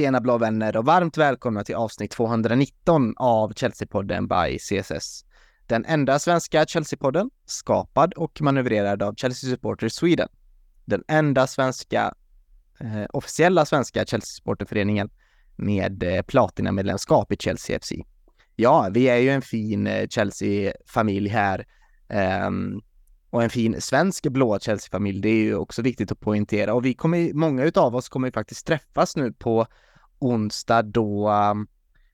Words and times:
Tjena 0.00 0.20
blå 0.20 0.38
vänner 0.38 0.76
och 0.76 0.84
varmt 0.84 1.16
välkomna 1.16 1.64
till 1.64 1.74
avsnitt 1.74 2.10
219 2.10 3.14
av 3.16 3.52
Chelsea-podden 3.52 4.28
by 4.28 4.58
CSS. 4.58 5.24
Den 5.66 5.84
enda 5.84 6.18
svenska 6.18 6.64
Chelsea-podden, 6.64 7.30
skapad 7.44 8.14
och 8.14 8.40
manövrerad 8.40 9.02
av 9.02 9.14
Chelsea 9.14 9.50
Supporters 9.50 9.92
Sweden. 9.92 10.28
Den 10.84 11.04
enda 11.08 11.46
svenska, 11.46 12.14
eh, 12.80 13.04
officiella 13.12 13.66
svenska 13.66 14.04
Chelsea-supporterföreningen 14.04 15.10
med 15.56 16.02
eh, 16.02 16.22
platinamedlemskap 16.22 17.32
i 17.32 17.36
Chelsea 17.36 17.78
FC. 17.78 17.92
Ja, 18.56 18.88
vi 18.92 19.08
är 19.08 19.16
ju 19.16 19.30
en 19.30 19.42
fin 19.42 19.86
eh, 19.86 20.08
Chelsea-familj 20.08 21.28
här 21.28 21.66
um, 22.46 22.82
och 23.30 23.42
en 23.42 23.50
fin 23.50 23.80
svensk 23.80 24.26
blå 24.26 24.58
Chelsea-familj. 24.58 25.20
Det 25.20 25.28
är 25.28 25.42
ju 25.42 25.54
också 25.54 25.82
viktigt 25.82 26.12
att 26.12 26.20
poängtera 26.20 26.74
och 26.74 26.84
vi 26.84 26.94
kommer, 26.94 27.32
många 27.32 27.64
utav 27.64 27.96
oss 27.96 28.08
kommer 28.08 28.28
ju 28.28 28.32
faktiskt 28.32 28.66
träffas 28.66 29.16
nu 29.16 29.32
på 29.32 29.66
onsdag 30.20 30.82
då 30.82 31.30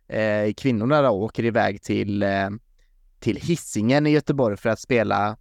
eh, 0.08 0.52
kvinnorna 0.56 1.02
då 1.02 1.08
åker 1.08 1.44
iväg 1.44 1.82
till, 1.82 2.22
eh, 2.22 2.48
till 3.18 3.36
Hissingen 3.36 4.06
i 4.06 4.10
Göteborg 4.10 4.56
för 4.56 4.68
att 4.68 4.80
spela 4.80 5.36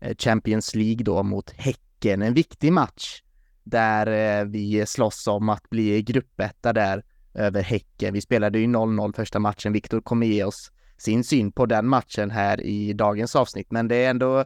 eh, 0.00 0.16
Champions 0.18 0.74
League 0.74 1.04
då 1.04 1.22
mot 1.22 1.50
Häcken. 1.50 2.22
En 2.22 2.34
viktig 2.34 2.72
match 2.72 3.22
där 3.64 4.06
eh, 4.40 4.44
vi 4.44 4.86
slåss 4.86 5.26
om 5.26 5.48
att 5.48 5.70
bli 5.70 6.02
gruppetta 6.02 6.72
där 6.72 7.04
över 7.34 7.62
Häcken. 7.62 8.14
Vi 8.14 8.20
spelade 8.20 8.58
ju 8.58 8.66
0-0 8.66 9.16
första 9.16 9.38
matchen. 9.38 9.72
Viktor 9.72 10.00
kommer 10.00 10.26
ge 10.26 10.44
oss 10.44 10.72
sin 10.98 11.24
syn 11.24 11.52
på 11.52 11.66
den 11.66 11.88
matchen 11.88 12.30
här 12.30 12.60
i 12.60 12.92
dagens 12.92 13.36
avsnitt, 13.36 13.70
men 13.70 13.88
det 13.88 13.96
är 13.96 14.10
ändå 14.10 14.44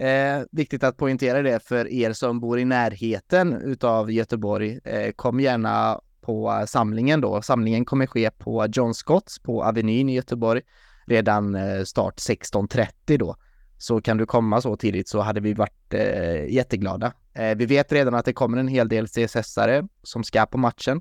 Eh, 0.00 0.42
viktigt 0.52 0.84
att 0.84 0.96
poängtera 0.96 1.42
det 1.42 1.60
för 1.60 1.92
er 1.92 2.12
som 2.12 2.40
bor 2.40 2.58
i 2.58 2.64
närheten 2.64 3.52
utav 3.52 4.12
Göteborg. 4.12 4.80
Eh, 4.84 5.12
kom 5.12 5.40
gärna 5.40 6.00
på 6.20 6.64
samlingen 6.68 7.20
då. 7.20 7.42
Samlingen 7.42 7.84
kommer 7.84 8.06
ske 8.06 8.30
på 8.30 8.66
John 8.72 8.94
Scotts 8.94 9.38
på 9.38 9.64
Avenyn 9.64 10.08
i 10.08 10.14
Göteborg 10.14 10.62
redan 11.06 11.54
eh, 11.54 11.82
start 11.84 12.14
16.30 12.18 13.18
då. 13.18 13.36
Så 13.78 14.00
kan 14.00 14.16
du 14.16 14.26
komma 14.26 14.60
så 14.60 14.76
tidigt 14.76 15.08
så 15.08 15.20
hade 15.20 15.40
vi 15.40 15.54
varit 15.54 15.94
eh, 15.94 16.44
jätteglada. 16.44 17.12
Eh, 17.34 17.56
vi 17.56 17.66
vet 17.66 17.92
redan 17.92 18.14
att 18.14 18.24
det 18.24 18.32
kommer 18.32 18.58
en 18.58 18.68
hel 18.68 18.88
del 18.88 19.06
CSS-are 19.06 19.88
som 20.02 20.24
ska 20.24 20.46
på 20.46 20.58
matchen. 20.58 21.00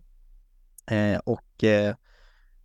Eh, 0.91 1.17
och 1.17 1.63
eh, 1.63 1.95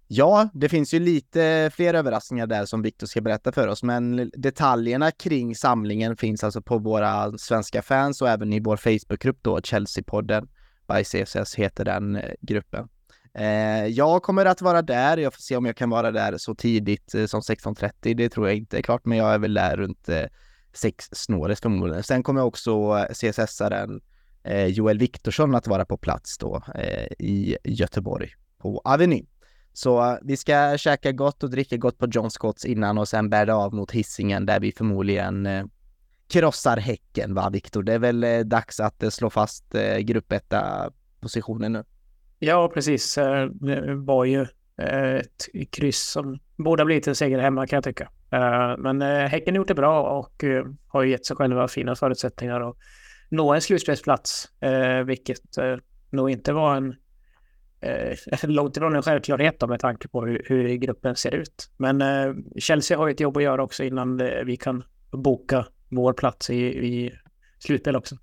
Ja, 0.07 0.49
det 0.55 0.69
finns 0.69 0.95
ju 0.95 0.99
lite 0.99 1.71
fler 1.75 1.95
överraskningar 1.95 2.47
där 2.47 2.65
som 2.65 2.83
Viktor 2.83 3.07
ska 3.07 3.21
berätta 3.21 3.53
för 3.53 3.69
oss, 3.69 3.83
men 3.83 4.31
detaljerna 4.35 5.11
kring 5.11 5.55
samlingen 5.55 6.17
finns 6.17 6.45
alltså 6.45 6.63
på 6.63 6.79
våra 6.79 7.39
svenska 7.39 7.83
fans 7.83 8.23
och 8.23 8.29
även 8.29 8.53
i 8.53 8.61
vår 8.61 8.77
Facebookgrupp 8.77 9.39
då, 9.43 9.59
Chelsea-podden 9.59 10.49
by 10.87 11.05
CSS 11.05 11.55
heter 11.55 11.85
den 11.85 12.17
eh, 12.17 12.31
gruppen. 12.41 12.89
Eh, 13.35 13.87
jag 13.87 14.23
kommer 14.23 14.47
att 14.47 14.63
vara 14.63 14.83
där, 14.83 15.17
jag 15.17 15.35
får 15.35 15.41
se 15.41 15.57
om 15.57 15.67
jag 15.67 15.77
kan 15.77 15.91
vara 15.91 16.11
där 16.11 16.39
så 16.39 16.55
tidigt 16.55 17.15
eh, 17.15 17.27
som 17.27 17.41
16.30, 17.41 18.15
det 18.15 18.29
tror 18.29 18.49
jag 18.49 18.57
inte 18.57 18.79
är 18.79 18.83
klart, 18.83 19.05
men 19.05 19.19
jag 19.19 19.35
är 19.35 19.39
väl 19.39 19.55
där 19.55 19.77
runt 19.77 20.09
eh, 20.09 20.25
sex 20.73 21.09
snåret 21.13 21.61
förmodligen. 21.61 22.03
Sen 22.03 22.23
kommer 22.23 22.43
också 22.43 22.71
eh, 22.71 23.15
CSS-aren 23.15 24.01
eh, 24.45 24.67
Joel 24.67 24.99
Viktorsson 24.99 25.55
att 25.55 25.67
vara 25.67 25.85
på 25.85 25.97
plats 25.97 26.39
då 26.39 26.63
eh, 26.75 27.07
i 27.19 27.57
Göteborg 27.65 28.31
på 28.59 28.81
Avenyn. 28.85 29.27
Så 29.73 30.11
eh, 30.11 30.19
vi 30.23 30.37
ska 30.37 30.79
käka 30.79 31.13
gott 31.13 31.43
och 31.43 31.51
dricka 31.51 31.77
gott 31.77 31.99
på 31.99 32.07
John 32.11 32.31
Scotts 32.31 32.65
innan 32.65 32.99
och 32.99 33.09
sen 33.09 33.31
bära 33.31 33.57
av 33.57 33.75
mot 33.75 33.91
hissingen 33.91 34.47
där 34.47 34.61
vi 34.61 34.73
förmodligen 34.73 35.47
eh, 35.47 35.65
krossar 36.29 36.77
Häcken 36.77 37.35
va 37.35 37.51
Viktor? 37.51 37.83
Det 37.83 37.93
är 37.93 37.99
väl 37.99 38.25
eh, 38.25 38.41
dags 38.41 38.81
att 38.81 39.03
eh, 39.03 39.11
slå 39.11 39.31
fast 39.31 39.75
eh, 39.75 39.99
gruppetta 39.99 40.91
positionen 41.21 41.73
nu? 41.73 41.85
Ja, 42.39 42.71
precis. 42.75 43.15
Det 43.15 43.95
var 43.95 44.25
ju 44.25 44.47
ett 45.23 45.71
kryss 45.71 46.11
som 46.11 46.39
borde 46.57 46.83
ha 46.83 46.85
blivit 46.85 47.09
en 47.09 47.15
seger 47.15 47.39
hemma 47.39 47.67
kan 47.67 47.77
jag 47.77 47.85
tycka. 47.85 48.11
Men 48.79 49.01
Häcken 49.01 49.55
har 49.55 49.57
gjort 49.57 49.69
det 49.69 49.75
bra 49.75 50.19
och 50.19 50.45
har 50.89 51.03
ju 51.03 51.11
gett 51.11 51.27
sig 51.27 51.37
själva 51.37 51.69
fina 51.69 51.97
förutsättningar 51.97 52.71
att 52.71 52.77
nå 53.29 53.55
en 53.55 53.61
slutspelsplats, 53.61 54.49
vilket 55.07 55.43
nog 56.11 56.31
inte 56.31 56.53
var 56.53 56.77
en 56.77 56.95
långt 58.55 58.77
ifrån 58.77 58.97
en 58.97 59.03
självklarhet 59.03 59.61
då, 59.61 59.67
med 59.67 59.81
tanke 59.81 60.09
på 60.09 60.27
hur, 60.27 60.43
hur 60.49 60.69
gruppen 60.69 61.17
ser 61.17 61.35
ut. 61.35 61.71
Men 61.77 62.03
Chelsea 62.59 62.99
har 62.99 63.07
ju 63.07 63.13
ett 63.13 63.21
jobb 63.21 63.37
att 63.37 63.43
göra 63.43 63.63
också 63.63 63.85
innan 63.85 64.17
vi 64.47 64.57
kan 64.57 64.85
boka 65.11 65.67
vår 65.89 66.13
plats 66.13 66.51
i, 66.51 66.57
i 66.65 67.13
slutspel 67.59 67.97
också. 67.97 68.17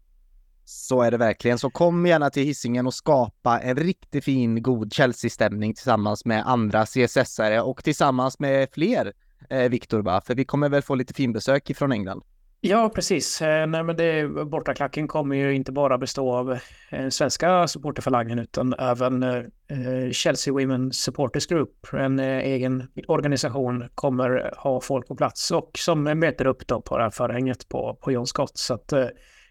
Så 0.66 1.02
är 1.02 1.12
det 1.12 1.18
verkligen. 1.18 1.58
Så 1.58 1.70
kom 1.70 2.06
gärna 2.06 2.30
till 2.30 2.44
hissingen 2.44 2.88
och 2.88 2.94
skapa 2.94 3.60
en 3.60 3.76
riktigt 3.76 4.24
fin, 4.24 4.64
god 4.64 4.94
Chelsea-stämning 4.94 5.74
tillsammans 5.74 6.26
med 6.26 6.48
andra 6.48 6.86
CSS-are 6.86 7.60
och 7.60 7.84
tillsammans 7.84 8.40
med 8.40 8.70
fler, 8.72 9.14
eh, 9.50 9.70
Viktor. 9.70 10.22
För 10.22 10.36
vi 10.36 10.46
kommer 10.46 10.70
väl 10.70 10.82
få 10.82 10.96
lite 10.96 11.14
finbesök 11.14 11.70
ifrån 11.70 11.92
England? 11.92 12.24
Ja, 12.64 12.92
precis. 12.96 13.42
Eh, 13.42 13.68
nej, 13.68 13.84
men 13.84 13.96
det, 13.96 14.28
bortaklacken 14.46 15.08
kommer 15.08 15.36
ju 15.36 15.54
inte 15.54 15.72
bara 15.72 15.98
bestå 15.98 16.34
av 16.34 16.58
eh, 16.90 17.10
svenska 17.10 17.68
supporterfalangen 17.68 18.40
utan 18.40 18.74
även 18.74 19.24
eh, 19.24 19.36
eh 19.70 20.12
Chelsea 20.12 20.54
Women 20.54 20.94
Supporters 20.94 21.48
Group, 21.48 21.94
en 21.94 22.20
eh, 22.20 22.38
egen 22.38 22.88
organisation, 23.08 23.90
kommer 23.96 24.54
ha 24.58 24.82
folk 24.82 25.08
på 25.08 25.16
plats 25.16 25.52
och 25.52 25.72
som 25.78 26.04
möter 26.04 26.46
upp 26.46 26.68
då 26.68 26.82
på 26.82 26.98
det 26.98 27.04
här 27.04 27.10
förhänget 27.10 27.70
på, 27.70 27.98
på 28.02 28.12
John 28.12 28.28
Scott. 28.28 28.58
Så 28.58 28.74
att 28.74 28.88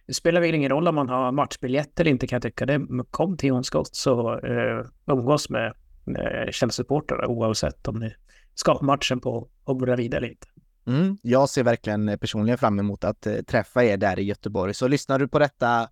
det 0.06 0.14
spelar 0.14 0.40
väl 0.40 0.54
ingen 0.54 0.70
roll 0.70 0.88
om 0.88 0.94
man 0.94 1.08
har 1.08 1.32
matchbiljett 1.32 2.00
eller 2.00 2.10
inte 2.10 2.26
kan 2.26 2.36
jag 2.36 2.42
tycka. 2.42 2.66
Det, 2.66 2.80
kom 3.10 3.36
till 3.36 3.48
John 3.48 3.64
Scott 3.64 3.96
så 3.96 4.38
eh, 4.38 4.86
umgås 5.06 5.50
med 5.50 5.66
eh, 6.06 6.50
Chelsea-supportrar 6.50 7.26
oavsett 7.26 7.88
om 7.88 7.98
ni 7.98 8.14
ska 8.54 8.74
på 8.74 8.84
matchen 8.84 9.20
på, 9.20 9.48
på 9.64 9.74
Bravida 9.74 10.16
eller 10.16 10.28
inte. 10.28 10.46
Mm, 10.86 11.18
jag 11.22 11.48
ser 11.48 11.62
verkligen 11.62 12.18
personligen 12.18 12.58
fram 12.58 12.78
emot 12.78 13.04
att 13.04 13.26
eh, 13.26 13.34
träffa 13.34 13.84
er 13.84 13.96
där 13.96 14.18
i 14.18 14.22
Göteborg. 14.22 14.74
Så 14.74 14.88
lyssnar 14.88 15.18
du 15.18 15.28
på 15.28 15.38
detta 15.38 15.82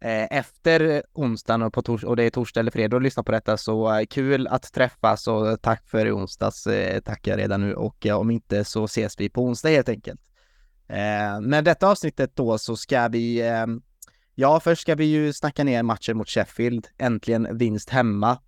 eh, 0.00 0.38
efter 0.38 1.02
onsdagen 1.12 1.62
och, 1.62 1.72
på 1.72 1.82
tors 1.82 2.04
och 2.04 2.16
det 2.16 2.24
är 2.24 2.30
torsdag 2.30 2.60
eller 2.60 2.70
fredag 2.70 2.96
och 2.96 3.02
lyssnar 3.02 3.24
på 3.24 3.32
detta 3.32 3.56
så 3.56 3.98
eh, 3.98 4.06
kul 4.06 4.46
att 4.46 4.72
träffas 4.72 5.28
och 5.28 5.62
tack 5.62 5.88
för 5.88 6.06
i 6.06 6.10
onsdags 6.10 6.68
tackar 7.04 7.32
jag 7.32 7.38
redan 7.38 7.60
nu 7.60 7.74
och 7.74 8.06
om 8.06 8.30
inte 8.30 8.64
så 8.64 8.84
ses 8.84 9.20
vi 9.20 9.28
på 9.28 9.42
onsdag 9.42 9.68
helt 9.68 9.88
enkelt. 9.88 10.20
Men 11.42 11.64
detta 11.64 11.88
avsnittet 11.88 12.36
då 12.36 12.58
så 12.58 12.76
ska 12.76 13.08
vi 13.08 13.42
Ja, 14.34 14.60
först 14.60 14.82
ska 14.82 14.94
vi 14.94 15.04
ju 15.04 15.32
snacka 15.32 15.64
ner 15.64 15.82
matchen 15.82 16.16
mot 16.16 16.28
Sheffield. 16.28 16.86
Äntligen 16.98 17.58
vinst 17.58 17.90
hemma 17.90 18.38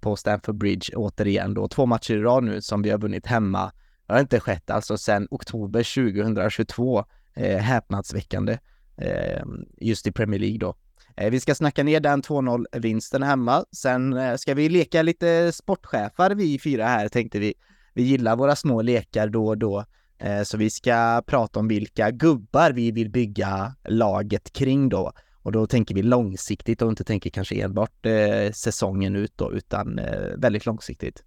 på 0.00 0.16
Stamford 0.16 0.54
Bridge 0.54 0.96
återigen 0.96 1.54
då. 1.54 1.68
Två 1.68 1.86
matcher 1.86 2.14
i 2.14 2.22
rad 2.22 2.44
nu 2.44 2.62
som 2.62 2.82
vi 2.82 2.90
har 2.90 2.98
vunnit 2.98 3.26
hemma. 3.26 3.72
Det 4.12 4.16
har 4.16 4.20
inte 4.20 4.40
skett 4.40 4.70
alltså 4.70 4.98
sedan 4.98 5.28
oktober 5.30 6.12
2022. 6.12 7.04
Eh, 7.34 7.58
häpnadsväckande. 7.58 8.58
Eh, 8.96 9.42
just 9.80 10.06
i 10.06 10.12
Premier 10.12 10.40
League 10.40 10.58
då. 10.58 10.74
Eh, 11.16 11.30
vi 11.30 11.40
ska 11.40 11.54
snacka 11.54 11.82
ner 11.82 12.00
den 12.00 12.22
2-0 12.22 12.66
vinsten 12.72 13.22
hemma. 13.22 13.64
Sen 13.72 14.12
eh, 14.12 14.36
ska 14.36 14.54
vi 14.54 14.68
leka 14.68 15.02
lite 15.02 15.52
sportchefar 15.52 16.30
vi 16.30 16.58
fyra 16.58 16.86
här 16.86 17.08
tänkte 17.08 17.38
vi. 17.38 17.54
Vi 17.94 18.02
gillar 18.02 18.36
våra 18.36 18.56
små 18.56 18.82
lekar 18.82 19.28
då 19.28 19.46
och 19.46 19.58
då. 19.58 19.84
Eh, 20.18 20.42
så 20.42 20.56
vi 20.56 20.70
ska 20.70 21.22
prata 21.26 21.60
om 21.60 21.68
vilka 21.68 22.10
gubbar 22.10 22.70
vi 22.72 22.90
vill 22.90 23.10
bygga 23.10 23.74
laget 23.84 24.52
kring 24.52 24.88
då. 24.88 25.12
Och 25.42 25.52
då 25.52 25.66
tänker 25.66 25.94
vi 25.94 26.02
långsiktigt 26.02 26.82
och 26.82 26.88
inte 26.88 27.04
tänker 27.04 27.30
kanske 27.30 27.62
enbart 27.62 28.06
eh, 28.06 28.52
säsongen 28.52 29.16
ut 29.16 29.32
då, 29.36 29.52
utan 29.52 29.98
eh, 29.98 30.36
väldigt 30.36 30.66
långsiktigt. 30.66 31.24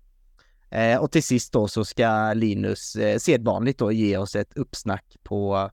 Eh, 0.75 0.98
och 0.98 1.12
till 1.12 1.24
sist 1.24 1.54
då 1.54 1.68
så 1.68 1.86
ska 1.86 2.33
Linus 2.33 2.95
eh, 2.95 3.18
sedvanligt 3.18 3.80
då 3.80 3.92
ge 3.92 4.18
oss 4.18 4.36
ett 4.36 4.57
uppsnack 4.57 5.18
på, 5.24 5.72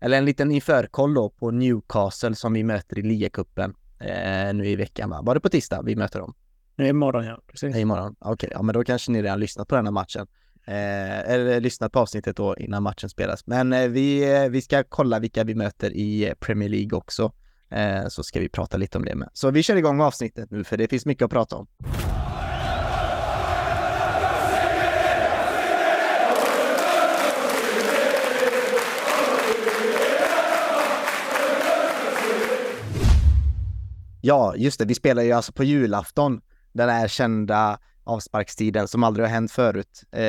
eller 0.00 0.18
en 0.18 0.24
liten 0.24 0.50
införkoll 0.50 1.14
då 1.14 1.30
på 1.30 1.50
Newcastle 1.50 2.34
som 2.34 2.52
vi 2.52 2.64
möter 2.64 2.98
i 2.98 3.02
ligacupen 3.02 3.74
eh, 4.00 4.54
nu 4.54 4.68
i 4.68 4.76
veckan 4.76 5.10
va? 5.10 5.22
Var 5.22 5.34
det 5.34 5.40
på 5.40 5.48
tisdag 5.48 5.82
vi 5.84 5.96
möter 5.96 6.18
dem? 6.18 6.34
Är 6.76 6.84
imorgon 6.84 7.24
ja, 7.24 7.40
precis. 7.46 7.76
Imorgon, 7.76 8.14
okej, 8.18 8.32
okay. 8.32 8.48
ja 8.52 8.62
men 8.62 8.72
då 8.72 8.84
kanske 8.84 9.12
ni 9.12 9.22
redan 9.22 9.40
lyssnat 9.40 9.68
på 9.68 9.76
den 9.76 9.86
här 9.86 9.92
matchen. 9.92 10.26
Eh, 10.66 11.30
eller 11.30 11.60
lyssnat 11.60 11.92
på 11.92 11.98
avsnittet 11.98 12.36
då 12.36 12.56
innan 12.56 12.82
matchen 12.82 13.08
spelas. 13.08 13.46
Men 13.46 13.72
eh, 13.72 13.88
vi, 13.88 14.34
eh, 14.34 14.48
vi 14.48 14.62
ska 14.62 14.84
kolla 14.84 15.18
vilka 15.18 15.44
vi 15.44 15.54
möter 15.54 15.90
i 15.90 16.34
Premier 16.40 16.68
League 16.68 16.98
också. 16.98 17.32
Eh, 17.70 18.08
så 18.08 18.22
ska 18.22 18.40
vi 18.40 18.48
prata 18.48 18.76
lite 18.76 18.98
om 18.98 19.04
det 19.04 19.14
med. 19.14 19.28
Så 19.32 19.50
vi 19.50 19.62
kör 19.62 19.76
igång 19.76 20.00
avsnittet 20.00 20.50
nu 20.50 20.64
för 20.64 20.76
det 20.76 20.88
finns 20.88 21.06
mycket 21.06 21.24
att 21.24 21.30
prata 21.30 21.56
om. 21.56 21.66
Ja, 34.24 34.54
just 34.56 34.78
det. 34.78 34.84
Vi 34.84 34.94
spelar 34.94 35.22
ju 35.22 35.32
alltså 35.32 35.52
på 35.52 35.64
julafton, 35.64 36.40
den 36.72 36.88
här 36.88 37.08
kända 37.08 37.78
avsparkstiden 38.04 38.88
som 38.88 39.04
aldrig 39.04 39.26
har 39.26 39.30
hänt 39.30 39.52
förut 39.52 40.02
eh, 40.12 40.20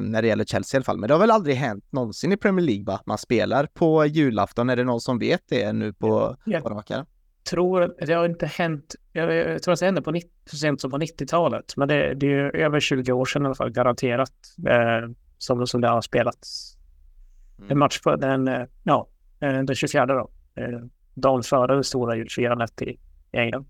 när 0.00 0.22
det 0.22 0.28
gäller 0.28 0.44
Chelsea 0.44 0.76
i 0.76 0.78
alla 0.78 0.84
fall. 0.84 0.98
Men 0.98 1.08
det 1.08 1.14
har 1.14 1.20
väl 1.20 1.30
aldrig 1.30 1.56
hänt 1.56 1.84
någonsin 1.90 2.32
i 2.32 2.36
Premier 2.36 2.66
League 2.66 2.84
va? 2.84 3.00
Man 3.06 3.18
spelar 3.18 3.66
på 3.66 4.06
julafton. 4.06 4.70
Är 4.70 4.76
det 4.76 4.84
någon 4.84 5.00
som 5.00 5.18
vet 5.18 5.40
det 5.48 5.72
nu 5.72 5.92
på, 5.92 6.36
ja. 6.44 6.60
på 6.60 6.68
rakar? 6.68 7.06
tror, 7.50 7.94
det 8.06 8.12
har 8.12 8.24
inte 8.24 8.46
hänt, 8.46 8.94
jag, 9.12 9.34
jag 9.34 9.62
tror 9.62 9.72
att 9.72 9.80
det 9.80 9.86
hände 9.86 10.02
på 10.02 10.10
90, 10.10 10.30
så 10.50 10.56
sent 10.56 10.80
som 10.80 10.90
på 10.90 10.98
90-talet. 10.98 11.76
Men 11.76 11.88
det, 11.88 12.14
det 12.14 12.26
är 12.26 12.56
över 12.56 12.80
20 12.80 13.12
år 13.12 13.24
sedan 13.24 13.42
i 13.42 13.46
alla 13.46 13.54
fall, 13.54 13.70
garanterat, 13.70 14.32
eh, 14.68 15.10
som, 15.38 15.66
som 15.66 15.80
det 15.80 15.88
har 15.88 16.00
spelats 16.00 16.76
mm. 17.58 17.70
en 17.70 17.78
match 17.78 18.00
på 18.00 18.16
den, 18.16 18.48
eh, 18.48 18.64
ja, 18.82 19.08
eh, 19.40 19.52
den 19.52 19.74
24 19.74 20.06
då. 20.06 20.30
Eh, 20.54 20.80
dagen 21.14 21.42
före 21.42 21.76
det 21.76 21.84
stora 21.84 22.16
julfirandet 22.16 22.82
i 22.82 22.98
England. 23.32 23.66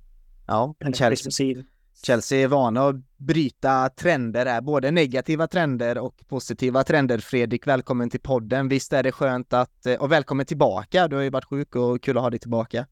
Ja, 0.47 0.75
Chelsea, 0.95 1.65
Chelsea 2.07 2.39
är 2.43 2.49
vana 2.49 2.89
att 2.89 2.97
bryta 3.17 3.89
trender 3.89 4.47
är 4.47 4.61
både 4.61 4.91
negativa 4.91 5.47
trender 5.47 5.99
och 5.99 6.15
positiva 6.29 6.85
trender. 6.85 7.19
Fredrik, 7.19 7.67
välkommen 7.67 8.11
till 8.11 8.21
podden. 8.21 8.69
Visst 8.69 8.93
är 8.93 9.03
det 9.03 9.13
skönt 9.13 9.53
att, 9.53 9.87
eh, 9.87 9.95
och 9.95 10.13
välkommen 10.13 10.47
tillbaka. 10.47 11.09
Du 11.09 11.17
har 11.17 11.23
ju 11.23 11.31
varit 11.31 11.45
sjuk 11.45 11.77
och 11.77 12.03
kul 12.03 12.17
att 12.17 12.23
ha 12.23 12.31
dig 12.31 12.39
tillbaka. 12.39 12.87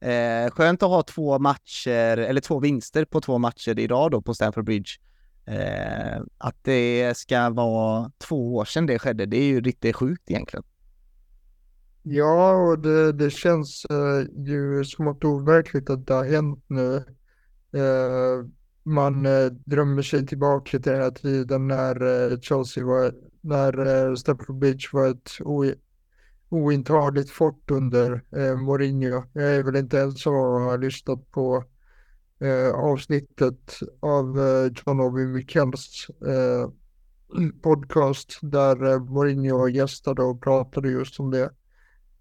Eh, 0.00 0.50
skönt 0.50 0.82
att 0.82 0.88
ha 0.88 1.02
två 1.02 1.38
matcher, 1.38 2.16
eller 2.16 2.40
två 2.40 2.60
vinster 2.60 3.04
på 3.04 3.20
två 3.20 3.38
matcher 3.38 3.78
idag 3.78 4.10
då 4.10 4.22
på 4.22 4.34
Stamford 4.34 4.64
Bridge. 4.64 4.90
Eh, 5.46 6.22
att 6.38 6.64
det 6.64 7.16
ska 7.16 7.50
vara 7.50 8.10
två 8.18 8.56
år 8.56 8.64
sedan 8.64 8.86
det 8.86 8.98
skedde, 8.98 9.26
det 9.26 9.36
är 9.36 9.44
ju 9.44 9.60
riktigt 9.60 9.96
sjukt 9.96 10.30
egentligen. 10.30 10.64
Ja, 12.02 12.52
och 12.52 12.78
det, 12.78 13.12
det 13.12 13.30
känns 13.30 13.84
eh, 13.84 14.44
ju 14.46 14.84
smått 14.84 15.24
overkligt 15.24 15.90
att 15.90 16.06
det 16.06 16.14
har 16.14 16.24
hänt 16.24 16.64
nu. 16.66 16.96
Eh, 17.72 18.46
man 18.82 19.26
eh, 19.26 19.46
drömmer 19.46 20.02
sig 20.02 20.26
tillbaka 20.26 20.70
till 20.70 20.92
den 20.92 21.02
här 21.02 21.10
tiden 21.10 21.68
när 21.68 22.30
eh, 22.32 22.40
Chelsea 22.40 22.84
var, 22.84 23.14
när 23.40 23.86
eh, 24.08 24.14
Stamford 24.14 24.58
Beach 24.58 24.92
var 24.92 25.06
ett 25.06 25.30
ointagligt 26.48 27.30
fort 27.30 27.70
under 27.70 28.22
eh, 28.36 28.56
Mourinho. 28.56 29.24
Jag 29.32 29.54
är 29.56 29.62
väl 29.62 29.76
inte 29.76 29.96
ens 29.96 30.26
att 30.26 30.32
har 30.32 30.78
lyssnat 30.78 31.30
på 31.30 31.64
eh, 32.40 32.74
avsnittet 32.74 33.78
av 34.00 34.38
eh, 34.38 34.72
John 34.86 35.00
Obi 35.00 35.26
Mikkels 35.26 36.06
eh, 36.26 36.70
podcast 37.62 38.38
där 38.42 38.92
eh, 38.92 39.04
Mourinho 39.04 39.68
gästade 39.68 40.22
och 40.22 40.42
pratade 40.42 40.90
just 40.90 41.20
om 41.20 41.30
det. 41.30 41.50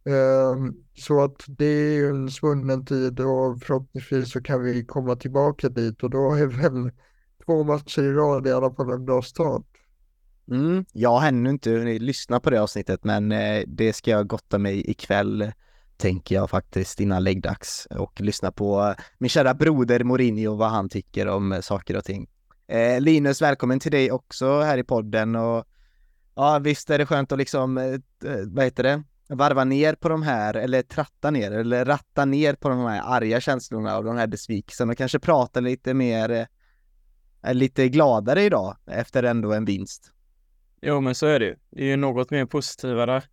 Ehm, 0.06 0.74
så 0.98 1.24
att 1.24 1.44
det 1.48 1.66
är 1.66 1.94
ju 1.94 2.10
en 2.10 2.32
svunnen 2.32 2.86
tid 2.86 3.20
och 3.20 3.62
förhoppningsvis 3.62 4.32
så 4.32 4.42
kan 4.42 4.64
vi 4.64 4.86
komma 4.86 5.16
tillbaka 5.16 5.70
dit 5.70 6.04
och 6.04 6.10
då 6.10 6.34
är 6.34 6.46
väl 6.46 6.92
två 7.46 7.64
matcher 7.64 8.02
i 8.02 8.12
rad 8.12 8.48
i 8.48 8.52
alla 8.52 8.74
fall 8.74 8.92
en 8.92 9.06
bra 9.06 9.22
start. 9.22 9.66
Mm, 10.52 10.86
jag 10.94 11.10
har 11.10 11.28
ännu 11.28 11.50
inte 11.50 11.72
hunnit 11.72 12.02
lyssna 12.02 12.40
på 12.40 12.50
det 12.50 12.62
avsnittet 12.62 13.04
men 13.04 13.32
eh, 13.32 13.64
det 13.68 13.94
ska 13.94 14.12
jag 14.12 14.28
gotta 14.28 14.58
mig 14.58 14.92
ikväll 14.92 15.52
tänker 15.98 16.36
jag 16.36 16.50
faktiskt 16.50 17.00
innan 17.00 17.24
läggdags 17.24 17.88
och 17.92 18.22
lyssna 18.22 18.52
på 18.52 18.82
eh, 18.82 19.04
min 19.18 19.30
kära 19.30 19.54
broder 19.54 20.04
Mourinho 20.04 20.56
vad 20.56 20.70
han 20.70 20.90
tycker 20.90 21.28
om 21.28 21.52
eh, 21.52 21.60
saker 21.60 21.98
och 21.98 22.04
ting. 22.04 22.28
Linus, 23.00 23.42
välkommen 23.42 23.80
till 23.80 23.92
dig 23.92 24.12
också 24.12 24.62
här 24.62 24.78
i 24.78 24.84
podden 24.84 25.36
och 25.36 25.66
ja, 26.36 26.60
visst 26.60 26.90
är 26.90 26.98
det 26.98 27.06
skönt 27.06 27.32
att 27.32 27.38
liksom, 27.38 28.00
vad 28.48 28.66
heter 28.66 28.84
det, 28.84 29.04
varva 29.36 29.64
ner 29.64 29.96
på 29.96 30.10
de 30.10 30.24
här, 30.24 30.54
eller 30.54 30.82
tratta 30.82 31.32
ner, 31.32 31.52
eller 31.52 31.86
ratta 31.86 32.26
ner 32.26 32.54
på 32.54 32.70
de 32.70 32.80
här 32.80 33.02
arga 33.06 33.42
känslorna 33.42 33.98
och 33.98 34.04
de 34.04 34.18
här 34.18 34.28
besvikelserna 34.28 34.92
och 34.92 34.98
kanske 34.98 35.20
prata 35.20 35.60
lite 35.60 35.94
mer, 35.94 36.48
eh, 37.44 37.54
lite 37.54 37.90
gladare 37.90 38.44
idag 38.44 38.78
efter 38.88 39.24
ändå 39.24 39.54
en 39.54 39.66
vinst. 39.66 40.12
Jo, 40.82 41.02
men 41.02 41.16
så 41.16 41.26
är 41.26 41.40
det 41.40 41.46
ju. 41.46 41.56
Det 41.70 41.82
är 41.82 41.88
ju 41.88 41.96
något 41.96 42.32
mer 42.32 42.46
positivare. 42.46 43.24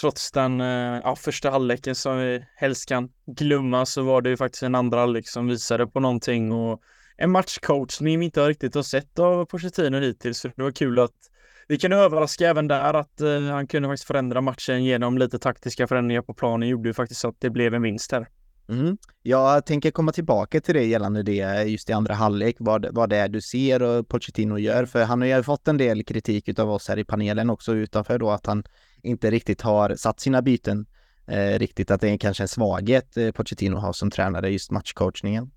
Trots 0.00 0.32
den 0.32 0.60
eh, 0.60 1.00
ja, 1.04 1.16
första 1.16 1.50
halvleken 1.50 1.94
som 1.94 2.18
vi 2.18 2.44
helst 2.56 2.88
kan 2.88 3.12
glömma 3.26 3.86
så 3.86 4.02
var 4.02 4.22
det 4.22 4.30
ju 4.30 4.36
faktiskt 4.36 4.62
en 4.62 4.74
andra 4.74 5.00
halvlek 5.00 5.28
som 5.28 5.46
visade 5.46 5.86
på 5.86 6.00
någonting 6.00 6.52
och 6.52 6.82
en 7.16 7.30
matchcoachning 7.30 8.18
vi 8.18 8.24
inte 8.24 8.48
riktigt 8.48 8.74
har 8.74 8.82
sett 8.82 9.18
av 9.18 9.44
Pochettino 9.44 10.00
hittills. 10.00 10.38
Så 10.38 10.48
det 10.48 10.62
var 10.62 10.70
kul 10.70 10.98
att 10.98 11.30
vi 11.68 11.78
kan 11.78 11.92
överraska 11.92 12.48
även 12.48 12.68
där 12.68 12.94
att 12.94 13.20
eh, 13.20 13.40
han 13.40 13.66
kunde 13.66 13.88
faktiskt 13.88 14.06
förändra 14.06 14.40
matchen 14.40 14.84
genom 14.84 15.18
lite 15.18 15.38
taktiska 15.38 15.86
förändringar 15.86 16.22
på 16.22 16.34
planen 16.34 16.68
gjorde 16.68 16.88
ju 16.88 16.94
faktiskt 16.94 17.20
så 17.20 17.28
att 17.28 17.40
det 17.40 17.50
blev 17.50 17.74
en 17.74 17.82
vinst 17.82 18.12
här. 18.12 18.28
Mm. 18.68 18.98
Jag 19.22 19.66
tänker 19.66 19.90
komma 19.90 20.12
tillbaka 20.12 20.60
till 20.60 20.74
det 20.74 20.84
gällande 20.84 21.22
det 21.22 21.40
eh, 21.40 21.66
just 21.66 21.90
i 21.90 21.92
andra 21.92 22.14
halvlek, 22.14 22.56
vad, 22.58 22.86
vad 22.94 23.10
det 23.10 23.16
är 23.16 23.28
du 23.28 23.40
ser 23.40 23.82
och 23.82 24.08
Pochettino 24.08 24.58
gör, 24.58 24.86
för 24.86 25.04
han 25.04 25.20
har 25.20 25.28
ju 25.28 25.42
fått 25.42 25.68
en 25.68 25.76
del 25.76 26.04
kritik 26.04 26.58
av 26.58 26.70
oss 26.70 26.88
här 26.88 26.98
i 26.98 27.04
panelen 27.04 27.50
också 27.50 27.74
utanför 27.74 28.18
då 28.18 28.30
att 28.30 28.46
han 28.46 28.64
inte 29.02 29.30
riktigt 29.30 29.60
har 29.60 29.94
satt 29.94 30.20
sina 30.20 30.42
byten 30.42 30.86
eh, 31.26 31.58
riktigt, 31.58 31.90
att 31.90 32.00
det 32.00 32.10
är 32.10 32.16
kanske 32.18 32.44
en 32.44 32.48
svaghet 32.48 33.16
eh, 33.16 33.30
Pochettino 33.30 33.76
har 33.76 33.92
som 33.92 34.10
tränare, 34.10 34.50
just 34.50 34.70
matchcoachningen. 34.70 35.50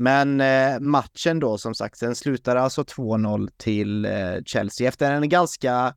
Men 0.00 0.40
eh, 0.40 0.80
matchen 0.80 1.40
då 1.40 1.58
som 1.58 1.74
sagt, 1.74 2.00
den 2.00 2.14
slutar 2.14 2.56
alltså 2.56 2.82
2-0 2.82 3.50
till 3.56 4.04
eh, 4.04 4.12
Chelsea 4.46 4.88
efter 4.88 5.12
en 5.12 5.28
ganska 5.28 5.94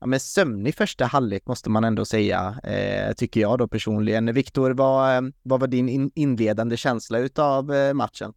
ja, 0.00 0.06
men 0.06 0.20
sömnig 0.20 0.74
första 0.74 1.04
halvlek 1.04 1.46
måste 1.46 1.70
man 1.70 1.84
ändå 1.84 2.04
säga, 2.04 2.60
eh, 2.64 3.12
tycker 3.12 3.40
jag 3.40 3.58
då 3.58 3.68
personligen. 3.68 4.34
Viktor, 4.34 4.70
vad, 4.70 5.16
eh, 5.16 5.22
vad 5.42 5.60
var 5.60 5.66
din 5.66 5.88
in 5.88 6.10
inledande 6.14 6.76
känsla 6.76 7.18
utav 7.18 7.74
eh, 7.74 7.94
matchen? 7.94 8.32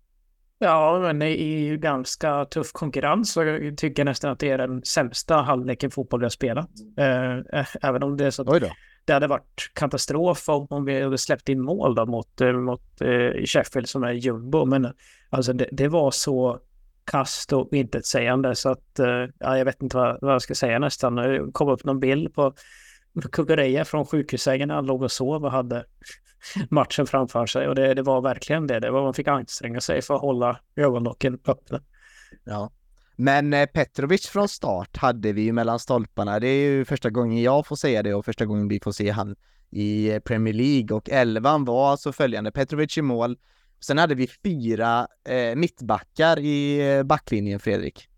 Ja, 0.59 0.99
men 0.99 1.19
det 1.19 1.41
är 1.41 1.59
ju 1.59 1.77
ganska 1.77 2.45
tuff 2.45 2.71
konkurrens 2.71 3.37
och 3.37 3.45
jag 3.45 3.77
tycker 3.77 4.05
nästan 4.05 4.31
att 4.31 4.39
det 4.39 4.49
är 4.49 4.57
den 4.57 4.83
sämsta 4.85 5.35
halvleken 5.35 5.91
fotboll 5.91 6.19
vi 6.19 6.25
har 6.25 6.29
spelat. 6.29 6.69
Eh, 6.97 7.65
även 7.81 8.03
om 8.03 8.17
det 8.17 8.25
är 8.25 8.31
så 8.31 8.41
att 8.41 8.63
det 9.05 9.13
hade 9.13 9.27
varit 9.27 9.71
katastrof 9.73 10.49
om, 10.49 10.67
om 10.69 10.85
vi 10.85 11.01
hade 11.01 11.17
släppt 11.17 11.49
in 11.49 11.61
mål 11.61 11.95
då 11.95 12.05
mot, 12.05 12.41
eh, 12.41 12.51
mot 12.51 13.01
eh, 13.01 13.45
Sheffield 13.45 13.89
som 13.89 14.03
är 14.03 14.11
jumbo. 14.11 14.65
Men 14.65 14.93
alltså 15.29 15.53
det, 15.53 15.67
det 15.71 15.87
var 15.87 16.11
så 16.11 16.59
kast 17.05 17.53
och 17.53 17.73
intetsägande. 17.73 18.55
Så 18.55 18.69
att, 18.69 18.99
eh, 18.99 19.25
ja, 19.39 19.57
jag 19.57 19.65
vet 19.65 19.81
inte 19.81 19.97
vad, 19.97 20.17
vad 20.21 20.33
jag 20.33 20.41
ska 20.41 20.55
säga 20.55 20.79
nästan. 20.79 21.15
Det 21.15 21.51
kom 21.51 21.69
upp 21.69 21.83
någon 21.83 21.99
bild 21.99 22.33
på 22.33 22.53
Kukureya 23.31 23.85
från 23.85 24.05
sjukhussängen. 24.05 24.69
Han 24.69 24.85
låg 24.85 25.01
och 25.01 25.11
sov 25.11 25.45
och 25.45 25.51
hade 25.51 25.85
matchen 26.69 27.07
framför 27.07 27.45
sig. 27.45 27.67
Och 27.67 27.75
det, 27.75 27.93
det 27.93 28.01
var 28.01 28.21
verkligen 28.21 28.67
det. 28.67 28.79
det 28.79 28.91
var, 28.91 29.03
man 29.03 29.13
fick 29.13 29.27
anstränga 29.27 29.81
sig 29.81 30.01
för 30.01 30.15
att 30.15 30.21
hålla 30.21 30.59
ögonlocken 30.75 31.39
öppna. 31.47 31.81
Ja. 32.43 32.71
Men 33.15 33.53
eh, 33.53 33.65
Petrovic 33.65 34.27
från 34.27 34.47
start 34.47 34.97
hade 34.97 35.33
vi 35.33 35.41
ju 35.41 35.53
mellan 35.53 35.79
stolparna. 35.79 36.39
Det 36.39 36.47
är 36.47 36.69
ju 36.69 36.85
första 36.85 37.09
gången 37.09 37.41
jag 37.41 37.67
får 37.67 37.75
säga 37.75 38.03
det 38.03 38.13
och 38.13 38.25
första 38.25 38.45
gången 38.45 38.67
vi 38.67 38.79
får 38.79 38.91
se 38.91 39.09
han 39.09 39.35
i 39.69 40.11
eh, 40.11 40.19
Premier 40.19 40.53
League 40.53 40.97
och 40.97 41.09
elvan 41.09 41.65
var 41.65 41.91
alltså 41.91 42.11
följande. 42.11 42.51
Petrovic 42.51 42.97
i 42.97 43.01
mål, 43.01 43.37
Sen 43.83 43.97
hade 43.97 44.15
vi 44.15 44.27
fyra 44.27 45.07
eh, 45.23 45.55
mittbackar 45.55 46.39
i 46.39 46.89
eh, 46.97 47.03
backlinjen, 47.03 47.59
Fredrik. 47.59 48.09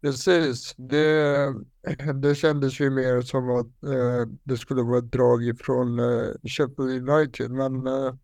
Precis, 0.00 0.74
det, 0.76 1.54
det 2.14 2.34
kändes 2.34 2.80
ju 2.80 2.90
mer 2.90 3.20
som 3.20 3.50
att 3.50 3.82
eh, 3.82 4.32
det 4.44 4.56
skulle 4.56 4.82
vara 4.82 4.98
ett 4.98 5.12
drag 5.12 5.44
ifrån 5.44 5.98
eh, 5.98 6.28
Sheffield 6.44 7.08
United, 7.10 7.50
men 7.50 7.86
eh, 7.86 8.14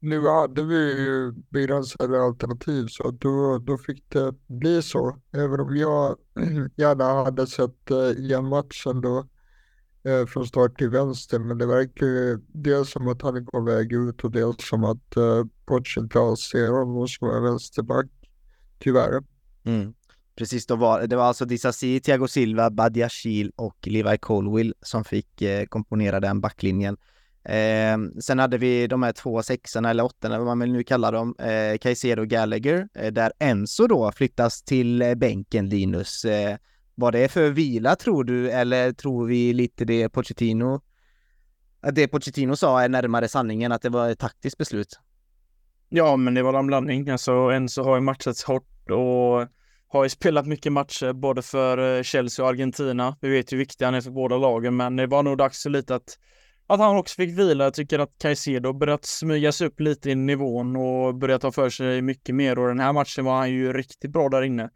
nu 0.00 0.28
hade 0.28 0.62
vi 0.62 1.04
ju 1.04 1.32
begränsade 1.32 2.22
alternativ 2.22 2.86
så 2.86 3.10
då, 3.10 3.58
då 3.58 3.78
fick 3.78 4.04
det 4.08 4.34
bli 4.46 4.82
så. 4.82 5.16
Även 5.32 5.60
om 5.60 5.76
jag 5.76 6.16
gärna 6.76 7.04
hade 7.04 7.46
sett 7.46 7.90
eh, 7.90 8.10
igen 8.10 8.48
matchen 8.48 9.00
då 9.00 9.28
eh, 10.04 10.26
från 10.26 10.46
start 10.46 10.78
till 10.78 10.90
vänster. 10.90 11.38
Men 11.38 11.58
det 11.58 11.66
verkar 11.66 12.06
ju 12.06 12.38
dels 12.46 12.90
som 12.90 13.08
att 13.08 13.22
han 13.22 13.36
är 13.36 13.40
på 13.40 13.60
väg 13.60 13.92
ut 13.92 14.24
och 14.24 14.30
dels 14.30 14.68
som 14.68 14.84
att 14.84 15.16
eh, 15.16 15.44
Poch 15.66 15.98
inte 15.98 16.20
alls 16.20 16.40
ser 16.40 16.68
honom 16.68 17.08
som 17.08 17.30
en 17.30 17.42
vänsterback. 17.42 18.06
Tyvärr. 18.78 19.22
Mm. 19.64 19.94
Precis, 20.36 20.66
då 20.66 20.76
var, 20.76 21.06
det 21.06 21.16
var 21.16 21.24
alltså 21.24 21.44
Disasi, 21.44 22.00
Thiago 22.00 22.28
Silva, 22.28 22.70
Badiashil 22.70 23.52
och 23.56 23.76
Levi 23.86 24.18
Colwill 24.18 24.74
som 24.82 25.04
fick 25.04 25.42
eh, 25.42 25.64
komponera 25.66 26.20
den 26.20 26.40
backlinjen. 26.40 26.96
Eh, 27.44 27.98
sen 28.20 28.38
hade 28.38 28.58
vi 28.58 28.86
de 28.86 29.02
här 29.02 29.12
två 29.12 29.42
sexorna 29.42 29.90
eller 29.90 30.04
åttorna, 30.04 30.38
vad 30.38 30.46
man 30.46 30.60
vill 30.60 30.72
nu 30.72 30.84
kalla 30.84 31.10
dem, 31.10 31.34
eh, 31.38 31.78
Caicedo 31.78 32.22
och 32.22 32.28
Gallagher, 32.28 32.88
eh, 32.94 33.12
där 33.12 33.32
Enzo 33.38 33.86
då 33.86 34.12
flyttas 34.12 34.62
till 34.62 35.02
eh, 35.02 35.14
bänken, 35.14 35.68
Linus. 35.68 36.24
Eh, 36.24 36.56
vad 36.94 37.12
det 37.12 37.18
är 37.18 37.28
för 37.28 37.50
vila 37.50 37.96
tror 37.96 38.24
du, 38.24 38.50
eller 38.50 38.92
tror 38.92 39.26
vi 39.26 39.52
lite 39.52 39.84
det 39.84 40.08
Pochettino, 40.08 40.80
det 41.92 42.08
Pochettino 42.08 42.56
sa 42.56 42.82
är 42.82 42.88
närmare 42.88 43.28
sanningen, 43.28 43.72
att 43.72 43.82
det 43.82 43.88
var 43.88 44.08
ett 44.08 44.18
taktiskt 44.18 44.58
beslut? 44.58 45.00
Ja, 45.88 46.16
men 46.16 46.34
det 46.34 46.42
var 46.42 46.58
en 46.58 46.66
blandning. 46.66 47.08
Alltså, 47.08 47.32
Enzo 47.32 47.82
har 47.82 47.94
ju 47.94 48.00
matchats 48.00 48.44
hårt 48.44 48.90
och 48.90 49.48
har 49.88 50.02
ju 50.02 50.08
spelat 50.08 50.46
mycket 50.46 50.72
matcher 50.72 51.12
både 51.12 51.42
för 51.42 51.96
eh, 51.96 52.02
Chelsea 52.02 52.44
och 52.44 52.50
Argentina. 52.50 53.16
Vi 53.20 53.28
vet 53.28 53.52
ju 53.52 53.56
hur 53.56 53.62
viktig 53.64 53.84
han 53.84 53.94
är 53.94 54.00
för 54.00 54.10
båda 54.10 54.38
lagen, 54.38 54.76
men 54.76 54.96
det 54.96 55.06
var 55.06 55.22
nog 55.22 55.38
dags 55.38 55.66
lite 55.66 55.94
att, 55.94 56.18
att 56.74 56.80
han 56.80 56.96
också 56.96 57.14
fick 57.14 57.38
vila. 57.38 57.64
Jag 57.64 57.74
tycker 57.74 57.98
att 57.98 58.18
Caicedo 58.18 58.72
börjat 58.72 59.04
smygas 59.04 59.60
upp 59.60 59.80
lite 59.80 60.10
i 60.10 60.14
nivån 60.14 60.76
och 60.76 61.14
börjat 61.14 61.42
ta 61.42 61.52
för 61.52 61.70
sig 61.70 62.02
mycket 62.02 62.34
mer 62.34 62.58
och 62.58 62.68
den 62.68 62.80
här 62.80 62.92
matchen 62.92 63.24
var 63.24 63.36
han 63.36 63.50
ju 63.50 63.72
riktigt 63.72 64.10
bra 64.10 64.28
där 64.28 64.42
inne. 64.42 64.70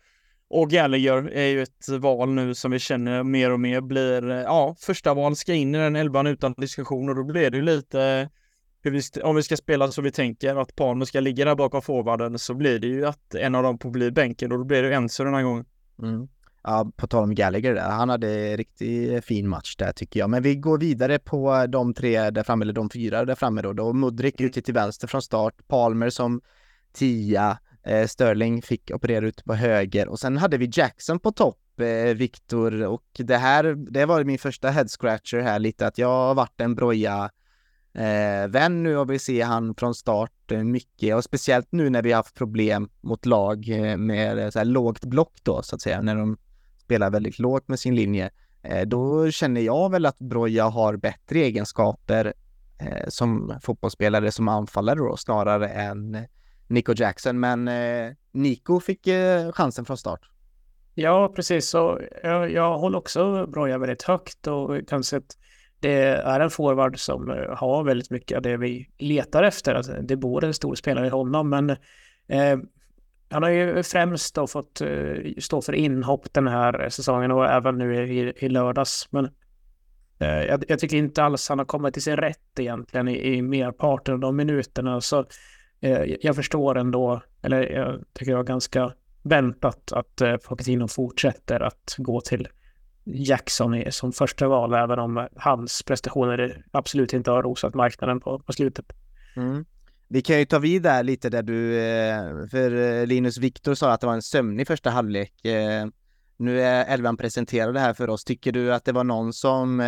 Och 0.49 0.71
Gallagher 0.71 1.31
är 1.33 1.47
ju 1.47 1.63
ett 1.63 1.89
val 1.89 2.29
nu 2.29 2.55
som 2.55 2.71
vi 2.71 2.79
känner 2.79 3.23
mer 3.23 3.51
och 3.51 3.61
mer 3.61 3.81
blir, 3.81 4.29
ja, 4.29 4.77
första 4.79 5.15
val 5.15 5.37
ska 5.37 5.55
in 5.55 5.75
i 5.75 5.79
den 5.79 5.97
elvan 5.97 6.27
utan 6.27 6.53
diskussion 6.53 7.09
och 7.09 7.17
då 7.17 7.25
blir 7.25 7.51
det 7.51 7.57
ju 7.57 7.63
lite 7.63 8.31
hur 8.83 8.91
vi, 8.91 9.23
om 9.23 9.37
vi 9.37 9.43
ska 9.43 9.57
spela 9.57 9.91
så 9.91 10.03
vi 10.03 10.11
tänker 10.11 10.57
att 10.57 10.77
Palmer 10.77 11.05
ska 11.05 11.21
ligga 11.21 11.45
där 11.45 11.55
bakom 11.55 11.83
forwarden 11.83 12.39
så 12.39 12.55
blir 12.55 12.79
det 12.79 12.87
ju 12.87 13.07
att 13.07 13.35
en 13.35 13.55
av 13.55 13.63
dem 13.63 13.79
får 13.79 13.91
bli 13.91 14.11
bänken 14.11 14.53
och 14.53 14.59
då 14.59 14.65
blir 14.65 14.83
det 14.83 14.95
Enzo 14.95 15.25
den 15.25 15.35
här 15.35 15.43
gången. 15.43 15.65
Mm. 16.03 16.29
Ja, 16.67 16.93
på 16.97 17.07
tal 17.07 17.23
om 17.23 17.35
Gallagher 17.35 17.75
där, 17.75 17.91
han 17.91 18.09
hade 18.09 18.57
riktigt 18.57 19.25
fin 19.25 19.49
match 19.49 19.77
där 19.77 19.93
tycker 19.93 20.21
jag. 20.21 20.31
Men 20.31 20.43
vi 20.43 20.57
går 20.57 20.79
vidare 20.79 21.19
på 21.19 21.67
de 21.69 21.95
tre 21.95 22.31
där 22.31 22.43
framme, 22.43 22.65
eller 22.65 22.73
de 22.73 22.91
fyra 22.91 23.25
där 23.25 23.35
framme 23.35 23.63
då. 23.63 23.73
då 23.73 23.93
Mudrik 23.93 24.41
ute 24.41 24.63
till 24.63 24.75
vänster 24.75 25.07
från 25.07 25.23
start, 25.23 25.55
Palmer 25.69 26.11
som 26.11 26.41
tia, 26.93 27.59
eh, 27.87 28.07
Sterling 28.07 28.63
fick 28.63 28.91
operera 28.95 29.27
ut 29.27 29.45
på 29.45 29.55
höger 29.55 30.09
och 30.09 30.21
sen 30.21 30.37
hade 30.37 30.57
vi 30.57 30.71
Jackson 30.73 31.21
på 31.21 31.33
topp, 31.33 31.81
eh, 31.81 32.15
Viktor 32.15 32.83
och 32.83 33.05
det 33.13 33.37
här, 33.37 33.65
det 33.91 34.07
var 34.07 34.25
min 34.25 34.39
första 34.39 34.71
head 34.71 34.89
scratcher 34.89 35.39
här 35.39 35.59
lite 35.59 35.87
att 35.87 35.99
jag 35.99 36.09
har 36.09 36.35
varit 36.35 36.61
en 36.61 36.75
broja 36.75 37.31
eh, 37.95 38.49
vän 38.49 38.83
nu 38.83 38.97
och 38.97 39.11
vi 39.11 39.19
ser 39.19 39.45
han 39.45 39.75
från 39.75 39.95
start 39.95 40.51
eh, 40.51 40.63
mycket 40.63 41.17
och 41.17 41.25
speciellt 41.25 41.73
nu 41.73 41.91
när 41.91 42.03
vi 42.03 42.13
har 42.13 42.17
haft 42.17 42.35
problem 42.35 42.89
mot 43.01 43.27
lag 43.27 43.69
eh, 43.69 43.97
med 43.97 44.53
så 44.53 44.59
här 44.59 44.67
lågt 44.67 45.05
block 45.05 45.35
då 45.43 45.63
så 45.63 45.75
att 45.75 45.83
säga, 45.83 46.01
när 46.01 46.17
de 46.17 46.37
spelar 46.85 47.11
väldigt 47.11 47.39
lågt 47.39 47.69
med 47.69 47.79
sin 47.79 47.95
linje. 47.95 48.31
Eh, 48.63 48.87
då 48.87 49.31
känner 49.31 49.61
jag 49.61 49.91
väl 49.91 50.07
att 50.07 50.19
Broja 50.19 50.65
har 50.65 50.97
bättre 50.97 51.39
egenskaper 51.39 52.33
eh, 52.79 53.09
som 53.09 53.59
fotbollsspelare, 53.63 54.33
som 54.33 54.49
anfallare 54.49 54.99
då, 54.99 55.17
snarare 55.17 55.69
än 55.69 56.19
Nico 56.67 56.93
Jackson. 56.97 57.41
Men 57.41 57.69
eh, 57.69 58.13
Nico 58.33 58.81
fick 58.81 59.09
chansen 59.53 59.85
från 59.85 59.97
start. 59.97 60.21
Ja, 60.95 61.33
precis. 61.37 61.69
Så 61.69 62.01
jag, 62.23 62.53
jag 62.53 62.79
håller 62.79 62.99
också 62.99 63.47
Broja 63.47 63.79
väldigt 63.79 64.03
högt 64.03 64.47
och 64.47 64.89
kanske 64.89 65.17
att 65.17 65.37
det 65.81 65.99
är 66.05 66.41
en 66.41 66.51
forward 66.51 66.99
som 66.99 67.47
har 67.51 67.85
väldigt 67.85 68.11
mycket 68.11 68.37
av 68.37 68.43
det 68.43 68.57
vi 68.57 68.91
letar 68.99 69.43
efter. 69.43 69.75
Alltså, 69.75 69.93
det 69.93 70.17
bor 70.17 70.45
en 70.45 70.55
stor 70.55 70.75
spelare 70.75 71.07
i 71.07 71.11
honom, 71.11 71.51
men 71.51 71.71
eh, 72.29 72.59
han 73.35 73.43
har 73.43 73.51
ju 73.51 73.83
främst 73.83 74.35
då 74.35 74.47
fått 74.47 74.81
eh, 74.81 74.89
stå 75.39 75.63
för 75.63 75.73
inhopp 75.73 76.33
den 76.33 76.47
här 76.47 76.89
säsongen 76.89 77.31
och 77.31 77.47
även 77.47 77.79
nu 77.79 78.13
i, 78.13 78.33
i 78.37 78.49
lördags. 78.49 79.09
Men 79.11 79.25
eh, 80.19 80.29
jag, 80.29 80.65
jag, 80.69 80.79
tycker 80.79 80.97
inte 80.97 81.23
alls 81.23 81.49
han 81.49 81.59
har 81.59 81.67
kommit 81.67 81.95
till 81.95 82.03
sin 82.03 82.17
rätt 82.17 82.59
egentligen 82.59 83.09
i, 83.09 83.35
i 83.35 83.43
merparten 83.43 84.15
av 84.15 84.21
de 84.21 84.37
minuterna. 84.37 85.01
Så 85.01 85.27
eh, 85.81 86.03
jag 86.21 86.37
förstår 86.37 86.79
ändå, 86.79 87.23
eller 87.43 87.63
jag 87.63 88.05
tycker 88.13 88.33
det 88.33 88.37
var 88.37 88.45
ganska 88.45 88.93
väntat 89.23 89.93
att 89.93 90.23
uh, 90.23 90.37
Pochettino 90.37 90.89
fortsätter 90.89 91.61
att 91.61 91.95
gå 91.99 92.21
till 92.21 92.49
Jackson 93.05 93.83
som 93.91 94.13
första 94.13 94.49
val, 94.49 94.75
även 94.75 94.99
om 94.99 95.29
hans 95.37 95.83
prestationer 95.83 96.65
absolut 96.71 97.13
inte 97.13 97.31
har 97.31 97.43
rosat 97.43 97.75
marknaden 97.75 98.21
på, 98.21 98.39
på 98.39 98.53
slutet. 98.53 98.93
Mm. 99.37 99.65
Vi 100.09 100.23
kan 100.23 100.39
ju 100.39 100.45
ta 100.45 100.59
vid 100.59 100.83
där 100.83 101.03
lite 101.03 101.31
där 101.31 101.43
du, 101.43 101.79
eh, 101.79 102.47
för 102.51 103.01
eh, 103.01 103.07
Linus 103.07 103.39
Viktor 103.39 103.75
sa 103.75 103.93
att 103.93 104.01
det 104.01 104.07
var 104.07 104.15
en 104.15 104.23
sömnig 104.23 104.67
första 104.67 104.91
halvlek. 104.91 105.45
Eh. 105.45 105.87
Nu 106.37 106.61
är 106.61 106.85
elvan 106.85 107.17
presenterade 107.17 107.81
här 107.81 107.95
för 107.95 108.11
oss. 108.11 108.25
Tycker 108.25 108.53
du 108.53 108.75
att 108.75 108.85
det 108.85 108.93
var 108.93 109.05
någon 109.05 109.33
som 109.33 109.83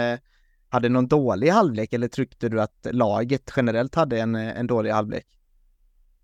hade 0.69 0.89
någon 0.89 1.09
dålig 1.09 1.49
halvlek 1.49 1.93
eller 1.93 2.09
tyckte 2.09 2.49
du 2.49 2.61
att 2.61 2.87
laget 2.91 3.53
generellt 3.57 3.95
hade 3.95 4.21
en, 4.21 4.35
en 4.35 4.67
dålig 4.67 4.91
halvlek? 4.91 5.27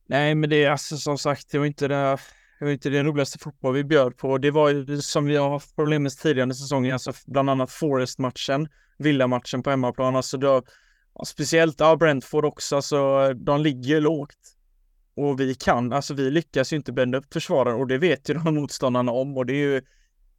Nej, 0.06 0.34
men 0.34 0.50
det 0.50 0.64
är 0.64 0.70
alltså 0.70 0.96
som 0.96 1.18
sagt, 1.18 1.50
det 1.50 1.58
var 1.58 1.66
inte 1.66 1.88
det, 1.88 2.18
det, 2.58 2.64
var 2.64 2.70
inte 2.70 2.90
det 2.90 3.02
roligaste 3.02 3.38
fotboll 3.38 3.74
vi 3.74 3.84
bjöd 3.84 4.16
på. 4.16 4.38
Det 4.38 4.50
var 4.50 4.70
ju 4.70 5.02
som 5.02 5.24
vi 5.24 5.36
har 5.36 5.50
haft 5.50 5.76
problem 5.76 6.02
med 6.02 6.12
tidigare 6.12 6.54
säsonger, 6.54 6.92
alltså 6.92 7.12
bland 7.26 7.50
annat 7.50 7.70
Forest-matchen, 7.70 8.68
Villa-matchen 8.98 9.62
på 9.62 9.70
hemmaplan. 9.70 10.16
Alltså 10.16 10.38
då, 10.38 10.62
Ja, 11.14 11.24
speciellt 11.24 11.80
ja, 11.80 11.96
Brentford 11.96 12.44
också, 12.44 12.76
alltså 12.76 13.32
de 13.34 13.60
ligger 13.60 14.00
lågt. 14.00 14.56
Och 15.16 15.40
vi 15.40 15.54
kan, 15.54 15.92
alltså 15.92 16.14
vi 16.14 16.30
lyckas 16.30 16.72
ju 16.72 16.76
inte 16.76 16.92
bända 16.92 17.18
upp 17.18 17.32
försvararen 17.32 17.80
och 17.80 17.86
det 17.86 17.98
vet 17.98 18.28
ju 18.28 18.34
de 18.44 18.54
motståndarna 18.54 19.12
om 19.12 19.36
och 19.36 19.46
det 19.46 19.52
är 19.52 19.72
ju 19.72 19.82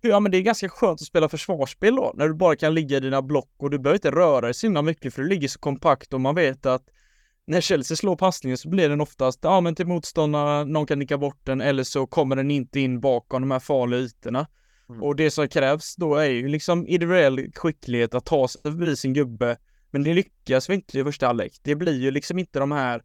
Ja 0.05 0.19
men 0.19 0.31
det 0.31 0.37
är 0.37 0.41
ganska 0.41 0.69
skönt 0.69 1.01
att 1.01 1.07
spela 1.07 1.29
försvarsspel 1.29 1.95
då, 1.95 2.11
när 2.15 2.27
du 2.27 2.33
bara 2.33 2.55
kan 2.55 2.73
ligga 2.73 2.97
i 2.97 2.99
dina 2.99 3.21
block 3.21 3.51
och 3.57 3.69
du 3.69 3.79
behöver 3.79 3.97
inte 3.97 4.11
röra 4.11 4.41
dig 4.41 4.53
så 4.53 4.67
himla 4.67 4.81
mycket 4.81 5.13
för 5.13 5.21
du 5.21 5.27
ligger 5.27 5.47
så 5.47 5.59
kompakt 5.59 6.13
och 6.13 6.21
man 6.21 6.35
vet 6.35 6.65
att 6.65 6.83
när 7.47 7.61
Chelsea 7.61 7.97
slår 7.97 8.15
passningen 8.15 8.57
så 8.57 8.69
blir 8.69 8.89
den 8.89 9.01
oftast, 9.01 9.39
ja 9.41 9.61
men 9.61 9.75
till 9.75 9.87
motståndarna, 9.87 10.63
någon 10.63 10.85
kan 10.85 10.99
nicka 10.99 11.17
bort 11.17 11.45
den 11.45 11.61
eller 11.61 11.83
så 11.83 12.07
kommer 12.07 12.35
den 12.35 12.51
inte 12.51 12.79
in 12.79 12.99
bakom 12.99 13.41
de 13.41 13.51
här 13.51 13.59
farliga 13.59 13.99
ytorna. 13.99 14.47
Mm. 14.89 15.03
Och 15.03 15.15
det 15.15 15.31
som 15.31 15.47
krävs 15.47 15.95
då 15.95 16.15
är 16.15 16.29
ju 16.29 16.47
liksom 16.47 16.87
individuell 16.87 17.51
skicklighet 17.55 18.13
att 18.13 18.25
ta 18.25 18.47
sig 18.47 18.61
förbi 18.61 18.95
sin 18.95 19.13
gubbe 19.13 19.57
men 19.93 20.03
det 20.03 20.13
lyckas 20.13 20.69
vi 20.69 20.73
inte 20.73 20.99
i 20.99 21.03
första 21.03 21.27
halvlek. 21.27 21.53
Det 21.61 21.75
blir 21.75 22.01
ju 22.01 22.11
liksom 22.11 22.39
inte 22.39 22.59
de 22.59 22.71
här 22.71 23.03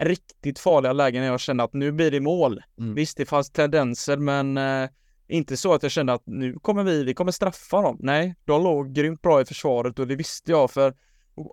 riktigt 0.00 0.58
farliga 0.58 0.92
lägena 0.92 1.26
jag 1.26 1.40
kände 1.40 1.64
att 1.64 1.72
nu 1.72 1.92
blir 1.92 2.10
det 2.10 2.20
mål. 2.20 2.62
Mm. 2.78 2.94
Visst, 2.94 3.16
det 3.16 3.26
fanns 3.26 3.50
tendenser, 3.50 4.16
men 4.16 4.56
eh, 4.56 4.88
inte 5.28 5.56
så 5.56 5.74
att 5.74 5.82
jag 5.82 5.92
kände 5.92 6.12
att 6.12 6.22
nu 6.26 6.58
kommer 6.58 6.84
vi, 6.84 7.04
vi 7.04 7.14
kommer 7.14 7.32
straffa 7.32 7.82
dem. 7.82 7.96
Nej, 8.00 8.34
de 8.44 8.62
låg 8.62 8.92
grymt 8.92 9.22
bra 9.22 9.40
i 9.40 9.44
försvaret 9.44 9.98
och 9.98 10.06
det 10.06 10.16
visste 10.16 10.50
jag 10.50 10.70
för 10.70 10.94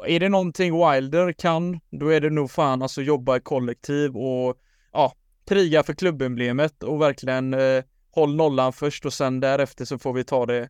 är 0.08 0.20
det 0.20 0.30
någonting 0.30 0.74
Wilder 0.74 1.32
kan, 1.32 1.80
då 1.90 2.08
är 2.08 2.22
det 2.22 2.30
nog 2.30 2.52
fan 2.52 2.82
alltså 2.82 3.02
jobba 3.02 3.38
i 3.38 3.40
kollektiv 3.40 4.18
och 4.18 4.58
ja, 4.94 5.14
kriga 5.48 5.84
för 5.84 5.94
klubbemblemet 5.94 6.84
och 6.84 7.02
verkligen 7.02 7.54
eh, 7.54 7.84
håll 8.12 8.36
nollan 8.36 8.74
först 8.74 9.06
och 9.06 9.14
sen 9.14 9.40
därefter 9.40 9.86
så 9.86 9.98
får 9.98 10.14
vi 10.14 10.24
ta 10.24 10.46
det 10.46 10.70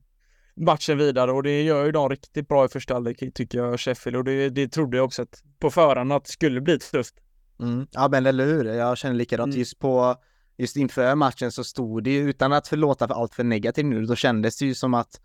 matchen 0.57 0.97
vidare 0.97 1.31
och 1.31 1.43
det 1.43 1.63
gör 1.63 1.85
ju 1.85 1.91
de 1.91 2.09
riktigt 2.09 2.47
bra 2.47 2.65
i 2.65 2.67
första 2.67 2.93
halvlek 2.93 3.23
tycker 3.33 3.57
jag, 3.57 3.79
Sheffield 3.79 4.17
och 4.17 4.23
det, 4.23 4.49
det 4.49 4.67
trodde 4.67 4.97
jag 4.97 5.05
också 5.05 5.21
att 5.21 5.43
på 5.59 5.71
förhand 5.71 6.13
att 6.13 6.25
det 6.25 6.31
skulle 6.31 6.61
bli 6.61 6.79
tufft. 6.79 7.15
Mm. 7.59 7.87
Ja 7.91 8.07
men 8.07 8.25
eller 8.25 8.45
hur, 8.45 8.65
jag 8.65 8.97
känner 8.97 9.15
likadant 9.15 9.53
mm. 9.53 9.59
just 9.59 9.79
på 9.79 10.15
just 10.57 10.77
inför 10.77 11.15
matchen 11.15 11.51
så 11.51 11.63
stod 11.63 12.03
det 12.03 12.09
ju 12.09 12.29
utan 12.29 12.53
att 12.53 12.67
förlåta 12.67 13.07
för 13.07 13.15
allt 13.15 13.35
för 13.35 13.43
negativt 13.43 13.85
nu, 13.85 14.05
då 14.05 14.15
kändes 14.15 14.57
det 14.57 14.65
ju 14.65 14.75
som 14.75 14.93
att 14.93 15.21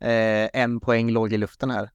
eh, 0.00 0.60
en 0.62 0.80
poäng 0.80 1.10
låg 1.10 1.32
i 1.32 1.36
luften 1.36 1.70
här. 1.70 1.90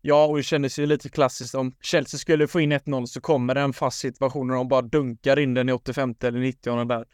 Ja, 0.00 0.26
och 0.26 0.36
det 0.36 0.42
kändes 0.42 0.78
ju 0.78 0.86
lite 0.86 1.08
klassiskt 1.08 1.54
om 1.54 1.72
Chelsea 1.80 2.18
skulle 2.18 2.48
få 2.48 2.60
in 2.60 2.72
1-0 2.72 3.06
så 3.06 3.20
kommer 3.20 3.54
det 3.54 3.60
en 3.60 3.72
fast 3.72 3.98
situation 3.98 4.50
och 4.50 4.56
de 4.56 4.68
bara 4.68 4.82
dunkar 4.82 5.38
in 5.38 5.54
den 5.54 5.68
i 5.68 5.72
85 5.72 6.14
eller 6.20 6.40
90 6.40 6.84
där. 6.84 7.04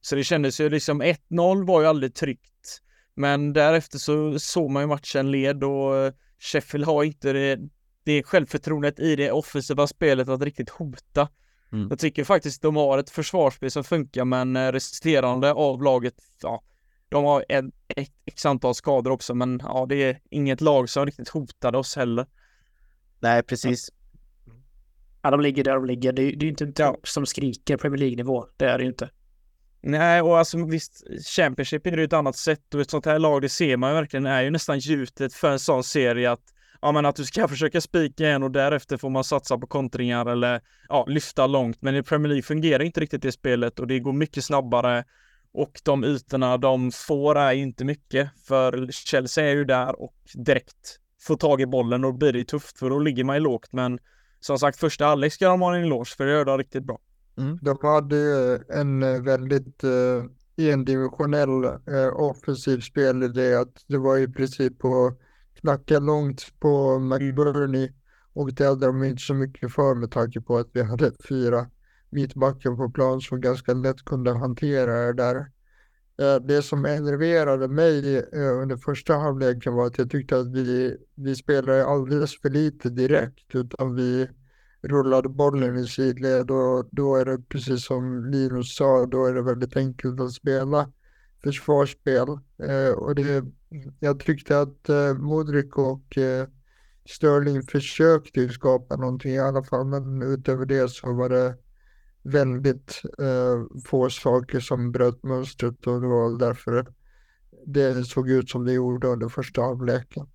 Så 0.00 0.16
det 0.16 0.24
kändes 0.24 0.60
ju 0.60 0.68
liksom 0.68 1.02
1-0 1.02 1.66
var 1.66 1.80
ju 1.80 1.86
aldrig 1.86 2.14
tryggt. 2.14 2.82
Men 3.18 3.52
därefter 3.52 3.98
så 3.98 4.38
såg 4.38 4.70
man 4.70 4.82
ju 4.82 4.86
matchen 4.86 5.30
led 5.30 5.64
och 5.64 5.96
eh, 5.96 6.12
Sheffield 6.38 6.86
har 6.86 7.04
inte 7.04 7.32
det, 7.32 7.60
det 8.04 8.22
självförtroendet 8.22 9.00
i 9.00 9.16
det 9.16 9.32
offensiva 9.32 9.86
spelet 9.86 10.28
att 10.28 10.42
riktigt 10.42 10.70
hota. 10.70 11.28
Mm. 11.72 11.88
Jag 11.90 11.98
tycker 11.98 12.24
faktiskt 12.24 12.62
de 12.62 12.76
har 12.76 12.98
ett 12.98 13.10
försvarsspel 13.10 13.70
som 13.70 13.84
funkar 13.84 14.24
men 14.24 14.56
eh, 14.56 14.72
resterande 14.72 15.52
av 15.52 15.82
laget, 15.82 16.14
ja, 16.42 16.62
de 17.08 17.24
har 17.24 17.44
ett, 17.48 17.64
ett 17.88 18.12
x 18.24 18.46
antal 18.46 18.74
skador 18.74 19.10
också 19.10 19.34
men 19.34 19.60
ja, 19.64 19.86
det 19.88 19.96
är 19.96 20.20
inget 20.30 20.60
lag 20.60 20.90
som 20.90 21.06
riktigt 21.06 21.28
hotade 21.28 21.78
oss 21.78 21.96
heller. 21.96 22.26
Nej, 23.20 23.42
precis. 23.42 23.88
Ja, 25.22 25.30
de 25.30 25.40
ligger 25.40 25.64
där 25.64 25.74
de 25.74 25.84
ligger. 25.84 26.12
Det 26.12 26.22
är, 26.22 26.44
är 26.44 26.44
inte 26.44 26.64
en 26.64 26.74
trupp 26.74 27.08
som 27.08 27.26
skriker 27.26 27.76
Premier 27.76 27.98
League-nivå. 27.98 28.46
Det 28.56 28.64
är 28.64 28.78
det 28.78 28.84
ju 28.84 28.90
inte. 28.90 29.10
Nej, 29.88 30.22
och 30.22 30.38
alltså 30.38 30.64
visst, 30.64 31.02
Championship 31.36 31.86
är 31.86 31.96
ju 31.96 32.04
ett 32.04 32.12
annat 32.12 32.36
sätt 32.36 32.74
och 32.74 32.80
ett 32.80 32.90
sånt 32.90 33.06
här 33.06 33.18
lag, 33.18 33.42
det 33.42 33.48
ser 33.48 33.76
man 33.76 33.90
ju 33.90 33.96
verkligen, 33.96 34.26
är 34.26 34.42
ju 34.42 34.50
nästan 34.50 34.78
gjutet 34.78 35.34
för 35.34 35.50
en 35.50 35.58
sån 35.58 35.84
serie 35.84 36.30
att 36.30 36.40
ja, 36.80 36.92
men 36.92 37.06
att 37.06 37.16
du 37.16 37.24
ska 37.24 37.48
försöka 37.48 37.80
spika 37.80 38.28
en 38.28 38.42
och 38.42 38.50
därefter 38.50 38.96
får 38.96 39.10
man 39.10 39.24
satsa 39.24 39.58
på 39.58 39.66
kontringar 39.66 40.26
eller 40.26 40.60
ja, 40.88 41.04
lyfta 41.08 41.46
långt. 41.46 41.82
Men 41.82 41.96
i 41.96 42.02
Premier 42.02 42.28
League 42.28 42.42
fungerar 42.42 42.82
inte 42.82 43.00
riktigt 43.00 43.22
det 43.22 43.32
spelet 43.32 43.78
och 43.78 43.86
det 43.86 43.98
går 43.98 44.12
mycket 44.12 44.44
snabbare 44.44 45.04
och 45.52 45.80
de 45.84 46.04
ytorna 46.04 46.56
de 46.56 46.92
får 46.92 47.38
är 47.38 47.52
inte 47.52 47.84
mycket 47.84 48.30
för 48.48 48.88
Chelsea 48.92 49.44
är 49.44 49.54
ju 49.54 49.64
där 49.64 50.02
och 50.02 50.14
direkt 50.34 50.98
får 51.20 51.36
tag 51.36 51.60
i 51.60 51.66
bollen 51.66 52.04
och 52.04 52.12
då 52.12 52.18
blir 52.18 52.32
det 52.32 52.44
tufft 52.44 52.78
för 52.78 52.90
då 52.90 52.98
ligger 52.98 53.24
man 53.24 53.36
ju 53.36 53.40
lågt. 53.40 53.72
Men 53.72 53.98
som 54.40 54.58
sagt, 54.58 54.78
första 54.78 55.04
halvlek 55.04 55.32
ska 55.32 55.48
de 55.48 55.60
ha 55.60 55.76
en 55.76 55.82
eloge 55.82 56.16
för 56.16 56.26
det 56.26 56.32
gör 56.32 56.44
de 56.44 56.58
riktigt 56.58 56.84
bra. 56.84 56.98
Mm. 57.38 57.58
De 57.62 57.78
hade 57.82 58.16
en 58.68 59.02
eh, 59.02 59.22
väldigt 59.22 59.84
uh, 59.84 60.24
endimensionell 60.56 61.64
uh, 61.64 62.12
offensiv 62.14 62.80
spelidé. 62.80 63.54
Att 63.54 63.84
det 63.86 63.98
var 63.98 64.18
i 64.18 64.28
princip 64.28 64.78
på 64.78 65.16
knacka 65.60 65.98
långt 65.98 66.60
på 66.60 66.98
McBurney 66.98 67.92
och 68.32 68.54
det 68.54 68.66
hade 68.66 68.86
de 68.86 69.04
inte 69.04 69.22
så 69.22 69.34
mycket 69.34 69.72
för 69.72 69.94
med 69.94 70.10
tanke 70.10 70.40
på 70.40 70.56
att 70.56 70.68
vi 70.72 70.82
hade 70.82 71.12
fyra 71.28 71.66
mittbackar 72.10 72.76
på 72.76 72.90
plan 72.90 73.20
som 73.20 73.40
ganska 73.40 73.74
lätt 73.74 74.04
kunde 74.04 74.32
hantera 74.32 74.92
det 74.94 75.12
där. 75.12 75.50
Det 76.40 76.62
som 76.62 76.84
enerverade 76.84 77.68
mig 77.68 78.22
under 78.32 78.76
första 78.76 79.14
halvleken 79.14 79.74
var 79.74 79.86
att 79.86 79.98
jag 79.98 80.10
tyckte 80.10 80.38
att 80.38 80.46
vi, 80.46 80.96
vi 81.14 81.34
spelade 81.34 81.86
alldeles 81.86 82.40
för 82.40 82.50
lite 82.50 82.90
direkt 82.90 83.54
utan 83.54 83.94
vi 83.94 84.28
rullade 84.82 85.28
bollen 85.28 85.76
i 85.76 85.86
sidled 85.86 86.50
och 86.50 86.88
då 86.90 87.16
är 87.16 87.24
det 87.24 87.38
precis 87.48 87.84
som 87.84 88.24
Linus 88.30 88.76
sa, 88.76 89.06
då 89.06 89.26
är 89.26 89.34
det 89.34 89.42
väldigt 89.42 89.76
enkelt 89.76 90.20
att 90.20 90.32
spela 90.32 90.92
försvarsspel. 91.42 92.28
Eh, 92.62 92.92
och 92.96 93.14
det, 93.14 93.44
jag 94.00 94.20
tyckte 94.20 94.60
att 94.60 94.88
eh, 94.88 95.14
Modric 95.14 95.72
och 95.72 96.18
eh, 96.18 96.48
Sterling 97.08 97.62
försökte 97.62 98.48
skapa 98.48 98.96
någonting 98.96 99.32
i 99.32 99.38
alla 99.38 99.62
fall, 99.62 99.86
men 99.86 100.22
utöver 100.22 100.66
det 100.66 100.90
så 100.90 101.12
var 101.12 101.28
det 101.28 101.56
väldigt 102.22 103.02
eh, 103.18 103.80
få 103.84 104.10
saker 104.10 104.60
som 104.60 104.92
bröt 104.92 105.22
mönstret 105.22 105.86
och 105.86 106.00
det 106.00 106.06
var 106.06 106.38
därför 106.38 106.86
det 107.66 108.04
såg 108.04 108.30
ut 108.30 108.50
som 108.50 108.64
det 108.64 108.72
gjorde 108.72 109.08
under 109.08 109.28
första 109.28 109.62
halvleken. 109.62 110.26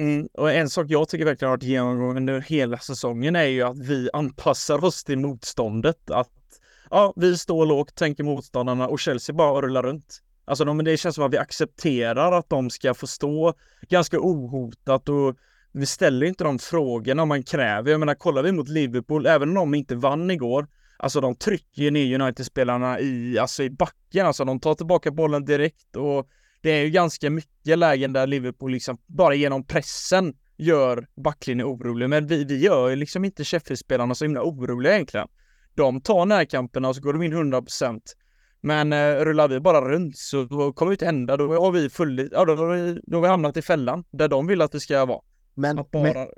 Mm, 0.00 0.28
och 0.32 0.52
en 0.52 0.70
sak 0.70 0.86
jag 0.88 1.08
tycker 1.08 1.24
verkligen 1.24 1.50
har 1.50 1.56
varit 1.56 1.62
genomgående 1.62 2.20
under 2.20 2.40
hela 2.40 2.78
säsongen 2.78 3.36
är 3.36 3.44
ju 3.44 3.62
att 3.62 3.78
vi 3.78 4.10
anpassar 4.12 4.84
oss 4.84 5.04
till 5.04 5.18
motståndet. 5.18 6.10
Att 6.10 6.30
ja, 6.90 7.12
vi 7.16 7.38
står 7.38 7.66
lågt, 7.66 7.94
tänker 7.94 8.24
motståndarna 8.24 8.88
och 8.88 9.00
Chelsea 9.00 9.34
bara 9.34 9.60
rullar 9.60 9.82
runt. 9.82 10.22
Alltså 10.44 10.64
de, 10.64 10.84
det 10.84 10.96
känns 10.96 11.14
som 11.14 11.24
att 11.24 11.32
vi 11.32 11.38
accepterar 11.38 12.32
att 12.32 12.48
de 12.48 12.70
ska 12.70 12.94
få 12.94 13.06
stå 13.06 13.54
ganska 13.88 14.20
ohotat 14.20 15.08
och 15.08 15.36
vi 15.72 15.86
ställer 15.86 16.26
inte 16.26 16.44
de 16.44 16.58
frågorna 16.58 17.24
man 17.24 17.42
kräver. 17.42 17.90
Jag 17.90 18.00
menar, 18.00 18.14
kollar 18.14 18.42
vi 18.42 18.52
mot 18.52 18.68
Liverpool, 18.68 19.26
även 19.26 19.48
om 19.48 19.54
de 19.54 19.74
inte 19.74 19.94
vann 19.94 20.30
igår, 20.30 20.66
alltså 20.96 21.20
de 21.20 21.34
trycker 21.34 21.90
ner 21.90 22.20
United-spelarna 22.20 23.00
i, 23.00 23.38
alltså 23.38 23.62
i 23.62 23.70
backen, 23.70 24.26
alltså 24.26 24.44
de 24.44 24.60
tar 24.60 24.74
tillbaka 24.74 25.10
bollen 25.10 25.44
direkt 25.44 25.96
och 25.96 26.28
det 26.60 26.70
är 26.70 26.84
ju 26.84 26.90
ganska 26.90 27.30
mycket 27.30 27.78
lägen 27.78 28.12
där 28.12 28.26
Liverpool 28.26 28.72
liksom 28.72 28.98
bara 29.06 29.34
genom 29.34 29.64
pressen 29.64 30.34
gör 30.56 31.06
backlinjen 31.16 31.66
orolig. 31.66 32.08
Men 32.08 32.26
vi, 32.26 32.44
vi 32.44 32.58
gör 32.58 32.88
ju 32.88 32.96
liksom 32.96 33.24
inte 33.24 33.44
Sheffield-spelarna 33.44 34.14
så 34.14 34.24
himla 34.24 34.42
oroliga 34.42 34.94
egentligen. 34.94 35.28
De 35.74 36.00
tar 36.00 36.26
närkamperna 36.26 36.88
och 36.88 36.96
så 36.96 37.02
går 37.02 37.12
de 37.12 37.22
in 37.22 37.34
100% 37.52 38.00
Men 38.60 38.92
eh, 38.92 39.14
rullar 39.14 39.48
vi 39.48 39.60
bara 39.60 39.80
runt 39.80 40.16
så 40.16 40.48
kommer 40.48 40.90
vi 40.90 40.94
inte 40.94 41.06
hända. 41.06 41.36
Då 41.36 41.60
har 41.60 41.72
vi 41.72 41.90
fullt, 41.90 42.32
ja 42.32 42.44
då, 42.44 42.54
då, 42.54 42.64
då 43.02 43.16
har 43.16 43.22
vi 43.22 43.28
hamnat 43.28 43.56
i 43.56 43.62
fällan 43.62 44.04
där 44.10 44.28
de 44.28 44.46
vill 44.46 44.62
att 44.62 44.74
vi 44.74 44.80
ska 44.80 45.04
vara. 45.04 45.20
Men, 45.54 45.76
bara... 45.76 46.02
men 46.02 46.28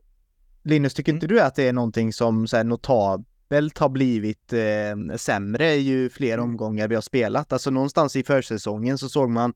Linus, 0.65 0.95
tycker 0.95 1.13
inte 1.13 1.27
mm. 1.27 1.37
du 1.37 1.43
att 1.43 1.55
det 1.55 1.69
är 1.69 1.73
någonting 1.73 2.13
som 2.13 2.47
så 2.47 2.57
här, 2.57 2.65
notabelt 2.65 3.79
har 3.79 3.89
blivit 3.89 4.53
eh, 4.53 5.17
sämre 5.17 5.75
ju 5.75 6.11
fler 6.11 6.35
mm. 6.35 6.45
omgångar 6.45 6.89
vi 6.89 6.95
har 6.95 7.03
spelat? 7.03 7.53
Alltså 7.53 7.71
någonstans 7.71 8.17
i 8.17 8.23
försäsongen 8.23 8.99
så 8.99 9.09
såg 9.09 9.31
man 9.31 9.55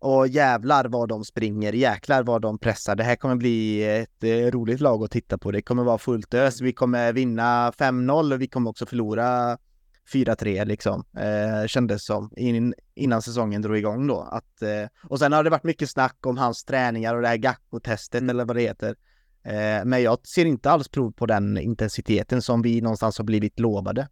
och 0.00 0.28
jävlar 0.28 0.84
vad 0.84 1.08
de 1.08 1.24
springer, 1.24 1.72
jäklar 1.72 2.22
vad 2.22 2.42
de 2.42 2.58
pressar. 2.58 2.96
Det 2.96 3.04
här 3.04 3.16
kommer 3.16 3.36
bli 3.36 3.84
ett 3.84 4.24
eh, 4.24 4.50
roligt 4.50 4.80
lag 4.80 5.04
att 5.04 5.10
titta 5.10 5.38
på. 5.38 5.50
Det 5.50 5.62
kommer 5.62 5.84
vara 5.84 5.98
fullt 5.98 6.34
ös. 6.34 6.60
Vi 6.60 6.72
kommer 6.72 7.12
vinna 7.12 7.70
5-0 7.70 8.32
och 8.32 8.40
vi 8.40 8.48
kommer 8.48 8.70
också 8.70 8.86
förlora 8.86 9.58
4-3 10.12 10.64
liksom. 10.64 11.04
Eh, 11.16 11.66
kändes 11.66 12.04
som 12.04 12.30
in, 12.36 12.74
innan 12.94 13.22
säsongen 13.22 13.62
drog 13.62 13.76
igång 13.76 14.06
då. 14.06 14.20
Att, 14.20 14.62
eh, 14.62 14.88
och 15.08 15.18
sen 15.18 15.32
har 15.32 15.44
det 15.44 15.50
varit 15.50 15.64
mycket 15.64 15.90
snack 15.90 16.26
om 16.26 16.38
hans 16.38 16.64
träningar 16.64 17.14
och 17.14 17.22
det 17.22 17.28
här 17.28 17.36
Gacko-testet 17.36 18.30
eller 18.30 18.44
vad 18.44 18.56
det 18.56 18.62
heter. 18.62 18.96
Eh, 19.44 19.84
men 19.84 20.02
jag 20.02 20.26
ser 20.26 20.44
inte 20.44 20.70
alls 20.70 20.88
prov 20.88 21.12
på 21.12 21.26
den 21.26 21.58
intensiteten 21.58 22.42
som 22.42 22.62
vi 22.62 22.80
någonstans 22.80 23.18
har 23.18 23.24
blivit 23.24 23.60
lovade. 23.60 24.08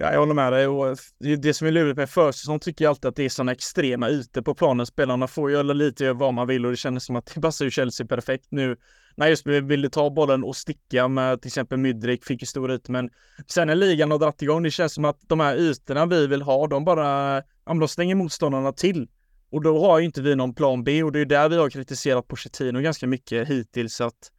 Ja, 0.00 0.12
jag 0.12 0.18
håller 0.18 0.34
med 0.34 0.52
dig. 0.52 0.66
Och 0.66 0.96
det 1.38 1.54
som 1.54 1.66
är 1.66 1.72
lurigt 1.72 1.96
med 1.96 2.10
försäsong 2.10 2.60
tycker 2.60 2.84
jag 2.84 2.90
alltid 2.90 3.08
att 3.08 3.16
det 3.16 3.24
är 3.24 3.28
sådana 3.28 3.52
extrema 3.52 4.10
ytor 4.10 4.42
på 4.42 4.54
planen. 4.54 4.86
Spelarna 4.86 5.26
får 5.26 5.50
göra 5.50 5.62
lite 5.62 6.12
vad 6.12 6.34
man 6.34 6.46
vill 6.46 6.64
och 6.64 6.70
det 6.70 6.76
kändes 6.76 7.04
som 7.04 7.16
att 7.16 7.26
det 7.34 7.40
passar 7.40 7.64
ju 7.64 7.70
Chelsea 7.70 8.06
perfekt 8.06 8.46
nu. 8.50 8.76
När 9.16 9.28
just 9.28 9.46
ville 9.46 9.90
ta 9.90 10.10
bollen 10.10 10.44
och 10.44 10.56
sticka 10.56 11.08
med 11.08 11.42
till 11.42 11.48
exempel 11.48 11.78
Mydrik, 11.78 12.24
fick 12.24 12.42
ju 12.42 12.46
stor 12.46 12.72
yta. 12.72 12.92
Men 12.92 13.10
sen 13.46 13.66
när 13.66 13.74
ligan 13.74 14.10
har 14.10 14.18
dragit 14.18 14.42
igång, 14.42 14.62
det 14.62 14.70
känns 14.70 14.94
som 14.94 15.04
att 15.04 15.18
de 15.26 15.40
här 15.40 15.56
ytorna 15.56 16.06
vi 16.06 16.26
vill 16.26 16.42
ha, 16.42 16.66
de 16.66 16.84
bara, 16.84 17.36
ja, 17.36 17.74
de 17.74 17.88
stänger 17.88 18.14
motståndarna 18.14 18.72
till. 18.72 19.08
Och 19.50 19.62
då 19.62 19.86
har 19.86 19.98
ju 19.98 20.04
inte 20.04 20.22
vi 20.22 20.36
någon 20.36 20.54
plan 20.54 20.84
B 20.84 21.02
och 21.02 21.12
det 21.12 21.20
är 21.20 21.24
där 21.24 21.48
vi 21.48 21.56
har 21.56 21.70
kritiserat 21.70 22.28
Pochettino 22.28 22.80
ganska 22.80 23.06
mycket 23.06 23.48
hittills. 23.48 24.00
Att 24.00 24.32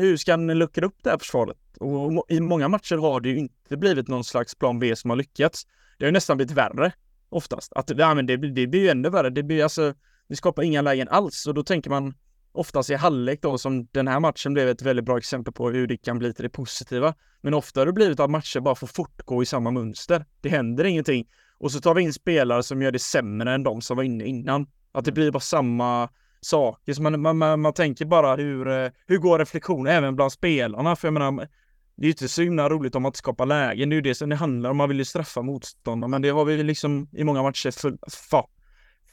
hur 0.00 0.16
ska 0.16 0.32
han 0.32 0.46
luckra 0.46 0.86
upp 0.86 0.96
det 1.02 1.10
här 1.10 1.18
försvaret? 1.18 1.56
Och 1.80 2.26
i 2.28 2.40
många 2.40 2.68
matcher 2.68 2.96
har 2.96 3.20
det 3.20 3.28
ju 3.28 3.38
inte 3.38 3.76
blivit 3.76 4.08
någon 4.08 4.24
slags 4.24 4.54
plan 4.54 4.78
B 4.78 4.96
som 4.96 5.10
har 5.10 5.16
lyckats. 5.16 5.66
Det 5.98 6.04
har 6.04 6.08
ju 6.08 6.12
nästan 6.12 6.36
blivit 6.36 6.56
värre 6.56 6.92
oftast. 7.28 7.72
Att 7.72 7.98
ja, 7.98 8.14
men 8.14 8.26
det, 8.26 8.36
det 8.36 8.66
blir 8.66 8.80
ju 8.80 8.88
ännu 8.88 9.10
värre. 9.10 9.30
Det 9.30 9.42
blir 9.42 9.62
alltså, 9.62 9.94
vi 10.28 10.36
skapar 10.36 10.62
inga 10.62 10.82
lägen 10.82 11.08
alls 11.08 11.46
och 11.46 11.54
då 11.54 11.62
tänker 11.62 11.90
man 11.90 12.14
oftast 12.52 12.90
i 12.90 12.94
halvlek 12.94 13.42
då 13.42 13.58
som 13.58 13.86
den 13.92 14.08
här 14.08 14.20
matchen 14.20 14.52
blev 14.52 14.68
ett 14.68 14.82
väldigt 14.82 15.04
bra 15.04 15.18
exempel 15.18 15.54
på 15.54 15.70
hur 15.70 15.86
det 15.86 15.96
kan 15.96 16.18
bli 16.18 16.34
till 16.34 16.42
det 16.42 16.48
positiva. 16.48 17.14
Men 17.40 17.54
ofta 17.54 17.80
har 17.80 17.86
det 17.86 17.92
blivit 17.92 18.20
att 18.20 18.30
matcher 18.30 18.60
bara 18.60 18.74
får 18.74 18.86
fortgå 18.86 19.42
i 19.42 19.46
samma 19.46 19.70
mönster. 19.70 20.24
Det 20.40 20.48
händer 20.48 20.84
ingenting 20.84 21.26
och 21.58 21.72
så 21.72 21.80
tar 21.80 21.94
vi 21.94 22.02
in 22.02 22.12
spelare 22.12 22.62
som 22.62 22.82
gör 22.82 22.92
det 22.92 22.98
sämre 22.98 23.54
än 23.54 23.62
de 23.62 23.80
som 23.80 23.96
var 23.96 24.04
inne 24.04 24.24
innan. 24.24 24.66
Att 24.92 25.04
det 25.04 25.12
blir 25.12 25.30
bara 25.30 25.40
samma 25.40 26.08
saker. 26.44 26.92
Så 26.92 27.02
man, 27.02 27.20
man, 27.20 27.38
man, 27.38 27.60
man 27.60 27.72
tänker 27.72 28.04
bara 28.04 28.36
hur, 28.36 28.68
eh, 28.68 28.90
hur 29.06 29.18
går 29.18 29.38
reflektionen 29.38 29.92
även 29.92 30.16
bland 30.16 30.32
spelarna? 30.32 30.96
För 30.96 31.08
jag 31.08 31.12
menar, 31.12 31.48
det 31.96 32.02
är 32.02 32.04
ju 32.04 32.10
inte 32.10 32.28
så 32.28 32.42
himla 32.42 32.68
roligt 32.68 32.94
om 32.94 33.02
man 33.02 33.08
inte 33.08 33.18
skapar 33.18 33.46
lägen. 33.46 33.88
Det 33.88 33.94
är 33.94 33.96
ju 33.96 34.02
det 34.02 34.14
som 34.14 34.28
det 34.28 34.36
handlar 34.36 34.70
om. 34.70 34.76
Man 34.76 34.88
vill 34.88 34.98
ju 34.98 35.04
straffa 35.04 35.42
motståndarna, 35.42 36.08
men 36.08 36.22
det 36.22 36.28
har 36.28 36.44
vi 36.44 36.62
liksom 36.62 37.08
i 37.12 37.24
många 37.24 37.42
matcher 37.42 37.70
full, 37.70 37.98
fa, 38.30 38.46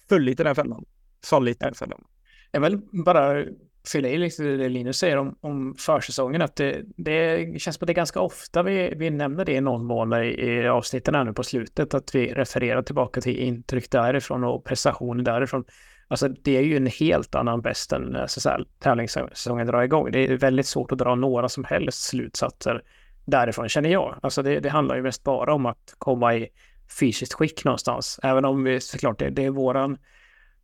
fullit 0.09 0.39
i 0.39 0.43
den 0.43 0.55
fällan. 0.55 0.85
Fallit 1.25 1.61
i 1.61 1.65
den 1.65 1.73
fällan. 1.73 2.03
Jag 2.51 2.61
vill 2.61 2.79
bara 3.05 3.43
fylla 3.87 4.09
i 4.09 4.17
lite 4.17 4.43
det 4.43 4.69
Linus 4.69 4.97
säger 4.97 5.17
om, 5.17 5.37
om 5.41 5.75
försäsongen, 5.77 6.41
att 6.41 6.55
det, 6.55 6.81
det 6.97 7.37
känns 7.61 7.75
som 7.75 7.83
att 7.83 7.87
det 7.87 7.93
är 7.93 7.95
ganska 7.95 8.19
ofta 8.19 8.63
vi, 8.63 8.93
vi 8.97 9.09
nämner 9.09 9.45
det 9.45 9.53
i 9.53 9.61
någon 9.61 9.85
mån 9.85 10.13
i, 10.13 10.25
i 10.25 10.67
avsnitten 10.67 11.15
här 11.15 11.23
nu 11.23 11.33
på 11.33 11.43
slutet, 11.43 11.93
att 11.93 12.15
vi 12.15 12.33
refererar 12.33 12.81
tillbaka 12.81 13.21
till 13.21 13.37
intryck 13.37 13.91
därifrån 13.91 14.43
och 14.43 14.65
prestationer 14.65 15.23
därifrån. 15.23 15.63
Alltså 16.11 16.27
det 16.27 16.57
är 16.57 16.61
ju 16.61 16.77
en 16.77 16.87
helt 16.87 17.35
annan 17.35 17.61
bäst 17.61 17.93
än 17.93 18.15
eh, 18.15 18.23
SSL 18.23 18.65
tävlingssäsongen 18.79 19.67
drar 19.67 19.81
igång. 19.81 20.11
Det 20.11 20.19
är 20.19 20.37
väldigt 20.37 20.65
svårt 20.65 20.91
att 20.91 20.97
dra 20.97 21.15
några 21.15 21.49
som 21.49 21.63
helst 21.63 22.03
slutsatser 22.03 22.81
därifrån 23.25 23.69
känner 23.69 23.89
jag. 23.89 24.19
Alltså 24.21 24.41
det, 24.43 24.59
det 24.59 24.69
handlar 24.69 24.95
ju 24.95 25.01
mest 25.01 25.23
bara 25.23 25.53
om 25.53 25.65
att 25.65 25.95
komma 25.97 26.35
i 26.35 26.47
fysiskt 26.99 27.33
skick 27.33 27.65
någonstans. 27.65 28.19
Även 28.23 28.45
om 28.45 28.63
vi 28.63 28.81
såklart 28.81 29.19
det, 29.19 29.29
det 29.29 29.45
är 29.45 29.49
våran 29.49 29.97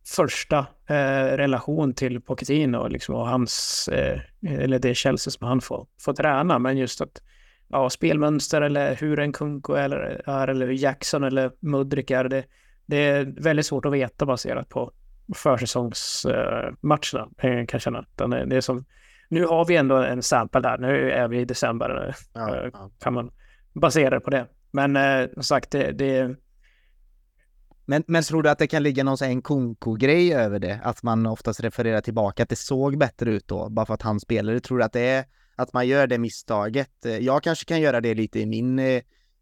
första 0.06 0.58
eh, 0.86 1.36
relation 1.36 1.94
till 1.94 2.20
Pochettino 2.20 2.88
liksom, 2.88 3.14
och 3.14 3.28
hans, 3.28 3.88
eh, 3.88 4.20
eller 4.48 4.78
det 4.78 4.94
Chelsea 4.94 5.30
som 5.30 5.46
han 5.46 5.60
får, 5.60 5.86
får 6.00 6.12
träna. 6.12 6.58
Men 6.58 6.76
just 6.76 7.00
att 7.00 7.22
ja, 7.68 7.90
spelmönster 7.90 8.62
eller 8.62 8.96
hur 8.96 9.18
en 9.18 9.32
Kunko 9.32 9.72
är 9.72 10.48
eller 10.48 10.68
Jackson 10.68 11.24
eller 11.24 11.50
Mudrik 11.60 12.10
är, 12.10 12.24
det, 12.24 12.44
det 12.86 12.96
är 12.96 13.34
väldigt 13.42 13.66
svårt 13.66 13.84
att 13.84 13.92
veta 13.92 14.26
baserat 14.26 14.68
på 14.68 14.92
försäsongsmatcherna 15.34 17.28
eh, 17.38 17.66
kan 17.66 17.66
jag 17.72 17.80
känna. 17.80 18.04
Det 18.46 18.56
är 18.56 18.60
som, 18.60 18.84
nu 19.28 19.44
har 19.44 19.64
vi 19.64 19.76
ändå 19.76 19.96
en 19.96 20.22
sample 20.22 20.60
där, 20.60 20.78
nu 20.78 21.10
är 21.12 21.28
vi 21.28 21.40
i 21.40 21.44
december, 21.44 22.14
ja, 22.32 22.56
eh, 22.56 22.70
ja. 22.72 22.90
kan 23.00 23.14
man 23.14 23.30
basera 23.72 24.10
det 24.10 24.20
på 24.20 24.30
det. 24.30 24.46
Men 24.70 24.96
eh, 24.96 25.28
som 25.34 25.42
sagt, 25.42 25.70
det, 25.70 25.92
det 25.92 26.36
men, 27.84 28.04
men 28.06 28.22
tror 28.22 28.42
du 28.42 28.50
att 28.50 28.58
det 28.58 28.66
kan 28.66 28.82
ligga 28.82 29.04
någon 29.04 29.18
sån 29.18 29.42
konko-grej 29.42 30.34
över 30.34 30.58
det? 30.58 30.80
Att 30.82 31.02
man 31.02 31.26
oftast 31.26 31.60
refererar 31.60 32.00
tillbaka, 32.00 32.42
att 32.42 32.48
det 32.48 32.56
såg 32.56 32.98
bättre 32.98 33.30
ut 33.30 33.48
då, 33.48 33.68
bara 33.68 33.86
för 33.86 33.94
att 33.94 34.02
han 34.02 34.20
spelade? 34.20 34.60
Tror 34.60 34.78
du 34.78 34.84
att 34.84 34.92
det 34.92 35.00
är 35.00 35.24
att 35.56 35.72
man 35.72 35.86
gör 35.86 36.06
det 36.06 36.18
misstaget? 36.18 36.90
Jag 37.20 37.42
kanske 37.42 37.64
kan 37.64 37.80
göra 37.80 38.00
det 38.00 38.14
lite 38.14 38.40
i 38.40 38.46
min, 38.46 38.76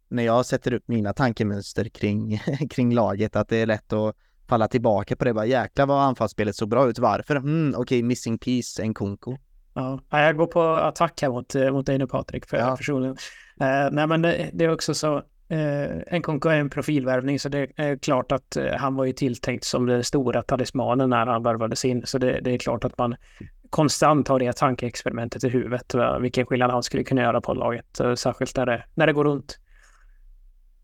när 0.09 0.23
jag 0.23 0.45
sätter 0.45 0.73
upp 0.73 0.87
mina 0.87 1.13
tankemönster 1.13 1.89
kring, 1.89 2.41
kring 2.69 2.93
laget, 2.93 3.35
att 3.35 3.49
det 3.49 3.57
är 3.57 3.65
lätt 3.65 3.93
att 3.93 4.15
falla 4.47 4.67
tillbaka 4.67 5.15
på 5.15 5.25
det. 5.25 5.33
Bara 5.33 5.45
jäklar 5.45 5.85
vad 5.85 6.03
anfallsspelet 6.03 6.55
såg 6.55 6.69
bra 6.69 6.89
ut. 6.89 6.99
Varför? 6.99 7.35
Mm, 7.35 7.69
okej, 7.69 7.81
okay, 7.81 8.03
missing 8.03 8.37
piece, 8.37 8.83
en 8.83 8.93
konko. 8.93 9.37
Ja, 9.73 9.99
jag 10.09 10.37
går 10.37 10.47
på 10.47 10.61
attack 10.61 11.21
här 11.21 11.29
mot, 11.29 11.55
mot 11.71 11.85
dig 11.85 11.97
nu 11.97 12.07
Patrik, 12.07 12.45
för 12.45 12.57
ja. 12.57 12.75
personligen. 12.77 13.17
Uh, 13.61 13.89
nej, 13.91 14.07
men 14.07 14.21
det, 14.21 14.49
det, 14.53 14.65
är 14.65 14.73
också 14.73 14.93
så. 14.93 15.15
Uh, 15.51 16.01
en 16.07 16.21
konko 16.21 16.49
är 16.49 16.59
en 16.59 16.69
profilvärvning, 16.69 17.39
så 17.39 17.49
det 17.49 17.69
är 17.75 17.97
klart 17.97 18.31
att 18.31 18.57
uh, 18.59 18.71
han 18.77 18.95
var 18.95 19.05
ju 19.05 19.13
tilltänkt 19.13 19.63
som 19.63 19.85
den 19.85 20.03
stora 20.03 20.41
talismanen 20.41 21.09
när 21.09 21.25
han 21.25 21.43
värvades 21.43 21.85
in. 21.85 22.05
Så 22.05 22.17
det, 22.17 22.39
det 22.41 22.51
är 22.51 22.57
klart 22.57 22.83
att 22.83 22.97
man 22.97 23.15
konstant 23.69 24.27
har 24.27 24.39
det 24.39 24.57
tankeexperimentet 24.57 25.43
i 25.43 25.49
huvudet. 25.49 25.95
Vilken 26.21 26.45
skillnad 26.45 26.71
han 26.71 26.83
skulle 26.83 27.03
kunna 27.03 27.21
göra 27.21 27.41
på 27.41 27.53
laget, 27.53 27.99
särskilt 28.15 28.57
när 28.57 28.65
det, 28.65 28.83
när 28.93 29.07
det 29.07 29.13
går 29.13 29.23
runt. 29.25 29.59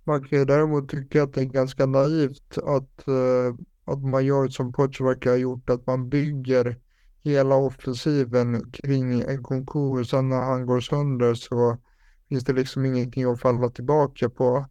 Man 0.03 0.23
kan 0.23 0.39
ju 0.39 0.45
däremot 0.45 0.89
tycka 0.89 1.23
att 1.23 1.33
det 1.33 1.41
är 1.41 1.45
ganska 1.45 1.85
naivt 1.85 2.57
att, 2.57 3.03
uh, 3.07 3.55
att 3.85 4.03
man 4.03 4.25
gör 4.25 4.47
som 4.47 4.73
Pochvaka 4.73 5.29
har 5.29 5.37
gjort, 5.37 5.69
att 5.69 5.87
man 5.87 6.09
bygger 6.09 6.77
hela 7.23 7.55
offensiven 7.55 8.71
kring 8.71 9.21
en 9.21 9.43
konkurs. 9.43 10.09
Sen 10.09 10.29
när 10.29 10.41
han 10.41 10.65
går 10.65 10.79
sönder 10.79 11.33
så 11.33 11.77
finns 12.29 12.43
det 12.43 12.53
liksom 12.53 12.85
ingenting 12.85 13.23
att 13.23 13.41
falla 13.41 13.69
tillbaka 13.69 14.29
på. 14.29 14.65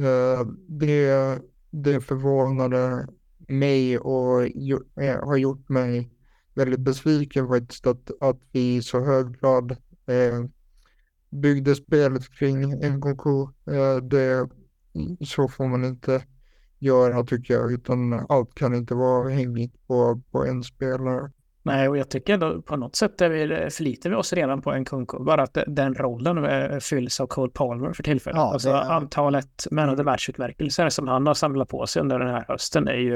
Uh, 0.00 0.46
det, 0.68 1.38
det 1.70 2.00
förvånade 2.00 3.06
mig 3.48 3.98
och 3.98 4.46
ju, 4.48 4.78
äh, 4.96 5.08
eh, 5.08 5.24
har 5.24 5.36
gjort 5.36 5.68
mig 5.68 6.10
väldigt 6.54 6.80
besviken 6.80 7.48
faktiskt 7.48 7.86
att, 7.86 8.10
att 8.20 8.40
vi 8.52 8.76
i 8.76 8.82
så 8.82 9.00
hög 9.00 9.40
grad 9.40 9.70
eh, 10.06 10.44
byggde 11.30 11.74
spelet 11.74 12.34
kring 12.38 12.72
en 12.72 13.00
konkurs. 13.00 13.50
Eh, 13.66 13.96
det 13.96 14.48
så 15.26 15.48
får 15.48 15.66
man 15.66 15.84
inte 15.84 16.22
göra 16.78 17.22
tycker 17.24 17.54
jag, 17.54 17.72
utan 17.72 18.12
allt 18.28 18.54
kan 18.54 18.74
inte 18.74 18.94
vara 18.94 19.28
hängigt 19.28 19.86
på, 19.86 20.20
på 20.32 20.44
en 20.46 20.62
spelare. 20.62 21.30
Nej, 21.64 21.88
och 21.88 21.96
jag 21.96 22.08
tycker 22.10 22.34
ändå 22.34 22.62
på 22.62 22.76
något 22.76 22.96
sätt 22.96 23.20
är 23.20 23.28
vi, 23.30 23.70
förlitar 23.70 24.10
vi 24.10 24.16
oss 24.16 24.32
redan 24.32 24.62
på 24.62 24.72
en 24.72 24.84
Kunko. 24.84 25.24
Bara 25.24 25.42
att 25.42 25.58
den 25.66 25.94
rollen 25.94 26.44
eh, 26.44 26.78
fylls 26.78 27.20
av 27.20 27.26
Cole 27.26 27.52
Palmer 27.54 27.92
för 27.92 28.02
tillfället. 28.02 28.36
Ja, 28.36 28.52
alltså 28.52 28.68
det- 28.72 28.82
antalet 28.82 29.66
man 29.70 29.88
of 29.90 29.96
the 29.96 30.02
match-utmärkelser 30.02 30.88
som 30.88 31.08
han 31.08 31.26
har 31.26 31.34
samlat 31.34 31.68
på 31.68 31.86
sig 31.86 32.02
under 32.02 32.18
den 32.18 32.28
här 32.28 32.44
hösten 32.48 32.88
är 32.88 32.94
ju 32.96 33.14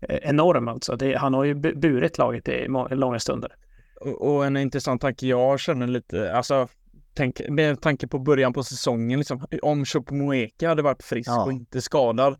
eh, 0.00 0.16
enorm 0.22 0.68
alltså. 0.68 0.96
Det, 0.96 1.14
han 1.18 1.34
har 1.34 1.44
ju 1.44 1.54
bu- 1.54 1.80
burit 1.80 2.18
laget 2.18 2.48
i 2.48 2.68
må- 2.68 2.88
långa 2.88 3.18
stunder. 3.18 3.52
Och, 4.00 4.34
och 4.34 4.46
en 4.46 4.56
intressant 4.56 5.00
tanke 5.00 5.26
jag 5.26 5.60
känner 5.60 5.86
lite, 5.86 6.32
alltså 6.32 6.68
tänk, 7.14 7.40
med 7.48 7.80
tanke 7.80 8.08
på 8.08 8.18
början 8.18 8.52
på 8.52 8.62
säsongen, 8.64 9.18
liksom, 9.18 9.46
om 9.62 9.84
Choupo-Moeka 9.84 10.68
hade 10.68 10.82
varit 10.82 11.02
frisk 11.02 11.30
Ja. 11.30 11.44
och 11.44 11.52
inte 11.52 11.82
skadad. 11.82 12.36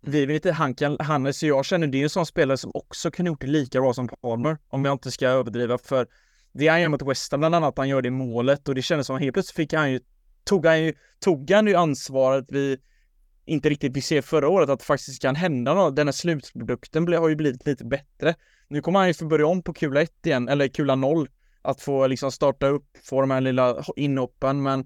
Vi 0.00 0.26
vet 0.26 0.34
inte, 0.34 0.52
han 0.52 0.74
kan, 0.74 0.96
Hannes 1.00 1.42
och 1.42 1.48
jag 1.48 1.64
känner 1.64 1.86
det 1.86 1.98
är 1.98 2.02
en 2.02 2.10
sån 2.10 2.26
spelare 2.26 2.56
som 2.56 2.70
också 2.74 3.10
kan 3.10 3.26
gjort 3.26 3.40
det 3.40 3.46
lika 3.46 3.80
bra 3.80 3.94
som 3.94 4.08
Palmer, 4.08 4.58
om 4.68 4.84
jag 4.84 4.94
inte 4.94 5.10
ska 5.10 5.28
överdriva, 5.28 5.78
för 5.78 6.06
det 6.52 6.68
han 6.68 6.80
gör 6.80 6.88
mot 6.88 7.02
West 7.02 7.32
Ham 7.32 7.40
bland 7.40 7.54
annat, 7.54 7.74
han 7.78 7.88
gör 7.88 8.02
det 8.02 8.10
målet 8.10 8.68
och 8.68 8.74
det 8.74 8.82
kändes 8.82 9.06
som 9.06 9.18
helt 9.18 9.34
plötsligt 9.34 9.56
fick 9.56 9.72
han 9.72 9.92
ju, 9.92 10.00
tog 10.44 10.66
han 10.66 10.82
ju, 10.82 10.92
tog 11.20 11.50
han 11.50 11.66
ju 11.66 11.74
ansvaret 11.74 12.44
vi 12.48 12.78
inte 13.46 13.68
riktigt 13.68 13.94
fick 13.94 14.04
se 14.04 14.22
förra 14.22 14.48
året, 14.48 14.70
att 14.70 14.78
det 14.78 14.84
faktiskt 14.84 15.22
kan 15.22 15.36
hända 15.36 15.74
något. 15.74 15.96
Den 15.96 16.06
här 16.06 16.12
slutprodukten 16.12 17.12
har 17.12 17.28
ju 17.28 17.36
blivit 17.36 17.66
lite 17.66 17.84
bättre. 17.84 18.34
Nu 18.68 18.80
kommer 18.80 18.98
han 18.98 19.08
ju 19.08 19.14
få 19.14 19.26
börja 19.26 19.46
om 19.46 19.62
på 19.62 19.72
kula 19.72 20.02
1 20.02 20.26
igen, 20.26 20.48
eller 20.48 20.68
kula 20.68 20.94
0. 20.94 21.28
Att 21.64 21.80
få 21.80 22.06
liksom 22.06 22.32
starta 22.32 22.66
upp, 22.66 22.84
få 23.04 23.20
de 23.20 23.30
här 23.30 23.40
lilla 23.40 23.84
inhoppen, 23.96 24.62
men 24.62 24.80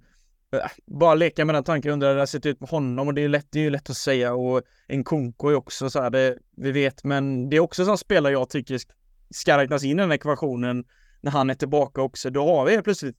äh, 0.52 0.60
bara 0.86 1.14
leka 1.14 1.44
med 1.44 1.54
den 1.54 1.64
tanken, 1.64 1.92
undrar 1.92 2.08
hur 2.08 2.14
det 2.14 2.20
har 2.20 2.26
sett 2.26 2.46
ut 2.46 2.60
med 2.60 2.70
honom 2.70 3.08
och 3.08 3.14
det 3.14 3.22
är, 3.24 3.28
lätt, 3.28 3.46
det 3.50 3.58
är 3.58 3.62
ju 3.62 3.70
lätt 3.70 3.90
att 3.90 3.96
säga 3.96 4.34
och 4.34 4.62
en 4.86 5.04
Konko 5.04 5.48
är 5.48 5.54
också 5.54 5.90
så 5.90 6.02
här, 6.02 6.10
det, 6.10 6.38
vi 6.56 6.72
vet, 6.72 7.04
men 7.04 7.50
det 7.50 7.56
är 7.56 7.60
också 7.60 7.84
sån 7.84 7.98
spelare 7.98 8.32
jag 8.32 8.50
tycker 8.50 8.78
ska 9.30 9.58
räknas 9.58 9.84
in 9.84 9.98
i 9.98 10.02
den 10.02 10.12
ekvationen 10.12 10.84
när 11.20 11.30
han 11.30 11.50
är 11.50 11.54
tillbaka 11.54 12.02
också. 12.02 12.30
Då 12.30 12.46
har 12.46 12.64
vi 12.64 12.72
helt 12.72 12.84
plötsligt 12.84 13.16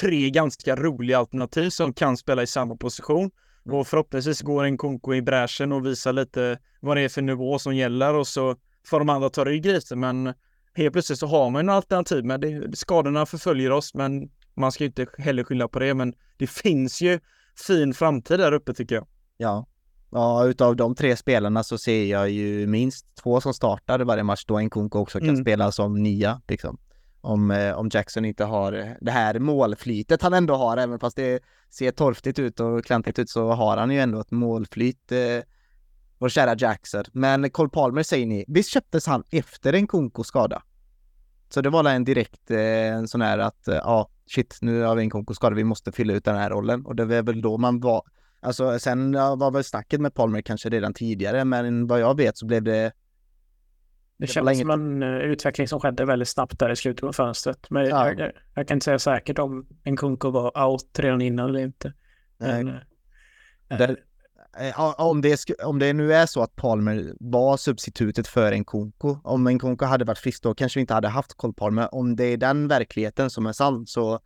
tre 0.00 0.30
ganska 0.30 0.76
roliga 0.76 1.18
alternativ 1.18 1.70
som 1.70 1.92
kan 1.92 2.16
spela 2.16 2.42
i 2.42 2.46
samma 2.46 2.76
position. 2.76 3.30
Och 3.70 3.86
förhoppningsvis 3.86 4.42
går 4.42 4.64
en 4.64 4.76
Konko 4.76 5.14
i 5.14 5.22
bräschen 5.22 5.72
och 5.72 5.86
visar 5.86 6.12
lite 6.12 6.58
vad 6.80 6.96
det 6.96 7.00
är 7.02 7.08
för 7.08 7.22
nivå 7.22 7.58
som 7.58 7.76
gäller 7.76 8.14
och 8.14 8.26
så 8.26 8.56
får 8.86 8.98
de 8.98 9.08
andra 9.08 9.30
ta 9.30 9.44
rygg 9.44 9.66
lite. 9.66 9.96
Men 9.96 10.34
helt 10.78 10.92
plötsligt 10.92 11.18
så 11.18 11.26
har 11.26 11.50
man 11.50 11.60
en 11.60 11.68
alternativ. 11.68 12.24
Men 12.24 12.40
det, 12.40 12.76
skadorna 12.78 13.26
förföljer 13.26 13.70
oss, 13.70 13.94
men 13.94 14.30
man 14.54 14.72
ska 14.72 14.84
ju 14.84 14.88
inte 14.88 15.06
heller 15.18 15.44
skylla 15.44 15.68
på 15.68 15.78
det. 15.78 15.94
Men 15.94 16.14
det 16.36 16.46
finns 16.46 17.00
ju 17.00 17.20
fin 17.66 17.94
framtid 17.94 18.38
där 18.38 18.52
uppe 18.52 18.74
tycker 18.74 18.94
jag. 18.94 19.06
Ja. 19.36 19.66
Ja, 20.10 20.44
utav 20.46 20.76
de 20.76 20.94
tre 20.94 21.16
spelarna 21.16 21.62
så 21.62 21.78
ser 21.78 22.04
jag 22.04 22.30
ju 22.30 22.66
minst 22.66 23.06
två 23.22 23.40
som 23.40 23.54
startar 23.54 23.98
varje 24.00 24.22
match 24.22 24.44
då 24.46 24.58
en 24.58 24.70
Kunko 24.70 24.98
också 24.98 25.18
kan 25.18 25.28
Mm. 25.28 25.40
spela 25.42 25.72
som 25.72 26.02
nia 26.02 26.40
liksom. 26.48 26.78
Om, 27.20 27.50
eh, 27.50 27.72
om 27.78 27.90
Jackson 27.92 28.24
inte 28.24 28.44
har 28.44 28.72
eh, 28.72 28.86
det 29.00 29.10
här 29.10 29.38
målflytet 29.38 30.22
han 30.22 30.34
ändå 30.34 30.54
har, 30.54 30.76
även 30.76 30.98
fast 30.98 31.16
det 31.16 31.42
ser 31.70 31.90
torftigt 31.90 32.38
ut 32.38 32.60
och 32.60 32.84
klantigt 32.84 33.18
ut 33.18 33.30
så 33.30 33.50
har 33.50 33.76
han 33.76 33.90
ju 33.90 34.00
ändå 34.00 34.20
ett 34.20 34.30
målflyt, 34.30 35.12
eh, 35.12 35.18
vår 36.18 36.28
kära 36.28 36.56
Jackson. 36.58 37.04
Men 37.12 37.50
Cole 37.50 37.70
Palmer 37.70 38.02
säger 38.02 38.26
ni, 38.26 38.44
visst 38.48 38.70
köptes 38.70 39.06
han 39.06 39.24
efter 39.30 39.72
en 39.72 39.86
Kunko 39.86 40.24
skada? 40.24 40.62
Så 41.48 41.60
det 41.60 41.70
var 41.70 41.84
en 41.90 42.04
direkt 42.04 42.50
eh, 42.50 42.58
en 42.94 43.08
sån 43.08 43.20
här 43.20 43.38
att, 43.38 43.68
eh, 43.68 43.74
ja, 43.74 44.08
shit, 44.26 44.58
nu 44.60 44.82
har 44.82 44.96
vi 44.96 45.02
en 45.02 45.10
Kunko 45.10 45.34
skada, 45.34 45.56
vi 45.56 45.64
måste 45.64 45.92
fylla 45.92 46.12
ut 46.14 46.24
den 46.24 46.36
här 46.36 46.50
rollen. 46.50 46.86
Och 46.86 46.96
det 46.96 47.04
var 47.04 47.22
väl 47.22 47.40
då 47.42 47.58
man 47.58 47.80
var, 47.80 48.02
Alltså 48.40 48.78
sen 48.78 49.12
var 49.12 49.50
väl 49.50 49.64
snacket 49.64 50.00
med 50.00 50.14
Palmer 50.14 50.40
kanske 50.40 50.68
redan 50.68 50.94
tidigare, 50.94 51.44
men 51.44 51.86
vad 51.86 52.00
jag 52.00 52.16
vet 52.16 52.38
så 52.38 52.46
blev 52.46 52.62
det... 52.62 52.92
Det 54.16 54.26
var 54.36 54.52
känns 54.52 54.58
som 54.60 54.70
en 54.70 55.02
eh, 55.02 55.08
utveckling 55.18 55.68
som 55.68 55.80
skedde 55.80 56.04
väldigt 56.04 56.28
snabbt 56.28 56.58
där 56.58 56.70
i 56.70 56.76
slutet 56.76 57.04
av 57.04 57.12
fönstret. 57.12 57.70
Men 57.70 57.86
Ja. 57.86 58.12
jag, 58.12 58.32
jag, 58.54 58.68
kan 58.68 58.76
inte 58.76 58.84
säga 58.84 58.98
säkert 58.98 59.38
om 59.38 59.66
en 59.84 59.96
Kunko 59.96 60.30
var 60.30 60.66
out 60.68 60.98
redan 60.98 61.20
innan 61.22 61.48
eller 61.48 61.60
inte. 61.60 61.92
Men, 62.38 62.68
eh, 62.68 62.74
Där- 63.68 63.88
Eh, 63.90 63.96
Eh, 64.60 65.00
om 65.00 65.20
det, 65.20 65.50
om 65.62 65.78
det 65.78 65.92
nu 65.92 66.14
är 66.14 66.26
så 66.26 66.42
att 66.42 66.56
Palmer 66.56 67.14
var 67.20 67.56
substitutet 67.56 68.28
för 68.28 68.52
en 68.52 68.64
Konko, 68.64 69.18
om 69.24 69.46
en 69.46 69.58
Konko 69.58 69.84
hade 69.84 70.04
varit 70.04 70.18
frisk 70.18 70.42
då 70.42 70.54
kanske 70.54 70.78
vi 70.78 70.80
inte 70.80 70.94
hade 70.94 71.08
haft 71.08 71.34
Cole 71.34 71.52
Palmer. 71.52 71.94
Om 71.94 72.16
det 72.16 72.24
är 72.24 72.36
den 72.36 72.68
verkligheten 72.68 73.30
som 73.30 73.46
är 73.46 73.52
sann 73.52 73.86
så, 73.86 74.20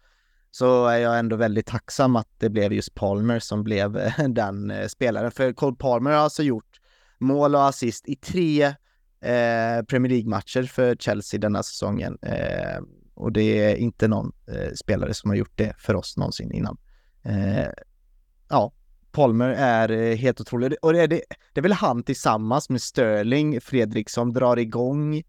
så 0.51 0.87
är 0.87 0.99
jag 0.99 1.19
ändå 1.19 1.37
väldigt 1.37 1.67
tacksam 1.67 2.17
att 2.17 2.29
det 2.39 2.51
blev 2.51 2.73
just 2.73 2.95
Palmer 2.95 3.39
som 3.39 3.65
blev 3.65 3.97
eh, 3.97 4.19
den 4.29 4.71
eh, 4.71 4.87
spelaren. 4.87 5.31
För 5.31 5.53
Cole 5.53 5.77
Palmer 5.77 6.11
har 6.11 6.19
alltså 6.19 6.43
gjort 6.43 6.81
mål 7.19 7.55
och 7.55 7.69
assist 7.69 8.09
i 8.09 8.17
tre 8.17 8.65
eh, 9.21 9.85
Premier 9.89 10.11
League-matcher 10.11 10.63
för 10.63 10.95
Chelsea 10.95 11.41
denna 11.41 11.63
säsongen. 11.63 12.19
Eh, 12.23 12.83
och 13.15 13.33
det 13.33 13.71
är 13.71 13.77
inte 13.77 14.09
någon 14.09 14.33
eh, 14.47 14.73
spelare 14.75 15.15
som 15.15 15.31
har 15.31 15.37
gjort 15.37 15.57
det 15.59 15.75
för 15.79 15.95
oss 15.95 16.17
någonsin 16.17 16.53
innan. 16.53 16.79
Eh, 17.23 17.69
ja, 18.49 18.73
Palmer 19.13 19.49
är 19.49 19.91
eh, 19.91 20.17
helt 20.17 20.41
otrolig. 20.41 20.75
Och 20.83 20.93
det 20.93 21.01
är, 21.01 21.09
det, 21.09 21.23
det 21.53 21.61
är 21.61 21.63
väl 21.63 21.73
han 21.73 22.03
tillsammans 22.03 22.71
med 22.71 22.83
Sterling, 22.83 23.61
Fredrik, 23.61 24.11
som 24.11 24.33
drar 24.33 24.57
igång 24.57 25.23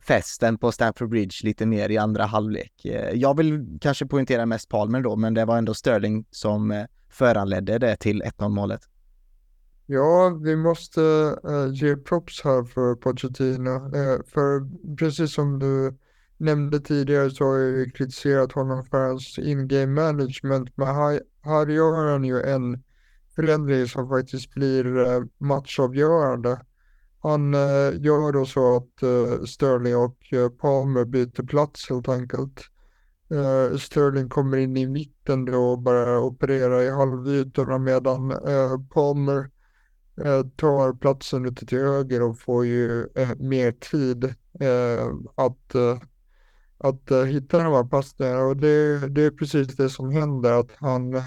festen 0.00 0.58
på 0.58 0.72
Stamford 0.72 1.08
Bridge 1.08 1.36
lite 1.42 1.66
mer 1.66 1.88
i 1.88 1.98
andra 1.98 2.24
halvlek. 2.24 2.84
Eh, 2.84 3.10
jag 3.14 3.36
vill 3.36 3.78
kanske 3.80 4.06
poängtera 4.06 4.46
mest 4.46 4.68
Palmer 4.68 5.00
då, 5.00 5.16
men 5.16 5.34
det 5.34 5.44
var 5.44 5.58
ändå 5.58 5.74
Sterling 5.74 6.26
som 6.30 6.70
eh, 6.70 6.84
föranledde 7.10 7.78
det 7.78 7.96
till 7.96 8.22
1-0 8.22 8.48
målet. 8.48 8.80
Ja, 9.86 10.38
vi 10.44 10.56
måste 10.56 11.02
äh, 11.44 11.72
ge 11.72 11.96
props 11.96 12.44
här 12.44 12.64
för 12.64 12.94
Pochettino. 12.94 13.70
äh, 13.70 14.18
för 14.26 14.68
precis 14.96 15.34
som 15.34 15.58
du 15.58 15.98
nämnde 16.36 16.80
tidigare 16.80 17.30
så 17.30 17.44
har 17.44 17.56
jag 17.58 17.94
kritiserat 17.94 18.52
honom 18.52 18.84
för 18.84 19.06
hans 19.06 19.38
in-game 19.38 19.86
management. 19.86 20.76
Men 20.76 20.86
här, 20.86 21.22
här 21.42 21.66
gör 21.66 22.10
han 22.10 22.24
ju 22.24 22.42
en 22.42 22.82
förändring 23.38 23.88
som 23.88 24.08
faktiskt 24.08 24.54
blir 24.54 24.98
eh, 24.98 25.22
matchavgörande. 25.38 26.60
Han 27.22 27.54
eh, 27.54 28.00
gör 28.00 28.32
då 28.32 28.46
så 28.46 28.76
att 28.76 29.02
eh, 29.02 29.44
Sterling 29.44 29.96
och 29.96 30.32
eh, 30.32 30.48
Palmer 30.48 31.04
byter 31.04 31.46
plats 31.46 31.90
helt 31.90 32.08
enkelt. 32.08 32.60
Eh, 33.30 33.76
Sterling 33.76 34.28
kommer 34.28 34.56
in 34.56 34.76
i 34.76 34.86
mitten 34.86 35.44
då 35.44 35.70
och 35.70 35.78
börjar 35.78 36.18
operera 36.18 36.84
i 36.84 36.90
halvytorna 36.90 37.78
medan 37.78 38.30
eh, 38.30 38.78
Palmer 38.94 39.50
eh, 40.24 40.42
tar 40.56 40.92
platsen 40.92 41.46
ute 41.46 41.66
till 41.66 41.78
höger 41.78 42.22
och 42.22 42.38
får 42.38 42.66
ju 42.66 43.08
eh, 43.14 43.34
mer 43.38 43.72
tid 43.72 44.34
att, 45.34 45.74
att 46.78 47.26
hitta 47.28 47.58
de 47.58 47.72
här 47.72 47.84
passningarna 47.84 48.42
och 48.42 48.56
det, 48.56 49.08
det 49.08 49.22
är 49.24 49.30
precis 49.30 49.76
det 49.76 49.90
som 49.90 50.10
händer 50.10 50.52
att 50.52 50.70
han, 50.76 51.22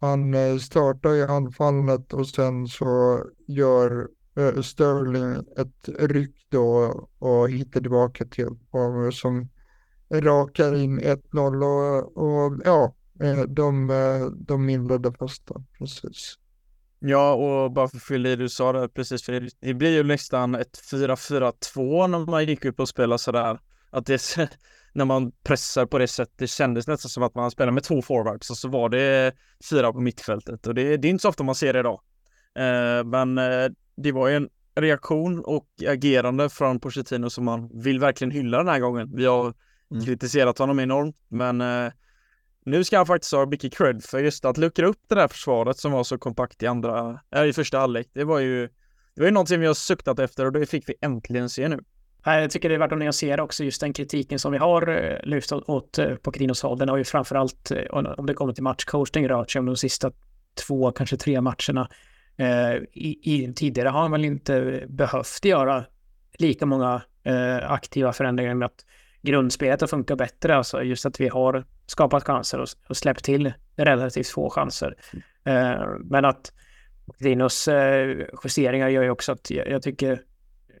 han 0.00 0.34
eh, 0.34 0.56
startar 0.56 1.14
i 1.14 1.22
anfallet 1.22 2.12
och 2.12 2.28
sen 2.28 2.66
så 2.66 3.22
gör 3.46 4.08
eh, 4.36 4.62
Sterling 4.62 5.44
ett 5.56 5.88
ryck 5.98 6.46
då 6.48 6.94
och 7.18 7.50
hittar 7.50 7.80
tillbaka 7.80 8.24
till 8.24 8.48
Palmer 8.70 9.10
som 9.10 9.48
rakar 10.12 10.74
in 10.74 11.00
1-0 11.00 11.64
och, 11.64 12.16
och 12.16 12.60
ja, 12.64 12.94
eh, 13.22 13.42
de, 13.42 13.88
de 14.46 14.68
inledde 14.68 15.12
första, 15.12 15.54
precis. 15.78 16.36
Ja, 16.98 17.34
och 17.34 17.72
bara 17.72 17.88
för 17.88 17.96
att 17.96 18.02
fylla 18.02 18.28
i 18.28 18.36
det 18.36 18.42
du 18.42 18.48
sa 18.48 18.72
där 18.72 18.88
precis, 18.88 19.22
för 19.22 19.32
det, 19.32 19.50
det 19.60 19.74
blir 19.74 19.90
ju 19.90 20.02
nästan 20.02 20.54
ett 20.54 20.80
4-4-2 20.92 22.06
när 22.06 22.18
man 22.30 22.44
gick 22.44 22.64
upp 22.64 22.80
och 22.80 22.88
spelade 22.88 23.18
sådär. 23.18 23.60
Att 23.90 24.06
det, 24.06 24.20
när 24.92 25.04
man 25.04 25.32
pressar 25.32 25.86
på 25.86 25.98
det 25.98 26.08
sättet, 26.08 26.34
det 26.38 26.46
kändes 26.46 26.86
nästan 26.86 27.08
som 27.08 27.22
att 27.22 27.34
man 27.34 27.50
spelar 27.50 27.72
med 27.72 27.82
två 27.82 28.02
forwards 28.02 28.50
och 28.50 28.56
så 28.56 28.68
var 28.68 28.88
det 28.88 29.32
fyra 29.70 29.92
på 29.92 30.00
mittfältet 30.00 30.66
och 30.66 30.74
det, 30.74 30.96
det 30.96 31.08
är 31.08 31.10
inte 31.10 31.22
så 31.22 31.28
ofta 31.28 31.42
man 31.42 31.54
ser 31.54 31.72
det 31.72 31.80
idag. 31.80 32.00
Eh, 32.58 33.04
men 33.04 33.38
eh, 33.38 33.68
det 33.96 34.12
var 34.12 34.28
ju 34.28 34.36
en 34.36 34.48
reaktion 34.74 35.40
och 35.44 35.66
agerande 35.88 36.48
från 36.48 36.80
Pochettino 36.80 37.30
som 37.30 37.44
man 37.44 37.82
vill 37.82 38.00
verkligen 38.00 38.30
hylla 38.30 38.58
den 38.58 38.68
här 38.68 38.78
gången. 38.80 39.10
Vi 39.16 39.26
har 39.26 39.54
Mm. 39.92 40.04
kritiserat 40.04 40.58
honom 40.58 40.80
enormt, 40.80 41.16
men 41.28 41.60
eh, 41.60 41.92
nu 42.64 42.84
ska 42.84 42.96
han 42.96 43.06
faktiskt 43.06 43.32
ha 43.32 43.46
mycket 43.46 43.74
cred 43.74 44.04
för 44.04 44.18
just 44.18 44.44
att 44.44 44.58
luckra 44.58 44.86
upp 44.86 44.98
det 45.08 45.14
där 45.14 45.28
försvaret 45.28 45.78
som 45.78 45.92
var 45.92 46.04
så 46.04 46.18
kompakt 46.18 46.62
i 46.62 46.66
andra, 46.66 47.20
äh, 47.34 47.44
i 47.44 47.52
första 47.52 47.78
halvlek. 47.78 48.10
Det 48.12 48.24
var 48.24 48.38
ju, 48.38 48.66
det 49.14 49.20
var 49.20 49.24
ju 49.26 49.30
någonting 49.30 49.60
vi 49.60 49.66
har 49.66 49.74
suktat 49.74 50.18
efter 50.18 50.46
och 50.46 50.52
det 50.52 50.66
fick 50.66 50.88
vi 50.88 50.94
äntligen 51.00 51.48
se 51.50 51.68
nu. 51.68 51.80
Eh, 52.26 52.40
jag 52.40 52.50
tycker 52.50 52.68
det 52.68 52.74
är 52.74 52.78
värt 52.78 52.92
att 52.92 52.98
nyansera 52.98 53.42
också 53.42 53.64
just 53.64 53.80
den 53.80 53.92
kritiken 53.92 54.38
som 54.38 54.52
vi 54.52 54.58
har 54.58 54.88
eh, 54.88 55.18
lyft 55.22 55.52
åt, 55.52 55.98
på 56.22 56.32
Krinos 56.32 56.62
håll. 56.62 56.78
Den 56.78 56.88
har 56.88 56.96
ju 56.96 57.04
framförallt, 57.04 57.70
eh, 57.70 57.84
om 57.90 58.26
det 58.26 58.34
kommer 58.34 58.52
till 58.52 58.62
matchcoachning, 58.62 59.28
rört 59.28 59.50
sig 59.50 59.58
om 59.58 59.66
de 59.66 59.76
sista 59.76 60.12
två, 60.66 60.92
kanske 60.92 61.16
tre 61.16 61.40
matcherna. 61.40 61.88
I, 62.92 63.34
i, 63.34 63.52
tidigare 63.56 63.88
har 63.88 64.00
han 64.00 64.10
väl 64.10 64.24
inte 64.24 64.84
behövt 64.88 65.44
göra 65.44 65.84
lika 66.38 66.66
många 66.66 67.02
eh, 67.24 67.72
aktiva 67.72 68.12
förändringar 68.12 68.54
med 68.54 68.66
att 68.66 68.84
grundspelet 69.22 69.80
har 69.80 69.88
funkat 69.88 70.18
bättre. 70.18 70.56
Alltså 70.56 70.82
just 70.82 71.06
att 71.06 71.20
vi 71.20 71.28
har 71.28 71.64
skapat 71.86 72.24
chanser 72.24 72.58
och, 72.58 72.68
och 72.88 72.96
släppt 72.96 73.24
till 73.24 73.52
relativt 73.76 74.28
få 74.28 74.50
chanser. 74.50 74.96
Eh, 75.44 75.84
men 76.00 76.24
att 76.24 76.52
Pochettinos 77.06 77.68
eh, 77.68 78.26
justeringar 78.44 78.88
gör 78.88 79.02
ju 79.02 79.10
också 79.10 79.32
att 79.32 79.50
jag, 79.50 79.68
jag 79.68 79.82
tycker 79.82 80.22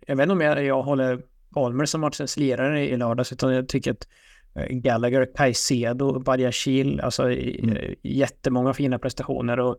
jag 0.06 0.16
vet 0.16 0.22
inte 0.22 0.32
om 0.32 0.40
jag, 0.40 0.64
jag 0.64 0.82
håller 0.82 1.22
Palmer 1.54 1.84
som 1.84 2.00
matchens 2.00 2.36
lirare 2.36 2.88
i 2.88 2.96
lördags, 2.96 3.32
utan 3.32 3.54
jag 3.54 3.68
tycker 3.68 3.90
att 3.92 4.08
eh, 4.54 4.66
Gallagher, 4.66 5.28
Caicedo, 5.34 6.20
Badiashil, 6.20 7.00
alltså 7.00 7.30
mm. 7.30 7.94
jättemånga 8.02 8.74
fina 8.74 8.98
prestationer 8.98 9.60
och 9.60 9.76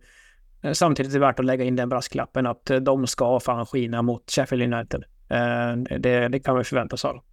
samtidigt 0.73 1.11
är 1.11 1.13
det 1.13 1.25
värt 1.25 1.39
att 1.39 1.45
lägga 1.45 1.63
in 1.63 1.75
den 1.75 1.89
brasklappen 1.89 2.47
att 2.47 2.71
de 2.81 3.07
ska 3.07 3.39
fan 3.39 3.65
skina 3.65 4.01
mot 4.01 4.31
Sheffield 4.31 4.73
United. 4.73 5.03
Det, 5.99 6.27
det 6.27 6.39
kan 6.39 6.57
vi 6.57 6.63
förvänta 6.63 6.93
oss 6.93 7.05
av. 7.05 7.23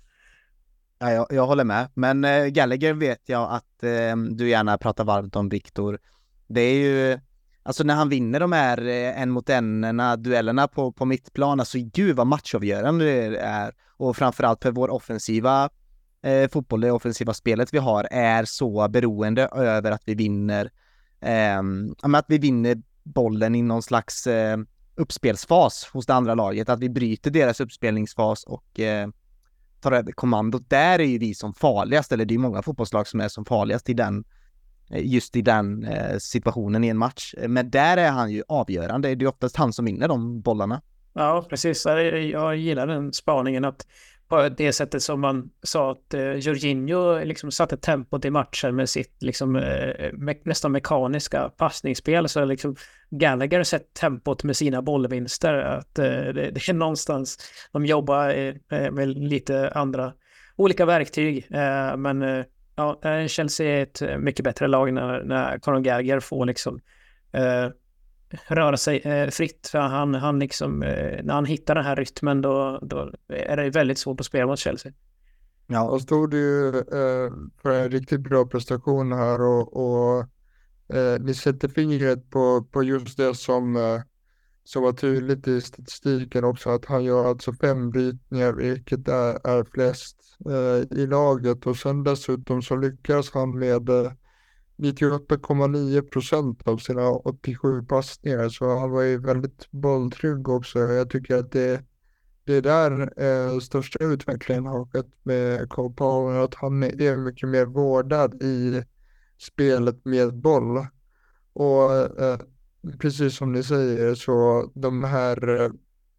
Ja, 0.98 1.12
jag, 1.12 1.26
jag 1.30 1.46
håller 1.46 1.64
med, 1.64 1.88
men 1.94 2.26
Gallagher 2.52 2.94
vet 2.94 3.22
jag 3.26 3.52
att 3.52 3.80
du 4.30 4.48
gärna 4.48 4.78
pratar 4.78 5.04
varmt 5.04 5.36
om 5.36 5.48
Viktor. 5.48 5.98
Det 6.46 6.60
är 6.60 6.74
ju, 6.74 7.18
alltså 7.68 7.84
när 7.84 7.94
han 7.94 8.08
vinner 8.08 8.40
de 8.40 8.52
här 8.52 8.86
eh, 8.86 9.22
en 9.22 9.30
mot 9.30 9.50
en 9.50 10.00
duellerna 10.18 10.68
på, 10.68 10.92
på 10.92 11.04
mittplan, 11.04 11.60
alltså 11.60 11.78
gud 11.78 12.16
vad 12.16 12.26
matchavgörande 12.26 13.04
det 13.04 13.38
är. 13.38 13.72
Och 13.96 14.16
framförallt 14.16 14.62
för 14.62 14.70
vår 14.70 14.90
offensiva 14.90 15.70
eh, 16.22 16.50
fotboll, 16.50 16.80
det 16.80 16.90
offensiva 16.90 17.34
spelet 17.34 17.74
vi 17.74 17.78
har, 17.78 18.08
är 18.10 18.44
så 18.44 18.88
beroende 18.88 19.42
över 19.42 19.90
att 19.90 20.02
vi 20.04 20.14
vinner, 20.14 20.70
eh, 21.20 21.62
att 22.14 22.24
vi 22.28 22.38
vinner 22.38 22.82
bollen 23.02 23.54
i 23.54 23.62
någon 23.62 23.82
slags 23.82 24.26
eh, 24.26 24.58
uppspelsfas 24.94 25.90
hos 25.92 26.06
det 26.06 26.14
andra 26.14 26.34
laget, 26.34 26.68
att 26.68 26.80
vi 26.80 26.88
bryter 26.88 27.30
deras 27.30 27.60
uppspelningsfas 27.60 28.44
och 28.44 28.80
eh, 28.80 29.08
tar 29.80 29.92
över 29.92 30.12
kommandot. 30.12 30.70
Där 30.70 30.98
är 30.98 31.04
ju 31.04 31.18
vi 31.18 31.34
som 31.34 31.54
farligast, 31.54 32.12
eller 32.12 32.24
det 32.24 32.34
är 32.34 32.38
många 32.38 32.62
fotbollslag 32.62 33.06
som 33.06 33.20
är 33.20 33.28
som 33.28 33.44
farligast 33.44 33.88
i 33.88 33.94
den, 33.94 34.18
eh, 34.18 34.22
Eh, 34.90 35.06
just 35.06 35.36
i 35.36 35.42
den 35.42 35.84
eh, 35.84 36.18
situationen 36.18 36.84
i 36.84 36.88
en 36.88 36.98
match. 36.98 37.34
Eh, 37.38 37.48
men 37.48 37.70
där 37.70 37.96
är 37.96 38.10
han 38.10 38.30
ju 38.30 38.42
avgörande. 38.48 39.14
Det 39.14 39.24
är 39.24 39.28
oftast 39.28 39.56
han 39.56 39.72
som 39.72 39.84
vinner 39.84 40.08
de 40.08 40.40
bollarna. 40.40 40.82
Ja, 41.12 41.46
precis. 41.48 41.86
Jag 42.32 42.56
gillar 42.56 42.86
den 42.86 43.12
spaningen 43.12 43.64
att 43.64 43.86
på 44.28 44.48
det 44.48 44.72
sättet 44.72 45.02
som 45.02 45.20
man 45.20 45.50
sa 45.62 45.92
att 45.92 46.14
eh, 46.14 46.32
Jorginho 46.32 47.24
liksom 47.24 47.50
satte 47.50 47.76
tempot 47.76 48.24
i 48.24 48.30
matchen 48.30 48.76
med 48.76 48.88
sitt 48.88 49.22
liksom, 49.22 49.56
eh, 49.56 50.12
me 50.12 50.34
nästan 50.44 50.72
mekaniska 50.72 51.48
passningsspel 51.48 52.28
så 52.28 52.44
liksom 52.44 52.76
Gallagher 53.10 53.62
sett 53.62 53.94
tempot 53.94 54.44
med 54.44 54.56
sina 54.56 54.82
bollvinster. 54.82 55.54
Att 55.54 55.98
eh, 55.98 56.04
det, 56.04 56.32
det, 56.32 56.68
är 56.68 56.72
någonstans, 56.72 57.38
de 57.72 57.86
jobbar 57.86 58.28
eh, 58.28 58.90
med 58.90 59.08
lite 59.08 59.70
andra 59.70 60.12
olika 60.56 60.86
verktyg. 60.86 61.46
Eh, 61.50 61.96
men 61.96 62.22
eh, 62.22 62.44
ja, 62.78 63.28
Chelsea 63.28 63.78
är 63.78 63.82
ett 63.82 64.20
mycket 64.20 64.44
bättre 64.44 64.68
lag 64.68 64.92
när, 64.92 65.24
när 65.24 65.58
Conor 65.58 65.80
Gallagher 65.80 66.20
får 66.20 66.46
liksom 66.46 66.80
röra 68.48 68.76
sig 68.76 68.98
eh, 68.98 69.30
fritt. 69.30 69.68
För 69.72 69.78
han, 69.78 70.14
han 70.14 70.38
liksom, 70.38 70.82
eh, 70.82 71.24
när 71.24 71.34
han 71.34 71.44
hittar 71.44 71.74
den 71.74 71.84
här 71.84 71.96
rytmen 71.96 72.42
då, 72.42 72.78
då 72.82 73.12
är 73.28 73.56
det 73.56 73.70
väldigt 73.70 73.98
svårt 73.98 74.20
att 74.20 74.26
spela 74.26 74.46
mot 74.46 74.58
Chelsea. 74.58 74.92
Ja, 75.66 75.90
och 75.90 76.00
stod 76.00 76.34
ju 76.34 76.68
eh, 76.68 77.32
för 77.62 77.70
en 77.70 77.90
riktigt 77.90 78.20
bra 78.20 78.46
prestation 78.46 79.12
här 79.12 79.40
och, 79.40 79.76
och 79.76 80.20
eh, 80.96 81.20
ni 81.20 81.34
sätter 81.34 81.68
fingret 81.68 82.30
på, 82.30 82.62
på 82.62 82.82
just 82.82 83.16
det 83.16 83.34
som, 83.34 83.76
eh, 83.76 84.00
som 84.64 84.82
var 84.82 84.92
tydligt 84.92 85.48
i 85.48 85.60
statistiken 85.60 86.44
också, 86.44 86.70
att 86.70 86.84
han 86.84 87.04
gör 87.04 87.28
alltså 87.28 87.52
fem 87.52 87.90
brytningar, 87.90 88.52
vilket 88.52 89.08
är, 89.08 89.48
är 89.48 89.64
flest 89.64 90.17
eh, 90.46 90.98
i 90.98 91.06
laget 91.06 91.66
och 91.66 91.76
sen 91.76 92.04
dessutom 92.04 92.62
så 92.62 92.76
lyckas 92.76 93.30
han 93.30 93.58
med 93.58 93.88
eh, 93.88 94.12
98,9 94.78 96.00
procent 96.00 96.68
av 96.68 96.76
sina 96.76 97.10
87 97.10 97.82
passningar 97.82 98.48
så 98.48 98.78
han 98.78 98.90
var 98.90 99.02
ju 99.02 99.18
väldigt 99.18 99.70
bolltrygg 99.70 100.48
också. 100.48 100.78
Jag 100.78 101.10
tycker 101.10 101.36
att 101.36 101.52
det, 101.52 101.84
det 102.44 102.54
är 102.54 102.62
där 102.62 103.22
eh, 103.22 103.58
största 103.58 104.04
utvecklingen 104.04 104.66
har 104.66 104.86
skett 104.86 105.10
med 105.22 105.68
Cole 105.68 105.94
Palmer, 105.94 106.38
att 106.38 106.54
han 106.54 106.82
är 106.82 107.16
mycket 107.16 107.48
mer 107.48 107.66
vårdad 107.66 108.42
i 108.42 108.82
spelet 109.38 110.04
med 110.04 110.34
boll. 110.34 110.86
Och 111.52 111.92
eh, 112.22 112.38
precis 112.98 113.36
som 113.36 113.52
ni 113.52 113.62
säger 113.62 114.14
så 114.14 114.70
de 114.74 115.04
här 115.04 115.60
eh, 115.60 115.70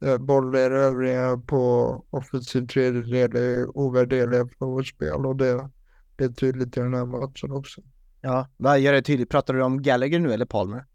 eh, 0.01 0.17
bollerövringarna 0.17 1.37
på 1.37 2.03
offensiv 2.09 2.67
tredjedel 2.67 3.35
är 3.35 3.77
ovärderliga 3.77 4.47
för 4.59 4.65
vårt 4.65 4.87
spel 4.87 5.25
och 5.25 5.35
det, 5.35 5.69
det 6.15 6.23
är 6.23 6.29
tydligt 6.29 6.77
i 6.77 6.79
den 6.79 6.93
här 6.93 7.05
matchen 7.05 7.51
också. 7.51 7.81
Ja, 8.21 8.47
vad 8.57 8.79
gör 8.79 8.93
det 8.93 9.01
tydligt? 9.01 9.29
Pratar 9.29 9.53
du 9.53 9.61
om 9.61 9.81
Gallagher 9.81 10.19
nu 10.19 10.33
eller 10.33 10.45
Palmer? 10.45 10.85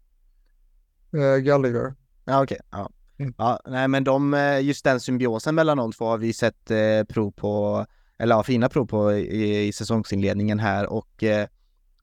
Uh, 1.15 1.37
Gallagher. 1.37 1.95
Ja, 2.25 2.43
okej. 2.43 2.59
Okay. 2.69 2.79
Ja. 2.79 2.89
Mm. 3.17 3.33
ja, 3.37 3.59
nej 3.65 3.87
men 3.87 4.03
de, 4.03 4.33
eh, 4.33 4.59
just 4.59 4.83
den 4.83 4.99
symbiosen 4.99 5.55
mellan 5.55 5.77
de 5.77 5.91
två 5.91 6.05
har 6.05 6.17
vi 6.17 6.33
sett 6.33 6.71
eh, 6.71 7.03
prov 7.09 7.31
på, 7.31 7.85
eller 8.17 8.35
ja, 8.35 8.43
fina 8.43 8.69
prov 8.69 8.85
på 8.85 9.13
i, 9.13 9.67
i 9.67 9.73
säsongsinledningen 9.73 10.59
här 10.59 10.85
och 10.85 11.23
eh, 11.23 11.47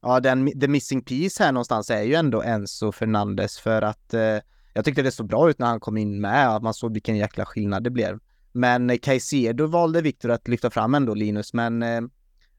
ja, 0.01 0.19
den, 0.19 0.59
the 0.59 0.67
missing 0.67 1.01
piece 1.01 1.43
här 1.43 1.51
någonstans 1.51 1.89
är 1.89 2.01
ju 2.01 2.13
ändå 2.13 2.41
Enzo 2.41 2.91
Fernandes 2.91 3.59
för 3.59 3.81
att 3.81 4.13
eh, 4.13 4.37
jag 4.73 4.85
tyckte 4.85 5.01
det 5.01 5.11
såg 5.11 5.27
bra 5.27 5.49
ut 5.49 5.59
när 5.59 5.67
han 5.67 5.79
kom 5.79 5.97
in 5.97 6.21
med, 6.21 6.49
att 6.49 6.63
man 6.63 6.73
såg 6.73 6.93
vilken 6.93 7.17
jäkla 7.17 7.45
skillnad 7.45 7.83
det 7.83 7.89
blev. 7.89 8.19
Men 8.51 8.89
eh, 8.89 8.97
Caicedo 8.97 9.65
valde 9.65 10.01
Viktor 10.01 10.31
att 10.31 10.47
lyfta 10.47 10.69
fram 10.69 10.95
ändå 10.95 11.13
Linus, 11.13 11.53
men 11.53 11.83
eh, 11.83 12.01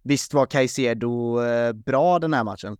Visst 0.06 0.34
var 0.34 0.46
Caicedo 0.46 1.42
eh, 1.42 1.72
bra 1.72 2.18
den 2.18 2.34
här 2.34 2.44
matchen? 2.44 2.76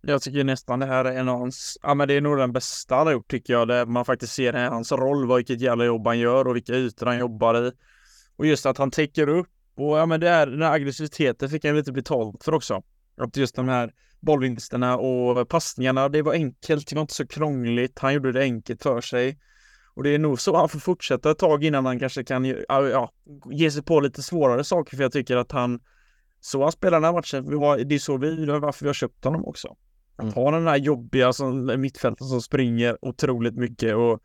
Jag 0.00 0.22
tycker 0.22 0.44
nästan 0.44 0.78
det 0.78 0.86
här 0.86 1.04
är 1.04 1.12
en 1.12 1.28
av 1.28 1.38
hans, 1.38 1.78
ja 1.82 1.94
men 1.94 2.08
det 2.08 2.14
är 2.14 2.20
nog 2.20 2.38
den 2.38 2.52
bästa 2.52 2.94
han 2.94 3.06
har 3.06 3.12
gjort 3.12 3.30
tycker 3.30 3.52
jag, 3.52 3.68
där 3.68 3.86
man 3.86 4.04
faktiskt 4.04 4.32
ser 4.32 4.52
här, 4.52 4.70
hans 4.70 4.92
roll, 4.92 5.36
vilket 5.36 5.60
jävla 5.60 5.84
jobb 5.84 6.06
han 6.06 6.18
gör 6.18 6.48
och 6.48 6.56
vilka 6.56 6.72
ytor 6.72 7.06
han 7.06 7.18
jobbar 7.18 7.66
i. 7.66 7.72
Och 8.36 8.46
just 8.46 8.66
att 8.66 8.78
han 8.78 8.90
täcker 8.90 9.28
upp 9.28 9.48
och 9.76 9.98
ja 9.98 10.06
men 10.06 10.20
det 10.20 10.28
är 10.28 10.46
den 10.46 10.62
här 10.62 10.72
aggressiviteten 10.72 11.48
fick 11.48 11.64
han 11.64 11.76
lite 11.76 11.92
betalt 11.92 12.44
för 12.44 12.54
också. 12.54 12.82
Att 13.16 13.36
just 13.36 13.56
de 13.56 13.68
här 13.68 13.92
bollvinsterna 14.20 14.96
och 14.96 15.48
passningarna, 15.48 16.08
det 16.08 16.22
var 16.22 16.32
enkelt, 16.32 16.88
det 16.88 16.94
var 16.94 17.02
inte 17.02 17.14
så 17.14 17.26
krångligt, 17.26 17.98
han 17.98 18.14
gjorde 18.14 18.32
det 18.32 18.42
enkelt 18.42 18.82
för 18.82 19.00
sig. 19.00 19.38
Och 19.94 20.02
det 20.02 20.10
är 20.10 20.18
nog 20.18 20.40
så 20.40 20.56
han 20.56 20.68
får 20.68 20.78
fortsätta 20.78 21.30
ett 21.30 21.38
tag 21.38 21.64
innan 21.64 21.86
han 21.86 21.98
kanske 21.98 22.24
kan 22.24 22.44
ja, 22.68 23.10
ge 23.50 23.70
sig 23.70 23.82
på 23.82 24.00
lite 24.00 24.22
svårare 24.22 24.64
saker, 24.64 24.96
för 24.96 25.02
jag 25.02 25.12
tycker 25.12 25.36
att 25.36 25.52
han 25.52 25.80
så 26.40 26.62
han 26.62 26.72
spelar 26.72 26.96
den 27.00 27.04
här 27.04 27.12
matchen. 27.12 27.50
Vi 27.50 27.56
har, 27.56 27.78
det 27.78 27.94
är 27.94 27.98
så 27.98 28.16
vi, 28.16 28.46
det 28.46 28.52
är 28.52 28.58
varför 28.58 28.84
vi 28.84 28.88
har 28.88 28.94
köpt 28.94 29.24
honom 29.24 29.44
också. 29.44 29.76
Att 30.16 30.22
mm. 30.22 30.34
ha 30.34 30.50
den 30.50 30.66
här 30.66 30.76
jobbiga 30.76 31.32
som, 31.32 31.80
mittfälten 31.80 32.26
som 32.26 32.40
springer 32.40 32.96
otroligt 33.02 33.54
mycket 33.54 33.94
och 33.94 34.20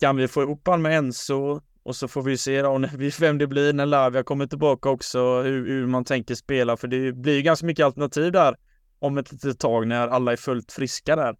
kan 0.00 0.16
vi 0.16 0.28
få 0.28 0.42
ihop 0.42 0.66
honom 0.66 0.82
med 0.82 0.98
Enzo 0.98 1.60
och 1.82 1.96
så 1.96 2.08
får 2.08 2.22
vi 2.22 2.38
se 2.38 2.62
då 2.62 2.78
vem 3.20 3.38
det 3.38 3.46
blir 3.46 3.72
när 3.72 3.86
Lavia 3.86 4.22
kommer 4.22 4.46
tillbaka 4.46 4.88
också, 4.88 5.42
hur, 5.42 5.66
hur 5.66 5.86
man 5.86 6.04
tänker 6.04 6.34
spela, 6.34 6.76
för 6.76 6.88
det 6.88 7.12
blir 7.12 7.42
ganska 7.42 7.66
mycket 7.66 7.86
alternativ 7.86 8.32
där 8.32 8.56
om 8.98 9.18
ett 9.18 9.32
litet 9.32 9.58
tag 9.58 9.86
när 9.86 10.08
alla 10.08 10.32
är 10.32 10.36
fullt 10.36 10.72
friska 10.72 11.16
där. 11.16 11.36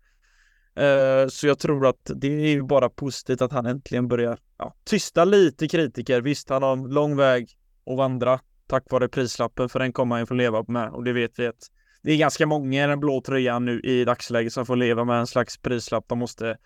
Eh, 0.77 1.29
så 1.29 1.47
jag 1.47 1.59
tror 1.59 1.87
att 1.87 2.11
det 2.15 2.27
är 2.27 2.49
ju 2.49 2.63
bara 2.63 2.89
positivt 2.89 3.43
att 3.43 3.53
han 3.53 3.67
äntligen 3.67 4.09
börjar 4.09 4.39
ja, 4.59 4.75
tysta 4.85 5.25
lite 5.25 5.69
kritiker. 5.69 6.21
Visst, 6.21 6.51
han 6.51 6.63
har 6.63 6.73
en 6.73 6.83
lång 6.83 7.17
väg 7.17 7.49
att 7.87 7.97
vandra 7.97 8.41
tack 8.67 8.85
vare 8.91 9.09
prislappen, 9.09 9.69
för 9.69 9.79
den 9.79 9.93
kommer 9.93 10.15
han 10.15 10.23
ju 10.23 10.27
få 10.27 10.35
leva 10.35 10.65
med 10.69 10.91
och 10.91 11.05
det 11.05 11.13
vet 11.13 11.39
vi 11.39 11.47
att 11.47 11.71
det 12.03 12.13
är 12.13 12.17
ganska 12.17 12.47
många 12.47 12.85
i 12.85 12.87
den 12.87 13.01
blå 13.01 13.21
tröjan 13.21 13.65
nu 13.65 13.81
i 13.81 14.05
dagsläget 14.05 14.53
som 14.53 14.67
får 14.67 14.77
leva 14.77 15.05
med 15.05 15.21
en 15.21 15.27
slags 15.27 15.59
prislapp 15.59 16.05
de 16.09 16.19
måste 16.19 16.57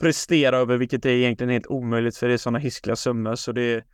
prestera 0.00 0.56
över, 0.56 0.76
vilket 0.76 1.06
är 1.06 1.10
egentligen 1.10 1.50
helt 1.50 1.66
omöjligt 1.66 2.16
för 2.16 2.28
det 2.28 2.34
är 2.34 2.38
sådana 2.38 2.58
hiskliga 2.58 2.96
summor 2.96 3.34
så 3.34 3.52
det 3.52 3.84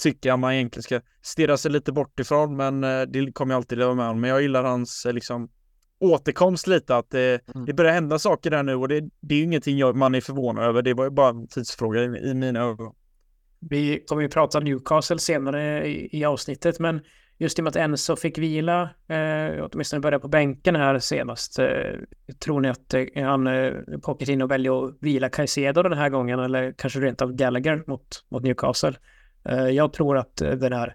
tycker 0.00 0.28
jag 0.28 0.38
man 0.38 0.52
egentligen 0.52 0.82
ska 0.82 1.00
stirra 1.22 1.56
sig 1.56 1.70
lite 1.70 1.92
bort 1.92 2.20
ifrån, 2.20 2.56
men 2.56 2.84
eh, 2.84 3.02
det 3.02 3.32
kommer 3.32 3.54
jag 3.54 3.56
alltid 3.56 3.78
leva 3.78 3.94
med 3.94 4.08
om. 4.08 4.20
Men 4.20 4.30
jag 4.30 4.42
gillar 4.42 4.64
hans 4.64 5.06
eh, 5.06 5.12
liksom 5.12 5.48
återkomst 6.00 6.66
lite, 6.66 6.96
att 6.96 7.10
det, 7.10 7.40
mm. 7.54 7.66
det 7.66 7.72
börjar 7.72 7.92
hända 7.92 8.18
saker 8.18 8.50
där 8.50 8.62
nu 8.62 8.74
och 8.74 8.88
det, 8.88 9.00
det 9.20 9.34
är 9.34 9.38
ju 9.38 9.44
ingenting 9.44 9.78
jag, 9.78 9.96
man 9.96 10.14
är 10.14 10.20
förvånad 10.20 10.64
över. 10.64 10.82
Det 10.82 10.94
var 10.94 11.04
ju 11.04 11.10
bara 11.10 11.28
en 11.28 11.48
tidsfråga 11.48 12.00
i, 12.00 12.30
i 12.30 12.34
mina 12.34 12.60
ögon. 12.60 12.94
Vi 13.60 14.04
kommer 14.06 14.22
ju 14.22 14.28
prata 14.28 14.60
Newcastle 14.60 15.18
senare 15.18 15.86
i, 15.86 16.18
i 16.18 16.24
avsnittet, 16.24 16.78
men 16.78 17.00
just 17.38 17.58
i 17.58 17.62
och 17.62 17.64
med 17.64 17.70
att 17.70 17.76
Enzo 17.76 18.16
fick 18.16 18.38
vila, 18.38 18.82
eh, 19.08 19.68
åtminstone 19.72 20.00
börja 20.00 20.18
på 20.18 20.28
bänken 20.28 20.76
här 20.76 20.98
senast, 20.98 21.58
eh, 21.58 21.68
tror 22.38 22.60
ni 22.60 22.68
att 22.68 22.94
eh, 22.94 23.04
han 23.14 23.46
eh, 23.46 23.72
in 24.28 24.42
och 24.42 24.50
väljer 24.50 24.86
att 24.86 24.94
vila 25.00 25.28
Caicedo 25.28 25.82
den 25.82 25.98
här 25.98 26.08
gången 26.08 26.38
eller 26.38 26.72
kanske 26.72 27.00
rent 27.00 27.22
av 27.22 27.32
Gallagher 27.32 27.84
mot, 27.86 28.24
mot 28.28 28.42
Newcastle? 28.42 28.94
Eh, 29.44 29.68
jag 29.68 29.92
tror 29.92 30.18
att 30.18 30.40
eh, 30.40 30.50
den 30.50 30.72
här 30.72 30.94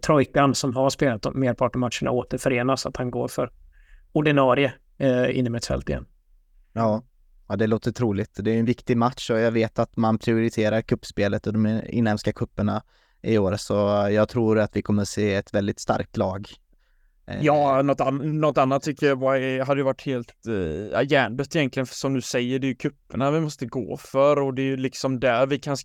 trojkan 0.00 0.54
som 0.54 0.76
har 0.76 0.90
spelat 0.90 1.34
merparten 1.34 1.82
av 1.82 1.90
matcherna 1.90 2.10
återförenas, 2.10 2.86
att 2.86 2.96
han 2.96 3.10
går 3.10 3.28
för 3.28 3.50
ordinarie 4.16 4.72
eh, 4.98 5.38
innermittfält 5.38 5.88
igen. 5.88 6.06
Ja, 6.72 7.02
Ja, 7.48 7.56
det 7.56 7.66
låter 7.66 7.92
troligt. 7.92 8.30
Det 8.34 8.50
är 8.50 8.58
en 8.58 8.64
viktig 8.64 8.96
match 8.96 9.30
och 9.30 9.38
jag 9.38 9.52
vet 9.52 9.78
att 9.78 9.96
man 9.96 10.18
prioriterar 10.18 10.80
kuppspelet 10.80 11.46
och 11.46 11.52
de 11.52 11.82
inhemska 11.88 12.32
kupperna 12.32 12.82
i 13.22 13.38
år, 13.38 13.56
så 13.56 13.74
jag 14.10 14.28
tror 14.28 14.58
att 14.58 14.76
vi 14.76 14.82
kommer 14.82 15.04
se 15.04 15.34
ett 15.34 15.54
väldigt 15.54 15.80
starkt 15.80 16.16
lag. 16.16 16.48
Eh, 17.26 17.44
ja, 17.44 17.82
något, 17.82 18.00
an 18.00 18.40
något 18.40 18.58
annat 18.58 18.82
tycker 18.82 19.06
jag 19.06 19.16
var, 19.16 19.64
hade 19.64 19.82
varit 19.82 20.02
helt 20.02 20.34
eh, 20.46 21.10
hjärndött 21.10 21.56
egentligen, 21.56 21.86
för 21.86 21.94
som 21.94 22.14
du 22.14 22.20
säger, 22.20 22.58
det 22.58 22.66
är 22.66 22.68
ju 22.68 22.74
kupperna 22.74 23.30
vi 23.30 23.40
måste 23.40 23.66
gå 23.66 23.96
för 23.96 24.38
och 24.38 24.54
det 24.54 24.62
är 24.62 24.66
ju 24.66 24.76
liksom 24.76 25.20
där 25.20 25.46
vi 25.46 25.58
kan 25.58 25.76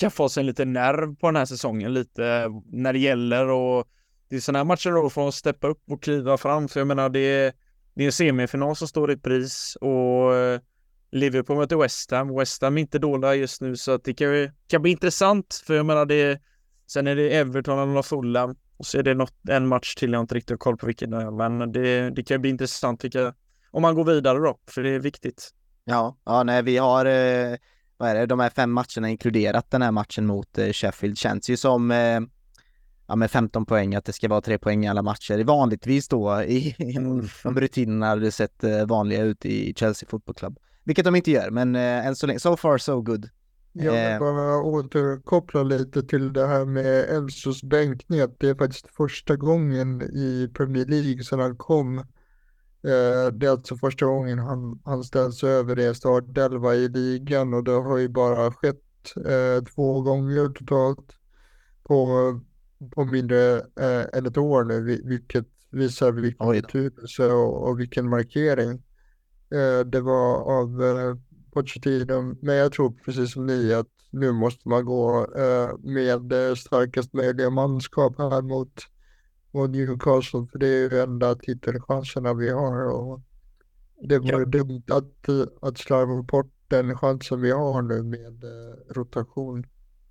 skaffa 0.00 0.22
oss 0.22 0.38
en 0.38 0.46
liten 0.46 0.72
nerv 0.72 1.16
på 1.16 1.26
den 1.26 1.36
här 1.36 1.44
säsongen 1.44 1.94
lite 1.94 2.48
när 2.66 2.92
det 2.92 2.98
gäller 2.98 3.48
och 3.48 3.88
det 4.28 4.36
är 4.36 4.40
sådana 4.40 4.58
här 4.58 4.64
matcher 4.64 4.90
då 4.90 5.10
för 5.10 5.28
att 5.28 5.34
steppa 5.34 5.68
upp 5.68 5.82
och 5.90 6.02
kliva 6.02 6.36
fram. 6.36 6.68
För 6.68 6.80
jag 6.80 6.86
menar, 6.86 7.08
det 7.08 7.20
är, 7.20 7.52
det 7.94 8.02
är 8.02 8.06
en 8.06 8.12
semifinal 8.12 8.76
som 8.76 8.88
står 8.88 9.12
i 9.12 9.16
pris 9.16 9.76
och 9.80 10.34
eh, 10.34 10.60
Liverpool 11.12 11.56
möter 11.56 11.76
West 11.76 12.10
Ham. 12.10 12.36
West 12.36 12.62
Ham 12.62 12.76
är 12.76 12.80
inte 12.80 12.98
dåliga 12.98 13.34
just 13.34 13.60
nu 13.60 13.76
så 13.76 13.92
att 13.92 14.04
det 14.04 14.14
kan, 14.14 14.50
kan 14.68 14.82
bli 14.82 14.90
intressant. 14.90 15.62
För 15.66 15.74
jag 15.74 15.86
menar, 15.86 16.06
det 16.06 16.40
sen 16.86 17.06
är 17.06 17.16
det 17.16 17.36
Everton 17.36 17.96
och 17.96 18.06
Fulham 18.06 18.56
och 18.76 18.86
så 18.86 18.98
är 18.98 19.02
det 19.02 19.14
något, 19.14 19.34
en 19.48 19.66
match 19.66 19.94
till 19.94 20.12
jag 20.12 20.20
inte 20.20 20.34
riktigt 20.34 20.50
har 20.50 20.56
koll 20.56 20.76
på 20.76 20.86
vilken 20.86 21.10
det 21.10 21.16
är. 21.16 21.30
Men 21.30 21.72
det, 21.72 22.10
det 22.10 22.22
kan 22.22 22.40
bli 22.40 22.50
intressant 22.50 23.04
vilka, 23.04 23.34
om 23.70 23.82
man 23.82 23.94
går 23.94 24.04
vidare 24.04 24.38
då, 24.38 24.58
för 24.66 24.82
det 24.82 24.90
är 24.90 24.98
viktigt. 24.98 25.50
Ja, 25.84 26.16
ja 26.24 26.42
nej, 26.42 26.62
vi 26.62 26.76
har 26.76 27.06
eh, 27.06 27.56
vad 27.96 28.08
är 28.08 28.14
det, 28.14 28.26
de 28.26 28.40
här 28.40 28.50
fem 28.50 28.72
matcherna 28.72 29.10
inkluderat 29.10 29.70
den 29.70 29.82
här 29.82 29.92
matchen 29.92 30.26
mot 30.26 30.58
eh, 30.58 30.72
Sheffield. 30.72 31.18
Känns 31.18 31.50
ju 31.50 31.56
som 31.56 31.90
eh, 31.90 32.20
ja, 33.06 33.16
med 33.16 33.30
15 33.30 33.66
poäng, 33.66 33.94
att 33.94 34.04
det 34.04 34.12
ska 34.12 34.28
vara 34.28 34.40
tre 34.40 34.58
poäng 34.58 34.84
i 34.84 34.88
alla 34.88 35.02
matcher. 35.02 35.44
Vanligtvis 35.44 36.08
då 36.08 36.42
i, 36.42 36.74
i 36.78 36.96
mm. 36.96 37.26
de 37.42 37.60
rutinerna 37.60 38.06
hade 38.06 38.32
sett 38.32 38.64
eh, 38.64 38.86
vanliga 38.86 39.22
ut 39.22 39.46
i 39.46 39.74
Chelsea 39.76 40.08
Football 40.08 40.34
Club. 40.34 40.58
Vilket 40.84 41.04
de 41.04 41.16
inte 41.16 41.30
gör, 41.30 41.50
men 41.50 41.76
eh, 41.76 42.06
än 42.06 42.16
så 42.16 42.26
länge, 42.26 42.38
so 42.38 42.56
far 42.56 42.78
so 42.78 43.00
good. 43.00 43.28
Jag 43.72 43.92
vill 43.92 44.12
eh. 44.12 44.18
bara 44.18 44.62
återkoppla 44.62 45.62
lite 45.62 46.02
till 46.02 46.32
det 46.32 46.46
här 46.46 46.64
med 46.64 46.86
Elsos 46.86 47.62
bänkning. 47.62 48.20
Det 48.38 48.48
är 48.48 48.54
faktiskt 48.54 48.88
första 48.88 49.36
gången 49.36 50.02
i 50.02 50.50
Premier 50.54 50.86
League 50.86 51.24
sedan 51.24 51.40
han 51.40 51.56
kom. 51.56 51.98
Eh, 51.98 53.32
det 53.32 53.46
är 53.46 53.50
alltså 53.50 53.76
första 53.76 54.06
gången 54.06 54.38
han, 54.38 54.80
han 54.84 55.04
ställs 55.04 55.44
över 55.44 55.76
det 55.76 55.94
startelva 55.94 56.74
i 56.74 56.88
ligan 56.88 57.54
och 57.54 57.64
det 57.64 57.72
har 57.72 57.98
ju 57.98 58.08
bara 58.08 58.52
skett 58.52 58.80
två 59.74 60.00
gånger 60.00 60.48
totalt 60.48 61.16
på 61.84 62.40
på 62.90 63.04
mindre 63.04 63.56
eh, 63.58 64.06
än 64.12 64.26
ett 64.26 64.36
år 64.38 64.64
nu, 64.64 64.80
vilket 65.04 65.46
visar 65.70 66.12
vilken 66.12 66.50
betydelse 66.50 67.26
och, 67.26 67.68
och 67.68 67.80
vilken 67.80 68.08
markering 68.08 68.82
eh, 69.50 69.86
det 69.86 70.00
var 70.00 70.60
av 70.60 70.82
eh, 70.82 71.16
Pochettino. 71.52 72.36
Men 72.42 72.54
jag 72.56 72.72
tror 72.72 72.94
precis 73.04 73.32
som 73.32 73.46
ni 73.46 73.74
att 73.74 73.88
nu 74.10 74.32
måste 74.32 74.68
man 74.68 74.84
gå 74.84 75.26
eh, 75.36 75.78
med 75.78 76.32
starkast 76.58 77.12
möjliga 77.12 77.50
manskap 77.50 78.18
här 78.18 78.42
mot, 78.42 78.72
mot 79.50 79.70
Newcastle, 79.70 80.46
för 80.52 80.58
det 80.58 80.66
är 80.66 80.90
ju 80.90 81.00
enda 81.00 81.34
titelchanserna 81.34 82.34
vi 82.34 82.50
har. 82.50 82.84
Och 82.84 83.20
det 84.08 84.18
vore 84.18 84.38
ja. 84.38 84.44
dumt 84.44 84.82
att, 84.90 85.28
att 85.60 85.78
slarva 85.78 86.22
bort 86.22 86.54
den 86.68 86.98
chansen 86.98 87.40
vi 87.40 87.50
har 87.50 87.82
nu 87.82 88.02
med 88.02 88.44
eh, 88.44 88.94
rotation. 88.94 89.66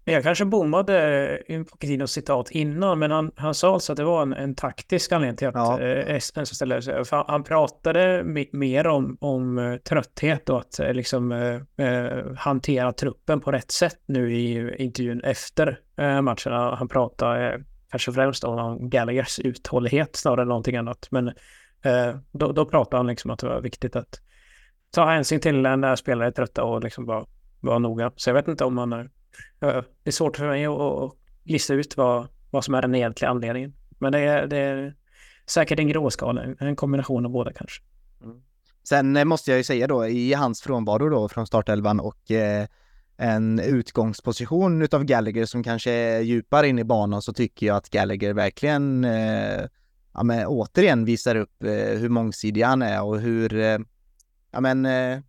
Jag 0.06 0.24
kanske 0.24 0.46
bommade 0.46 1.42
in 1.48 1.66
Pochettinos 1.66 2.12
citat 2.12 2.52
innan, 2.52 3.00
men 3.00 3.12
han, 3.12 3.32
han 3.36 3.54
sa 3.54 3.74
alltså 3.74 3.92
att 3.92 3.98
det 3.98 4.04
var 4.04 4.22
en, 4.22 4.34
en 4.34 4.56
taktisk 4.56 5.12
anledning 5.12 5.38
till 5.38 5.48
att 5.48 5.56
ja. 5.56 5.82
eh, 5.82 6.16
Espen 6.16 6.46
ställde 6.46 6.82
sig. 6.82 7.06
För 7.06 7.24
han 7.28 7.44
pratade 7.44 8.24
mer 8.52 8.88
om, 8.88 9.18
om 9.22 9.58
uh, 9.58 9.78
trötthet 9.78 10.50
och 10.50 10.60
att 10.60 10.80
liksom 10.80 11.32
uh, 11.32 12.36
hantera 12.38 12.92
truppen 12.92 13.40
på 13.40 13.52
rätt 13.52 13.72
sätt 13.72 14.00
nu 14.06 14.34
i 14.34 14.76
intervjun 14.78 15.22
efter 15.22 15.80
matcherna. 15.98 16.76
Han 16.76 16.88
pratade 16.88 17.64
kanske 17.90 18.12
främst 18.12 18.44
om 18.44 18.90
Gallaghers 18.90 19.40
uthållighet 19.40 20.16
snarare 20.16 20.42
än 20.42 20.48
någonting 20.48 20.76
annat. 20.76 21.08
Men 21.12 21.32
då, 22.32 22.52
då 22.52 22.66
pratade 22.66 22.98
han 22.98 23.08
liksom 23.08 23.32
att 23.32 23.40
det 23.40 23.48
var 23.48 23.62
viktigt 23.62 23.96
att 23.96 24.22
ta 24.92 25.06
hänsyn 25.06 25.40
till 25.40 25.62
när 25.62 25.96
spelare 25.96 26.28
är 26.28 26.32
trötta 26.32 26.64
och 26.64 26.84
liksom 26.84 27.06
vara, 27.06 27.26
vara 27.60 27.80
noga. 27.80 28.12
Så 28.16 28.30
jag 28.30 28.36
vet 28.36 28.48
inte 28.48 28.66
om 28.66 28.76
man 28.76 29.10
det 29.60 29.86
är 30.04 30.12
svårt 30.12 30.38
för 30.38 30.48
mig 30.48 30.66
att 30.66 31.14
lista 31.44 31.74
ut 31.74 31.98
vad, 31.98 32.28
vad 32.52 32.66
som 32.66 32.74
är 32.74 32.82
den 32.82 32.96
egentliga 32.96 33.30
anledningen. 33.30 33.74
Men 34.00 34.12
det 34.12 34.20
är, 34.20 34.48
det 34.48 34.58
är 34.58 34.96
säkert 35.46 35.80
en 35.80 35.88
gråskala, 35.88 36.44
en 36.60 36.76
kombination 36.76 37.26
av 37.26 37.32
båda 37.32 37.54
kanske. 37.54 37.84
Mm. 38.24 38.42
Sen 38.84 39.18
eh, 39.18 39.26
måste 39.26 39.52
jag 39.52 39.58
ju 39.58 39.64
säga 39.64 39.88
då, 39.88 40.08
i 40.08 40.34
hans 40.34 40.62
frånvaro 40.62 41.10
då 41.10 41.30
från 41.30 41.48
startelvan 41.48 42.00
och 42.00 42.32
eh, 42.32 42.68
en 43.18 43.60
utgångsposition 43.60 44.82
utav 44.82 45.04
Gallagher 45.04 45.46
som 45.46 45.64
kanske 45.64 45.92
är 45.92 46.20
djupare 46.20 46.68
in 46.68 46.80
i 46.80 46.84
banan 46.84 47.22
så 47.22 47.34
tycker 47.34 47.68
jag 47.68 47.78
att 47.78 47.90
Gallagher 47.90 48.34
verkligen 48.34 49.06
eh, 49.06 49.62
ja, 50.14 50.24
men, 50.24 50.46
återigen 50.48 51.06
visar 51.06 51.36
upp 51.36 51.64
eh, 51.64 52.00
hur 52.00 52.10
mångsidig 52.10 52.62
han 52.62 52.82
är 52.82 53.04
och 53.04 53.20
hur 53.20 53.54
eh, 53.54 53.80
ja, 54.52 54.62
men, 54.62 54.86
eh, 54.86 55.20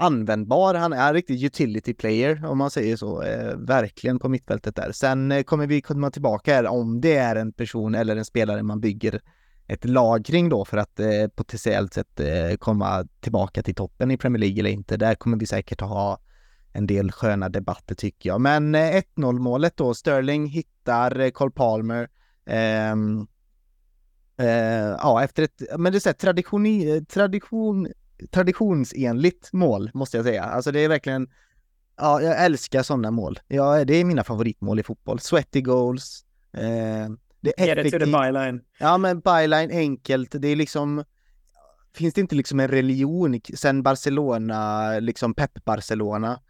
användbar. 0.00 0.74
Han 0.74 0.92
är 0.92 1.08
en 1.08 1.14
riktig 1.14 1.44
utility 1.44 1.94
player 1.94 2.44
om 2.44 2.58
man 2.58 2.70
säger 2.70 2.96
så, 2.96 3.22
eh, 3.22 3.56
verkligen 3.56 4.18
på 4.18 4.28
mittfältet 4.28 4.76
där. 4.76 4.92
Sen 4.92 5.32
eh, 5.32 5.42
kommer 5.42 5.66
vi 5.66 5.80
komma 5.80 6.10
tillbaka 6.10 6.54
här 6.54 6.66
om 6.66 7.00
det 7.00 7.16
är 7.16 7.36
en 7.36 7.52
person 7.52 7.94
eller 7.94 8.16
en 8.16 8.24
spelare 8.24 8.62
man 8.62 8.80
bygger 8.80 9.20
ett 9.66 9.84
lag 9.84 10.24
kring 10.24 10.48
då 10.48 10.64
för 10.64 10.76
att 10.76 11.00
eh, 11.00 11.26
potentiellt 11.34 11.94
sett 11.94 12.20
eh, 12.20 12.56
komma 12.58 13.06
tillbaka 13.20 13.62
till 13.62 13.74
toppen 13.74 14.10
i 14.10 14.16
Premier 14.16 14.40
League 14.40 14.58
eller 14.58 14.70
inte. 14.70 14.96
Där 14.96 15.14
kommer 15.14 15.36
vi 15.36 15.46
säkert 15.46 15.80
ha 15.80 16.20
en 16.72 16.86
del 16.86 17.12
sköna 17.12 17.48
debatter 17.48 17.94
tycker 17.94 18.28
jag. 18.28 18.40
Men 18.40 18.74
eh, 18.74 19.02
1-0 19.16 19.38
målet 19.38 19.76
då, 19.76 19.94
Sterling 19.94 20.46
hittar 20.46 21.20
eh, 21.20 21.30
Cole 21.30 21.50
Palmer. 21.50 22.08
Ehm, 22.46 23.26
eh, 24.36 24.46
ja, 24.98 25.24
efter 25.24 25.42
ett, 25.42 25.62
men 25.78 25.92
det 25.92 25.98
är 25.98 26.00
så 26.00 26.08
här, 26.08 26.14
tradition, 26.14 26.64
tradition, 27.06 27.88
traditionsenligt 28.30 29.52
mål, 29.52 29.90
måste 29.94 30.16
jag 30.16 30.26
säga. 30.26 30.44
Alltså 30.44 30.72
det 30.72 30.80
är 30.80 30.88
verkligen, 30.88 31.28
ja, 31.96 32.22
jag 32.22 32.44
älskar 32.44 32.82
sådana 32.82 33.10
mål. 33.10 33.38
Ja, 33.48 33.84
det 33.84 33.94
är 33.94 34.04
mina 34.04 34.24
favoritmål 34.24 34.80
i 34.80 34.82
fotboll. 34.82 35.20
Sweaty 35.20 35.60
goals. 35.60 36.24
Eh, 36.52 37.10
det 37.40 37.60
är 37.60 37.66
Get 37.66 37.86
it 37.86 37.92
to 37.92 37.98
the 37.98 38.04
byline. 38.04 38.60
Ja, 38.78 38.98
men 38.98 39.20
byline 39.20 39.70
enkelt. 39.70 40.34
Det 40.38 40.48
är 40.48 40.56
liksom, 40.56 41.04
finns 41.94 42.14
det 42.14 42.20
inte 42.20 42.34
liksom 42.34 42.60
en 42.60 42.68
religion 42.68 43.40
sen 43.54 43.82
Barcelona, 43.82 44.90
liksom 44.98 45.34
Pep 45.34 45.64
Barcelona, 45.64 46.40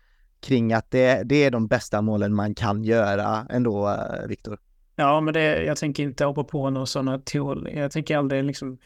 kring 0.41 0.73
att 0.73 0.91
det, 0.91 1.23
det 1.25 1.45
är 1.45 1.51
de 1.51 1.69
bästa 1.69 2.03
målen 2.03 2.35
man 2.35 2.55
kan 2.55 2.85
göra 2.85 3.47
ändå, 3.51 3.97
Viktor? 4.29 4.59
Ja, 4.97 5.21
men 5.21 5.35
det, 5.35 5.63
jag 5.65 5.77
tänker 5.77 6.03
inte 6.03 6.25
hoppa 6.25 6.45
på 6.45 6.71
någon 6.71 6.87
sådana 6.87 7.19
teori. 7.19 7.79
Jag 7.79 7.91
tänker 7.91 8.17
aldrig 8.17 8.45
liksom 8.45 8.79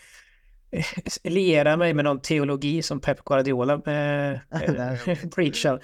liera 1.25 1.77
mig 1.77 1.95
med 1.95 2.05
någon 2.05 2.21
teologi 2.21 2.83
som 2.83 3.01
Pep 3.01 3.25
Guardiola 3.25 3.73
eh, 3.75 4.39
preachar. 5.35 5.75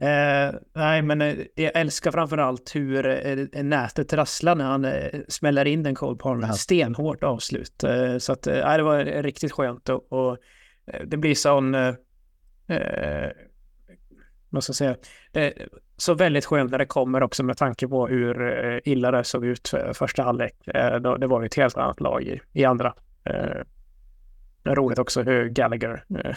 Eh, 0.00 0.54
nej, 0.74 1.02
men 1.02 1.22
eh, 1.22 1.36
jag 1.54 1.72
älskar 1.74 2.10
framförallt 2.10 2.76
hur 2.76 3.06
eh, 3.06 3.62
nätet 3.62 4.12
rasslar 4.12 4.54
när 4.54 4.64
han 4.64 4.84
eh, 4.84 5.20
smäller 5.28 5.64
in 5.64 5.82
den 5.82 5.94
Cole 5.94 6.18
Palmer. 6.18 6.52
Stenhårt 6.52 7.22
avslut. 7.22 7.84
Eh, 7.84 8.18
så 8.18 8.32
att 8.32 8.42
det 8.42 8.82
var 8.82 9.22
riktigt 9.22 9.52
skönt 9.52 9.88
och, 9.88 10.12
och 10.12 10.38
det 11.04 11.16
blir 11.16 11.34
sån... 11.34 11.76
Vad 14.50 14.64
ska 14.64 14.70
jag 14.70 14.76
säga? 14.76 14.96
så 15.96 16.14
väldigt 16.14 16.44
skönt 16.44 16.70
när 16.70 16.78
det 16.78 16.86
kommer 16.86 17.22
också 17.22 17.44
med 17.44 17.56
tanke 17.56 17.88
på 17.88 18.06
hur 18.06 18.88
illa 18.88 19.10
det 19.10 19.24
såg 19.24 19.46
ut 19.46 19.74
första 19.94 20.22
halvlek. 20.22 20.54
det 21.18 21.26
var 21.26 21.40
ju 21.40 21.46
ett 21.46 21.54
helt 21.54 21.76
annat 21.76 22.00
lag 22.00 22.22
i, 22.22 22.40
i 22.52 22.64
andra. 22.64 22.94
Det 24.66 24.72
är 24.72 24.76
roligt 24.76 24.98
också 24.98 25.22
hur 25.22 25.48
Gallagher 25.48 26.04
eh, 26.24 26.36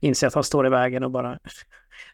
inser 0.00 0.26
att 0.26 0.34
han 0.34 0.44
står 0.44 0.66
i 0.66 0.70
vägen 0.70 1.02
och 1.02 1.10
bara 1.10 1.38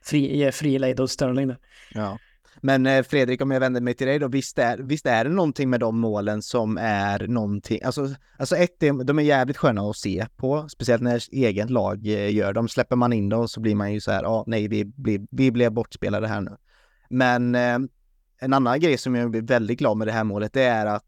fri, 0.03 0.37
ger 0.37 0.51
fri 0.51 0.79
lejd 0.79 1.01
åt 1.01 1.11
Sterling. 1.11 1.55
Ja. 1.95 2.19
Men 2.61 2.87
eh, 2.87 3.03
Fredrik, 3.03 3.43
om 3.43 3.51
jag 3.51 3.61
vänder 3.61 3.81
mig 3.81 3.95
till 3.95 4.07
dig 4.07 4.19
då, 4.19 4.29
visst 4.29 4.59
är, 4.59 4.79
visst 4.79 5.07
är 5.07 5.25
det 5.25 5.31
någonting 5.31 5.71
med 5.71 5.81
de 5.81 6.01
målen 6.01 6.43
som 6.43 6.79
är 6.81 7.27
någonting, 7.27 7.83
alltså, 7.83 8.09
alltså 8.39 8.57
ett, 8.57 8.81
de 9.05 9.19
är 9.19 9.23
jävligt 9.23 9.57
sköna 9.57 9.91
att 9.91 9.97
se 9.97 10.27
på, 10.37 10.69
speciellt 10.69 11.03
när 11.03 11.23
eget 11.33 11.71
lag 11.71 12.07
eh, 12.07 12.35
gör 12.35 12.53
dem. 12.53 12.69
Släpper 12.69 12.97
man 12.97 13.13
in 13.13 13.29
dem 13.29 13.49
så 13.49 13.61
blir 13.61 13.75
man 13.75 13.93
ju 13.93 14.01
så 14.01 14.11
här, 14.13 14.23
ja, 14.23 14.29
ah, 14.29 14.45
nej, 14.47 14.69
vi, 14.69 14.93
vi, 14.97 15.27
vi 15.31 15.51
blev 15.51 15.73
bortspelade 15.73 16.29
här 16.29 16.41
nu. 16.41 16.57
Men 17.09 17.55
eh, 17.55 17.79
en 18.39 18.53
annan 18.53 18.81
grej 18.81 18.99
som 18.99 19.15
jag 19.15 19.31
blir 19.31 19.43
väldigt 19.43 19.79
glad 19.79 19.97
med 19.97 20.09
det 20.09 20.13
här 20.13 20.25
målet, 20.25 20.53
det 20.53 20.65
är 20.65 20.87
att 20.87 21.05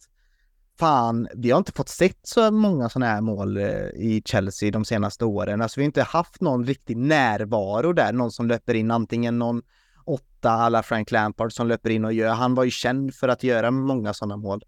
fan, 0.79 1.29
vi 1.35 1.51
har 1.51 1.59
inte 1.59 1.73
fått 1.73 1.89
sett 1.89 2.19
så 2.23 2.51
många 2.51 2.89
sådana 2.89 3.13
här 3.13 3.21
mål 3.21 3.57
eh, 3.57 3.65
i 3.95 4.23
Chelsea 4.25 4.71
de 4.71 4.85
senaste 4.85 5.25
åren. 5.25 5.63
Alltså 5.63 5.81
vi 5.81 5.85
har 5.85 5.87
inte 5.87 6.03
haft 6.03 6.41
någon 6.41 6.67
riktig 6.67 6.97
närvaro 6.97 7.93
där, 7.93 8.13
någon 8.13 8.33
som 8.33 8.49
löper 8.49 8.75
in 8.75 8.91
antingen 8.91 9.39
någon 9.39 9.63
åtta 10.05 10.51
alla 10.51 10.83
Frank 10.83 11.11
Lampard 11.11 11.53
som 11.53 11.69
löper 11.69 11.91
in 11.91 12.05
och 12.05 12.13
gör. 12.13 12.35
Han 12.35 12.55
var 12.55 12.65
ju 12.65 12.71
känd 12.71 13.15
för 13.15 13.29
att 13.29 13.43
göra 13.43 13.71
många 13.71 14.15
sådana 14.15 14.37
mål. 14.37 14.65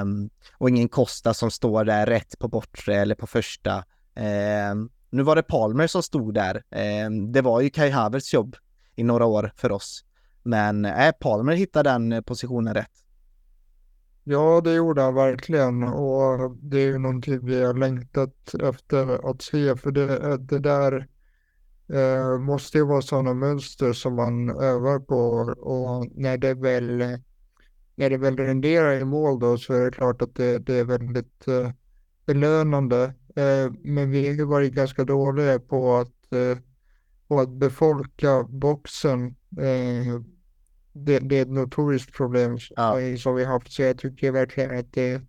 Um, 0.00 0.30
och 0.58 0.68
ingen 0.68 0.88
Costa 0.88 1.34
som 1.34 1.50
står 1.50 1.84
där 1.84 2.06
rätt 2.06 2.38
på 2.38 2.48
bortre 2.48 2.96
eller 2.96 3.14
på 3.14 3.26
första. 3.26 3.84
Um, 4.70 4.90
nu 5.10 5.22
var 5.22 5.36
det 5.36 5.42
Palmer 5.42 5.86
som 5.86 6.02
stod 6.02 6.34
där. 6.34 6.62
Um, 7.06 7.32
det 7.32 7.42
var 7.42 7.60
ju 7.60 7.70
Kai 7.70 7.90
Havertz 7.90 8.34
jobb 8.34 8.56
i 8.96 9.02
några 9.02 9.24
år 9.24 9.52
för 9.56 9.72
oss. 9.72 10.04
Men 10.42 10.84
äh, 10.84 11.12
Palmer 11.12 11.52
hittade 11.52 11.90
den 11.90 12.12
eh, 12.12 12.20
positionen 12.20 12.74
rätt. 12.74 13.05
Ja, 14.28 14.60
det 14.64 14.74
gjorde 14.74 15.02
han 15.02 15.14
verkligen 15.14 15.82
och 15.82 16.56
det 16.62 16.78
är 16.78 16.86
ju 16.86 16.98
någonting 16.98 17.46
vi 17.46 17.62
har 17.64 17.74
längtat 17.74 18.54
efter 18.54 19.30
att 19.30 19.42
se 19.42 19.76
för 19.76 19.90
det, 19.90 20.36
det 20.36 20.58
där 20.58 21.08
eh, 21.92 22.38
måste 22.38 22.78
ju 22.78 22.86
vara 22.86 23.02
sådana 23.02 23.34
mönster 23.34 23.92
som 23.92 24.14
man 24.14 24.50
övar 24.50 24.98
på 24.98 25.16
och 25.60 26.06
när 26.14 26.38
det 26.38 26.54
väl, 26.54 27.18
när 27.94 28.10
det 28.10 28.16
väl 28.16 28.36
renderar 28.36 29.00
i 29.00 29.04
mål 29.04 29.38
då 29.38 29.58
så 29.58 29.74
är 29.74 29.84
det 29.84 29.90
klart 29.90 30.22
att 30.22 30.34
det, 30.34 30.58
det 30.58 30.74
är 30.74 30.84
väldigt 30.84 31.48
eh, 31.48 31.70
belönande. 32.26 33.04
Eh, 33.36 33.72
men 33.84 34.10
vi 34.10 34.26
har 34.26 34.34
ju 34.34 34.44
varit 34.44 34.72
ganska 34.72 35.04
dåliga 35.04 35.58
på 35.58 35.96
att, 35.96 36.32
eh, 36.32 36.58
på 37.28 37.40
att 37.40 37.50
befolka 37.50 38.42
boxen. 38.42 39.36
Eh, 39.60 40.35
Eh, 40.96 41.02
det, 41.04 41.18
det 41.18 41.38
är 41.38 41.42
ett 41.42 41.50
notoriskt 41.50 42.12
problem 42.12 42.58
Ja. 42.76 43.00
eh, 43.00 43.16
som 43.16 43.34
vi 43.34 43.44
har 43.44 43.52
haft 43.52 43.72
så 43.72 43.82
jag 43.82 43.98
tycker 43.98 44.32
verkligen 44.32 44.78
att 44.78 44.92
det, 44.92 45.20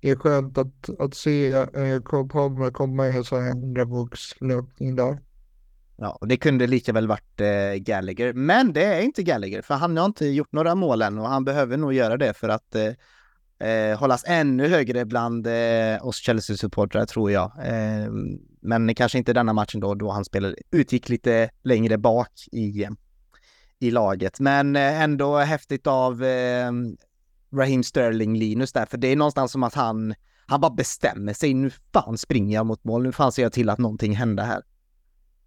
det 0.00 0.10
är 0.10 0.16
skönt 0.16 0.58
att, 0.58 0.90
att 0.98 1.14
se 1.14 1.52
eh, 1.52 2.00
Cole 2.04 2.28
Palmer 2.28 2.70
komma 2.70 3.08
i 3.08 3.16
en 3.16 3.24
sån 3.24 3.42
här 3.42 3.52
undervågslöpning 3.52 4.96
där. 4.96 5.18
Ja, 5.96 6.18
och 6.20 6.28
det 6.28 6.36
kunde 6.36 6.66
lika 6.66 6.92
väl 6.92 7.06
varit 7.08 7.40
eh, 7.40 7.74
Gallagher. 7.74 8.32
Men 8.32 8.72
det 8.72 8.84
är 8.84 9.00
inte 9.00 9.22
Gallagher, 9.22 9.62
för 9.62 9.74
han 9.74 9.96
har 9.96 10.04
inte 10.04 10.26
gjort 10.26 10.52
några 10.52 10.74
mål 10.74 11.02
än 11.02 11.18
och 11.18 11.28
han 11.28 11.44
behöver 11.44 11.76
nog 11.76 11.92
göra 11.92 12.16
det 12.16 12.34
för 12.34 12.48
att 12.48 12.74
eh, 12.74 13.68
eh, 13.68 13.98
hållas 13.98 14.24
ännu 14.26 14.68
högre 14.68 15.04
bland 15.04 15.46
eh, 15.46 16.06
oss 16.06 16.16
Chelsea-supportrar 16.16 17.06
tror 17.06 17.30
jag. 17.30 17.52
Eh, 17.64 18.10
men 18.60 18.94
kanske 18.94 19.18
inte 19.18 19.32
denna 19.32 19.52
matchen 19.52 19.80
då, 19.80 19.94
då 19.94 20.10
han 20.10 20.24
spelade, 20.24 20.56
utgick 20.70 21.08
lite 21.08 21.50
längre 21.62 21.98
bak 21.98 22.32
i, 22.52 22.88
i 23.84 23.90
laget. 23.90 24.40
Men 24.40 24.76
eh, 24.76 25.02
ändå 25.02 25.36
häftigt 25.36 25.86
av 25.86 26.24
eh, 26.24 26.70
Raheem 27.56 27.82
Sterling, 27.82 28.38
Linus 28.38 28.72
där, 28.72 28.86
för 28.86 28.98
det 28.98 29.08
är 29.08 29.16
någonstans 29.16 29.52
som 29.52 29.62
att 29.62 29.74
han, 29.74 30.14
han 30.46 30.60
bara 30.60 30.74
bestämmer 30.74 31.32
sig. 31.32 31.54
Nu 31.54 31.70
fan 31.92 32.18
springer 32.18 32.54
jag 32.54 32.66
mot 32.66 32.84
mål, 32.84 33.02
nu 33.02 33.12
fan 33.12 33.32
ser 33.32 33.42
jag 33.42 33.52
till 33.52 33.70
att 33.70 33.78
någonting 33.78 34.16
händer 34.16 34.44
här. 34.44 34.62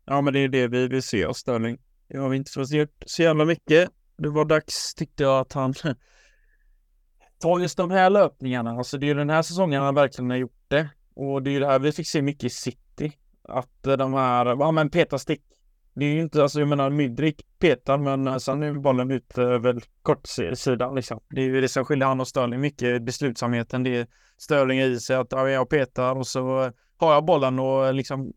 Ja, 0.05 0.21
men 0.21 0.33
det 0.33 0.39
är 0.39 0.47
det 0.47 0.67
vi 0.67 0.87
vill 0.87 1.03
se 1.03 1.25
av 1.25 1.33
Sterling. 1.33 1.77
Det 2.07 2.17
har 2.17 2.29
vi 2.29 2.37
inte 2.37 2.51
fått 2.51 2.71
gjort 2.71 3.03
så 3.05 3.21
jävla 3.21 3.45
mycket. 3.45 3.89
Det 4.17 4.29
var 4.29 4.45
dags, 4.45 4.93
tyckte 4.95 5.23
jag, 5.23 5.39
att 5.39 5.53
han 5.53 5.73
tar 7.39 7.59
just 7.59 7.77
de 7.77 7.91
här 7.91 8.09
löpningarna. 8.09 8.71
Alltså 8.71 8.97
det 8.97 9.05
är 9.05 9.07
ju 9.07 9.13
den 9.13 9.29
här 9.29 9.41
säsongen 9.41 9.83
han 9.83 9.95
verkligen 9.95 10.29
har 10.29 10.37
gjort 10.37 10.65
det. 10.67 10.89
Och 11.15 11.43
det 11.43 11.49
är 11.49 11.51
ju 11.51 11.59
det 11.59 11.67
här 11.67 11.79
vi 11.79 11.91
fick 11.91 12.07
se 12.07 12.21
mycket 12.21 12.43
i 12.43 12.49
City. 12.49 13.11
Att 13.43 13.83
de 13.83 14.13
här, 14.13 14.45
ja 14.45 14.71
men 14.71 14.89
peta 14.89 15.19
stick. 15.19 15.43
Det 15.99 16.05
är 16.05 16.13
ju 16.13 16.21
inte, 16.21 16.43
alltså 16.43 16.59
jag 16.59 16.67
menar 16.67 16.89
Mydrik 16.89 17.45
petar 17.59 17.97
men 17.97 18.27
eh, 18.27 18.37
sen 18.37 18.63
är 18.63 18.73
bollen 18.73 19.11
ute 19.11 19.41
över 19.41 19.83
kortsidan 20.01 20.95
liksom. 20.95 21.19
Det 21.29 21.41
är 21.41 21.45
ju 21.45 21.61
det 21.61 21.69
som 21.69 21.85
skiljer 21.85 22.07
han 22.07 22.19
och 22.19 22.27
Sterling 22.27 22.59
mycket, 22.59 23.03
beslutsamheten. 23.03 23.83
Det 23.83 23.97
är 23.97 24.07
Sterling 24.37 24.79
i 24.79 24.99
sig 24.99 25.15
att 25.15 25.27
ja, 25.29 25.49
jag 25.49 25.69
petar 25.69 26.15
och 26.15 26.27
så 26.27 26.71
har 26.97 27.13
jag 27.13 27.25
bollen 27.25 27.59
och 27.59 27.93
liksom 27.93 28.33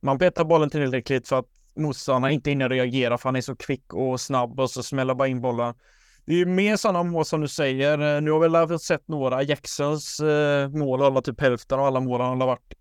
man 0.00 0.18
petar 0.18 0.44
bollen 0.44 0.70
tillräckligt 0.70 1.28
för 1.28 1.38
att 1.38 1.48
motståndarna 1.76 2.30
inte 2.30 2.50
hinner 2.50 2.68
reagera 2.68 3.18
för 3.18 3.28
han 3.28 3.36
är 3.36 3.40
så 3.40 3.56
kvick 3.56 3.94
och 3.94 4.20
snabb 4.20 4.60
och 4.60 4.70
så 4.70 4.82
smäller 4.82 5.14
bara 5.14 5.28
in 5.28 5.40
bollen. 5.40 5.74
Det 6.24 6.32
är 6.32 6.36
ju 6.36 6.46
mer 6.46 6.76
sådana 6.76 7.02
mål 7.02 7.24
som 7.24 7.40
du 7.40 7.48
säger. 7.48 8.16
Eh, 8.16 8.22
nu 8.22 8.30
har 8.30 8.40
vi 8.40 8.48
väl 8.48 8.78
sett 8.78 9.08
några. 9.08 9.42
Jacksons 9.42 10.20
eh, 10.20 10.68
mål 10.68 11.00
har 11.00 11.20
typ 11.20 11.40
hälften 11.40 11.78
av 11.78 11.86
alla 11.86 12.00
mål 12.00 12.20
har 12.20 12.36
varit 12.36 12.74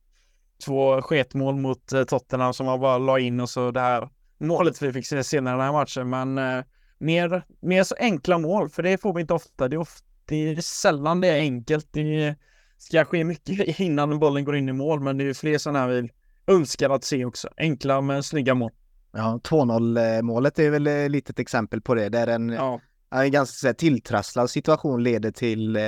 två 0.66 1.02
sketmål 1.02 1.56
mot 1.56 1.94
eh, 1.94 2.04
Tottenham 2.04 2.54
som 2.54 2.66
man 2.66 2.80
bara 2.80 2.98
la 2.98 3.20
in 3.20 3.40
och 3.40 3.50
så 3.50 3.72
det 3.72 3.80
här 3.80 4.10
målet 4.38 4.82
vi 4.82 4.94
fick 4.94 5.08
se 5.08 5.24
senare 5.24 5.56
i 5.56 5.58
den 5.58 5.66
här 5.66 5.72
matchen. 5.72 6.10
Men 6.10 6.38
eh, 6.38 6.64
mer, 6.98 7.46
mer 7.62 7.84
så 7.84 7.96
enkla 8.00 8.38
mål, 8.38 8.70
för 8.70 8.84
det 8.84 9.02
får 9.02 9.14
vi 9.14 9.22
inte 9.22 9.34
ofta. 9.34 9.68
Det 9.68 9.76
är, 9.76 9.78
ofta, 9.78 10.06
det 10.26 10.36
är 10.36 10.62
sällan 10.62 11.22
det 11.22 11.28
är 11.28 11.40
enkelt. 11.40 11.88
Det 11.92 12.36
ska 12.78 13.06
ske 13.06 13.24
mycket 13.24 13.80
innan 13.80 14.20
bollen 14.20 14.46
går 14.46 14.56
in 14.56 14.70
i 14.70 14.74
mål, 14.74 15.00
men 15.00 15.18
det 15.18 15.30
är 15.30 15.34
fler 15.34 15.58
sådana 15.58 15.80
här 15.80 15.88
vi 15.88 16.12
önskar 16.48 16.90
att 16.90 17.04
se 17.04 17.26
också. 17.26 17.50
Enkla 17.58 18.02
men 18.02 18.24
snygga 18.24 18.54
mål. 18.54 18.72
Ja, 19.12 19.40
2-0 19.44 20.22
målet 20.22 20.60
är 20.60 20.70
väl 20.70 20.88
ett 20.88 21.12
litet 21.12 21.40
exempel 21.40 21.82
på 21.82 21.96
det. 21.96 22.10
Där 22.10 22.28
en, 22.28 22.50
Ja, 22.50 22.80
en 23.12 23.32
ganska 23.32 23.74
tilltrasslad 23.74 24.50
situation 24.50 25.04
leder 25.04 25.32
till, 25.32 25.76
eh, 25.76 25.84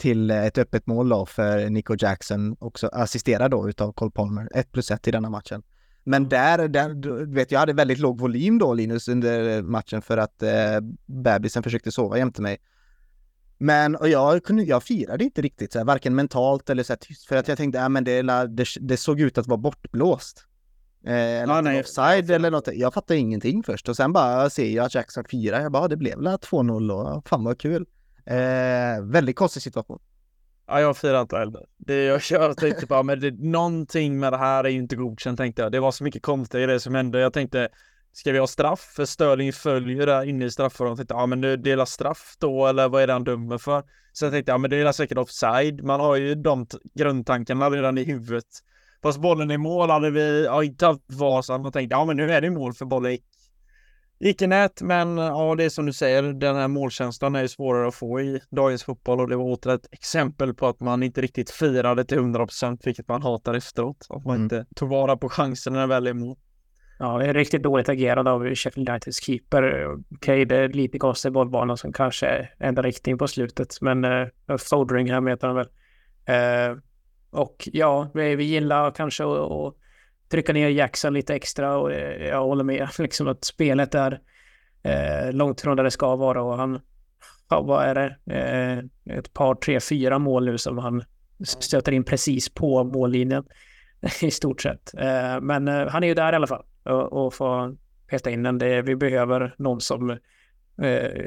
till 0.00 0.30
ett 0.30 0.58
öppet 0.58 0.86
mål 0.86 1.08
då 1.08 1.26
för 1.26 1.70
Nico 1.70 1.96
Jackson, 1.98 2.56
också 2.58 2.86
assisterad 2.86 3.50
då 3.50 3.68
utav 3.68 3.92
Cole 3.92 4.10
Palmer. 4.10 4.48
1 4.54 4.72
plus 4.72 4.90
1 4.90 5.08
i 5.08 5.10
denna 5.10 5.30
matchen. 5.30 5.62
Men 6.04 6.28
där, 6.28 6.68
där, 6.68 6.94
du 6.94 7.34
vet 7.34 7.50
jag 7.50 7.58
hade 7.60 7.72
väldigt 7.72 7.98
låg 7.98 8.20
volym 8.20 8.58
då 8.58 8.74
Linus 8.74 9.08
under 9.08 9.62
matchen 9.62 10.02
för 10.02 10.18
att 10.18 10.42
eh, 10.42 10.50
bebisen 11.06 11.62
försökte 11.62 11.92
sova 11.92 12.18
jämte 12.18 12.42
mig. 12.42 12.58
Men 13.58 13.96
och 13.96 14.08
jag, 14.08 14.44
kunde, 14.44 14.62
jag 14.62 14.82
firade 14.82 15.24
inte 15.24 15.42
riktigt, 15.42 15.72
så 15.72 15.78
här, 15.78 15.84
varken 15.86 16.14
mentalt 16.14 16.70
eller 16.70 16.82
så 16.82 16.92
här, 16.92 16.98
tyst, 16.98 17.26
för 17.26 17.36
att 17.36 17.48
jag 17.48 17.58
tänkte, 17.58 17.78
ja 17.78 17.88
men 17.88 18.04
det, 18.04 18.22
det, 18.46 18.66
det 18.80 18.96
såg 18.96 19.20
ut 19.20 19.38
att 19.38 19.46
vara 19.46 19.58
bortblåst. 19.58 20.46
Eh, 21.06 21.12
eller 21.12 21.42
att 21.42 21.48
var 21.48 21.62
nej. 21.62 21.80
offside 21.80 22.30
eller 22.30 22.50
något. 22.50 22.68
Jag 22.74 22.94
fattade 22.94 23.18
ingenting 23.18 23.62
först 23.62 23.88
och 23.88 23.96
sen 23.96 24.12
bara 24.12 24.50
ser 24.50 24.70
jag 24.70 24.86
att 24.86 24.94
Jackson 24.94 25.24
firar. 25.24 25.60
Jag 25.60 25.72
bara, 25.72 25.88
det 25.88 25.96
blev 25.96 26.18
väl 26.18 26.26
2-0 26.26 26.90
och 26.90 27.28
fan 27.28 27.44
vad 27.44 27.58
kul. 27.58 27.86
Eh, 28.30 29.02
väldigt 29.02 29.36
konstig 29.36 29.62
situation. 29.62 29.98
Ja, 30.66 30.80
jag 30.80 30.96
firar 30.96 31.20
inte 31.20 31.36
heller. 31.36 31.66
Det 31.76 32.04
jag 32.04 32.22
kör 32.22 32.54
tänkte 32.54 32.86
bara, 32.86 33.02
men 33.02 33.20
det, 33.20 33.30
någonting 33.30 34.18
med 34.18 34.32
det 34.32 34.36
här 34.36 34.64
är 34.64 34.68
ju 34.68 34.78
inte 34.78 34.96
godkänt 34.96 35.38
tänkte 35.38 35.62
jag. 35.62 35.72
Det 35.72 35.80
var 35.80 35.92
så 35.92 36.04
mycket 36.04 36.22
konstigt 36.22 36.60
i 36.60 36.66
det 36.66 36.80
som 36.80 36.94
hände. 36.94 37.20
Jag 37.20 37.32
tänkte, 37.32 37.68
ska 38.12 38.32
vi 38.32 38.38
ha 38.38 38.46
straff? 38.46 38.80
För 38.80 39.04
Störling 39.04 39.52
följer 39.52 40.06
där 40.06 40.24
inne 40.24 40.44
i 40.44 40.50
straffområdet. 40.50 40.98
Tänkte, 40.98 41.14
ja 41.14 41.26
men 41.26 41.40
nu 41.40 41.56
delar 41.56 41.84
straff 41.84 42.34
då, 42.38 42.66
eller 42.66 42.88
vad 42.88 43.02
är 43.02 43.06
det 43.06 43.12
han 43.12 43.24
dömer 43.24 43.58
för? 43.58 43.82
Så 44.12 44.24
jag 44.24 44.32
tänkte, 44.32 44.52
ja 44.52 44.58
men 44.58 44.70
det 44.70 44.76
är 44.76 44.92
säkert 44.92 45.18
offside. 45.18 45.84
Man 45.84 46.00
har 46.00 46.16
ju 46.16 46.34
de 46.34 46.66
grundtankarna 46.94 47.70
redan 47.70 47.98
i 47.98 48.04
huvudet. 48.04 48.46
Fast 49.02 49.20
bollen 49.20 49.50
i 49.50 49.58
mål 49.58 49.90
hade 49.90 50.10
vi 50.10 50.44
ja, 50.44 50.64
inte 50.64 50.86
haft 50.86 51.00
vasan 51.06 51.66
och 51.66 51.72
tänkte, 51.72 51.94
ja 51.94 52.04
men 52.04 52.16
nu 52.16 52.32
är 52.32 52.40
det 52.40 52.50
mål 52.50 52.74
för 52.74 52.84
bollen 52.84 53.12
gick 53.12 53.24
gick 54.20 54.42
i 54.42 54.46
nät, 54.46 54.82
men 54.82 55.18
ja, 55.18 55.54
det 55.54 55.64
är 55.64 55.68
som 55.68 55.86
du 55.86 55.92
säger, 55.92 56.22
den 56.22 56.56
här 56.56 56.68
målkänslan 56.68 57.34
är 57.34 57.42
ju 57.42 57.48
svårare 57.48 57.88
att 57.88 57.94
få 57.94 58.20
i 58.20 58.40
dagens 58.50 58.84
fotboll 58.84 59.20
och 59.20 59.28
det 59.28 59.36
var 59.36 59.44
åter 59.44 59.74
ett 59.74 59.86
exempel 59.92 60.54
på 60.54 60.66
att 60.66 60.80
man 60.80 61.02
inte 61.02 61.20
riktigt 61.20 61.50
firade 61.50 62.04
till 62.04 62.18
100% 62.18 62.78
vilket 62.84 63.08
man 63.08 63.22
hatar 63.22 63.54
efteråt. 63.54 64.06
Att 64.10 64.24
man 64.24 64.34
Mm. 64.34 64.42
inte 64.42 64.66
tog 64.76 64.88
vara 64.88 65.16
på 65.16 65.28
chansen 65.28 65.72
när 65.72 65.86
väl 65.86 66.06
är 66.06 66.12
mål. 66.12 66.36
Ja, 66.98 67.18
det 67.18 67.26
är 67.26 67.34
riktigt 67.34 67.62
dåligt 67.62 67.88
agerat 67.88 68.26
av 68.26 68.54
Sheffield 68.54 68.88
Uniteds 68.88 69.20
keeper. 69.24 69.86
Okej, 70.14 70.44
det 70.44 70.56
är 70.56 70.68
lite 70.68 70.98
konstig 70.98 71.32
bollbana 71.32 71.76
som 71.76 71.92
kanske 71.92 72.48
ändrar 72.58 72.82
riktning 72.82 73.18
på 73.18 73.28
slutet, 73.28 73.80
men 73.80 74.04
eh, 74.04 74.26
Fodringham 74.58 75.26
heter 75.26 75.46
han 75.46 75.56
väl. 75.56 75.68
Eh, 76.26 76.76
och 77.30 77.68
ja, 77.72 78.10
vi, 78.14 78.36
vi 78.36 78.44
gillar 78.44 78.90
kanske 78.90 79.24
att 79.24 79.74
trycka 80.30 80.52
ner 80.52 80.68
Jackson 80.68 81.14
lite 81.14 81.34
extra 81.34 81.78
och 81.78 81.92
eh, 81.92 82.28
jag 82.28 82.44
håller 82.44 82.64
med 82.64 82.88
liksom 82.98 83.28
att 83.28 83.44
spelet 83.44 83.94
är 83.94 84.20
eh, 84.82 85.32
långt 85.32 85.60
från 85.60 85.76
där 85.76 85.84
det 85.84 85.90
ska 85.90 86.16
vara 86.16 86.42
och 86.42 86.56
han, 86.56 86.80
ja, 87.48 87.62
vad 87.62 87.84
är 87.84 87.94
det, 87.94 88.34
eh, 88.34 89.16
ett 89.18 89.32
par, 89.32 89.54
tre, 89.54 89.80
fyra 89.80 90.18
mål 90.18 90.44
nu 90.44 90.58
som 90.58 90.78
han 90.78 91.04
stöter 91.44 91.92
in 91.92 92.04
precis 92.04 92.48
på 92.48 92.84
mållinjen 92.84 93.44
i 94.22 94.30
stort 94.30 94.62
sett. 94.62 94.94
Eh, 94.94 95.40
men 95.40 95.68
eh, 95.68 95.88
han 95.88 96.02
är 96.02 96.08
ju 96.08 96.14
där 96.14 96.32
i 96.32 96.36
alla 96.36 96.46
fall 96.46 96.64
och, 96.82 97.26
och 97.26 97.34
får 97.34 97.76
peta 98.06 98.30
in 98.30 98.42
den. 98.42 98.58
Det, 98.58 98.82
vi 98.82 98.96
behöver 98.96 99.54
någon 99.58 99.80
som 99.80 100.10
eh, 100.10 100.16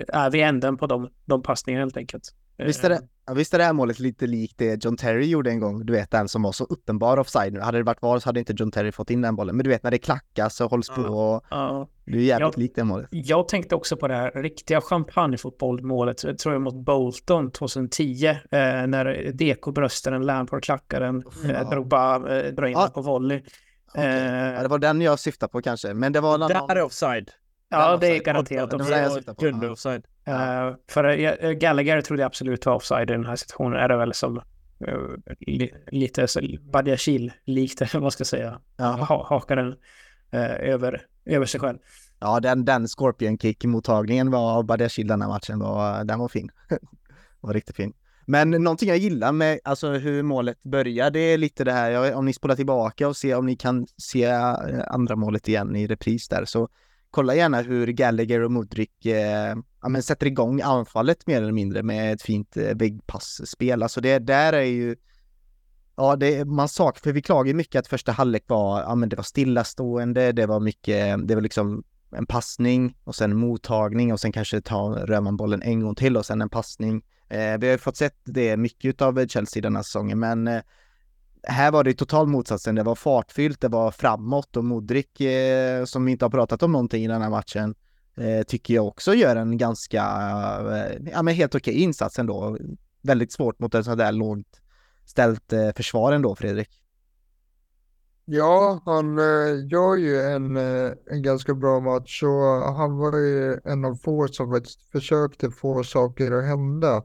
är 0.08 0.30
vid 0.30 0.42
änden 0.44 0.78
på 0.78 0.88
de, 0.88 1.10
de 1.26 1.44
passningarna 1.44 1.86
helt 1.86 1.98
enkelt. 1.98 2.24
Visst 2.58 2.84
är, 2.84 2.90
det, 2.90 3.02
ja, 3.28 3.34
visst 3.34 3.54
är 3.54 3.58
det 3.58 3.64
här 3.64 3.74
målet 3.74 4.00
lite 4.00 4.28
likt 4.28 4.58
det 4.58 4.86
John 4.86 4.98
Terry 4.98 5.26
gjorde 5.26 5.50
en 5.50 5.60
gång? 5.60 5.86
Du 5.86 5.94
vet 5.94 6.12
den 6.12 6.28
som 6.28 6.42
var 6.44 6.52
så 6.52 6.64
uppenbar 6.64 7.18
offside. 7.20 7.58
Hade 7.58 7.78
det 7.78 7.84
varit 7.84 8.02
VAR 8.02 8.20
så 8.20 8.30
hade 8.30 8.40
inte 8.40 8.54
John 8.58 8.72
Terry 8.72 8.92
fått 8.92 9.10
in 9.10 9.22
den 9.22 9.36
bollen. 9.36 9.56
Men 9.56 9.64
du 9.64 9.70
vet 9.70 9.84
när 9.84 9.92
det 9.92 9.98
klackas 9.98 10.62
och 10.62 10.72
hålls 10.72 10.90
på 10.90 11.02
och 11.02 11.46
Ja. 11.50 11.88
det 12.06 12.12
är 12.18 12.22
jävligt 12.22 12.54
Ja. 12.58 12.62
likt 12.62 12.76
det 12.76 12.84
målet. 12.84 13.08
Jag 13.12 13.48
tänkte 13.48 13.76
också 13.76 13.98
på 13.98 14.08
det 14.08 14.16
här 14.16 14.32
riktiga 14.32 14.82
champagnefotbollmålet, 14.82 16.24
jag 16.24 16.38
tror 16.38 16.56
jag 16.56 16.62
mot 16.62 16.86
Bolton 16.86 17.52
2010, 17.52 18.26
eh, 18.28 18.38
när 18.52 19.32
Deko 19.34 19.72
bröstar 19.72 20.12
en 20.12 20.26
Lampard 20.26 20.64
klackar 20.64 21.00
den, 21.00 21.24
Ja. 21.44 21.50
eh, 21.52 21.70
drog 21.70 21.88
bara, 21.88 22.38
eh, 22.40 22.54
drar 22.54 22.66
in 22.68 22.72
Ja. 22.74 22.90
på 22.94 23.02
volley. 23.02 23.42
Okej. 23.90 24.04
Eh, 24.06 24.54
Ja, 24.54 24.62
det 24.62 24.68
var 24.68 24.78
den 24.80 25.02
jag 25.02 25.20
syftade 25.20 25.52
på 25.52 25.62
kanske. 25.62 25.94
Men 25.94 26.14
det 26.14 26.20
var 26.22 26.38
någon... 26.38 26.48
Där 26.50 26.76
är 26.76 26.82
offside. 26.84 27.32
ja, 27.70 27.98
det 27.98 28.08
är 28.08 28.12
offside. 28.12 28.26
garanterat 28.26 28.70
Det 28.70 28.78
var 28.78 28.92
jag 28.92 29.12
syftade 29.12 29.52
på. 29.60 29.68
Offside. 29.68 30.06
Eh, 30.26 30.76
för 30.90 31.04
eh, 31.04 31.52
Gallagher 31.52 32.02
trodde 32.02 32.22
jag 32.22 32.28
absolut 32.28 32.66
var 32.66 32.74
offside 32.74 33.10
i 33.10 33.14
den 33.14 33.26
här 33.26 33.36
situationen. 33.36 33.80
Är 33.80 33.88
det 33.88 33.98
väl 33.98 34.14
som 34.14 34.38
eh, 34.88 34.98
li, 35.40 35.74
lite 35.88 36.28
så 36.28 36.42
Badiashil-likt, 36.62 37.82
eller 37.82 37.94
vad 37.94 38.02
man 38.02 38.12
ska 38.12 38.26
säga. 38.26 38.60
Ja. 38.78 38.86
Ha, 38.86 39.28
hakar 39.30 39.56
den 39.56 39.76
över, 40.60 41.02
över 41.26 41.46
sig 41.46 41.60
själv. 41.60 41.78
Ja, 42.20 42.40
den, 42.40 42.66
den 42.66 42.88
scorpion 42.88 43.38
kick 43.38 43.66
mottagningen 43.66 44.32
var 44.32 44.58
av 44.58 44.66
Badiashil 44.66 45.08
den 45.08 45.22
här 45.22 45.30
matchen 45.30 45.60
var, 45.60 46.04
den 46.04 46.20
var 46.20 46.28
fin. 46.28 46.50
var 47.40 47.54
riktigt 47.54 47.76
fin. 47.76 47.94
Men 48.26 48.52
någonting 48.52 48.90
jag 48.90 48.98
gillar 48.98 49.32
med 49.32 49.60
alltså 49.64 49.92
hur 49.92 50.24
målet 50.24 50.64
börjar, 50.64 51.10
det 51.12 51.20
är 51.20 51.38
lite 51.38 51.64
det 51.64 51.72
här, 51.72 51.92
jag 51.92 52.18
om 52.18 52.26
ni 52.26 52.34
spolar 52.34 52.56
tillbaka 52.56 53.08
och 53.08 53.18
ser 53.18 53.38
om 53.38 53.46
ni 53.46 53.56
kan 53.56 53.88
se 53.98 54.26
andra 54.88 55.16
målet 55.16 55.48
igen 55.48 55.76
i 55.76 55.88
repris 55.88 56.28
där, 56.28 56.46
så 56.46 56.70
kolla 57.14 57.36
gärna 57.36 57.62
hur 57.62 57.88
Gallagher 57.88 58.42
och 58.42 58.52
Mudrik 58.52 59.06
eh, 59.06 59.56
ja, 59.82 59.90
men 59.90 60.04
sätter 60.04 60.28
igång 60.28 60.62
anfallet 60.62 61.28
mer 61.28 61.42
eller 61.42 61.52
mindre 61.52 61.84
med 61.84 62.14
ett 62.14 62.22
fint 62.22 62.58
eh, 62.58 62.76
väggpassspel. 62.76 63.84
Alltså 63.84 64.02
det 64.02 64.20
där 64.20 64.54
är 64.54 64.64
ju 64.64 64.96
Ja, 65.96 66.16
det, 66.16 66.46
man 66.46 66.70
saknar, 66.70 67.00
för 67.00 67.12
vi 67.12 67.22
klagar 67.22 67.54
mycket 67.54 67.80
att 67.80 67.88
första 67.88 68.12
halvlek 68.12 68.44
var, 68.48 68.82
ja 68.82 68.96
men 68.96 69.10
det 69.10 69.16
var 69.16 69.24
stillastående, 69.24 70.32
det 70.32 70.46
var 70.46 70.60
mycket, 70.60 71.28
det 71.28 71.36
var 71.36 71.42
liksom 71.42 71.84
en 72.16 72.26
passning 72.26 72.98
och 73.04 73.16
sen 73.16 73.38
mottagning 73.38 74.14
och 74.14 74.20
sen 74.20 74.32
kanske 74.32 74.62
ta, 74.62 74.96
rör 75.06 75.22
man 75.22 75.38
bollen 75.38 75.62
en 75.62 75.82
gång 75.82 75.96
till 75.96 76.18
och 76.18 76.26
sen 76.26 76.42
en 76.42 76.50
passning. 76.50 77.04
Eh, 77.30 77.58
vi 77.60 77.68
har 77.68 77.72
ju 77.72 77.78
fått 77.78 77.98
sett 77.98 78.18
det 78.24 78.58
mycket 78.58 79.02
av 79.02 79.28
Chelsea 79.28 79.62
den 79.62 79.76
här 79.76 79.84
säsongen, 79.84 80.20
men 80.20 80.48
eh, 80.48 80.62
här 81.44 81.72
var 81.72 81.84
det 81.84 81.94
total 81.94 82.28
motsatsen. 82.28 82.76
Det 82.76 82.84
var 82.84 82.96
fartfyllt, 82.96 83.62
det 83.62 83.68
var 83.68 83.92
framåt 83.92 84.58
och 84.58 84.64
Modric, 84.64 85.22
eh, 85.22 85.86
som 85.86 86.06
vi 86.06 86.12
inte 86.12 86.26
har 86.26 86.30
pratat 86.30 86.64
om 86.64 86.72
någonting 86.72 87.04
i 87.04 87.08
den 87.08 87.22
här 87.22 87.30
matchen, 87.30 87.76
eh, 88.18 88.44
tycker 88.44 88.74
jag 88.74 88.88
också 88.88 89.14
gör 89.14 89.36
en 89.36 89.58
ganska, 89.58 90.04
eh, 90.72 91.10
ja 91.12 91.22
men 91.22 91.34
helt 91.34 91.56
okej 91.56 91.74
insats 91.74 92.20
ändå. 92.20 92.58
Väldigt 93.02 93.32
svårt 93.32 93.60
mot 93.60 93.76
ett 93.76 93.86
sådär 93.86 94.12
lågt 94.12 94.62
ställt 95.06 95.54
eh, 95.54 95.72
försvar 95.76 96.12
ändå, 96.14 96.36
Fredrik. 96.36 96.70
Ja, 98.26 98.82
han 98.86 99.20
eh, 99.20 99.68
gör 99.72 99.96
ju 99.96 100.22
en, 100.22 100.58
eh, 100.58 100.92
en 101.06 101.22
ganska 101.22 101.54
bra 101.54 101.80
match 101.80 102.24
och 102.24 102.74
han 102.76 102.98
var 102.98 103.18
ju 103.18 103.60
en 103.66 103.86
av 103.86 103.96
få 103.96 104.28
som 104.28 104.62
försökte 104.92 105.52
få 105.52 105.84
saker 105.84 106.32
att 106.32 106.44
hända. 106.44 107.04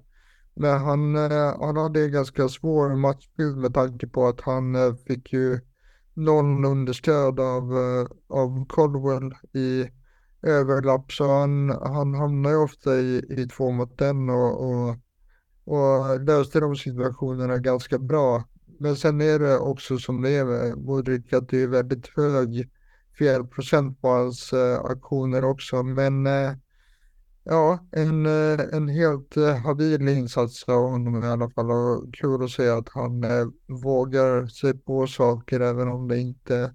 Men 0.60 0.80
han, 0.80 1.16
eh, 1.16 1.60
han 1.60 1.76
hade 1.76 2.04
en 2.04 2.12
ganska 2.12 2.48
svår 2.48 2.96
matchbild 2.96 3.56
med 3.56 3.74
tanke 3.74 4.06
på 4.06 4.26
att 4.26 4.40
han 4.40 4.74
eh, 4.74 4.94
fick 4.94 5.32
ju 5.32 5.60
noll 6.14 6.64
understöd 6.64 7.40
av, 7.40 7.76
eh, 7.76 8.06
av 8.28 8.66
Colwell 8.66 9.34
i 9.52 9.90
överlapp 10.42 11.12
så 11.12 11.32
han, 11.32 11.70
han 11.70 12.14
hamnar 12.14 12.50
ju 12.50 12.56
ofta 12.56 12.96
i, 12.96 13.24
i 13.28 13.46
två 13.46 13.70
mot 13.70 14.00
en 14.00 14.30
och, 14.30 14.70
och, 14.70 14.96
och 15.64 16.20
löste 16.20 16.60
de 16.60 16.76
situationerna 16.76 17.58
ganska 17.58 17.98
bra. 17.98 18.44
Men 18.80 18.96
sen 18.96 19.20
är 19.20 19.38
det 19.38 19.58
också 19.58 19.98
som 19.98 20.22
det 20.22 20.30
är 20.30 20.44
med 20.44 20.78
Modric 20.78 21.32
att 21.32 21.48
det 21.48 21.62
är 21.62 21.66
väldigt 21.66 22.06
hög 22.16 22.70
felprocent 23.18 24.00
på 24.00 24.08
hans 24.08 24.52
äh, 24.52 24.80
aktioner 24.84 25.44
också. 25.44 25.82
Men 25.82 26.26
äh, 26.26 26.52
ja, 27.48 27.78
en, 27.92 28.26
eh, 28.26 28.60
en 28.72 28.88
helt 28.88 29.36
eh, 29.36 29.56
habil 29.56 30.08
insats 30.08 30.64
av 30.68 30.90
honom 30.90 31.24
i 31.24 31.26
alla 31.26 31.50
fall 31.50 31.70
och 31.70 32.14
kul 32.14 32.44
att 32.44 32.50
se 32.50 32.68
att 32.68 32.88
han 32.88 33.24
eh, 33.24 33.46
vågar 33.66 34.46
sig 34.46 34.78
på 34.78 35.06
saker 35.06 35.60
även 35.60 35.88
om 35.88 36.08
det 36.08 36.18
inte, 36.18 36.74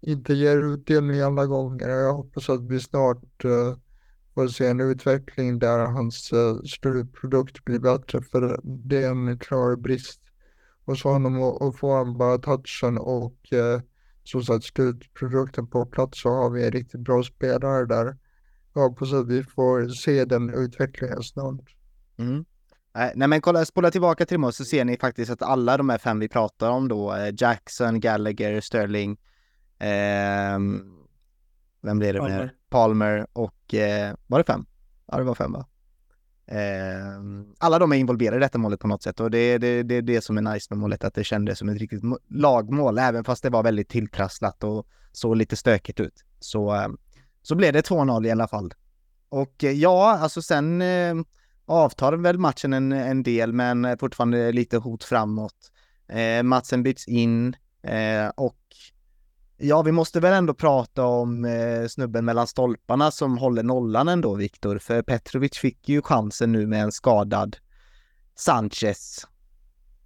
inte 0.00 0.34
ger 0.34 0.56
utdelning 0.56 1.20
alla 1.20 1.46
gånger. 1.46 1.88
Jag 1.88 2.14
hoppas 2.14 2.50
att 2.50 2.70
vi 2.70 2.80
snart 2.80 3.42
får 4.34 4.48
se 4.48 4.66
en 4.66 4.80
utveckling 4.80 5.58
där 5.58 5.78
hans 5.78 6.30
slutprodukt 6.66 7.64
blir 7.64 7.78
bättre 7.78 8.22
för 8.22 8.60
det 8.64 9.02
är 9.02 9.10
en 9.10 9.38
klar 9.38 9.76
brist 9.76 10.20
hos 10.84 11.04
honom 11.04 11.42
och, 11.42 11.62
och 11.62 11.78
får 11.78 11.96
han 11.96 12.18
bara 12.18 12.38
touchen 12.38 12.98
och 12.98 13.36
som 14.24 14.42
sagt 14.42 14.64
slutprodukten 14.64 15.66
på 15.66 15.86
plats 15.86 16.20
så 16.20 16.28
har 16.28 16.50
vi 16.50 16.66
en 16.66 16.72
riktigt 16.72 17.00
bra 17.00 17.22
spelare 17.22 17.86
där. 17.86 18.16
Hoppas 18.78 19.12
att 19.12 19.28
vi 19.28 19.44
får 19.44 19.88
se 19.88 20.24
den 20.24 20.50
utvecklingen 20.54 21.22
snart. 21.22 21.76
Mm. 22.18 22.44
Nej 23.14 23.28
men 23.28 23.40
kolla, 23.40 23.64
spola 23.64 23.90
tillbaka 23.90 24.26
till 24.26 24.44
oss 24.44 24.56
så 24.56 24.64
ser 24.64 24.84
ni 24.84 24.96
faktiskt 24.96 25.30
att 25.30 25.42
alla 25.42 25.76
de 25.76 25.88
här 25.88 25.98
fem 25.98 26.18
vi 26.18 26.28
pratar 26.28 26.70
om 26.70 26.88
då, 26.88 27.14
eh, 27.14 27.34
Jackson, 27.38 28.00
Gallagher, 28.00 28.60
Sterling, 28.60 29.18
eh, 29.78 30.58
vem 31.82 31.98
blir 31.98 32.12
det 32.12 32.18
Palmer. 32.18 32.38
med? 32.38 32.50
Palmer 32.68 33.26
och, 33.32 33.74
eh, 33.74 34.14
var 34.26 34.38
det 34.38 34.44
fem? 34.44 34.66
Ja 35.06 35.18
det 35.18 35.24
var 35.24 35.34
fem 35.34 35.52
va? 35.52 35.66
Eh, 36.46 37.22
alla 37.58 37.78
de 37.78 37.92
är 37.92 37.96
involverade 37.96 38.36
i 38.36 38.40
detta 38.40 38.58
målet 38.58 38.80
på 38.80 38.88
något 38.88 39.02
sätt 39.02 39.20
och 39.20 39.30
det 39.30 39.38
är 39.38 39.58
det, 39.58 39.82
det, 39.82 40.00
det 40.00 40.20
som 40.20 40.38
är 40.38 40.42
nice 40.42 40.66
med 40.70 40.78
målet, 40.78 41.04
att 41.04 41.14
det 41.14 41.24
kändes 41.24 41.58
som 41.58 41.68
ett 41.68 41.78
riktigt 41.78 42.02
lagmål, 42.28 42.98
även 42.98 43.24
fast 43.24 43.42
det 43.42 43.50
var 43.50 43.62
väldigt 43.62 43.88
tilltrasslat 43.88 44.64
och 44.64 44.86
såg 45.12 45.36
lite 45.36 45.56
stökigt 45.56 46.00
ut. 46.00 46.24
Så, 46.40 46.74
eh, 46.74 46.88
så 47.48 47.54
blev 47.54 47.72
det 47.72 47.88
2-0 47.88 48.26
i 48.26 48.30
alla 48.30 48.48
fall. 48.48 48.74
Och 49.28 49.64
eh, 49.64 49.72
ja, 49.72 50.18
alltså 50.18 50.42
sen 50.42 50.82
eh, 50.82 51.14
avtar 51.66 52.12
väl 52.12 52.38
matchen 52.38 52.72
en, 52.72 52.92
en 52.92 53.22
del, 53.22 53.52
men 53.52 53.98
fortfarande 53.98 54.52
lite 54.52 54.76
hot 54.76 55.04
framåt. 55.04 55.72
Eh, 56.08 56.42
matchen 56.42 56.82
byts 56.82 57.08
in 57.08 57.56
eh, 57.82 58.28
och 58.36 58.56
Ja, 59.60 59.82
vi 59.82 59.92
måste 59.92 60.20
väl 60.20 60.32
ändå 60.32 60.54
prata 60.54 61.04
om 61.04 61.44
eh, 61.44 61.86
snubben 61.88 62.24
mellan 62.24 62.46
stolparna 62.46 63.10
som 63.10 63.38
håller 63.38 63.62
nollan 63.62 64.08
ändå, 64.08 64.34
Viktor. 64.34 64.78
För 64.78 65.02
Petrovic 65.02 65.58
fick 65.58 65.88
ju 65.88 66.02
chansen 66.02 66.52
nu 66.52 66.66
med 66.66 66.82
en 66.82 66.92
skadad 66.92 67.56
Sanchez. 68.34 69.26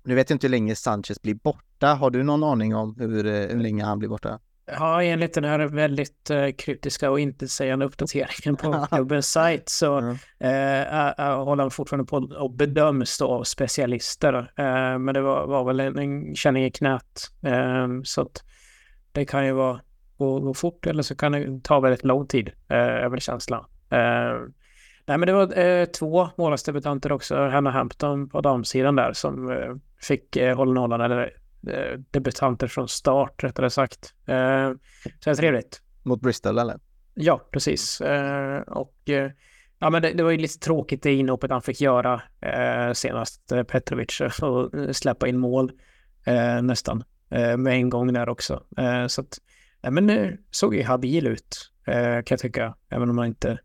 Nu 0.05 0.14
vet 0.14 0.30
jag 0.30 0.34
inte 0.34 0.47
hur 0.47 0.51
länge 0.51 0.76
Sanchez 0.76 1.22
blir 1.22 1.34
borta. 1.34 1.95
Har 1.95 2.11
du 2.11 2.22
någon 2.22 2.45
aning 2.45 2.74
om 2.74 2.97
hur, 2.99 3.26
eh, 3.26 3.32
hur 3.32 3.61
länge 3.61 3.84
han 3.84 3.99
blir 3.99 4.09
borta? 4.09 4.40
Ja, 4.79 5.03
enligt 5.03 5.35
den 5.35 5.45
här 5.45 5.59
väldigt 5.59 6.31
uh, 6.31 6.51
kryptiska 6.59 7.11
och 7.11 7.20
intetsägande 7.20 7.85
uppdateringen 7.85 8.57
på 8.57 8.87
klubbens 8.91 9.33
sajt 9.33 9.68
så 9.68 9.99
mm. 9.99 10.11
uh, 10.11 11.45
håller 11.45 11.62
han 11.62 11.70
fortfarande 11.70 12.07
på 12.07 12.16
och 12.16 12.51
bedöms 12.51 13.18
då 13.18 13.29
av 13.29 13.45
specialister. 13.45 14.35
Uh, 14.35 14.99
men 14.99 15.14
det 15.14 15.20
var, 15.20 15.47
var 15.47 15.64
väl 15.64 15.81
en, 15.81 15.99
en 15.99 16.35
känning 16.35 16.64
i 16.64 16.70
knät. 16.70 17.31
så 18.05 18.20
att 18.20 18.45
det 19.12 19.25
kan 19.25 19.47
ju 19.47 19.53
vara 19.53 19.81
gå, 20.23 20.41
gå 20.41 20.55
fort 20.55 20.87
eller 20.87 21.03
så 21.03 21.16
kan 21.16 21.33
det 21.33 21.61
ta 21.64 21.81
väldigt 21.81 22.05
lång 22.05 22.27
tid, 22.27 22.51
eh, 22.68 23.09
väl 23.09 23.20
känslan. 23.20 23.64
Eh, 23.91 24.39
nej, 25.07 25.18
men 25.18 25.20
det 25.20 25.33
var 25.33 25.59
eh, 25.59 25.85
två 25.85 26.29
målvaktsdebutanter 26.37 27.12
också, 27.12 27.49
Hanna 27.49 27.70
Hampton 27.70 28.29
på 28.29 28.41
damsidan 28.41 28.97
där 28.97 29.12
som 29.12 29.51
eh, 29.51 29.75
fick 30.01 30.37
eh, 30.37 30.57
hålla 30.57 30.73
nollan, 30.73 31.01
eller 31.01 31.23
eh, 31.23 31.29
debutanter 32.10 32.66
från 32.66 32.88
start 32.88 33.44
rättare 33.44 33.70
sagt. 33.70 34.14
Eh, 34.26 34.70
så 35.04 35.24
det 35.24 35.30
är 35.30 35.34
trevligt. 35.34 35.82
Mot 36.02 36.20
Bristol 36.20 36.58
eller? 36.58 36.78
Ja, 37.14 37.48
precis. 37.50 38.00
Eh, 38.00 38.60
och 38.60 39.10
eh, 39.10 39.30
ja, 39.78 39.90
men 39.90 40.02
det, 40.02 40.12
det, 40.12 40.22
var 40.22 40.30
ju 40.30 40.38
lite 40.38 40.58
tråkigt 40.58 41.02
det 41.02 41.14
inhoppet 41.14 41.50
han 41.50 41.62
fick 41.62 41.80
göra 41.80 42.22
eh, 42.40 42.92
senast, 42.92 43.52
eh, 43.52 43.62
Petrovic, 43.62 44.20
och 44.42 44.96
släppa 44.96 45.28
in 45.28 45.38
mål 45.38 45.72
nästan. 46.62 47.04
Eh, 47.32 47.56
med 47.56 47.74
en 47.74 47.90
gång 47.90 48.12
där 48.12 48.28
också. 48.28 48.62
Eh, 48.76 49.06
så 49.06 49.20
att, 49.20 49.38
nej 49.82 49.92
men 49.92 50.06
det 50.06 50.38
såg 50.50 50.74
ju 50.74 50.82
habil 50.82 51.26
ut 51.26 51.72
eh, 51.86 51.94
kan 51.94 52.24
jag 52.28 52.38
tycka, 52.38 52.74
även 52.88 53.10
om 53.10 53.16
man 53.16 53.26
inte 53.26 53.58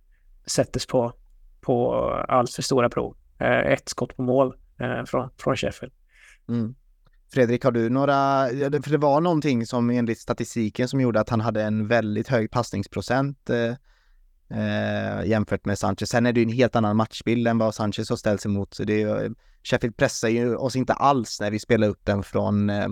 sättes 0.45 0.85
på, 0.85 1.13
på 1.61 1.93
allt 2.27 2.51
för 2.51 2.61
stora 2.61 2.89
prov. 2.89 3.17
Ett 3.39 3.89
skott 3.89 4.15
på 4.15 4.21
mål 4.21 4.55
från, 5.05 5.29
från 5.37 5.57
Sheffield. 5.57 5.93
Mm. 6.49 6.75
Fredrik, 7.29 7.63
har 7.63 7.71
du 7.71 7.89
några, 7.89 8.47
för 8.83 8.91
det 8.91 8.97
var 8.97 9.21
någonting 9.21 9.65
som 9.65 9.89
enligt 9.89 10.19
statistiken 10.19 10.87
som 10.87 11.01
gjorde 11.01 11.19
att 11.19 11.29
han 11.29 11.41
hade 11.41 11.63
en 11.63 11.87
väldigt 11.87 12.27
hög 12.27 12.51
passningsprocent 12.51 13.49
eh, 13.49 13.73
eh, 14.59 15.25
jämfört 15.25 15.65
med 15.65 15.79
Sanchez. 15.79 16.09
Sen 16.09 16.25
är 16.25 16.33
det 16.33 16.39
ju 16.39 16.45
en 16.45 16.53
helt 16.53 16.75
annan 16.75 16.97
matchbild 16.97 17.47
än 17.47 17.57
vad 17.57 17.75
Sanchez 17.75 18.09
har 18.09 18.17
ställt 18.17 18.41
sig 18.41 18.51
mot. 18.51 18.77
Det 18.85 19.01
eh, 19.01 19.31
Sheffield 19.63 19.97
pressar 19.97 20.29
ju 20.29 20.55
oss 20.55 20.75
inte 20.75 20.93
alls 20.93 21.39
när 21.41 21.51
vi 21.51 21.59
spelar 21.59 21.87
upp 21.87 22.05
den 22.05 22.23
från 22.23 22.69
eh, 22.69 22.87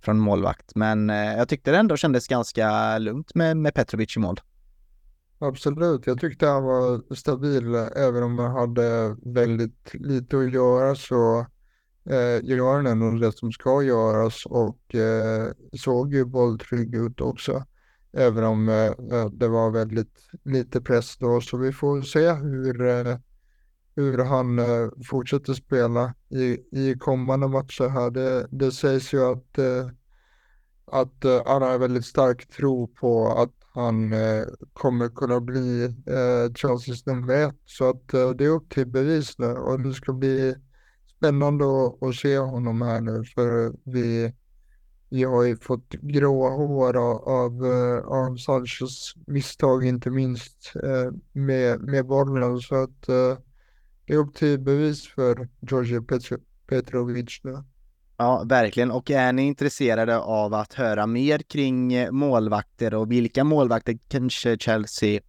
från 0.00 0.18
målvakt. 0.18 0.74
Men 0.74 1.10
eh, 1.10 1.36
jag 1.36 1.48
tyckte 1.48 1.70
det 1.70 1.78
ändå 1.78 1.96
kändes 1.96 2.28
ganska 2.28 2.98
lugnt 2.98 3.34
med, 3.34 3.56
med 3.56 3.74
Petrovic 3.74 4.16
i 4.16 4.20
mål. 4.20 4.40
Absolut, 5.38 6.06
jag 6.06 6.20
tyckte 6.20 6.46
han 6.46 6.64
var 6.64 7.14
stabil 7.14 7.74
eh, 7.74 7.86
även 7.96 8.22
om 8.22 8.38
han 8.38 8.52
hade 8.52 9.16
väldigt 9.22 9.90
lite 9.94 10.38
att 10.38 10.52
göra 10.52 10.94
så 10.94 11.46
eh, 12.10 12.44
gör 12.44 12.82
han 12.82 13.20
det 13.20 13.32
som 13.32 13.52
ska 13.52 13.82
göras 13.82 14.46
och 14.46 14.94
eh, 14.94 15.52
såg 15.72 16.14
ju 16.14 16.24
bolltrygg 16.24 16.94
ut 16.94 17.20
också. 17.20 17.64
Även 18.12 18.44
om 18.44 18.68
eh, 18.68 18.86
eh, 18.86 19.30
det 19.32 19.48
var 19.48 19.70
väldigt 19.70 20.28
lite 20.44 20.80
press 20.80 21.16
då 21.16 21.40
så 21.40 21.56
vi 21.56 21.72
får 21.72 22.02
se 22.02 22.32
hur, 22.32 22.86
eh, 22.86 23.16
hur 23.96 24.18
han 24.24 24.58
eh, 24.58 24.88
fortsätter 25.10 25.54
spela 25.54 26.14
i, 26.28 26.58
i 26.72 26.94
kommande 26.98 27.48
matcher 27.48 27.88
här. 27.88 28.10
Det, 28.10 28.46
det 28.50 28.72
sägs 28.72 29.14
ju 29.14 29.32
att, 29.32 29.58
eh, 29.58 29.90
att 30.86 31.24
eh, 31.24 31.42
han 31.46 31.62
har 31.62 31.78
väldigt 31.78 32.06
stark 32.06 32.48
tro 32.48 32.88
på 32.88 33.28
att 33.28 33.52
han 33.74 34.12
eh, 34.12 34.44
kommer 34.72 35.08
kunna 35.08 35.40
bli 35.40 35.84
eh, 35.84 36.54
Chelseas 36.54 37.06
nummer 37.06 37.34
ett. 37.34 37.60
Så 37.64 37.90
att 37.90 38.14
eh, 38.14 38.30
det 38.30 38.44
är 38.44 38.48
upp 38.48 38.70
till 38.70 38.86
bevis 38.86 39.38
nu 39.38 39.46
och 39.46 39.80
det 39.80 39.94
ska 39.94 40.12
bli 40.12 40.54
spännande 41.16 41.64
att, 41.64 42.02
att 42.02 42.14
se 42.14 42.38
honom 42.38 42.82
här 42.82 43.00
nu 43.00 43.24
för 43.24 43.72
vi, 43.84 44.32
vi 45.08 45.24
har 45.24 45.42
ju 45.42 45.56
fått 45.56 45.88
gråa 45.90 46.50
hår 46.50 46.96
av, 46.96 47.28
av, 47.28 47.66
eh, 47.66 48.34
Sanchez 48.34 49.14
misstag 49.26 49.84
inte 49.84 50.10
minst 50.10 50.72
eh, 50.82 51.12
med, 51.32 51.80
med 51.80 52.06
bollen. 52.06 52.60
Så 52.60 52.82
att 52.82 53.08
eh, 53.08 53.38
det 54.06 54.14
är 54.14 54.18
upp 54.18 54.34
till 54.34 54.60
bevis 54.60 55.08
för 55.08 55.48
Georgi 55.60 56.00
Petro 56.00 56.38
Petrovic 56.66 57.40
nu. 57.44 57.64
Ja, 58.16 58.42
verkligen. 58.46 58.90
Och 58.90 59.10
är 59.10 59.32
ni 59.32 59.42
intresserade 59.42 60.18
av 60.18 60.54
att 60.54 60.74
höra 60.74 61.06
mer 61.06 61.38
kring 61.38 62.08
målvakter 62.10 62.94
och 62.94 63.12
vilka 63.12 63.44
målvakter 63.44 63.98
kanske 64.08 64.58
Chelsea 64.58 65.20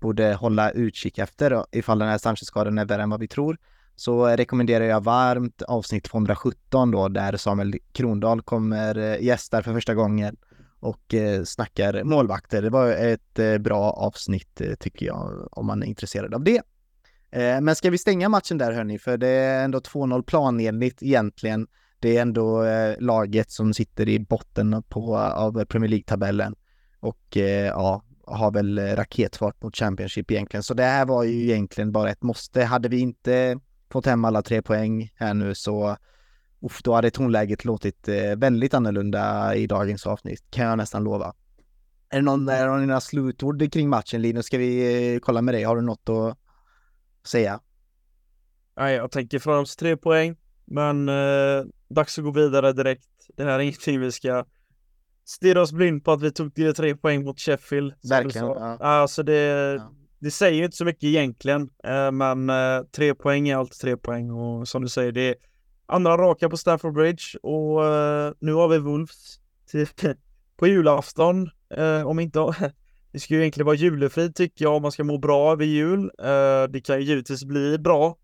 borde 0.00 0.34
hålla 0.34 0.70
utkik 0.70 1.18
efter 1.18 1.64
ifall 1.72 1.98
den 1.98 2.08
här 2.08 2.18
Sanchez-skadan 2.18 2.78
är 2.78 2.84
värre 2.84 3.02
än 3.02 3.10
vad 3.10 3.20
vi 3.20 3.28
tror, 3.28 3.58
så 3.96 4.26
rekommenderar 4.26 4.84
jag 4.84 5.04
varmt 5.04 5.62
avsnitt 5.62 6.04
217 6.04 6.90
då 6.90 7.08
där 7.08 7.36
Samuel 7.36 7.74
Krondahl 7.92 8.42
kommer 8.42 8.98
eh, 8.98 9.22
gästar 9.24 9.62
för 9.62 9.72
första 9.72 9.94
gången 9.94 10.36
och 10.80 11.14
eh, 11.14 11.42
snackar 11.44 12.04
målvakter. 12.04 12.62
Det 12.62 12.70
var 12.70 12.92
ett 12.92 13.38
eh, 13.38 13.58
bra 13.58 13.90
avsnitt 13.90 14.60
tycker 14.80 15.06
jag 15.06 15.48
om 15.50 15.66
man 15.66 15.82
är 15.82 15.86
intresserad 15.86 16.34
av 16.34 16.44
det. 16.44 16.62
Men 17.62 17.76
ska 17.76 17.90
vi 17.90 17.98
stänga 17.98 18.28
matchen 18.28 18.58
där 18.58 18.72
hörni, 18.72 18.98
för 18.98 19.16
det 19.16 19.28
är 19.28 19.64
ändå 19.64 19.78
2-0 19.78 20.22
planenligt 20.22 21.02
egentligen. 21.02 21.66
Det 21.98 22.16
är 22.16 22.22
ändå 22.22 22.64
laget 22.98 23.50
som 23.50 23.74
sitter 23.74 24.08
i 24.08 24.18
botten 24.18 24.82
på, 24.88 25.16
av 25.18 25.64
Premier 25.64 25.90
League-tabellen 25.90 26.54
och 27.00 27.36
ja, 27.70 28.02
har 28.26 28.50
väl 28.50 28.78
raketfart 28.78 29.62
mot 29.62 29.76
Championship 29.76 30.30
egentligen. 30.30 30.62
Så 30.62 30.74
det 30.74 30.82
här 30.82 31.06
var 31.06 31.22
ju 31.22 31.42
egentligen 31.42 31.92
bara 31.92 32.10
ett 32.10 32.22
måste. 32.22 32.64
Hade 32.64 32.88
vi 32.88 32.98
inte 32.98 33.58
fått 33.92 34.06
hem 34.06 34.24
alla 34.24 34.42
tre 34.42 34.62
poäng 34.62 35.12
här 35.16 35.34
nu 35.34 35.54
så 35.54 35.96
uff, 36.60 36.82
då 36.82 36.94
hade 36.94 37.10
tonläget 37.10 37.64
låtit 37.64 38.08
eh, 38.08 38.36
väldigt 38.36 38.74
annorlunda 38.74 39.54
i 39.54 39.66
dagens 39.66 40.06
avsnitt, 40.06 40.44
kan 40.50 40.66
jag 40.66 40.78
nästan 40.78 41.04
lova. 41.04 41.34
Är 42.08 42.16
det 42.16 42.22
någon, 42.22 42.48
är 42.48 42.68
det 42.68 42.86
några 42.86 43.00
slutord 43.00 43.72
kring 43.72 43.88
matchen 43.88 44.22
Linus? 44.22 44.46
Ska 44.46 44.58
vi 44.58 45.14
eh, 45.14 45.18
kolla 45.20 45.42
med 45.42 45.54
dig? 45.54 45.62
Har 45.62 45.76
du 45.76 45.82
något 45.82 46.08
att 46.08 46.38
säga? 47.28 47.60
Nej, 48.76 48.94
jag 48.94 49.10
tänker 49.10 49.38
främst 49.38 49.78
tre 49.78 49.96
poäng, 49.96 50.36
men 50.64 51.08
eh, 51.08 51.64
dags 51.88 52.18
att 52.18 52.24
gå 52.24 52.30
vidare 52.30 52.72
direkt. 52.72 53.08
Det 53.36 53.44
här 53.44 53.50
är 53.50 53.58
ingenting 53.58 54.00
vi 54.00 54.12
ska 54.12 54.44
stirra 55.24 55.62
oss 55.62 55.72
blind 55.72 56.04
på 56.04 56.12
att 56.12 56.22
vi 56.22 56.32
tog 56.32 56.54
tre 56.76 56.96
poäng 56.96 57.24
mot 57.24 57.40
Sheffield. 57.40 57.94
Verkligen. 58.08 58.46
Ja. 58.46 58.76
Alltså 58.80 59.22
det, 59.22 59.34
ja 59.74 59.90
det 60.24 60.30
säger 60.30 60.58
ju 60.58 60.64
inte 60.64 60.76
så 60.76 60.84
mycket 60.84 61.04
egentligen, 61.04 61.70
eh, 61.84 62.12
men 62.12 62.50
eh, 62.50 62.82
tre 62.96 63.14
poäng 63.14 63.48
är 63.48 63.56
alltid 63.56 63.78
tre 63.78 63.96
poäng 63.96 64.30
och 64.30 64.68
som 64.68 64.82
du 64.82 64.88
säger, 64.88 65.12
det 65.12 65.28
är 65.28 65.34
andra 65.86 66.16
raka 66.16 66.48
på 66.48 66.56
Stafford 66.56 66.94
Bridge 66.94 67.38
och 67.42 67.86
eh, 67.86 68.32
nu 68.38 68.52
har 68.52 68.68
vi 68.68 68.78
Wolves 68.78 69.40
på 70.56 70.66
julafton. 70.66 71.50
Eh, 71.76 72.06
om 72.06 72.20
inte, 72.20 72.38
det 73.12 73.20
ska 73.20 73.34
ju 73.34 73.40
egentligen 73.40 73.66
vara 73.66 73.76
julefrid 73.76 74.34
tycker 74.34 74.64
jag 74.64 74.76
om 74.76 74.82
man 74.82 74.92
ska 74.92 75.04
må 75.04 75.18
bra 75.18 75.52
över 75.52 75.64
jul. 75.64 76.10
Eh, 76.18 76.64
det 76.70 76.80
kan 76.84 77.00
ju 77.00 77.04
givetvis 77.04 77.44
bli 77.44 77.78
bra, 77.78 78.16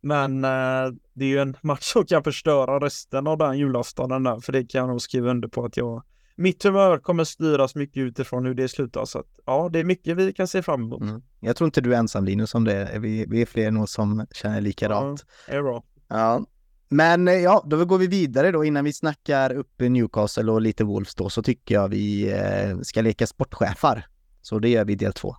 men 0.00 0.44
eh, 0.44 0.92
det 1.12 1.24
är 1.24 1.28
ju 1.28 1.38
en 1.38 1.56
match 1.60 1.84
som 1.84 2.06
kan 2.06 2.24
förstöra 2.24 2.78
resten 2.78 3.26
av 3.26 3.38
den 3.38 3.58
julaftonen 3.58 4.22
där, 4.22 4.40
för 4.40 4.52
det 4.52 4.64
kan 4.64 4.78
jag 4.78 4.88
nog 4.88 5.02
skriva 5.02 5.30
under 5.30 5.48
på 5.48 5.64
att 5.64 5.76
jag 5.76 6.02
mitt 6.36 6.62
humör 6.62 6.98
kommer 6.98 7.24
styras 7.24 7.74
mycket 7.74 8.00
utifrån 8.00 8.46
hur 8.46 8.54
det 8.54 8.68
slutar. 8.68 9.04
Så 9.04 9.18
att, 9.18 9.26
ja, 9.46 9.68
det 9.72 9.78
är 9.78 9.84
mycket 9.84 10.16
vi 10.16 10.32
kan 10.32 10.48
se 10.48 10.62
fram 10.62 10.82
emot. 10.82 11.02
Mm. 11.02 11.22
Jag 11.40 11.56
tror 11.56 11.66
inte 11.66 11.80
du 11.80 11.94
är 11.94 11.98
ensam 11.98 12.24
Linus 12.24 12.54
om 12.54 12.64
det. 12.64 12.98
Vi, 12.98 13.26
vi 13.28 13.42
är 13.42 13.46
fler 13.46 13.70
nog 13.70 13.88
som 13.88 14.26
känner 14.32 14.60
likadant. 14.60 15.24
Ja, 15.46 15.52
det 15.52 15.58
är 15.58 15.62
bra. 15.62 15.84
Ja. 16.08 16.44
Men 16.88 17.28
eh, 17.28 17.34
ja, 17.34 17.64
då 17.66 17.84
går 17.84 17.98
vi 17.98 18.06
vidare 18.06 18.50
då 18.50 18.64
innan 18.64 18.84
vi 18.84 18.92
snackar 18.92 19.52
upp 19.52 19.80
Newcastle 19.80 20.52
och 20.52 20.60
lite 20.60 20.84
Wolves 20.84 21.14
då 21.14 21.30
så 21.30 21.42
tycker 21.42 21.74
jag 21.74 21.88
vi 21.88 22.32
eh, 22.32 22.78
ska 22.82 23.00
leka 23.00 23.26
sportchefar. 23.26 24.06
Så 24.42 24.58
det 24.58 24.68
gör 24.68 24.84
vi 24.84 24.92
i 24.92 24.96
del 24.96 25.12
två. 25.12 25.36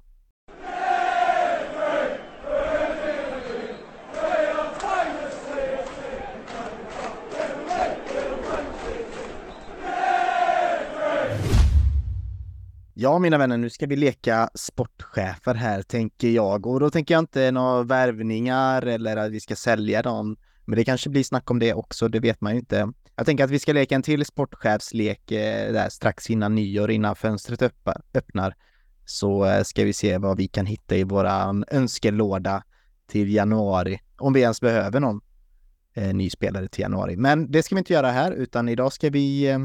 Ja, 12.97 13.19
mina 13.19 13.37
vänner, 13.37 13.57
nu 13.57 13.69
ska 13.69 13.85
vi 13.85 13.95
leka 13.95 14.49
sportchefer 14.53 15.53
här, 15.53 15.81
tänker 15.81 16.29
jag. 16.29 16.67
Och 16.67 16.79
då 16.79 16.89
tänker 16.89 17.13
jag 17.13 17.21
inte 17.21 17.51
några 17.51 17.83
värvningar 17.83 18.81
eller 18.81 19.17
att 19.17 19.31
vi 19.31 19.39
ska 19.39 19.55
sälja 19.55 20.01
dem. 20.01 20.37
Men 20.65 20.77
det 20.77 20.85
kanske 20.85 21.09
blir 21.09 21.23
snack 21.23 21.51
om 21.51 21.59
det 21.59 21.73
också, 21.73 22.07
det 22.07 22.19
vet 22.19 22.41
man 22.41 22.53
ju 22.53 22.59
inte. 22.59 22.91
Jag 23.15 23.25
tänker 23.25 23.43
att 23.43 23.49
vi 23.49 23.59
ska 23.59 23.73
leka 23.73 23.95
en 23.95 24.03
till 24.03 24.25
sportchefslek 24.25 25.31
eh, 25.31 25.73
där 25.73 25.89
strax 25.89 26.29
innan 26.29 26.55
nyår, 26.55 26.91
innan 26.91 27.15
fönstret 27.15 27.61
öppnar. 28.13 28.55
Så 29.05 29.45
eh, 29.45 29.63
ska 29.63 29.83
vi 29.83 29.93
se 29.93 30.17
vad 30.17 30.37
vi 30.37 30.47
kan 30.47 30.65
hitta 30.65 30.95
i 30.95 31.03
våran 31.03 31.65
önskelåda 31.67 32.63
till 33.07 33.33
januari. 33.33 33.99
Om 34.17 34.33
vi 34.33 34.41
ens 34.41 34.61
behöver 34.61 34.99
någon 34.99 35.21
eh, 35.93 36.13
ny 36.13 36.29
spelare 36.29 36.67
till 36.67 36.81
januari. 36.81 37.15
Men 37.17 37.51
det 37.51 37.63
ska 37.63 37.75
vi 37.75 37.79
inte 37.79 37.93
göra 37.93 38.11
här, 38.11 38.31
utan 38.31 38.69
idag 38.69 38.93
ska 38.93 39.09
vi 39.09 39.47
eh, 39.49 39.59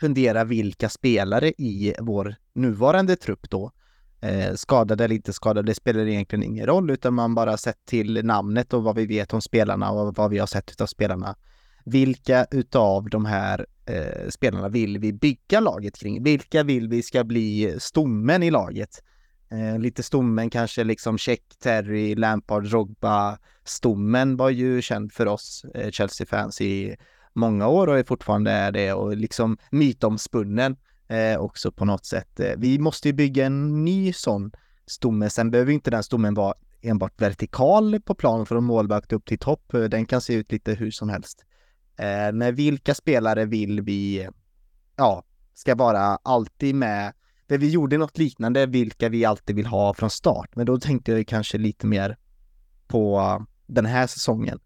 fundera 0.00 0.44
vilka 0.44 0.88
spelare 0.88 1.48
i 1.48 1.94
vår 2.00 2.34
nuvarande 2.52 3.16
trupp 3.16 3.50
då, 3.50 3.72
eh, 4.20 4.54
skadade 4.54 5.04
eller 5.04 5.14
inte 5.14 5.32
skadade, 5.32 5.66
det 5.66 5.74
spelar 5.74 6.06
egentligen 6.06 6.42
ingen 6.42 6.66
roll, 6.66 6.90
utan 6.90 7.14
man 7.14 7.34
bara 7.34 7.56
sett 7.56 7.86
till 7.86 8.24
namnet 8.24 8.72
och 8.72 8.82
vad 8.82 8.96
vi 8.96 9.06
vet 9.06 9.34
om 9.34 9.40
spelarna 9.42 9.90
och 9.90 10.14
vad 10.14 10.30
vi 10.30 10.38
har 10.38 10.46
sett 10.46 10.80
av 10.80 10.86
spelarna. 10.86 11.36
Vilka 11.84 12.46
utav 12.50 13.08
de 13.08 13.24
här 13.24 13.66
eh, 13.86 14.28
spelarna 14.28 14.68
vill 14.68 14.98
vi 14.98 15.12
bygga 15.12 15.60
laget 15.60 15.98
kring? 15.98 16.22
Vilka 16.22 16.62
vill 16.62 16.88
vi 16.88 17.02
ska 17.02 17.24
bli 17.24 17.76
stommen 17.78 18.42
i 18.42 18.50
laget? 18.50 19.02
Eh, 19.50 19.78
lite 19.78 20.02
stommen 20.02 20.50
kanske 20.50 20.84
liksom 20.84 21.18
Check, 21.18 21.42
Terry, 21.58 22.14
Lampard, 22.14 22.64
Drogba. 22.64 23.38
Stommen 23.64 24.36
var 24.36 24.50
ju 24.50 24.82
känd 24.82 25.12
för 25.12 25.26
oss 25.26 25.64
eh, 25.74 25.90
Chelsea-fans 25.90 26.60
i 26.60 26.96
många 27.38 27.68
år 27.68 27.86
och 27.86 27.98
är 27.98 28.04
fortfarande 28.04 28.50
är 28.50 28.72
det 28.72 28.92
och 28.92 29.16
liksom 29.16 29.58
mytomspunnen 29.70 30.76
eh, 31.08 31.38
också 31.38 31.72
på 31.72 31.84
något 31.84 32.06
sätt. 32.06 32.40
Eh, 32.40 32.52
vi 32.56 32.78
måste 32.78 33.08
ju 33.08 33.14
bygga 33.14 33.46
en 33.46 33.84
ny 33.84 34.12
sån 34.12 34.52
stomme. 34.86 35.30
Sen 35.30 35.50
behöver 35.50 35.72
inte 35.72 35.90
den 35.90 36.02
stommen 36.02 36.34
vara 36.34 36.54
enbart 36.82 37.20
vertikal 37.20 38.00
på 38.00 38.14
plan 38.14 38.46
från 38.46 38.64
målvakt 38.64 39.12
upp 39.12 39.26
till 39.26 39.38
topp. 39.38 39.74
Eh, 39.74 39.82
den 39.82 40.06
kan 40.06 40.20
se 40.20 40.34
ut 40.34 40.52
lite 40.52 40.74
hur 40.74 40.90
som 40.90 41.08
helst. 41.08 41.44
Eh, 41.96 42.32
men 42.32 42.54
vilka 42.54 42.94
spelare 42.94 43.44
vill 43.44 43.80
vi, 43.80 44.28
ja, 44.96 45.24
ska 45.54 45.74
vara 45.74 46.18
alltid 46.22 46.74
med? 46.74 47.12
Där 47.46 47.58
vi 47.58 47.70
gjorde 47.70 47.98
något 47.98 48.18
liknande, 48.18 48.66
vilka 48.66 49.08
vi 49.08 49.24
alltid 49.24 49.56
vill 49.56 49.66
ha 49.66 49.94
från 49.94 50.10
start. 50.10 50.56
Men 50.56 50.66
då 50.66 50.78
tänkte 50.78 51.12
jag 51.12 51.26
kanske 51.26 51.58
lite 51.58 51.86
mer 51.86 52.16
på 52.86 53.18
eh, 53.18 53.46
den 53.66 53.86
här 53.86 54.06
säsongen. 54.06 54.60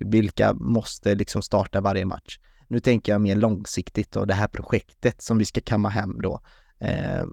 Vilka 0.00 0.54
måste 0.54 1.14
liksom 1.14 1.42
starta 1.42 1.80
varje 1.80 2.04
match? 2.04 2.38
Nu 2.68 2.80
tänker 2.80 3.12
jag 3.12 3.20
mer 3.20 3.36
långsiktigt 3.36 4.16
och 4.16 4.26
det 4.26 4.34
här 4.34 4.48
projektet 4.48 5.22
som 5.22 5.38
vi 5.38 5.44
ska 5.44 5.60
kamma 5.60 5.88
hem 5.88 6.20
då. 6.22 6.40
Eh, 6.80 7.24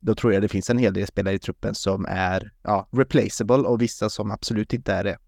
då 0.00 0.14
tror 0.14 0.32
jag 0.32 0.42
det 0.42 0.48
finns 0.48 0.70
en 0.70 0.78
hel 0.78 0.94
del 0.94 1.06
spelare 1.06 1.34
i 1.34 1.38
truppen 1.38 1.74
som 1.74 2.06
är 2.08 2.52
ja, 2.62 2.88
replaceable 2.92 3.56
och 3.56 3.82
vissa 3.82 4.10
som 4.10 4.30
absolut 4.30 4.72
inte 4.72 4.92
är 4.92 5.04
det. 5.04 5.18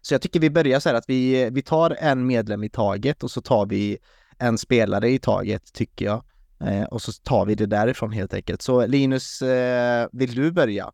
Så 0.00 0.14
jag 0.14 0.22
tycker 0.22 0.40
vi 0.40 0.50
börjar 0.50 0.80
så 0.80 0.88
här 0.88 0.96
att 0.96 1.08
vi, 1.08 1.50
vi 1.50 1.62
tar 1.62 1.96
en 2.00 2.26
medlem 2.26 2.64
i 2.64 2.68
taget 2.68 3.22
och 3.22 3.30
så 3.30 3.40
tar 3.40 3.66
vi 3.66 3.98
en 4.38 4.58
spelare 4.58 5.10
i 5.10 5.18
taget 5.18 5.72
tycker 5.72 6.04
jag. 6.04 6.24
Eh, 6.60 6.84
och 6.84 7.02
så 7.02 7.12
tar 7.12 7.46
vi 7.46 7.54
det 7.54 7.66
därifrån 7.66 8.12
helt 8.12 8.34
enkelt. 8.34 8.62
Så 8.62 8.86
Linus, 8.86 9.42
eh, 9.42 10.08
vill 10.12 10.34
du 10.34 10.52
börja? 10.52 10.92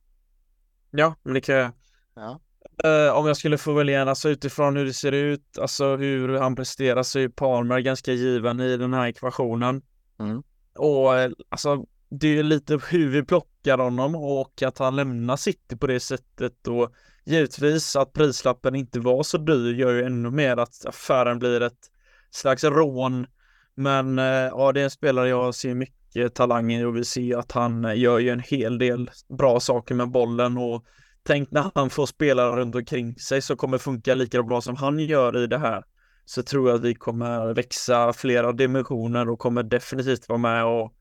Ja, 0.91 1.15
men 1.23 1.35
det 1.35 1.41
kan 1.41 1.55
jag. 1.55 1.73
Ja. 2.15 2.41
Uh, 2.87 3.13
om 3.13 3.27
jag 3.27 3.37
skulle 3.37 3.59
få 3.59 3.73
välja 3.73 4.01
en, 4.01 4.09
alltså 4.09 4.29
utifrån 4.29 4.77
hur 4.77 4.85
det 4.85 4.93
ser 4.93 5.13
ut, 5.13 5.59
alltså 5.59 5.97
hur 5.97 6.39
han 6.39 6.57
presterar 6.57 7.03
så 7.03 7.19
är 7.19 7.29
Palmer 7.29 7.81
ganska 7.81 8.13
given 8.13 8.61
i 8.61 8.77
den 8.77 8.95
här 8.95 9.07
ekvationen. 9.07 9.83
Mm. 10.21 10.43
Och 10.79 11.15
uh, 11.15 11.33
alltså 11.49 11.85
det 12.11 12.39
är 12.39 12.43
lite 12.43 12.79
hur 12.91 13.11
vi 13.11 13.23
plockar 13.23 13.79
honom 13.79 14.15
och 14.15 14.63
att 14.63 14.79
han 14.79 14.97
lämnar 14.97 15.37
City 15.37 15.77
på 15.77 15.87
det 15.87 16.01
sättet 16.01 16.67
och 16.69 16.93
givetvis 17.25 17.97
att 17.97 18.13
prislappen 18.13 18.75
inte 18.75 19.01
var 19.01 19.23
så 19.23 19.39
dyr 19.39 19.75
gör 19.75 19.93
ju 19.93 20.05
ännu 20.05 20.31
mer 20.31 20.57
att 20.57 20.87
affären 20.87 21.39
blir 21.39 21.61
ett 21.61 21.91
slags 22.31 22.65
rån. 22.65 23.27
Men 23.75 24.19
uh, 24.19 24.25
ja, 24.25 24.73
det 24.73 24.81
är 24.81 24.85
en 24.85 24.91
spelare 24.91 25.29
jag 25.29 25.55
ser 25.55 25.75
mycket 25.75 26.35
talang 26.35 26.73
i 26.73 26.85
och 26.85 26.97
vi 26.97 27.05
ser 27.05 27.37
att 27.37 27.53
han 27.53 27.99
gör 27.99 28.19
ju 28.19 28.31
en 28.31 28.41
hel 28.41 28.79
del 28.79 29.11
bra 29.39 29.61
saker 29.61 29.95
med 29.95 30.11
bollen 30.11 30.59
och 30.59 30.85
Tänk 31.31 31.51
när 31.51 31.71
han 31.75 31.91
får 31.91 32.07
spelare 32.07 32.61
runt 32.61 32.75
omkring 32.75 33.15
sig 33.15 33.43
som 33.43 33.57
kommer 33.57 33.79
funka 33.79 34.15
lika 34.15 34.43
bra 34.43 34.61
som 34.61 34.77
han 34.77 34.99
gör 34.99 35.43
i 35.45 35.47
det 35.47 35.59
här. 35.59 35.85
Så 36.25 36.43
tror 36.43 36.69
jag 36.69 36.77
att 36.77 36.85
vi 36.85 36.95
kommer 36.95 37.55
växa 37.55 38.13
flera 38.13 38.53
dimensioner 38.53 39.29
och 39.29 39.39
kommer 39.39 39.63
definitivt 39.63 40.29
vara 40.29 40.39
med 40.39 40.65
och 40.65 40.93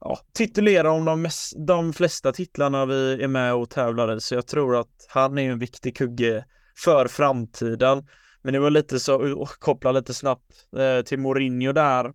ja, 0.00 0.18
titulera 0.32 0.90
om 0.90 1.04
de, 1.04 1.22
mest, 1.22 1.54
de 1.66 1.92
flesta 1.92 2.32
titlarna 2.32 2.86
vi 2.86 3.22
är 3.22 3.28
med 3.28 3.54
och 3.54 3.70
tävlar 3.70 4.16
i. 4.16 4.20
Så 4.20 4.34
jag 4.34 4.46
tror 4.46 4.76
att 4.76 5.06
han 5.08 5.38
är 5.38 5.50
en 5.50 5.58
viktig 5.58 5.96
kugge 5.96 6.44
för 6.84 7.08
framtiden. 7.08 8.06
Men 8.42 8.52
det 8.52 8.58
var 8.58 8.70
lite 8.70 9.00
så, 9.00 9.46
koppla 9.58 9.92
lite 9.92 10.14
snabbt 10.14 10.52
eh, 10.76 11.04
till 11.04 11.18
Mourinho 11.18 11.72
där 11.72 12.12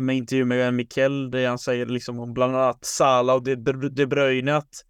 med 0.00 0.16
intervju 0.16 0.44
med 0.44 0.74
Mikkel, 0.74 1.30
det 1.30 1.46
han 1.46 1.58
säger 1.58 1.86
liksom 1.86 2.20
om 2.20 2.32
bland 2.32 2.56
annat 2.56 2.84
Salah 2.84 3.36
och 3.36 3.42
De 3.92 4.06
Bruyne 4.06 4.56
att 4.56 4.84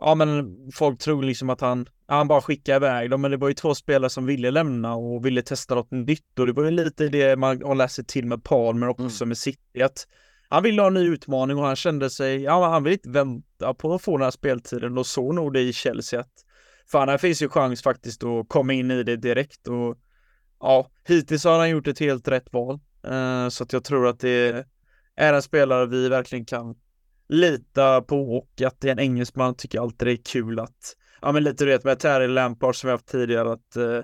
ja 0.00 0.14
men 0.14 0.56
folk 0.74 0.98
tror 0.98 1.22
liksom 1.22 1.50
att 1.50 1.60
han, 1.60 1.88
han 2.06 2.28
bara 2.28 2.40
skickar 2.40 2.76
iväg 2.76 3.10
dem, 3.10 3.20
men 3.20 3.30
det 3.30 3.36
var 3.36 3.48
ju 3.48 3.54
två 3.54 3.74
spelare 3.74 4.10
som 4.10 4.26
ville 4.26 4.50
lämna 4.50 4.94
och 4.94 5.26
ville 5.26 5.42
testa 5.42 5.74
något 5.74 5.90
nytt 5.90 6.38
och 6.38 6.46
det 6.46 6.52
var 6.52 6.64
ju 6.64 6.70
lite 6.70 7.08
det 7.08 7.36
man 7.36 7.62
har 7.62 7.74
läst 7.74 7.94
sig 7.94 8.04
till 8.04 8.26
med 8.26 8.44
Palmer 8.44 8.88
också 8.88 9.24
mm. 9.24 9.28
med 9.28 9.38
City 9.38 9.82
att 9.82 10.06
han 10.48 10.62
ville 10.62 10.82
ha 10.82 10.86
en 10.86 10.94
ny 10.94 11.08
utmaning 11.08 11.58
och 11.58 11.64
han 11.64 11.76
kände 11.76 12.10
sig, 12.10 12.42
ja 12.42 12.68
han 12.68 12.84
vill 12.84 12.92
inte 12.92 13.10
vänta 13.10 13.74
på 13.74 13.94
att 13.94 14.02
få 14.02 14.16
den 14.16 14.24
här 14.24 14.30
speltiden 14.30 14.98
och 14.98 15.06
så 15.06 15.32
nog 15.32 15.52
det 15.52 15.60
i 15.60 15.72
Chelsea 15.72 16.20
att 16.20 16.44
fan 16.92 17.08
här 17.08 17.18
finns 17.18 17.42
ju 17.42 17.48
chans 17.48 17.82
faktiskt 17.82 18.24
att 18.24 18.48
komma 18.48 18.72
in 18.72 18.90
i 18.90 19.02
det 19.02 19.16
direkt 19.16 19.68
och 19.68 19.98
ja, 20.60 20.90
hittills 21.08 21.44
har 21.44 21.58
han 21.58 21.70
gjort 21.70 21.86
ett 21.86 21.98
helt 21.98 22.28
rätt 22.28 22.52
val. 22.52 22.80
Uh, 23.06 23.48
så 23.48 23.64
att 23.64 23.72
jag 23.72 23.84
tror 23.84 24.06
att 24.06 24.20
det 24.20 24.66
är 25.16 25.32
en 25.32 25.42
spelare 25.42 25.86
vi 25.86 26.08
verkligen 26.08 26.44
kan 26.44 26.74
lita 27.28 28.02
på 28.02 28.36
och 28.36 28.62
att 28.66 28.80
det 28.80 28.88
är 28.88 28.92
en 28.92 28.98
engelsman 28.98 29.54
tycker 29.54 29.80
alltid 29.80 30.08
det 30.08 30.12
är 30.12 30.22
kul 30.24 30.58
att, 30.58 30.96
ja 31.20 31.32
men 31.32 31.44
lite 31.44 31.64
du 31.64 31.70
vet 31.70 31.84
med 31.84 31.98
Terry 31.98 32.26
Lampard 32.26 32.76
som 32.76 32.88
vi 32.88 32.92
haft 32.92 33.06
tidigare 33.08 33.52
att, 33.52 33.76
uh, 33.76 34.02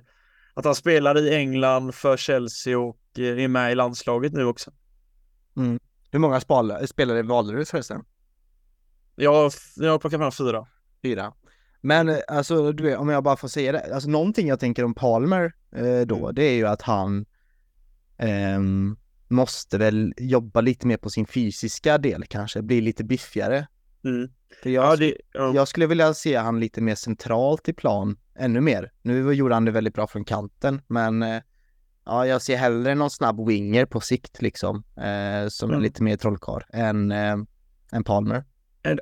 att 0.54 0.64
han 0.64 0.74
spelar 0.74 1.18
i 1.18 1.34
England 1.34 1.94
för 1.94 2.16
Chelsea 2.16 2.78
och 2.78 3.00
uh, 3.18 3.44
är 3.44 3.48
med 3.48 3.72
i 3.72 3.74
landslaget 3.74 4.32
nu 4.32 4.44
också. 4.44 4.70
Mm. 5.56 5.80
Hur 6.10 6.18
många 6.18 6.40
spelare 6.86 7.22
valde 7.22 7.56
du 7.56 7.64
förresten? 7.64 8.04
Jag, 9.14 9.52
jag 9.76 10.00
plockar 10.00 10.18
fram 10.18 10.32
fyra. 10.32 10.66
Fyra. 11.02 11.32
Men 11.80 12.20
alltså, 12.28 12.72
du 12.72 12.82
vet, 12.82 12.98
om 12.98 13.08
jag 13.08 13.24
bara 13.24 13.36
får 13.36 13.48
säga 13.48 13.72
det, 13.72 13.94
alltså 13.94 14.08
någonting 14.08 14.48
jag 14.48 14.60
tänker 14.60 14.84
om 14.84 14.94
Palmer 14.94 15.52
eh, 15.76 16.00
då, 16.00 16.16
mm. 16.16 16.34
det 16.34 16.44
är 16.44 16.54
ju 16.54 16.66
att 16.66 16.82
han 16.82 17.26
eh, 18.18 18.60
måste 19.28 19.78
väl 19.78 20.14
jobba 20.16 20.60
lite 20.60 20.86
mer 20.86 20.96
på 20.96 21.10
sin 21.10 21.26
fysiska 21.26 21.98
del 21.98 22.24
kanske, 22.28 22.62
bli 22.62 22.80
lite 22.80 23.04
biffigare. 23.04 23.66
Mm. 24.04 24.28
jag, 24.62 24.72
ja, 24.72 24.96
det, 24.96 25.14
ja. 25.32 25.54
jag 25.54 25.68
skulle 25.68 25.86
vilja 25.86 26.14
se 26.14 26.36
han 26.36 26.60
lite 26.60 26.80
mer 26.80 26.94
centralt 26.94 27.68
i 27.68 27.72
plan, 27.72 28.16
ännu 28.38 28.60
mer. 28.60 28.92
Nu 29.02 29.32
gjorde 29.32 29.54
han 29.54 29.64
det 29.64 29.70
väldigt 29.70 29.94
bra 29.94 30.06
från 30.06 30.24
kanten, 30.24 30.82
men 30.86 31.22
eh, 31.22 31.42
ja, 32.04 32.26
jag 32.26 32.42
ser 32.42 32.56
hellre 32.56 32.94
någon 32.94 33.10
snabb 33.10 33.46
winger 33.48 33.86
på 33.86 34.00
sikt 34.00 34.42
liksom, 34.42 34.84
eh, 34.96 35.48
som 35.48 35.70
mm. 35.70 35.78
är 35.78 35.82
lite 35.82 36.02
mer 36.02 36.16
trollkarl 36.16 36.62
än, 36.72 37.12
eh, 37.12 37.36
än 37.92 38.04
Palmer. 38.04 38.44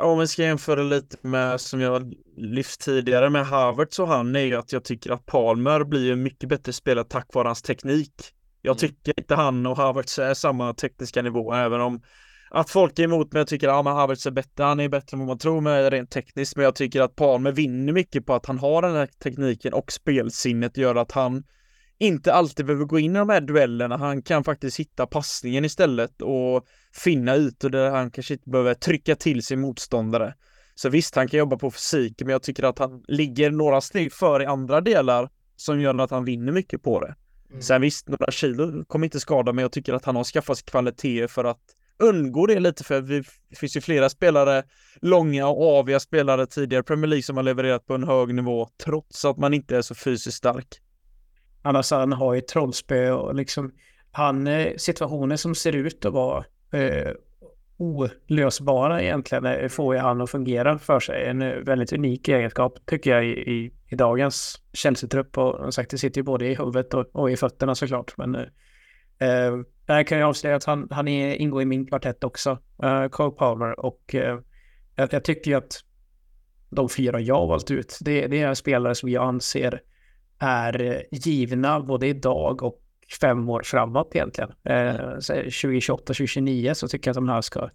Om 0.01 0.19
vi 0.19 0.27
ska 0.27 0.43
jämföra 0.43 0.83
lite 0.83 1.17
med 1.23 1.61
som 1.61 1.81
jag 1.81 2.15
lyft 2.37 2.81
tidigare 2.81 3.31
med 3.31 3.47
Havertz 3.47 3.99
och 3.99 4.09
han 4.09 4.37
är 4.37 4.41
ju 4.41 4.55
att 4.55 4.73
jag 4.73 4.85
tycker 4.85 5.11
att 5.11 5.27
Palmer 5.27 5.85
blir 5.85 6.13
en 6.13 6.23
mycket 6.23 6.49
bättre 6.49 6.73
spelare 6.73 7.05
tack 7.05 7.35
vare 7.35 7.49
hans 7.49 7.63
teknik. 7.63 8.35
Jag 8.63 8.73
mm. 8.73 8.79
tycker 8.79 9.21
inte 9.21 9.35
han 9.35 9.67
och 9.67 9.77
Havertz 9.77 10.19
är 10.19 10.35
samma 10.35 10.75
tekniska 10.75 11.23
nivå, 11.23 11.55
även 11.55 11.81
om 11.81 12.03
att 12.51 12.71
folk 12.71 12.99
är 12.99 13.03
emot 13.03 13.33
mig 13.33 13.43
och 13.43 13.49
tycker 13.49 13.69
att 13.69 13.87
ja, 13.87 13.93
Havertz 13.93 14.27
är 14.27 14.31
bättre, 14.31 14.65
han 14.65 14.81
är 14.81 14.89
bättre 14.89 15.15
än 15.15 15.19
vad 15.19 15.29
man 15.29 15.39
tror 15.39 15.61
med 15.61 15.93
rent 15.93 16.11
tekniskt, 16.11 16.57
men 16.57 16.65
jag 16.65 16.75
tycker 16.75 17.01
att 17.01 17.17
Palmer 17.17 17.53
vinner 17.53 17.93
mycket 17.93 18.27
på 18.27 18.35
att 18.35 18.47
han 18.47 18.59
har 18.59 18.83
den 18.83 18.95
här 18.95 19.07
tekniken 19.07 19.73
och 19.73 19.93
spelsinnet 19.93 20.77
gör 20.77 20.95
att 20.95 21.13
han 21.13 21.45
inte 21.99 22.33
alltid 22.33 22.67
behöver 22.67 22.85
gå 22.85 22.99
in 22.99 23.17
i 23.17 23.19
de 23.19 23.29
här 23.29 23.41
duellerna. 23.41 23.97
Han 23.97 24.23
kan 24.23 24.45
faktiskt 24.45 24.81
hitta 24.81 25.07
passningen 25.07 25.65
istället 25.65 26.23
och 26.23 26.67
finna 26.93 27.37
ytor 27.37 27.71
där 27.71 27.91
han 27.91 28.11
kanske 28.11 28.35
inte 28.35 28.51
behöver 28.51 28.75
trycka 28.75 29.17
till 29.17 29.43
sin 29.43 29.61
motståndare. 29.61 30.35
Så 30.75 30.89
visst, 30.89 31.17
han 31.17 31.29
kan 31.29 31.39
jobba 31.39 31.57
på 31.57 31.71
fysik, 31.71 32.21
men 32.21 32.29
jag 32.29 32.43
tycker 32.43 32.63
att 32.63 32.79
han 32.79 33.05
ligger 33.09 33.51
några 33.51 33.81
steg 33.81 34.13
före 34.13 34.43
i 34.43 34.47
andra 34.47 34.81
delar 34.81 35.31
som 35.57 35.81
gör 35.81 35.99
att 35.99 36.11
han 36.11 36.25
vinner 36.25 36.53
mycket 36.53 36.83
på 36.83 37.01
det. 37.01 37.15
Mm. 37.53 37.63
Sen 37.63 37.81
visst, 37.81 38.09
några 38.09 38.31
kilo 38.31 38.85
kommer 38.85 39.07
inte 39.07 39.21
skada, 39.21 39.53
men 39.53 39.63
jag 39.63 39.73
tycker 39.73 39.95
att 39.95 40.05
han 40.05 40.17
har 40.17 40.25
skaffat 40.25 40.59
sig 40.59 40.65
kvaliteter 40.65 41.27
för 41.27 41.45
att 41.45 41.61
undgå 41.99 42.47
det 42.47 42.61
lite 42.61 42.85
för 42.85 43.01
det 43.01 43.25
finns 43.57 43.77
ju 43.77 43.81
flera 43.81 44.09
spelare, 44.09 44.63
långa 45.01 45.47
och 45.49 45.79
aviga 45.79 46.01
spelare 46.01 46.47
tidigare 46.47 46.83
Premier 46.83 47.07
League 47.07 47.23
som 47.23 47.37
har 47.37 47.45
levererat 47.45 47.87
på 47.87 47.95
en 47.95 48.05
hög 48.05 48.35
nivå 48.35 48.69
trots 48.85 49.25
att 49.25 49.37
man 49.37 49.55
inte 49.55 49.77
är 49.77 49.83
så 49.83 49.95
fysiskt 49.95 50.37
stark. 50.37 50.67
Annars 51.63 51.91
han 51.91 52.13
har 52.13 52.35
ju 52.35 52.41
trollspö 52.41 53.11
och 53.11 53.35
liksom 53.35 53.73
han 54.13 54.47
eh, 54.47 54.77
situationer 54.77 55.37
som 55.37 55.55
ser 55.55 55.73
ut 55.73 56.05
att 56.05 56.13
vara 56.13 56.45
eh, 56.73 57.13
olösbara 57.77 59.03
egentligen 59.03 59.47
eh, 59.47 59.69
får 59.69 59.95
ju 59.95 60.01
han 60.01 60.21
att 60.21 60.31
fungera 60.31 60.79
för 60.79 61.01
sig. 61.01 61.25
En 61.27 61.43
eh, 61.43 61.55
väldigt 61.55 61.93
unik 61.93 62.29
egenskap 62.29 62.79
tycker 62.87 63.11
jag 63.11 63.25
i, 63.25 63.29
i, 63.29 63.73
i 63.89 63.97
dagens 63.97 64.63
Chelsea-trupp 64.73 65.39
och 65.39 65.75
sagt 65.75 65.91
det 65.91 65.99
sitter 65.99 66.19
ju 66.19 66.23
både 66.23 66.47
i 66.47 66.55
huvudet 66.55 66.95
och, 66.95 67.17
och 67.17 67.31
i 67.31 67.37
fötterna 67.37 67.75
såklart. 67.75 68.17
Men 68.17 68.35
eh, 68.35 68.43
eh, 69.29 69.53
där 69.87 70.03
kan 70.03 70.19
jag 70.19 70.29
avslöja 70.29 70.57
att 70.57 70.65
han, 70.65 70.89
han 70.91 71.09
är, 71.09 71.35
ingår 71.35 71.63
i 71.63 71.65
min 71.65 71.87
kvartett 71.87 72.25
också, 72.25 72.59
eh, 72.83 73.09
Cole 73.09 73.31
Palmer 73.31 73.81
och 73.81 74.15
eh, 74.15 74.39
jag, 74.97 75.13
jag 75.13 75.25
tycker 75.25 75.57
att 75.57 75.81
de 76.71 76.89
fyra 76.89 77.21
jag 77.21 77.47
valt 77.47 77.71
ut, 77.71 77.99
det, 78.01 78.27
det 78.27 78.43
är 78.43 78.55
spelare 78.55 78.95
som 78.95 79.09
jag 79.09 79.25
anser 79.25 79.81
är 80.39 81.05
givna 81.11 81.81
både 81.81 82.07
idag 82.07 82.63
och 82.63 82.82
fem 83.21 83.49
år 83.49 83.63
framåt 83.65 84.11
egentligen. 84.15 84.51
Eh, 84.65 84.97
2028, 85.11 86.05
2029 86.05 86.75
så 86.75 86.89
tycker 86.89 87.09
jag 87.09 87.13
att 87.13 87.17
de 87.17 87.29
här 87.29 87.41
ska 87.41 87.71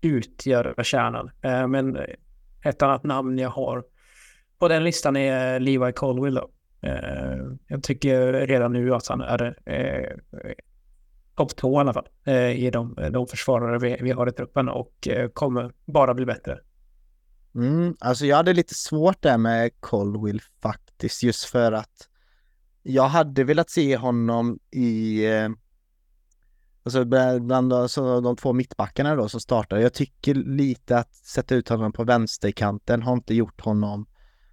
utgöra 0.00 0.84
kärnan. 0.84 1.30
Eh, 1.42 1.66
men 1.66 1.98
ett 2.64 2.82
annat 2.82 3.04
namn 3.04 3.38
jag 3.38 3.50
har 3.50 3.84
på 4.58 4.68
den 4.68 4.84
listan 4.84 5.16
är 5.16 5.60
Levi 5.60 5.92
Colwell. 5.92 6.34
Då. 6.34 6.50
Eh, 6.80 7.38
jag 7.66 7.82
tycker 7.82 8.32
redan 8.32 8.72
nu 8.72 8.94
att 8.94 9.08
han 9.08 9.20
är 9.20 9.58
eh, 9.66 10.16
topp 11.36 11.56
två 11.56 11.78
i 11.78 11.80
alla 11.80 11.92
fall 11.92 12.08
eh, 12.24 12.64
i 12.64 12.70
de, 12.70 12.96
de 13.12 13.26
försvarare 13.26 13.78
vi, 13.78 13.98
vi 14.00 14.10
har 14.10 14.28
i 14.28 14.32
truppen 14.32 14.68
och 14.68 15.08
eh, 15.08 15.28
kommer 15.28 15.72
bara 15.84 16.14
bli 16.14 16.26
bättre. 16.26 16.58
Mm, 17.54 17.96
alltså 18.00 18.26
jag 18.26 18.36
hade 18.36 18.52
lite 18.52 18.74
svårt 18.74 19.22
där 19.22 19.38
med 19.38 19.80
Colwill 19.80 20.40
faktiskt, 20.62 21.22
just 21.22 21.44
för 21.44 21.72
att 21.72 22.08
jag 22.88 23.08
hade 23.08 23.44
velat 23.44 23.70
se 23.70 23.96
honom 23.96 24.58
i 24.70 25.26
eh, 25.26 25.48
Alltså 26.82 27.04
bland 27.40 27.72
alltså, 27.72 28.20
de 28.20 28.36
två 28.36 28.52
mittbackarna 28.52 29.14
då 29.14 29.28
som 29.28 29.40
startar. 29.40 29.78
Jag 29.78 29.94
tycker 29.94 30.34
lite 30.34 30.98
att 30.98 31.14
sätta 31.14 31.54
ut 31.54 31.68
honom 31.68 31.92
på 31.92 32.04
vänsterkanten 32.04 33.02
har 33.02 33.12
inte 33.12 33.34
gjort 33.34 33.60
honom, 33.60 34.06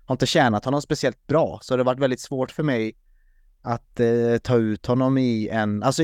har 0.05 0.13
inte 0.13 0.25
tjänat 0.25 0.65
honom 0.65 0.81
speciellt 0.81 1.27
bra. 1.27 1.59
Så 1.61 1.75
det 1.75 1.79
har 1.79 1.85
varit 1.85 1.99
väldigt 1.99 2.21
svårt 2.21 2.51
för 2.51 2.63
mig 2.63 2.95
att 3.61 3.99
eh, 3.99 4.37
ta 4.43 4.57
ut 4.57 4.85
honom 4.85 5.17
i 5.17 5.49
en, 5.49 5.83
alltså 5.83 6.03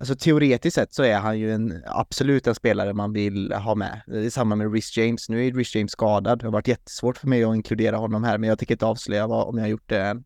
Alltså 0.00 0.16
teoretiskt 0.16 0.74
sett 0.74 0.94
så 0.94 1.02
är 1.02 1.18
han 1.18 1.38
ju 1.38 1.52
en, 1.52 1.82
absolut 1.86 2.46
en 2.46 2.54
spelare 2.54 2.94
man 2.94 3.12
vill 3.12 3.52
ha 3.52 3.74
med. 3.74 4.00
Det 4.06 4.26
är 4.26 4.30
samma 4.30 4.54
med 4.54 4.72
Rhys 4.72 4.96
James. 4.96 5.28
Nu 5.28 5.46
är 5.46 5.52
Rhys 5.52 5.74
James 5.74 5.92
skadad. 5.92 6.38
Det 6.38 6.46
har 6.46 6.52
varit 6.52 6.68
jättesvårt 6.68 7.18
för 7.18 7.28
mig 7.28 7.44
att 7.44 7.54
inkludera 7.54 7.96
honom 7.96 8.24
här, 8.24 8.38
men 8.38 8.48
jag 8.48 8.58
tänker 8.58 8.74
inte 8.74 8.86
avslöja 8.86 9.26
vad, 9.26 9.48
om 9.48 9.56
jag 9.56 9.64
har 9.64 9.68
gjort 9.68 9.88
det 9.88 10.02
än. 10.02 10.24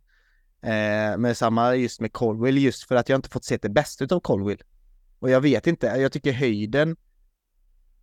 Eh, 0.62 1.18
men 1.18 1.34
samma 1.34 1.74
just 1.74 2.00
med 2.00 2.12
Colwill, 2.12 2.58
just 2.58 2.88
för 2.88 2.94
att 2.94 3.08
jag 3.08 3.18
inte 3.18 3.28
fått 3.28 3.44
se 3.44 3.58
det 3.62 3.68
bästa 3.68 4.14
av 4.14 4.20
Colwill. 4.20 4.62
Och 5.18 5.30
jag 5.30 5.40
vet 5.40 5.66
inte, 5.66 5.86
jag 5.86 6.12
tycker 6.12 6.32
höjden 6.32 6.96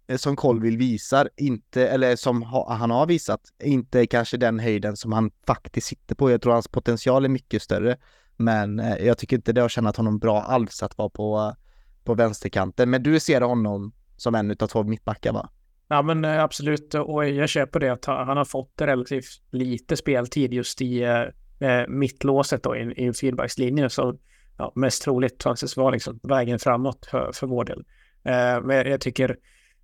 eh, 0.08 0.18
som 0.18 0.36
Colwill 0.36 0.78
visar, 0.78 1.30
inte, 1.38 1.88
eller 1.88 2.16
som 2.16 2.44
ha, 2.44 2.74
han 2.74 2.92
har 2.92 3.06
visat, 3.06 3.42
inte 3.64 4.08
kanske 4.08 4.38
den 4.38 4.60
höjden 4.60 4.98
som 4.98 5.12
han 5.12 5.32
faktiskt 5.48 5.88
sitter 5.88 6.16
på. 6.16 6.32
Jag 6.32 6.42
tror 6.42 6.54
hans 6.54 6.68
potential 6.68 7.26
är 7.26 7.30
mycket 7.30 7.62
större. 7.62 7.98
Men 8.38 8.80
eh, 8.80 9.06
jag 9.06 9.18
tycker 9.18 9.36
inte 9.36 9.54
det 9.54 9.62
har 9.62 9.70
tjänat 9.70 9.98
honom 9.98 10.20
bra 10.20 10.42
alls 10.42 10.84
att 10.84 10.98
vara 10.98 11.10
på, 11.10 11.56
på 12.04 12.14
vänsterkanten. 12.14 12.90
Men 12.90 13.04
du 13.04 13.20
ser 13.20 13.42
honom 13.42 13.94
som 14.18 14.36
en 14.36 14.52
av 14.52 14.68
två 14.68 14.84
mittbackar 14.84 15.34
va? 15.34 15.50
Ja 15.88 16.02
men 16.02 16.26
eh, 16.26 16.44
absolut 16.44 16.94
och 16.96 17.30
jag 17.30 17.50
köper 17.50 17.80
det 17.80 17.90
att 17.90 18.06
han 18.06 18.38
har 18.38 18.46
fått 18.46 18.82
relativt 18.82 19.42
lite 19.52 19.98
speltid 19.98 20.54
just 20.54 20.82
i 20.82 21.04
eh, 21.04 21.24
eh, 21.60 21.88
mittlåset 21.88 22.64
då 22.64 22.76
i, 22.76 22.94
i 22.98 23.06
en 23.06 23.14
feedbackslinje 23.14 23.90
så 23.90 24.18
ja, 24.58 24.72
mest 24.76 25.04
troligt 25.04 25.46
anses 25.46 25.78
vara 25.78 25.90
liksom 25.90 26.20
vägen 26.24 26.60
framåt 26.60 27.06
för, 27.12 27.32
för 27.34 27.48
vår 27.48 27.66
del. 27.66 27.86
Eh, 28.24 28.62
men 28.62 28.92
jag 28.92 29.02
tycker 29.02 29.38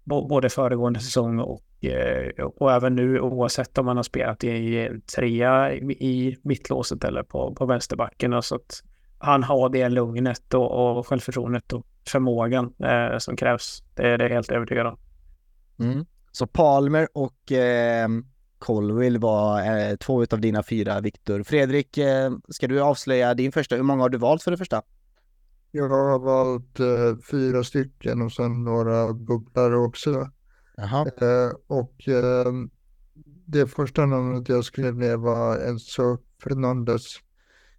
både 0.04 0.50
föregående 0.50 1.00
säsong 1.00 1.40
och 1.40 1.66
Eh, 1.86 2.46
och 2.46 2.72
även 2.72 2.96
nu 2.96 3.20
oavsett 3.20 3.78
om 3.78 3.86
man 3.86 3.98
har 3.98 4.04
spelat 4.04 4.44
i 4.44 4.80
en 4.80 5.02
trea 5.02 5.74
i 5.74 6.38
mittlåset 6.42 7.04
eller 7.04 7.24
på, 7.24 7.56
på 7.56 7.66
vänsterbacken. 7.66 8.32
Så 8.32 8.36
alltså 8.36 8.56
att 8.56 8.84
han 9.18 9.44
har 9.44 9.70
det 9.70 9.90
lugnet 9.90 10.54
och, 10.54 10.98
och 10.98 11.08
självförtroendet 11.08 11.74
och 11.74 11.86
förmågan 12.08 12.74
eh, 12.80 13.18
som 13.18 13.38
krävs. 13.38 13.84
Det 13.96 14.08
är 14.08 14.18
det 14.18 14.28
helt 14.28 14.52
övertygad 14.52 14.88
om. 14.88 14.98
Mm. 15.80 16.06
Så 16.32 16.48
Palmer 16.48 17.08
och 17.14 17.52
eh, 17.52 18.08
Colwill 18.60 19.18
var 19.18 19.62
eh, 19.62 19.96
två 19.96 20.26
av 20.32 20.42
dina 20.42 20.64
fyra, 20.64 21.02
Viktor. 21.02 21.44
Fredrik, 21.44 21.98
eh, 21.98 22.32
ska 22.50 22.68
du 22.68 22.82
avslöja 22.82 23.34
din 23.34 23.52
första? 23.52 23.76
Hur 23.76 23.84
många 23.84 24.02
har 24.02 24.10
du 24.10 24.18
valt 24.18 24.44
för 24.44 24.52
det 24.52 24.58
första? 24.58 24.82
Jag 25.72 25.90
har 25.90 26.20
valt 26.20 26.80
eh, 26.80 27.18
fyra 27.32 27.64
stycken 27.64 28.22
och 28.22 28.32
sen 28.32 28.64
några 28.64 29.14
bubblare 29.14 29.78
också. 29.78 30.30
Eh, 30.78 31.52
och 31.68 32.08
eh, 32.08 32.52
det 33.46 33.68
första 33.68 34.06
namnet 34.06 34.50
jag 34.50 34.66
skrev 34.66 34.96
ner 34.96 35.18
var 35.18 35.58
Enzo 35.58 36.18
Fernandes 36.44 37.04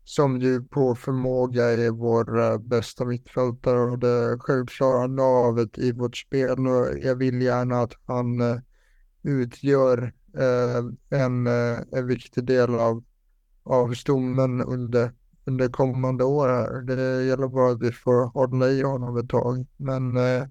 som 0.04 0.40
ju 0.40 0.62
på 0.62 0.94
förmåga 0.94 1.64
är 1.64 1.90
vår 1.90 2.38
uh, 2.38 2.58
bästa 2.58 3.04
mittfältare 3.04 3.80
och 3.80 3.98
det 3.98 4.38
självklara 4.38 5.06
navet 5.06 5.78
i 5.78 5.92
vårt 5.92 6.16
spel 6.16 6.66
och 6.66 6.86
jag 7.02 7.16
vill 7.16 7.42
gärna 7.42 7.80
att 7.80 7.92
han 8.06 8.62
utgör 9.22 10.12
Eh, 10.38 10.84
en, 11.20 11.46
eh, 11.46 11.78
en 11.92 12.06
viktig 12.06 12.44
del 12.44 12.74
av, 12.74 13.04
av 13.62 13.94
stommen 13.94 14.62
under, 14.62 15.12
under 15.44 15.68
kommande 15.68 16.24
år 16.24 16.48
här. 16.48 16.82
Det 16.82 17.24
gäller 17.24 17.48
bara 17.48 17.72
att 17.72 17.82
vi 17.82 17.92
får 17.92 18.26
hålla 18.26 18.68
i 18.68 18.82
honom 18.82 19.16
ett 19.16 19.28
tag. 19.28 19.66
Men 19.76 20.16
eh, 20.16 20.42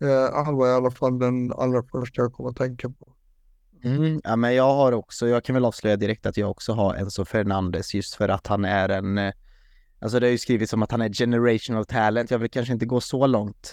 eh, 0.00 0.44
han 0.44 0.56
var 0.56 0.68
i 0.68 0.72
alla 0.72 0.90
fall 0.90 1.18
den 1.18 1.52
allra 1.52 1.82
första 1.82 2.22
jag 2.22 2.32
kom 2.32 2.46
att 2.46 2.56
tänka 2.56 2.88
på. 2.88 3.14
Mm, 3.84 4.20
ja, 4.24 4.36
men 4.36 4.54
jag 4.54 4.74
har 4.74 4.92
också, 4.92 5.28
jag 5.28 5.44
kan 5.44 5.54
väl 5.54 5.64
avslöja 5.64 5.96
direkt 5.96 6.26
att 6.26 6.36
jag 6.36 6.50
också 6.50 6.72
har 6.72 6.94
Enzo 6.94 7.24
Fernandes 7.24 7.94
just 7.94 8.14
för 8.14 8.28
att 8.28 8.46
han 8.46 8.64
är 8.64 8.88
en, 8.88 9.32
alltså 10.00 10.20
det 10.20 10.26
har 10.26 10.30
ju 10.30 10.38
skrivits 10.38 10.72
om 10.72 10.82
att 10.82 10.90
han 10.90 11.00
är 11.02 11.08
generational 11.08 11.84
talent. 11.84 12.30
Jag 12.30 12.38
vill 12.38 12.50
kanske 12.50 12.72
inte 12.72 12.86
gå 12.86 13.00
så 13.00 13.26
långt, 13.26 13.66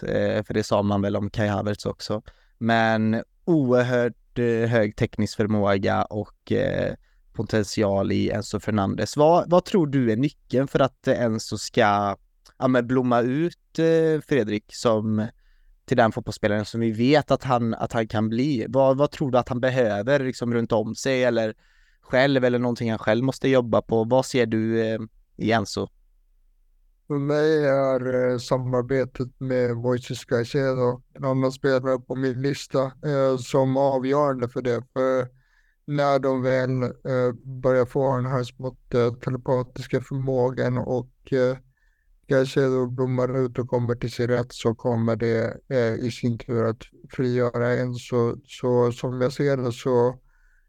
för 0.45 0.53
det 0.53 0.63
sa 0.63 0.81
man 0.81 1.01
väl 1.01 1.15
om 1.15 1.29
Kai 1.29 1.47
Havertz 1.47 1.85
också. 1.85 2.21
Men 2.57 3.23
oerhört 3.45 4.18
Eh, 4.37 4.69
hög 4.69 4.95
teknisk 4.95 5.37
förmåga 5.37 6.03
och 6.03 6.51
eh, 6.51 6.93
potential 7.33 8.11
i 8.11 8.29
Enzo 8.29 8.59
Fernandes. 8.59 9.17
Vad, 9.17 9.49
vad 9.49 9.65
tror 9.65 9.87
du 9.87 10.11
är 10.11 10.17
nyckeln 10.17 10.67
för 10.67 10.79
att 10.79 11.07
eh, 11.07 11.21
Enzo 11.21 11.57
ska 11.57 12.15
ja, 12.57 12.67
men 12.67 12.87
blomma 12.87 13.21
ut 13.21 13.55
Fredrik 14.27 14.65
som 14.67 15.27
till 15.85 15.97
den 15.97 16.11
fotbollsspelaren 16.11 16.65
som 16.65 16.79
vi 16.79 16.91
vet 16.91 17.31
att 17.31 17.43
han, 17.43 17.73
att 17.73 17.93
han 17.93 18.07
kan 18.07 18.29
bli. 18.29 18.65
Vad, 18.69 18.97
vad 18.97 19.11
tror 19.11 19.31
du 19.31 19.37
att 19.37 19.49
han 19.49 19.59
behöver 19.59 20.19
liksom 20.19 20.53
runt 20.53 20.71
om 20.71 20.95
sig 20.95 21.23
eller 21.23 21.55
själv 22.01 22.45
eller 22.45 22.59
någonting 22.59 22.89
han 22.89 22.99
själv 22.99 23.23
måste 23.23 23.49
jobba 23.49 23.81
på? 23.81 24.03
Vad 24.03 24.25
ser 24.25 24.45
du 24.45 24.81
eh, 24.81 24.99
i 25.37 25.51
Enzo? 25.51 25.87
För 27.09 27.19
mig 27.19 27.65
är 27.65 28.31
eh, 28.31 28.37
samarbetet 28.37 29.39
med 29.39 29.77
Moises 29.77 30.25
Caicedo 30.25 31.01
en 31.13 31.25
annan 31.25 31.51
spelare 31.51 31.99
på 31.99 32.15
min 32.15 32.41
lista 32.41 32.83
eh, 32.83 33.37
som 33.37 33.77
avgörande 33.77 34.49
för 34.49 34.61
det. 34.61 34.83
För 34.93 35.27
när 35.85 36.19
de 36.19 36.41
väl 36.41 36.83
eh, 36.83 37.33
börjar 37.61 37.85
få 37.85 38.15
den 38.15 38.25
här 38.25 38.43
smått 38.43 38.93
eh, 38.93 39.13
telepatiska 39.13 40.01
förmågan 40.01 40.77
och 40.77 41.33
eh, 41.33 42.87
blommar 42.87 43.45
ut 43.45 43.59
och 43.59 43.69
kommer 43.69 43.95
till 43.95 44.11
sin 44.11 44.27
rätt 44.27 44.53
så 44.53 44.75
kommer 44.75 45.15
det 45.15 45.57
eh, 45.69 45.93
i 45.93 46.11
sin 46.11 46.37
tur 46.37 46.65
att 46.65 46.83
frigöra 47.11 47.73
en. 47.73 47.93
Så, 47.93 48.37
så 48.45 48.91
som 48.91 49.21
jag 49.21 49.33
ser 49.33 49.57
det 49.57 49.71
så, 49.71 50.19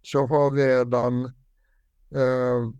så 0.02 0.26
har 0.26 0.50
vi 0.50 0.66
redan 0.66 1.24
eh, 2.14 2.70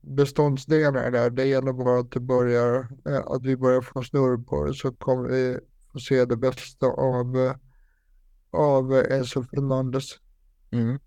beståndsdelar 0.00 1.10
där. 1.10 1.30
Det 1.30 1.44
gäller 1.44 1.72
bara 1.72 2.00
att, 2.00 2.10
det 2.10 2.20
börjar, 2.20 2.88
eh, 3.06 3.26
att 3.26 3.42
vi 3.42 3.56
börjar 3.56 3.80
få 3.80 4.02
snurr 4.02 4.44
på 4.44 4.64
det 4.64 4.74
så 4.74 4.92
kommer 4.92 5.28
vi 5.28 5.58
få 5.92 5.98
se 5.98 6.24
det 6.24 6.36
bästa 6.36 6.86
av, 6.86 7.54
av 8.50 8.92
Enzo 8.94 9.42
Fernandes. 9.42 10.04
Mm. 10.70 10.98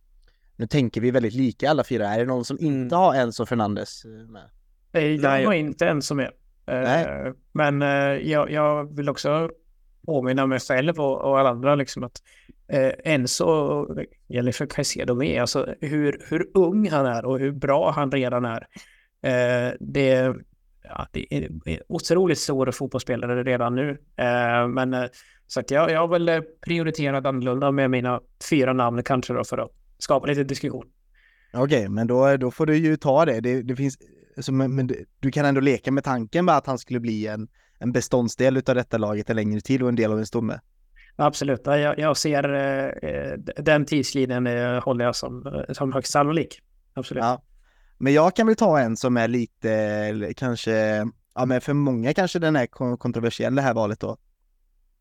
Nu 0.56 0.68
tänker 0.68 1.02
vi 1.02 1.12
väldigt 1.12 1.34
lika 1.34 1.70
alla 1.70 1.84
fyra. 1.84 2.08
Är 2.08 2.20
det 2.20 2.26
någon 2.26 2.46
som 2.46 2.58
inte 2.60 2.96
har 2.96 3.16
Enzo 3.16 3.46
Fernandes 3.46 4.06
med? 4.06 4.50
Nej, 4.92 5.16
jag 5.16 5.46
har 5.46 5.54
inte 5.54 5.88
en 5.88 6.02
som 6.02 6.20
är. 6.20 6.32
Nej. 6.68 7.34
Men 7.52 7.82
eh, 7.82 8.30
jag, 8.30 8.52
jag, 8.52 8.96
vill 8.96 9.10
också 9.10 9.50
påminna 10.06 10.46
mig 10.46 10.60
själv 10.60 11.00
och, 11.00 11.22
och 11.22 11.40
alla 11.40 11.50
andra 11.50 11.76
liksom 11.76 12.04
att 12.04 12.22
eh, 12.68 12.92
Enzo, 13.04 13.46
och 13.46 13.98
Jennifer 14.28 14.66
Caicedo 14.66 15.16
med, 15.16 15.42
alltså 15.42 15.76
hur, 15.82 16.22
hur 16.30 16.48
ung 16.54 16.90
han 16.90 17.06
är 17.06 17.26
och 17.26 17.40
hur 17.40 17.52
bra 17.52 17.92
han 17.92 18.12
redan 18.12 18.46
är. 18.46 18.68
Eh, 19.22 19.74
det, 19.80 20.36
ja, 20.84 21.08
det 21.12 21.34
är 21.34 21.50
otroligt 21.88 22.40
stor 22.40 22.72
fotbollsspelare 22.72 23.44
redan 23.44 23.76
nu. 23.76 23.90
Eh, 24.16 24.68
men 24.68 24.94
eh, 24.94 25.06
så 25.48 25.60
att 25.60 25.72
jag, 25.72 25.92
jag 25.92 26.00
har 26.00 26.08
väl 26.08 26.44
prioriterat 26.66 27.26
annorlunda 27.26 27.72
med 27.72 27.90
mina 27.92 28.22
fyra 28.50 28.74
namn 28.74 29.04
kanske 29.04 29.34
då 29.34 29.44
för 29.44 29.58
att 29.58 29.72
skapa 29.98 30.28
lite 30.28 30.44
diskussion. 30.44 30.86
Okej, 31.54 31.64
okay, 31.64 31.90
men 31.90 32.08
då, 32.08 32.38
då 32.38 32.52
får 32.52 32.66
du 32.66 32.78
ju 32.78 32.98
ta 32.98 33.26
det. 33.26 33.40
Det, 33.40 33.62
det 33.62 33.76
finns 33.76 33.98
alltså, 34.38 34.52
men, 34.52 34.76
men, 34.76 34.90
du 35.20 35.32
kan 35.32 35.46
ändå 35.46 35.62
leka 35.62 35.92
med 35.92 36.04
tanken 36.04 36.46
med 36.46 36.58
att 36.58 36.68
han 36.68 36.78
skulle 36.78 37.00
bli 37.00 37.28
en, 37.28 37.48
en 37.80 37.92
beståndsdel 37.92 38.58
av 38.58 38.76
detta 38.76 38.98
laget 38.98 39.30
en 39.30 39.36
längre 39.36 39.62
tid 39.62 39.82
och 39.82 39.90
en 39.90 39.96
del 39.96 40.12
av 40.12 40.20
en 40.20 40.26
stomme. 40.26 40.60
Absolut, 41.16 41.62
jag, 41.66 42.00
jag 42.00 42.18
ser 42.18 42.54
eh, 43.04 43.38
den 43.64 43.86
tidslinjen 43.86 44.48
eh, 44.48 44.84
håller 44.84 45.06
jag 45.06 45.16
som, 45.16 45.48
eh, 45.48 45.74
som 45.74 45.94
högst 45.94 46.12
sannolik. 46.12 46.62
Absolut. 46.94 47.24
Ja. 47.24 47.42
Men 47.98 48.14
jag 48.14 48.36
kan 48.36 48.48
väl 48.48 48.56
ta 48.56 48.80
en 48.80 48.98
som 48.98 49.18
är 49.18 49.28
lite 49.28 50.34
kanske, 50.38 50.72
ja 51.36 51.46
men 51.46 51.62
för 51.62 51.74
många 51.74 52.14
kanske 52.14 52.40
den 52.40 52.56
är 52.56 52.66
kontroversiell 52.98 53.56
det 53.56 53.62
här 53.62 53.74
valet 53.74 54.00
då. 54.00 54.18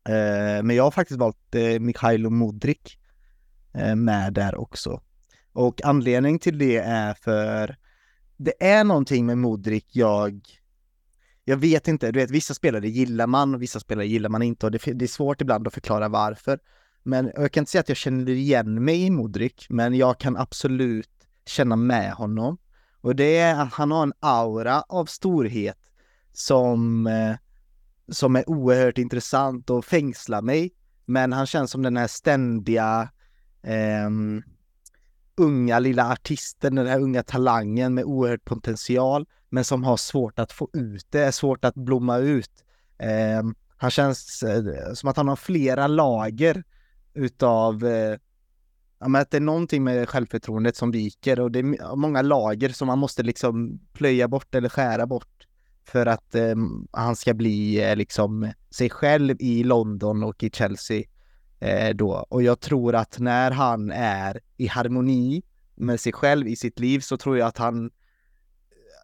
Eh, 0.09 0.63
men 0.63 0.75
jag 0.75 0.83
har 0.83 0.91
faktiskt 0.91 1.19
valt 1.19 1.55
eh, 1.55 1.79
Mikhailo 1.79 2.29
Modric 2.29 2.97
eh, 3.73 3.95
med 3.95 4.33
där 4.33 4.55
också. 4.55 5.01
Och 5.53 5.85
anledning 5.85 6.39
till 6.39 6.57
det 6.57 6.77
är 6.77 7.13
för 7.13 7.75
det 8.37 8.63
är 8.63 8.83
någonting 8.83 9.25
med 9.25 9.37
Modric 9.37 9.85
jag 9.91 10.41
jag 11.45 11.57
vet 11.57 11.87
inte, 11.87 12.11
du 12.11 12.19
vet 12.19 12.31
vissa 12.31 12.53
spelare 12.53 12.87
gillar 12.89 13.27
man 13.27 13.55
och 13.55 13.61
vissa 13.61 13.79
spelare 13.79 14.07
gillar 14.07 14.29
man 14.29 14.41
inte 14.41 14.65
och 14.65 14.71
det, 14.71 14.85
det 14.85 15.05
är 15.05 15.07
svårt 15.07 15.41
ibland 15.41 15.67
att 15.67 15.73
förklara 15.73 16.09
varför. 16.09 16.59
Men 17.03 17.31
jag 17.35 17.51
kan 17.51 17.61
inte 17.61 17.71
säga 17.71 17.79
att 17.79 17.89
jag 17.89 17.97
känner 17.97 18.31
igen 18.31 18.83
mig 18.83 19.03
i 19.05 19.09
Modric, 19.09 19.69
men 19.69 19.93
jag 19.93 20.19
kan 20.19 20.37
absolut 20.37 21.09
känna 21.45 21.75
med 21.75 22.13
honom. 22.13 22.57
Och 23.01 23.15
det 23.15 23.37
är 23.37 23.61
att 23.61 23.73
han 23.73 23.91
har 23.91 24.03
en 24.03 24.13
aura 24.19 24.81
av 24.81 25.05
storhet 25.05 25.77
som, 26.33 27.07
eh, 27.07 27.35
som 28.11 28.35
är 28.35 28.49
oerhört 28.49 28.97
intressant 28.97 29.69
och 29.69 29.85
fängslar 29.85 30.41
mig. 30.41 30.71
Men 31.05 31.33
han 31.33 31.45
känns 31.45 31.71
som 31.71 31.81
den 31.81 31.97
här 31.97 32.07
ständiga 32.07 33.09
eh, 33.63 34.09
unga 35.37 35.79
lilla 35.79 36.11
artisten, 36.11 36.75
den 36.75 36.87
här 36.87 36.99
unga 36.99 37.23
talangen 37.23 37.93
med 37.93 38.03
oerhörd 38.03 38.45
potential, 38.45 39.25
men 39.49 39.63
som 39.63 39.83
har 39.83 39.97
svårt 39.97 40.39
att 40.39 40.51
få 40.51 40.69
ut 40.73 41.07
det, 41.09 41.19
är 41.19 41.31
svårt 41.31 41.65
att 41.65 41.75
blomma 41.75 42.17
ut. 42.17 42.51
Eh, 42.97 43.43
han 43.77 43.91
känns 43.91 44.43
eh, 44.43 44.93
som 44.93 45.09
att 45.09 45.17
han 45.17 45.27
har 45.27 45.35
flera 45.35 45.87
lager 45.87 46.63
utav 47.13 47.85
eh, 47.85 48.17
Ja, 48.99 49.19
att 49.19 49.31
det 49.31 49.37
är 49.37 49.41
någonting 49.41 49.83
med 49.83 50.09
självförtroendet 50.09 50.75
som 50.75 50.91
viker 50.91 51.39
och 51.39 51.51
det 51.51 51.59
är 51.59 51.95
många 51.95 52.21
lager 52.21 52.69
som 52.69 52.87
man 52.87 52.99
måste 52.99 53.23
liksom 53.23 53.79
plöja 53.93 54.27
bort 54.27 54.55
eller 54.55 54.69
skära 54.69 55.07
bort 55.07 55.47
för 55.83 56.05
att 56.05 56.35
eh, 56.35 56.55
han 56.91 57.15
ska 57.15 57.33
bli 57.33 57.83
eh, 57.83 57.95
liksom 57.95 58.51
sig 58.69 58.89
själv 58.89 59.35
i 59.39 59.63
London 59.63 60.23
och 60.23 60.43
i 60.43 60.49
Chelsea 60.49 61.03
eh, 61.59 61.95
då. 61.95 62.25
Och 62.29 62.43
jag 62.43 62.59
tror 62.59 62.95
att 62.95 63.19
när 63.19 63.51
han 63.51 63.91
är 63.91 64.39
i 64.57 64.67
harmoni 64.67 65.43
med 65.75 65.99
sig 65.99 66.13
själv 66.13 66.47
i 66.47 66.55
sitt 66.55 66.79
liv 66.79 66.99
så 66.99 67.17
tror 67.17 67.37
jag 67.37 67.47
att 67.47 67.57
han 67.57 67.91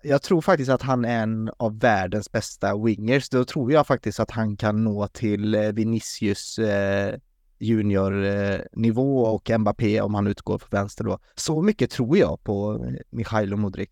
jag 0.03 0.21
tror 0.21 0.41
faktiskt 0.41 0.71
att 0.71 0.81
han 0.81 1.05
är 1.05 1.23
en 1.23 1.51
av 1.57 1.79
världens 1.79 2.31
bästa 2.31 2.77
wingers. 2.77 3.29
Då 3.29 3.45
tror 3.45 3.71
jag 3.71 3.87
faktiskt 3.87 4.19
att 4.19 4.31
han 4.31 4.57
kan 4.57 4.83
nå 4.83 5.07
till 5.07 5.55
eh, 5.55 5.71
Vinicius 5.71 6.59
eh, 6.59 7.15
juniornivå 7.59 9.25
eh, 9.25 9.33
och 9.33 9.49
Mbappé 9.59 10.01
om 10.01 10.13
han 10.13 10.27
utgår 10.27 10.57
på 10.57 10.67
vänster 10.69 11.03
då. 11.03 11.19
Så 11.35 11.61
mycket 11.61 11.91
tror 11.91 12.17
jag 12.17 12.43
på 12.43 12.77
Michailo 12.77 13.05
Mikhailo 13.09 13.57
Modric. 13.57 13.89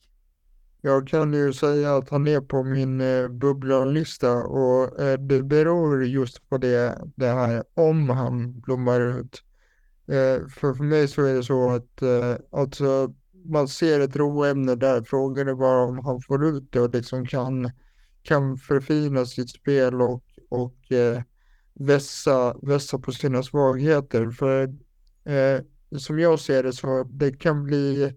Jag 0.81 1.07
kan 1.07 1.33
ju 1.33 1.53
säga 1.53 1.95
att 1.95 2.09
han 2.09 2.27
är 2.27 2.41
på 2.41 2.63
min 2.63 3.01
eh, 3.01 3.27
bubblarlista 3.27 4.33
och 4.43 4.99
eh, 5.01 5.19
det 5.19 5.43
beror 5.43 6.05
just 6.05 6.49
på 6.49 6.57
det, 6.57 7.01
det 7.15 7.27
här 7.27 7.63
om 7.73 8.09
han 8.09 8.59
blommar 8.59 9.01
ut. 9.19 9.43
Eh, 10.07 10.47
för, 10.47 10.73
för 10.73 10.83
mig 10.83 11.07
så 11.07 11.23
är 11.25 11.33
det 11.33 11.43
så 11.43 11.69
att 11.69 12.01
eh, 12.01 12.35
alltså, 12.51 13.13
man 13.45 13.67
ser 13.67 13.99
ett 13.99 14.15
roämne 14.15 14.75
där, 14.75 15.03
frågan 15.03 15.47
är 15.47 15.55
bara 15.55 15.83
om 15.85 15.99
han 16.05 16.21
får 16.21 16.45
ut 16.45 16.71
det 16.71 16.79
och 16.79 16.93
liksom 16.95 17.25
kan, 17.25 17.71
kan 18.23 18.57
förfina 18.57 19.25
sitt 19.25 19.49
spel 19.49 20.01
och, 20.01 20.23
och 20.49 20.91
eh, 20.91 21.21
vässa, 21.73 22.55
vässa 22.61 22.99
på 22.99 23.11
sina 23.11 23.43
svagheter. 23.43 24.29
För 24.29 24.63
eh, 25.25 25.61
som 25.97 26.19
jag 26.19 26.39
ser 26.39 26.63
det 26.63 26.73
så 26.73 27.03
det 27.03 27.31
kan 27.31 27.63
bli 27.63 28.03
Eh, 28.03 28.13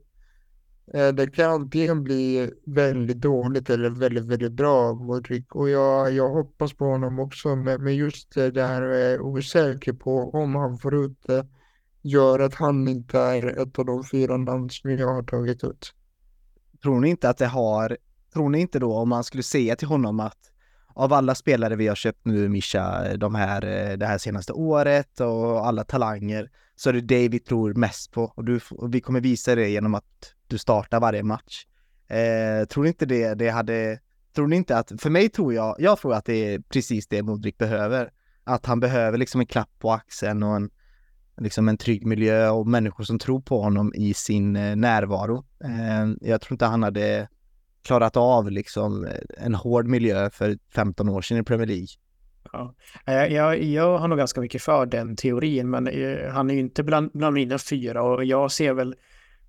Eh, 0.94 1.08
det 1.08 1.26
kan 1.26 1.50
antingen 1.50 2.04
bli 2.04 2.50
väldigt 2.66 3.20
dåligt 3.20 3.70
eller 3.70 3.90
väldigt, 3.90 4.24
väldigt 4.24 4.52
bra 4.52 4.94
Modric. 4.94 5.44
Och 5.50 5.70
jag, 5.70 6.12
jag 6.12 6.28
hoppas 6.28 6.72
på 6.72 6.84
honom 6.84 7.18
också. 7.18 7.56
Men, 7.56 7.96
just 7.96 8.34
det 8.34 8.62
här 8.62 8.82
är 8.82 9.14
eh, 9.14 9.20
osäker 9.20 9.92
på 9.92 10.30
om 10.30 10.54
han 10.54 10.78
får 10.78 11.04
ut 11.04 11.22
det 11.26 11.46
gör 12.02 12.38
att 12.38 12.54
han 12.54 12.88
inte 12.88 13.18
är 13.18 13.62
ett 13.62 13.78
av 13.78 13.84
de 13.84 14.04
fyra 14.04 14.36
namn 14.36 14.70
som 14.70 14.90
jag 14.90 15.14
har 15.14 15.22
tagit 15.22 15.64
ut. 15.64 15.94
Tror 16.82 17.00
ni 17.00 17.08
inte 17.08 17.28
att 17.28 17.38
det 17.38 17.46
har, 17.46 17.96
tror 18.32 18.48
ni 18.48 18.60
inte 18.60 18.78
då 18.78 18.94
om 18.94 19.08
man 19.08 19.24
skulle 19.24 19.42
säga 19.42 19.76
till 19.76 19.88
honom 19.88 20.20
att 20.20 20.51
av 20.94 21.12
alla 21.12 21.34
spelare 21.34 21.76
vi 21.76 21.88
har 21.88 21.94
köpt 21.94 22.24
nu, 22.24 22.48
Mischa, 22.48 23.16
de 23.16 23.34
här, 23.34 23.64
eh, 23.64 23.96
det 23.96 24.06
här 24.06 24.18
senaste 24.18 24.52
året 24.52 25.20
och 25.20 25.66
alla 25.66 25.84
talanger, 25.84 26.50
så 26.76 26.88
är 26.88 26.92
det 26.92 27.00
dig 27.00 27.28
vi 27.28 27.38
tror 27.38 27.74
mest 27.74 28.12
på. 28.12 28.32
Och, 28.36 28.44
du, 28.44 28.60
och 28.70 28.94
vi 28.94 29.00
kommer 29.00 29.20
visa 29.20 29.54
det 29.54 29.68
genom 29.68 29.94
att 29.94 30.34
du 30.46 30.58
startar 30.58 31.00
varje 31.00 31.22
match. 31.22 31.66
Eh, 32.08 32.66
tror 32.66 32.82
ni 32.82 32.88
inte 32.88 33.06
det, 33.06 33.34
det 33.34 33.50
hade, 33.50 33.98
tror 34.34 34.46
ni 34.46 34.56
inte 34.56 34.78
att, 34.78 34.92
för 34.98 35.10
mig 35.10 35.28
tror 35.28 35.54
jag, 35.54 35.76
jag 35.78 35.98
tror 35.98 36.14
att 36.14 36.24
det 36.24 36.54
är 36.54 36.58
precis 36.58 37.08
det 37.08 37.22
Modric 37.22 37.58
behöver. 37.58 38.10
Att 38.44 38.66
han 38.66 38.80
behöver 38.80 39.18
liksom 39.18 39.40
en 39.40 39.46
klapp 39.46 39.70
på 39.78 39.92
axeln 39.92 40.42
och 40.42 40.56
en, 40.56 40.70
liksom 41.36 41.68
en 41.68 41.76
trygg 41.76 42.06
miljö 42.06 42.50
och 42.50 42.66
människor 42.66 43.04
som 43.04 43.18
tror 43.18 43.40
på 43.40 43.62
honom 43.62 43.92
i 43.94 44.14
sin 44.14 44.56
eh, 44.56 44.76
närvaro. 44.76 45.44
Eh, 45.64 46.28
jag 46.30 46.40
tror 46.40 46.54
inte 46.54 46.66
han 46.66 46.82
hade 46.82 47.28
klarat 47.82 48.16
av 48.16 48.50
liksom 48.50 49.04
eh, 49.04 49.44
en 49.44 49.54
hård 49.54 49.86
miljö 49.86 50.30
för 50.30 50.58
15 50.74 51.08
år 51.08 51.22
sedan 51.22 51.38
i 51.38 51.42
Premier 51.42 51.66
League. 51.66 51.86
Ja. 52.52 52.74
Eh, 53.06 53.34
jag, 53.34 53.62
jag, 53.62 53.98
har 53.98 54.08
nog 54.08 54.18
ganska 54.18 54.40
mycket 54.40 54.62
för 54.62 54.86
den 54.86 55.16
teorin, 55.16 55.70
men 55.70 55.86
eh, 55.86 56.30
han 56.32 56.50
är 56.50 56.54
ju 56.54 56.60
inte 56.60 56.82
bland, 56.82 57.10
bland 57.12 57.34
mina 57.34 57.58
fyra 57.58 58.02
och 58.02 58.24
jag 58.24 58.52
ser 58.52 58.72
väl 58.72 58.94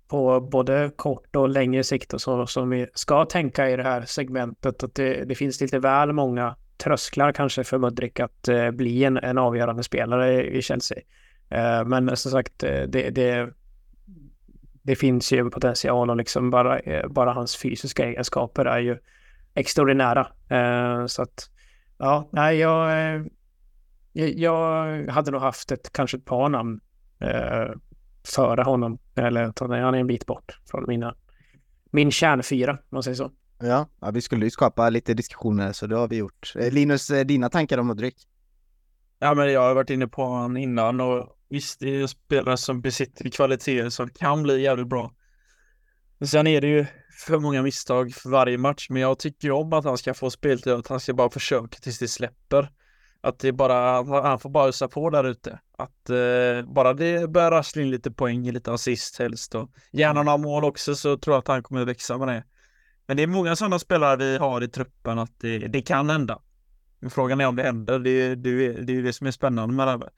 på 0.08 0.40
både 0.40 0.90
kort 0.96 1.36
och 1.36 1.48
längre 1.48 1.84
sikt 1.84 2.12
och 2.12 2.20
så 2.20 2.46
som 2.46 2.70
vi 2.70 2.86
ska 2.94 3.24
tänka 3.24 3.70
i 3.70 3.76
det 3.76 3.82
här 3.82 4.02
segmentet 4.02 4.82
att 4.82 4.94
det, 4.94 5.24
det 5.24 5.34
finns 5.34 5.60
lite 5.60 5.78
väl 5.78 6.12
många 6.12 6.56
trösklar 6.76 7.32
kanske 7.32 7.64
för 7.64 7.78
Mudrik 7.78 8.20
att 8.20 8.48
eh, 8.48 8.70
bli 8.70 9.04
en, 9.04 9.16
en 9.16 9.38
avgörande 9.38 9.82
spelare 9.82 10.46
i 10.46 10.62
Chelsea. 10.62 10.98
Eh, 11.48 11.84
men 11.84 12.16
som 12.16 12.30
sagt, 12.30 12.58
det, 12.58 13.10
det, 13.10 13.50
det 14.84 14.96
finns 14.96 15.32
ju 15.32 15.38
en 15.38 15.50
potential 15.50 16.10
och 16.10 16.16
liksom 16.16 16.50
bara, 16.50 16.78
eh, 16.78 17.08
bara 17.08 17.32
hans 17.32 17.56
fysiska 17.56 18.04
egenskaper 18.04 18.64
är 18.64 18.78
ju 18.78 18.98
extraordinära. 19.54 20.26
Eh, 20.48 21.06
så 21.06 21.22
att, 21.22 21.50
ja, 21.98 22.28
nej, 22.32 22.58
jag, 22.58 23.14
eh, 23.14 23.22
jag 24.12 25.06
hade 25.08 25.30
nog 25.30 25.40
haft 25.40 25.72
ett, 25.72 25.92
kanske 25.92 26.16
ett 26.16 26.24
par 26.24 26.48
namn 26.48 26.80
före 28.26 28.62
honom. 28.62 28.98
Eller 29.14 29.52
han 29.82 29.94
är 29.94 29.98
en 29.98 30.06
bit 30.06 30.26
bort 30.26 30.58
från 30.70 30.84
mina, 30.88 31.14
min 31.90 32.10
kärnfyra, 32.10 32.72
om 32.72 32.78
man 32.90 33.02
säger 33.02 33.14
så. 33.14 33.30
Ja, 33.58 33.88
ja, 34.00 34.10
vi 34.10 34.20
skulle 34.20 34.44
ju 34.44 34.50
skapa 34.50 34.90
lite 34.90 35.14
diskussioner 35.14 35.72
så 35.72 35.86
det 35.86 35.96
har 35.96 36.08
vi 36.08 36.16
gjort. 36.16 36.52
Linus, 36.54 37.06
dina 37.06 37.48
tankar 37.48 37.78
om 37.78 37.86
Mudrik? 37.86 38.16
Ja, 39.18 39.34
men 39.34 39.52
jag 39.52 39.60
har 39.60 39.74
varit 39.74 39.90
inne 39.90 40.08
på 40.08 40.24
honom 40.24 40.56
innan 40.56 41.00
och 41.00 41.33
visst, 41.48 41.80
det 41.80 41.96
är 41.96 42.06
spelare 42.06 42.56
som 42.56 42.80
besitter 42.80 43.30
kvaliteter 43.30 43.90
som 43.90 44.10
kan 44.10 44.42
bli 44.42 44.62
jävligt 44.62 44.88
bra. 44.88 45.12
Men 46.18 46.28
sen 46.28 46.46
är 46.46 46.60
det 46.60 46.66
ju 46.68 46.86
för 47.26 47.38
många 47.38 47.62
misstag 47.62 48.14
för 48.14 48.30
varje 48.30 48.58
match, 48.58 48.86
men 48.90 49.02
jag 49.02 49.18
tycker 49.18 49.50
om 49.50 49.72
att 49.72 49.84
han 49.84 49.98
ska 49.98 50.14
få 50.14 50.30
speltid 50.30 50.72
och 50.72 50.78
att 50.78 50.88
han 50.88 51.00
ska 51.00 51.14
bara 51.14 51.30
försöka 51.30 51.78
tills 51.78 51.98
det 51.98 52.08
släpper. 52.08 52.70
Att 53.20 53.38
det 53.38 53.52
bara, 53.52 54.02
han 54.22 54.38
får 54.38 54.50
bara 54.50 54.68
ösa 54.68 54.88
på 54.88 55.10
där 55.10 55.24
ute. 55.24 55.58
Att 55.78 56.10
eh, 56.10 56.72
bara 56.74 56.94
det 56.94 57.30
börjar 57.30 57.50
rassla 57.50 57.82
in 57.82 57.90
lite 57.90 58.10
poäng, 58.10 58.52
lite 58.52 58.72
assist 58.72 59.18
helst 59.18 59.54
och 59.54 59.70
gärna 59.92 60.22
några 60.22 60.38
mål 60.38 60.64
också 60.64 60.94
så 60.94 61.16
tror 61.16 61.34
jag 61.34 61.38
att 61.38 61.48
han 61.48 61.62
kommer 61.62 61.84
växa 61.84 62.18
med 62.18 62.28
det. 62.28 62.44
Men 63.06 63.16
det 63.16 63.22
är 63.22 63.26
många 63.26 63.56
sådana 63.56 63.78
spelare 63.78 64.16
vi 64.16 64.38
har 64.38 64.64
i 64.64 64.68
truppen 64.68 65.18
att 65.18 65.40
det, 65.40 65.58
det 65.58 65.82
kan 65.82 66.10
hända. 66.10 66.42
Frågan 67.10 67.40
är 67.40 67.46
om 67.46 67.56
det 67.56 67.62
händer. 67.62 67.98
Det, 67.98 68.34
det, 68.34 68.72
det 68.72 68.92
är 68.92 68.96
ju 68.96 69.02
det 69.02 69.12
som 69.12 69.26
är 69.26 69.30
spännande 69.30 69.74
med 69.74 69.86
det 69.86 69.90
här 69.90 70.10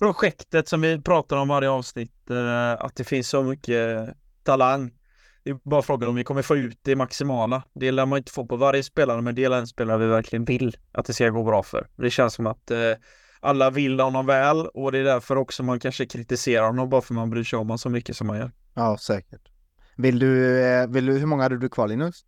projektet 0.00 0.68
som 0.68 0.80
vi 0.80 1.00
pratar 1.02 1.36
om 1.36 1.48
varje 1.48 1.70
avsnitt. 1.70 2.30
Eh, 2.30 2.72
att 2.72 2.96
det 2.96 3.04
finns 3.04 3.28
så 3.28 3.42
mycket 3.42 4.10
talang. 4.42 4.90
Det 5.44 5.50
är 5.50 5.58
bara 5.64 5.82
frågan 5.82 6.08
om 6.08 6.14
vi 6.14 6.24
kommer 6.24 6.42
få 6.42 6.56
ut 6.56 6.78
det 6.82 6.96
maximala. 6.96 7.62
Det 7.74 7.90
lär 7.90 8.06
man 8.06 8.16
inte 8.16 8.32
få 8.32 8.46
på 8.46 8.56
varje 8.56 8.82
spelare, 8.82 9.22
men 9.22 9.34
det 9.34 9.44
är 9.44 9.50
en 9.50 9.66
spelare 9.66 9.98
vi 9.98 10.06
verkligen 10.06 10.44
vill 10.44 10.76
att 10.92 11.06
det 11.06 11.12
ska 11.12 11.28
gå 11.28 11.42
bra 11.42 11.62
för. 11.62 11.86
Det 11.96 12.10
känns 12.10 12.34
som 12.34 12.46
att 12.46 12.70
eh, 12.70 12.78
alla 13.40 13.70
vill 13.70 14.00
honom 14.00 14.26
väl 14.26 14.66
och 14.66 14.92
det 14.92 14.98
är 14.98 15.04
därför 15.04 15.36
också 15.36 15.62
man 15.62 15.80
kanske 15.80 16.06
kritiserar 16.06 16.66
honom 16.66 16.88
bara 16.88 17.00
för 17.00 17.14
man 17.14 17.30
bryr 17.30 17.44
sig 17.44 17.56
om 17.56 17.66
honom 17.66 17.78
så 17.78 17.88
mycket 17.88 18.16
som 18.16 18.26
man 18.26 18.38
gör. 18.38 18.50
Ja, 18.74 18.98
säkert. 18.98 19.42
Vill 19.96 20.18
du, 20.18 20.60
eh, 20.64 20.88
vill 20.88 21.06
du 21.06 21.18
hur 21.18 21.26
många 21.26 21.42
hade 21.42 21.58
du 21.58 21.68
kvar 21.68 21.88
Linus? 21.88 22.24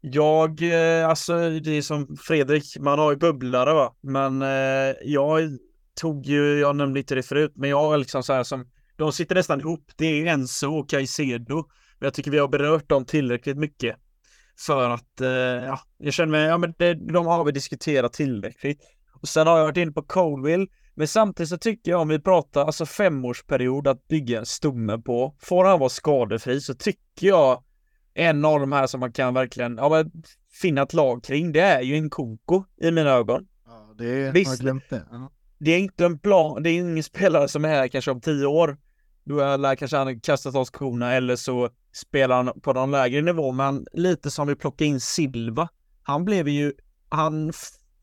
Jag, 0.00 0.64
alltså 1.04 1.50
det 1.50 1.70
är 1.70 1.82
som 1.82 2.16
Fredrik, 2.16 2.76
man 2.80 2.98
har 2.98 3.10
ju 3.10 3.16
bubblare 3.16 3.74
va, 3.74 3.94
men 4.00 4.42
eh, 4.42 4.94
jag 5.04 5.58
tog 5.98 6.26
ju, 6.26 6.58
jag 6.58 6.76
nämnde 6.76 7.00
inte 7.00 7.14
det 7.14 7.22
förut, 7.22 7.52
men 7.54 7.70
jag 7.70 7.94
är 7.94 7.98
liksom 7.98 8.22
så 8.22 8.32
här 8.32 8.42
som, 8.42 8.70
de 8.96 9.12
sitter 9.12 9.34
nästan 9.34 9.60
ihop, 9.60 9.90
det 9.96 10.06
är 10.06 10.26
Enzo 10.26 10.78
och 10.78 10.90
Caicedo, 10.90 11.54
men 11.98 12.06
jag 12.06 12.14
tycker 12.14 12.30
vi 12.30 12.38
har 12.38 12.48
berört 12.48 12.88
dem 12.88 13.04
tillräckligt 13.04 13.56
mycket 13.56 13.96
för 14.66 14.90
att, 14.90 15.20
eh, 15.20 15.28
ja, 15.66 15.80
jag 15.98 16.12
känner 16.12 16.30
mig, 16.30 16.44
ja 16.44 16.58
men 16.58 16.74
det, 16.78 16.94
de 16.94 17.26
har 17.26 17.44
vi 17.44 17.52
diskuterat 17.52 18.12
tillräckligt. 18.12 18.80
Och 19.20 19.28
sen 19.28 19.46
har 19.46 19.58
jag 19.58 19.64
varit 19.64 19.76
inne 19.76 19.92
på 19.92 20.02
Colville, 20.02 20.66
men 20.94 21.08
samtidigt 21.08 21.50
så 21.50 21.58
tycker 21.58 21.90
jag 21.90 22.00
om 22.00 22.08
vi 22.08 22.18
pratar 22.18 22.64
alltså 22.64 22.86
femårsperiod 22.86 23.88
att 23.88 24.08
bygga 24.08 24.38
en 24.38 24.46
stomme 24.46 24.98
på, 24.98 25.36
får 25.38 25.64
han 25.64 25.78
vara 25.78 25.88
skadefri 25.88 26.60
så 26.60 26.74
tycker 26.74 27.26
jag 27.26 27.62
en 28.14 28.44
av 28.44 28.60
de 28.60 28.72
här 28.72 28.86
som 28.86 29.00
man 29.00 29.12
kan 29.12 29.34
verkligen 29.34 29.76
ja, 29.76 29.88
men, 29.88 30.12
finna 30.52 30.82
ett 30.82 30.92
lag 30.92 31.24
kring, 31.24 31.52
det 31.52 31.60
är 31.60 31.82
ju 31.82 31.96
en 31.96 32.10
Koko 32.10 32.64
i 32.80 32.90
mina 32.90 33.10
ögon. 33.10 33.46
Ja, 33.66 33.94
det 33.98 34.30
Visst, 34.30 34.48
har 34.48 34.54
jag 34.54 34.60
glömt 34.60 34.90
det. 34.90 35.02
Ja. 35.10 35.30
Det 35.58 35.70
är 35.70 35.78
inte 35.78 36.04
en 36.04 36.18
plan, 36.18 36.62
det 36.62 36.70
är 36.70 36.78
ingen 36.78 37.02
spelare 37.02 37.48
som 37.48 37.64
är 37.64 37.68
här 37.68 37.88
kanske 37.88 38.10
om 38.10 38.20
tio 38.20 38.46
år. 38.46 38.76
Då 39.24 39.56
lär 39.56 39.74
kanske 39.74 39.96
han 39.96 40.20
kastat 40.20 40.54
av 40.54 40.64
skorna 40.64 41.14
eller 41.14 41.36
så 41.36 41.70
spelar 41.92 42.36
han 42.36 42.60
på 42.60 42.72
någon 42.72 42.90
lägre 42.90 43.22
nivå, 43.22 43.52
men 43.52 43.86
lite 43.92 44.30
som 44.30 44.46
vi 44.46 44.54
plockade 44.54 44.88
in 44.88 45.00
Silva. 45.00 45.68
Han 46.02 46.24
blev 46.24 46.48
ju, 46.48 46.72
han 47.08 47.52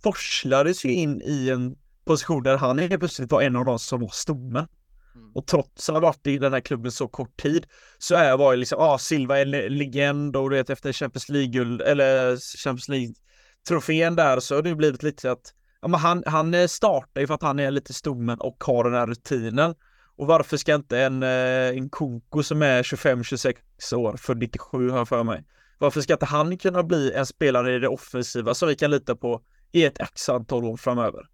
forslades 0.03 0.85
ju 0.85 0.93
in 0.93 1.21
i 1.21 1.49
en 1.49 1.75
position 2.05 2.43
där 2.43 2.57
han 2.57 2.79
helt 2.79 2.99
plötsligt 2.99 3.31
var 3.31 3.41
en 3.41 3.55
av 3.55 3.65
de 3.65 3.79
som 3.79 4.01
var 4.01 4.09
stommen. 4.13 4.67
Mm. 5.15 5.31
Och 5.35 5.47
trots 5.47 5.89
att 5.89 5.93
han 5.93 6.01
varit 6.01 6.27
i 6.27 6.37
den 6.37 6.53
här 6.53 6.59
klubben 6.59 6.91
så 6.91 7.07
kort 7.07 7.41
tid 7.41 7.65
så 7.97 8.15
är 8.15 8.37
var 8.37 8.53
ju 8.53 8.57
liksom, 8.57 8.79
ah, 8.79 8.97
Silva 8.97 9.39
är 9.39 9.69
legend 9.69 10.35
och 10.35 10.49
du 10.49 10.55
vet 10.55 10.69
efter 10.69 10.93
Champions 10.93 11.29
League-guld 11.29 11.81
eller 11.81 12.37
Champions 12.57 12.89
League-trofén 12.89 14.15
där 14.15 14.39
så 14.39 14.55
har 14.55 14.61
det 14.61 14.75
blivit 14.75 15.03
lite 15.03 15.31
att 15.31 15.53
ja, 15.85 15.89
men 15.89 15.99
han, 15.99 16.23
han 16.25 16.53
eh, 16.53 16.67
startar 16.67 17.21
ju 17.21 17.27
för 17.27 17.33
att 17.33 17.41
han 17.41 17.59
är 17.59 17.71
lite 17.71 17.93
stommen 17.93 18.39
och 18.39 18.63
har 18.63 18.83
den 18.83 18.93
här 18.93 19.07
rutinen. 19.07 19.75
Och 20.15 20.27
varför 20.27 20.57
ska 20.57 20.75
inte 20.75 20.99
en, 20.99 21.23
eh, 21.23 21.77
en 21.77 21.89
Koko 21.89 22.43
som 22.43 22.61
är 22.61 22.83
25-26 22.83 23.93
år, 23.93 24.17
för 24.17 24.35
97 24.35 24.89
har 24.89 24.97
jag 24.97 25.07
för 25.07 25.23
mig. 25.23 25.43
Varför 25.77 26.01
ska 26.01 26.13
inte 26.13 26.25
han 26.25 26.57
kunna 26.57 26.83
bli 26.83 27.13
en 27.13 27.25
spelare 27.25 27.75
i 27.75 27.79
det 27.79 27.87
offensiva 27.87 28.53
som 28.53 28.67
vi 28.67 28.75
kan 28.75 28.91
lita 28.91 29.15
på 29.15 29.41
i 29.71 29.85
ett 29.85 29.99
x 29.99 30.29
antal 30.29 30.65
år 30.65 30.77
framöver? 30.77 31.27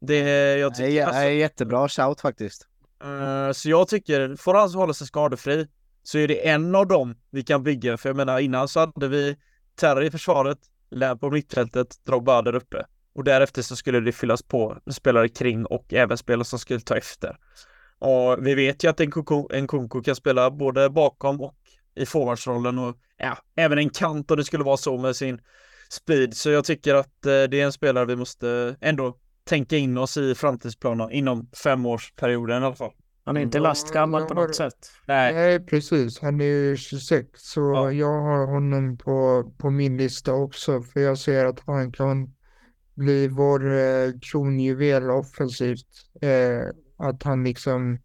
Det, 0.00 0.18
jag 0.58 0.74
tycker, 0.74 0.90
det 0.90 0.98
är, 0.98 1.06
alltså, 1.06 1.20
är 1.20 1.28
jättebra 1.28 1.88
shout 1.88 2.20
faktiskt. 2.20 2.66
Uh, 3.04 3.52
så 3.52 3.68
jag 3.68 3.88
tycker, 3.88 4.36
får 4.36 4.54
han 4.54 4.74
hålla 4.74 4.94
sig 4.94 5.06
skadefri 5.06 5.68
så 6.02 6.18
är 6.18 6.28
det 6.28 6.48
en 6.48 6.74
av 6.74 6.86
dem 6.86 7.14
vi 7.30 7.42
kan 7.42 7.62
bygga. 7.62 7.96
För 7.96 8.08
jag 8.08 8.16
menar 8.16 8.38
innan 8.38 8.68
så 8.68 8.80
hade 8.80 9.08
vi 9.08 9.36
Terry 9.76 10.06
i 10.06 10.10
försvaret, 10.10 10.58
Lär 10.90 11.16
på 11.16 11.30
mittfältet, 11.30 12.04
Drogba 12.04 12.42
där 12.42 12.54
uppe. 12.54 12.86
Och 13.14 13.24
därefter 13.24 13.62
så 13.62 13.76
skulle 13.76 14.00
det 14.00 14.12
fyllas 14.12 14.42
på 14.42 14.78
spelare 14.90 15.28
kring 15.28 15.66
och 15.66 15.92
även 15.92 16.18
spelare 16.18 16.44
som 16.44 16.58
skulle 16.58 16.80
ta 16.80 16.96
efter. 16.96 17.36
Och 17.98 18.46
vi 18.46 18.54
vet 18.54 18.84
ju 18.84 18.88
att 18.88 19.00
en 19.00 19.10
Kunko 19.66 20.02
kan 20.02 20.16
spela 20.16 20.50
både 20.50 20.90
bakom 20.90 21.40
och 21.40 21.54
i 21.94 22.06
forwardsrollen 22.06 22.78
och 22.78 22.96
ja, 23.16 23.38
även 23.56 23.78
en 23.78 23.90
kant 23.90 24.30
om 24.30 24.36
det 24.36 24.44
skulle 24.44 24.64
vara 24.64 24.76
så 24.76 24.98
med 24.98 25.16
sin 25.16 25.40
speed. 25.90 26.36
Så 26.36 26.50
jag 26.50 26.64
tycker 26.64 26.94
att 26.94 27.26
eh, 27.26 27.42
det 27.42 27.60
är 27.60 27.64
en 27.64 27.72
spelare 27.72 28.04
vi 28.04 28.16
måste 28.16 28.76
ändå 28.80 29.16
tänka 29.44 29.76
in 29.76 29.98
oss 29.98 30.16
i 30.16 30.34
framtidsplaner 30.34 31.10
inom 31.10 31.50
femårsperioden 31.64 32.62
i 32.62 32.66
alla 32.66 32.74
fall. 32.74 32.92
Han 33.24 33.36
är 33.36 33.40
inte 33.40 33.58
lastgammal 33.58 34.24
på 34.24 34.34
något 34.34 34.54
sätt. 34.54 34.90
Nej. 35.06 35.34
Nej, 35.34 35.66
precis. 35.66 36.20
Han 36.20 36.40
är 36.40 36.44
ju 36.44 36.76
26 36.76 37.28
så 37.34 37.60
ja. 37.60 37.92
jag 37.92 38.22
har 38.22 38.46
honom 38.46 38.98
på, 38.98 39.44
på 39.58 39.70
min 39.70 39.96
lista 39.96 40.32
också 40.32 40.82
för 40.82 41.00
jag 41.00 41.18
ser 41.18 41.44
att 41.44 41.60
han 41.66 41.92
kan 41.92 42.34
bli 42.94 43.28
vår 43.28 43.72
eh, 43.72 44.12
kronjuvel 44.20 45.10
offensivt. 45.10 45.86
Eh, 46.20 46.62
att 46.96 47.22
han 47.22 47.44
liksom 47.44 47.98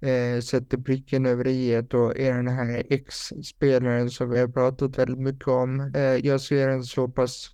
eh, 0.00 0.40
sätter 0.40 0.78
pricken 0.78 1.26
över 1.26 1.46
i 1.46 1.78
och 1.78 2.18
är 2.18 2.34
den 2.34 2.48
här 2.48 2.86
X-spelaren 2.90 4.10
som 4.10 4.30
vi 4.30 4.40
har 4.40 4.48
pratat 4.48 4.98
väldigt 4.98 5.18
mycket 5.18 5.48
om. 5.48 5.92
Eh, 5.94 6.02
jag 6.02 6.40
ser 6.40 6.68
en 6.68 6.84
så 6.84 7.08
pass 7.08 7.50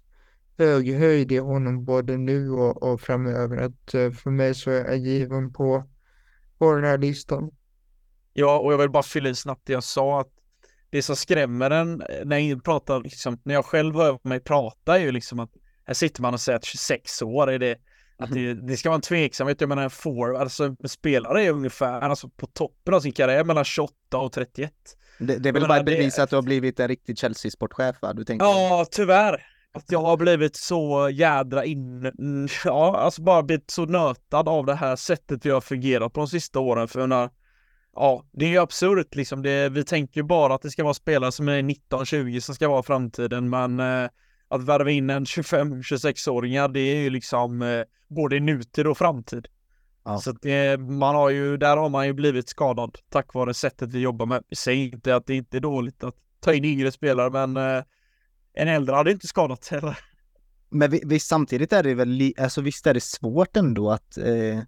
hög 0.58 0.94
höjd 0.94 1.32
i 1.32 1.38
honom 1.38 1.84
både 1.84 2.16
nu 2.16 2.50
och, 2.50 2.82
och 2.82 3.00
framöver 3.00 3.56
att 3.56 3.94
eh, 3.94 4.10
för 4.10 4.30
mig 4.30 4.54
så 4.54 4.70
är 4.70 4.84
jag 4.84 4.96
given 4.96 5.52
på, 5.52 5.84
på 6.58 6.72
den 6.72 6.84
här 6.84 6.98
listan. 6.98 7.50
Ja, 8.32 8.58
och 8.58 8.72
jag 8.72 8.78
vill 8.78 8.90
bara 8.90 9.02
fylla 9.02 9.28
i 9.28 9.34
snabbt 9.34 9.66
det 9.66 9.72
jag 9.72 9.84
sa 9.84 10.20
att 10.20 10.30
det 10.90 11.02
som 11.02 11.16
skrämmer 11.16 11.70
en 11.70 12.00
eh, 12.00 12.24
när 12.24 12.38
jag 12.38 12.64
pratar, 12.64 13.00
liksom, 13.00 13.40
när 13.42 13.54
jag 13.54 13.64
själv 13.64 13.94
hör 13.94 14.18
mig 14.22 14.40
prata 14.40 14.98
är 14.98 15.00
ju 15.00 15.12
liksom 15.12 15.40
att 15.40 15.50
här 15.88 15.94
sitter 15.94 16.22
man 16.22 16.34
och 16.34 16.40
säger 16.40 16.56
att 16.56 16.64
26 16.64 17.22
år 17.22 17.50
är 17.50 17.58
det 17.58 17.78
att 18.18 18.30
det, 18.30 18.54
det 18.54 18.76
ska 18.76 18.88
vara 18.88 18.94
en 18.94 19.00
tveksamhet. 19.00 19.60
Jag 19.60 19.68
menar 19.68 19.82
en 19.82 19.90
forward, 19.90 20.36
alltså 20.36 20.76
spelare 20.84 21.44
är 21.44 21.50
ungefär 21.50 22.00
alltså 22.00 22.28
på 22.28 22.46
toppen 22.46 22.94
av 22.94 23.00
sin 23.00 23.12
karriär 23.12 23.44
mellan 23.44 23.64
28 23.64 24.18
och 24.18 24.32
31. 24.32 24.72
Det, 25.18 25.36
det 25.36 25.48
är 25.48 25.52
väl 25.52 25.68
bara 25.68 25.82
bevis 25.82 26.16
det... 26.16 26.22
att 26.22 26.30
du 26.30 26.36
har 26.36 26.42
blivit 26.42 26.80
en 26.80 26.88
riktig 26.88 27.18
Chelsea-sportchef 27.18 28.02
va? 28.02 28.12
Du 28.12 28.24
tänker... 28.24 28.46
Ja, 28.46 28.86
tyvärr. 28.90 29.46
Att 29.72 29.92
jag 29.92 30.02
har 30.02 30.16
blivit 30.16 30.56
så 30.56 31.10
jädra 31.12 31.64
in, 31.64 32.12
ja, 32.64 32.96
alltså 32.98 33.22
bara 33.22 33.42
blivit 33.42 33.70
så 33.70 33.84
nötad 33.84 34.48
av 34.48 34.66
det 34.66 34.74
här 34.74 34.96
sättet 34.96 35.46
vi 35.46 35.50
har 35.50 35.60
fungerat 35.60 36.12
på 36.12 36.20
de 36.20 36.28
sista 36.28 36.60
åren. 36.60 36.88
För 36.88 37.06
när, 37.06 37.30
ja, 37.94 38.24
det 38.32 38.44
är 38.44 38.48
ju 38.48 38.58
absurt 38.58 39.14
liksom. 39.14 39.42
Det, 39.42 39.68
vi 39.68 39.84
tänker 39.84 40.20
ju 40.20 40.24
bara 40.24 40.54
att 40.54 40.62
det 40.62 40.70
ska 40.70 40.84
vara 40.84 40.94
spelare 40.94 41.32
som 41.32 41.48
är 41.48 41.62
19-20 41.62 42.40
som 42.40 42.54
ska 42.54 42.68
vara 42.68 42.82
framtiden, 42.82 43.50
men 43.50 43.80
eh, 43.80 44.08
att 44.48 44.64
värva 44.64 44.90
in 44.90 45.10
en 45.10 45.24
25-26-åringar, 45.24 46.68
det 46.68 46.80
är 46.80 46.96
ju 46.96 47.10
liksom 47.10 47.62
eh, 47.62 47.82
både 48.08 48.40
nutid 48.40 48.86
och 48.86 48.98
framtid. 48.98 49.48
Ja. 50.04 50.18
Så 50.18 50.32
det, 50.32 50.80
man 50.80 51.14
har 51.14 51.30
ju, 51.30 51.56
där 51.56 51.76
har 51.76 51.88
man 51.88 52.06
ju 52.06 52.12
blivit 52.12 52.48
skadad 52.48 52.98
tack 53.10 53.34
vare 53.34 53.54
sättet 53.54 53.92
vi 53.92 53.98
jobbar 53.98 54.26
med. 54.26 54.42
Säger 54.56 54.84
inte 54.84 55.16
att 55.16 55.26
det 55.26 55.34
inte 55.34 55.56
är 55.56 55.60
dåligt 55.60 56.04
att 56.04 56.14
ta 56.40 56.54
in 56.54 56.64
yngre 56.64 56.92
spelare, 56.92 57.30
men 57.30 57.56
eh, 57.56 57.82
en 58.52 58.68
äldre 58.68 58.96
hade 58.96 59.12
inte 59.12 59.26
skadat 59.26 59.68
heller. 59.68 59.98
men 60.68 60.90
vi, 60.90 61.02
vi, 61.06 61.20
samtidigt 61.20 61.72
är 61.72 61.82
det 61.82 61.94
väl, 61.94 62.34
alltså 62.38 62.60
visst 62.60 62.86
är 62.86 62.94
det 62.94 63.00
svårt 63.00 63.56
ändå 63.56 63.90
att 63.90 64.18
eh, 64.18 64.60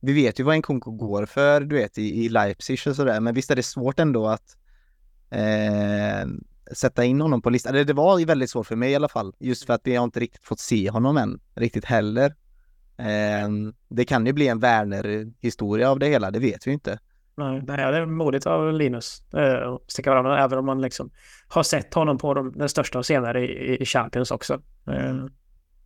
vi 0.00 0.12
vet 0.12 0.40
ju 0.40 0.44
vad 0.44 0.54
en 0.54 0.62
Kunko 0.62 0.90
går 0.90 1.26
för, 1.26 1.60
du 1.60 1.76
vet, 1.76 1.98
i, 1.98 2.24
i 2.24 2.28
Leipzig 2.28 2.78
och 2.86 2.96
sådär, 2.96 3.20
men 3.20 3.34
visst 3.34 3.50
är 3.50 3.56
det 3.56 3.62
svårt 3.62 3.98
ändå 3.98 4.26
att 4.26 4.56
eh, 5.30 6.26
sätta 6.72 7.04
in 7.04 7.20
honom 7.20 7.42
på 7.42 7.50
listan. 7.50 7.74
Det, 7.74 7.92
var 7.92 8.26
väldigt 8.26 8.50
svårt 8.50 8.66
för 8.66 8.76
mig 8.76 8.92
i 8.92 8.94
alla 8.94 9.08
fall, 9.08 9.34
just 9.38 9.66
för 9.66 9.74
att 9.74 9.80
vi 9.84 9.96
har 9.96 10.04
inte 10.04 10.20
riktigt 10.20 10.44
fått 10.44 10.60
se 10.60 10.90
honom 10.90 11.16
än, 11.16 11.40
riktigt 11.54 11.84
heller. 11.84 12.34
Eh, 12.98 13.48
det 13.88 14.04
kan 14.04 14.26
ju 14.26 14.32
bli 14.32 14.48
en 14.48 14.60
Werner-historia 14.60 15.90
av 15.90 15.98
det 15.98 16.06
hela, 16.06 16.30
det 16.30 16.38
vet 16.38 16.66
vi 16.66 16.72
inte. 16.72 16.98
Nej, 17.36 17.62
det 17.66 17.72
är 17.72 18.06
modigt 18.06 18.46
av 18.46 18.72
Linus 18.72 19.22
eh, 19.34 19.68
att 19.68 19.90
sticka 19.90 20.10
varandra, 20.10 20.44
även 20.44 20.58
om 20.58 20.66
man 20.66 20.80
liksom 20.80 21.10
har 21.48 21.62
sett 21.62 21.94
honom 21.94 22.18
på 22.18 22.34
de, 22.34 22.52
den 22.52 22.68
största 22.68 23.02
scener 23.02 23.36
i, 23.36 23.76
i 23.80 23.84
Champions 23.84 24.30
också. 24.30 24.54
Eh. 24.86 25.26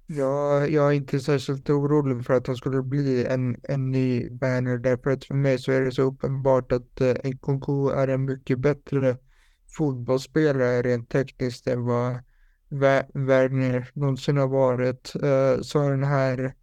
Ja, 0.07 0.67
jag 0.67 0.89
är 0.89 0.93
inte 0.93 1.21
särskilt 1.21 1.71
orolig 1.71 2.27
för 2.27 2.35
att 2.35 2.47
han 2.47 2.57
skulle 2.57 2.83
bli 2.83 3.27
en, 3.27 3.57
en 3.63 3.91
ny 3.91 4.29
Werner 4.41 4.79
därför 4.79 5.11
att 5.11 5.25
för 5.25 5.35
mig 5.35 5.59
så 5.59 5.73
är 5.73 5.81
det 5.81 5.93
så 5.93 6.03
uppenbart 6.03 6.73
att 6.73 7.01
eh, 7.01 7.15
Nkunku 7.25 7.91
är 7.91 8.09
en 8.09 8.25
mycket 8.25 8.59
bättre 8.59 9.17
fotbollsspelare 9.77 10.83
rent 10.83 11.09
tekniskt 11.09 11.67
än 11.67 11.85
vad 11.85 12.19
Werner 13.15 13.91
någonsin 13.95 14.37
har 14.37 14.49
varit. 14.49 15.13
Eh, 15.23 15.63
så 15.63 15.89
den 15.89 16.05
här 16.05 16.55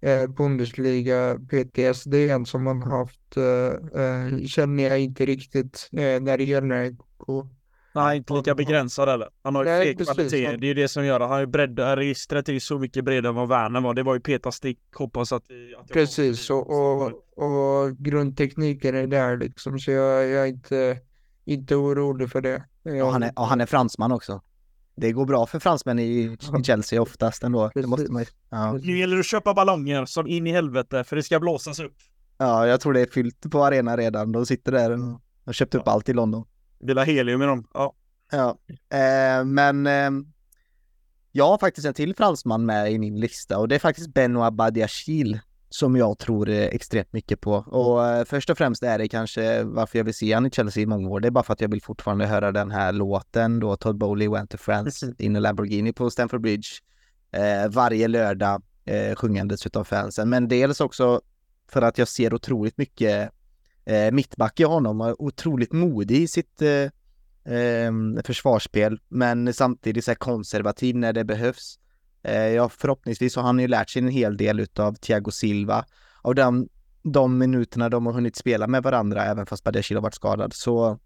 eh, 0.00 0.26
Bundesliga 0.26 1.38
PTSD 1.50 2.14
som 2.46 2.64
man 2.64 2.82
haft 2.82 3.36
eh, 3.36 4.46
känner 4.46 4.88
jag 4.88 5.00
inte 5.00 5.26
riktigt 5.26 5.88
när 5.92 6.38
det 6.38 6.44
gäller. 6.44 6.96
Nej, 7.94 8.16
inte 8.16 8.34
lika 8.34 8.54
begränsad 8.54 9.08
eller. 9.08 9.28
Han 9.42 9.54
har 9.54 9.64
ju 9.64 9.70
Nej, 9.70 9.96
fler 9.96 10.04
kvaliteter. 10.04 10.56
Det 10.56 10.66
är 10.66 10.68
ju 10.68 10.74
det 10.74 10.88
som 10.88 11.04
gör 11.04 11.18
det. 11.18 11.24
Han 11.24 11.38
har 11.38 11.46
breddat 11.46 11.98
registret 11.98 12.48
är 12.48 12.52
ju 12.52 12.60
så 12.60 12.78
mycket 12.78 13.04
bredare 13.04 13.28
än 13.28 13.34
vad 13.34 13.48
Werner 13.48 13.80
var. 13.80 13.94
Det 13.94 14.02
var 14.02 14.14
ju 14.14 14.20
Peter 14.20 14.50
Stick. 14.50 14.78
Hoppas 14.94 15.32
att... 15.32 15.42
att 15.78 15.88
Precis, 15.88 16.50
och, 16.50 16.70
och, 16.70 17.12
och 17.36 17.96
grundtekniken 17.98 18.94
är 18.94 19.06
där 19.06 19.36
liksom, 19.36 19.78
så 19.78 19.90
jag, 19.90 20.28
jag 20.28 20.42
är 20.42 20.46
inte, 20.46 20.98
inte 21.48 21.76
orolig 21.76 22.30
för 22.30 22.40
det. 22.40 22.64
Och 23.02 23.12
han 23.12 23.22
är, 23.22 23.32
och 23.36 23.46
han 23.46 23.60
är 23.60 23.66
fransman 23.66 24.12
också. 24.12 24.42
Det 24.96 25.12
går 25.12 25.26
bra 25.26 25.46
för 25.46 25.58
fransmän 25.58 25.98
i, 25.98 26.36
i 26.60 26.64
Chelsea 26.64 27.02
oftast 27.02 27.42
ändå. 27.42 27.70
Det 27.74 27.86
måste 27.86 28.12
man 28.12 28.22
ju, 28.22 28.28
ja. 28.48 28.72
Nu 28.72 28.98
gäller 28.98 29.16
det 29.16 29.20
att 29.20 29.26
köpa 29.26 29.54
ballonger 29.54 30.04
som 30.04 30.26
in 30.26 30.46
i 30.46 30.52
helvete 30.52 31.04
för 31.04 31.16
det 31.16 31.22
ska 31.22 31.40
blåsas 31.40 31.80
upp. 31.80 31.96
ja, 32.38 32.66
jag 32.66 32.80
tror 32.80 32.92
det 32.92 33.00
är 33.00 33.06
fyllt 33.06 33.50
på 33.50 33.64
arenan 33.64 33.96
redan. 33.96 34.32
De 34.32 34.46
sitter 34.46 34.72
där 34.72 34.90
och 34.90 35.20
har 35.44 35.52
köpt 35.52 35.74
upp 35.74 35.88
allt 35.88 36.08
i 36.08 36.12
London. 36.12 36.44
Vill 36.80 36.98
ha 36.98 37.04
helium 37.04 37.42
i 37.42 37.46
dem. 37.46 37.66
Ja. 37.74 37.94
Ja, 38.30 38.58
eh, 38.98 39.44
men 39.44 39.86
eh, 39.86 40.10
jag 41.32 41.48
har 41.48 41.58
faktiskt 41.58 41.86
en 41.86 41.94
till 41.94 42.14
fransman 42.14 42.66
med 42.66 42.92
i 42.92 42.98
min 42.98 43.20
lista 43.20 43.58
och 43.58 43.68
det 43.68 43.74
är 43.74 43.78
faktiskt 43.78 44.14
Benoit 44.14 44.54
Badiachil 44.54 45.40
som 45.68 45.96
jag 45.96 46.18
tror 46.18 46.48
eh, 46.48 46.64
extremt 46.64 47.12
mycket 47.12 47.40
på. 47.40 47.52
Och 47.54 48.06
eh, 48.06 48.24
först 48.24 48.50
och 48.50 48.58
främst 48.58 48.82
är 48.82 48.98
det 48.98 49.08
kanske 49.08 49.62
varför 49.62 49.98
jag 49.98 50.04
vill 50.04 50.14
se 50.14 50.32
han 50.32 50.46
i 50.46 50.50
Chelsea 50.50 50.82
i 50.82 50.86
många 50.86 51.08
år. 51.08 51.20
Det 51.20 51.28
är 51.28 51.30
bara 51.30 51.44
för 51.44 51.52
att 51.52 51.60
jag 51.60 51.68
vill 51.68 51.82
fortfarande 51.82 52.26
höra 52.26 52.52
den 52.52 52.70
här 52.70 52.92
låten 52.92 53.60
då 53.60 53.76
Todd 53.76 53.98
Bowley 53.98 54.28
went 54.28 54.50
to 54.50 54.56
France 54.56 55.14
in 55.18 55.36
a 55.36 55.40
Lamborghini 55.40 55.92
på 55.92 56.10
Stamford 56.10 56.40
Bridge 56.40 56.68
eh, 57.32 57.68
varje 57.68 58.08
lördag 58.08 58.62
eh, 58.84 59.14
sjungandes 59.14 59.66
utav 59.66 59.84
fansen. 59.84 60.28
Men 60.28 60.48
dels 60.48 60.80
också 60.80 61.20
för 61.68 61.82
att 61.82 61.98
jag 61.98 62.08
ser 62.08 62.34
otroligt 62.34 62.78
mycket 62.78 63.30
eh, 63.84 64.12
mittback 64.12 64.60
i 64.60 64.64
honom 64.64 65.00
och 65.00 65.24
otroligt 65.24 65.72
modig 65.72 66.16
i 66.16 66.28
sitt 66.28 66.62
eh, 66.62 67.54
eh, 67.54 67.92
försvarsspel, 68.24 69.00
men 69.08 69.54
samtidigt 69.54 70.04
så 70.04 70.10
här 70.10 70.16
konservativ 70.16 70.96
när 70.96 71.12
det 71.12 71.24
behövs. 71.24 71.78
Eh, 72.28 72.48
ja, 72.54 72.68
förhoppningsvis 72.68 73.36
har 73.36 73.42
han 73.42 73.58
ju 73.58 73.68
lärt 73.68 73.90
sig 73.90 74.02
en 74.02 74.08
hel 74.08 74.36
del 74.36 74.60
utav 74.60 74.94
Thiago 74.94 75.30
Silva 75.30 75.84
Av 76.22 76.34
de, 76.34 76.68
de 77.02 77.38
minuterna 77.38 77.88
de 77.88 78.06
har 78.06 78.12
hunnit 78.12 78.36
spela 78.36 78.66
med 78.66 78.82
varandra, 78.82 79.24
även 79.24 79.46
fast 79.46 79.64
Badiashil 79.64 79.96
har 79.96 80.02
varit 80.02 80.14
skadad. 80.14 80.52
Så 80.54 80.98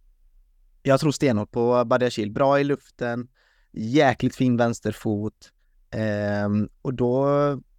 jag 0.83 1.01
tror 1.01 1.13
stenhårt 1.13 1.51
på 1.51 1.85
Badiashil. 1.85 2.33
Bra 2.33 2.61
i 2.61 2.65
luften, 2.65 3.29
jäkligt 3.73 4.37
fin 4.37 4.57
vänsterfot. 4.57 5.53
Eh, 5.91 6.49
och 6.83 6.95
då, 6.95 7.27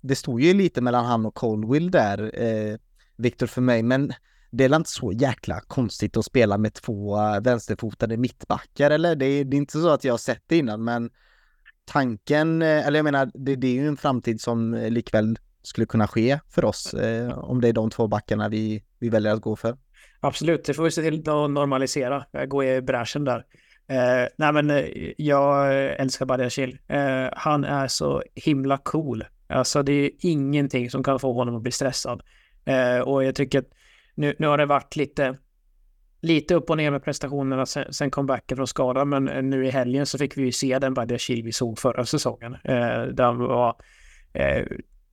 det 0.02 0.16
stod 0.16 0.42
ju 0.42 0.54
lite 0.54 0.82
mellan 0.82 1.06
han 1.06 1.26
och 1.26 1.36
Colwill 1.36 1.92
där, 1.92 2.42
eh, 2.44 2.78
Viktor 3.16 3.48
för 3.48 3.62
mig, 3.62 3.84
men 3.84 4.14
det 4.52 4.64
är 4.64 4.76
inte 4.76 4.90
så 4.90 5.12
jäkla 5.12 5.62
konstigt 5.62 6.18
att 6.18 6.26
spela 6.26 6.58
med 6.58 6.74
två 6.74 7.18
eh, 7.18 7.42
vänsterfotade 7.42 8.18
mittbackar 8.18 8.92
eller? 8.92 9.16
Det 9.16 9.26
är, 9.26 9.46
det 9.46 9.56
är 9.56 9.60
inte 9.60 9.80
så 9.80 9.90
att 9.90 10.04
jag 10.04 10.14
har 10.14 10.18
sett 10.18 10.44
det 10.48 10.58
innan 10.58 10.84
men 10.84 11.10
tanken, 11.86 12.62
eh, 12.62 12.88
eller 12.88 13.00
jag 13.00 13.04
menar 13.04 13.32
det, 13.34 13.56
det 13.56 13.68
är 13.68 13.74
ju 13.74 13.88
en 13.88 13.98
framtid 13.98 14.42
som 14.42 14.74
eh, 14.74 14.90
likväl 14.90 15.38
skulle 15.62 15.88
kunna 15.88 16.08
ske 16.08 16.40
för 16.50 16.66
oss 16.66 16.94
eh, 16.94 17.40
om 17.40 17.62
det 17.62 17.68
är 17.68 17.74
de 17.74 17.90
två 17.90 18.08
backarna 18.08 18.50
vi, 18.50 18.84
vi 19.00 19.10
väljer 19.10 19.34
att 19.34 19.42
gå 19.42 19.56
för. 19.56 19.78
Absolut, 20.20 20.66
det 20.66 20.74
får 20.74 20.84
vi 20.84 20.92
se 20.92 21.02
till 21.02 21.20
att 21.20 21.52
normalisera, 21.52 22.26
gå 22.48 22.64
i 22.64 22.82
bräschen 22.82 23.24
där. 23.24 23.46
Eh, 23.88 24.28
nej 24.38 24.54
men 24.54 24.70
eh, 24.70 24.86
jag 25.18 25.76
älskar 26.00 26.26
Badiashil. 26.26 26.78
Eh, 26.88 27.28
han 27.34 27.64
är 27.64 27.88
så 27.88 28.24
himla 28.36 28.78
cool. 28.78 29.26
Alltså 29.48 29.84
det 29.84 29.94
är 29.94 30.12
ingenting 30.20 30.90
som 30.90 31.04
kan 31.04 31.20
få 31.20 31.34
honom 31.34 31.56
att 31.56 31.62
bli 31.62 31.72
stressad. 31.72 32.22
Eh, 32.66 33.00
och 33.00 33.24
jag 33.24 33.36
tycker 33.36 33.60
att 33.60 33.70
nu, 34.16 34.36
nu 34.40 34.48
har 34.48 34.58
det 34.58 34.66
varit 34.66 34.96
lite, 34.96 35.38
lite 36.24 36.56
upp 36.56 36.70
och 36.70 36.78
ner 36.78 36.92
med 36.92 37.04
prestationerna 37.04 37.66
sen, 37.66 37.94
sen 37.94 38.12
comebacken 38.12 38.58
från 38.58 38.68
skada, 38.68 39.06
men 39.06 39.28
eh, 39.30 39.44
nu 39.44 39.66
i 39.66 39.70
helgen 39.70 40.06
så 40.06 40.18
fick 40.18 40.38
vi 40.38 40.42
ju 40.42 40.52
se 40.52 40.80
den 40.80 40.94
Badiashil 40.94 41.44
vi 41.44 41.52
såg 41.52 41.80
förra 41.80 42.06
säsongen. 42.06 42.54
Eh, 42.64 43.02
där 43.04 43.24
han 43.24 43.38
var 43.38 43.76
eh, 44.34 44.66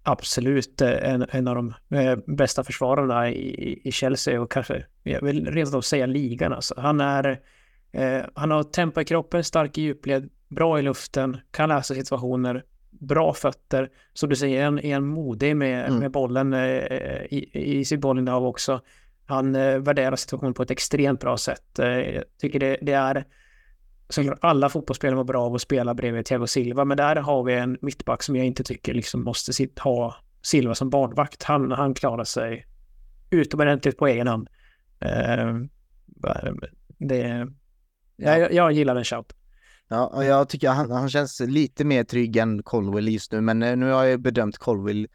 absolut 0.02 0.80
eh, 0.80 1.12
en, 1.12 1.26
en 1.30 1.48
av 1.48 1.54
de 1.54 1.74
eh, 1.98 2.16
bästa 2.26 2.64
försvararna 2.64 3.30
i, 3.30 3.80
i 3.84 3.92
Chelsea 3.92 4.40
och 4.40 4.50
kanske, 4.50 4.84
jag 5.02 5.22
vill 5.22 5.46
rent 5.46 5.74
av 5.74 5.80
säga 5.80 6.06
ligan 6.06 6.52
alltså. 6.52 6.74
Han 6.78 7.00
är, 7.00 7.40
eh, 7.92 8.20
han 8.34 8.50
har 8.50 8.62
tempo 8.62 9.00
i 9.00 9.04
kroppen, 9.04 9.44
stark 9.44 9.78
i 9.78 9.82
djupled, 9.82 10.30
bra 10.48 10.78
i 10.78 10.82
luften, 10.82 11.36
kan 11.50 11.68
läsa 11.68 11.94
situationer, 11.94 12.64
bra 12.90 13.34
fötter. 13.34 13.90
Som 14.12 14.28
du 14.28 14.36
säger, 14.36 14.64
en, 14.64 14.78
en 14.78 15.06
modig 15.06 15.56
med, 15.56 15.86
Mm. 15.86 15.98
med 15.98 16.11
bollen 16.11 16.52
eh, 16.52 17.22
i, 17.30 17.50
i 17.80 17.84
sitt 17.84 18.00
bollinnehav 18.00 18.46
också. 18.46 18.80
Han 19.30 19.54
eh, 19.54 19.78
värderar 19.78 20.16
situationen 20.16 20.54
på 20.54 20.62
ett 20.62 20.70
extremt 20.70 21.20
bra 21.20 21.36
sätt. 21.36 21.78
Eh, 21.78 21.86
jag 21.88 22.24
tycker 22.40 22.60
det, 22.60 22.78
det 22.82 22.92
är 22.92 23.24
såklart 24.08 24.38
alla 24.40 24.68
fotbollsspelare 24.68 25.16
var 25.16 25.24
bra 25.24 25.42
av 25.42 25.54
att 25.54 25.60
spela 25.60 25.94
bredvid 25.94 26.24
Thiago 26.24 26.46
Silva, 26.46 26.84
men 26.84 26.96
där 26.96 27.16
har 27.16 27.42
vi 27.42 27.54
en 27.54 27.78
mittback 27.80 28.22
som 28.22 28.36
jag 28.36 28.46
inte 28.46 28.64
tycker 28.64 28.94
liksom 28.94 29.24
måste 29.24 29.52
sit, 29.52 29.78
ha 29.78 30.16
Silva 30.42 30.74
som 30.74 30.90
barnvakt. 30.90 31.42
Han, 31.42 31.72
han 31.72 31.94
klarar 31.94 32.24
sig 32.24 32.66
utomordentligt 33.30 33.98
på 33.98 34.07
egen 34.07 34.26
hand. 34.26 34.48
Eh, 35.00 35.54
det, 36.98 37.46
jag, 38.16 38.52
jag 38.52 38.72
gillar 38.72 38.94
den 38.94 39.04
shout. 39.04 39.32
Ja, 39.88 40.07
och 40.07 40.24
jag 40.24 40.48
tycker 40.48 40.68
han, 40.68 40.90
han 40.90 41.11
känns 41.11 41.40
lite 41.40 41.84
mer 41.84 42.04
trygg 42.04 42.36
än 42.36 42.62
Colwell 42.62 43.08
just 43.08 43.32
nu, 43.32 43.40
men 43.40 43.62
eh, 43.62 43.76
nu 43.76 43.90
har 43.90 44.04
jag 44.04 44.20
bedömt 44.20 44.58
Colwell 44.58 45.08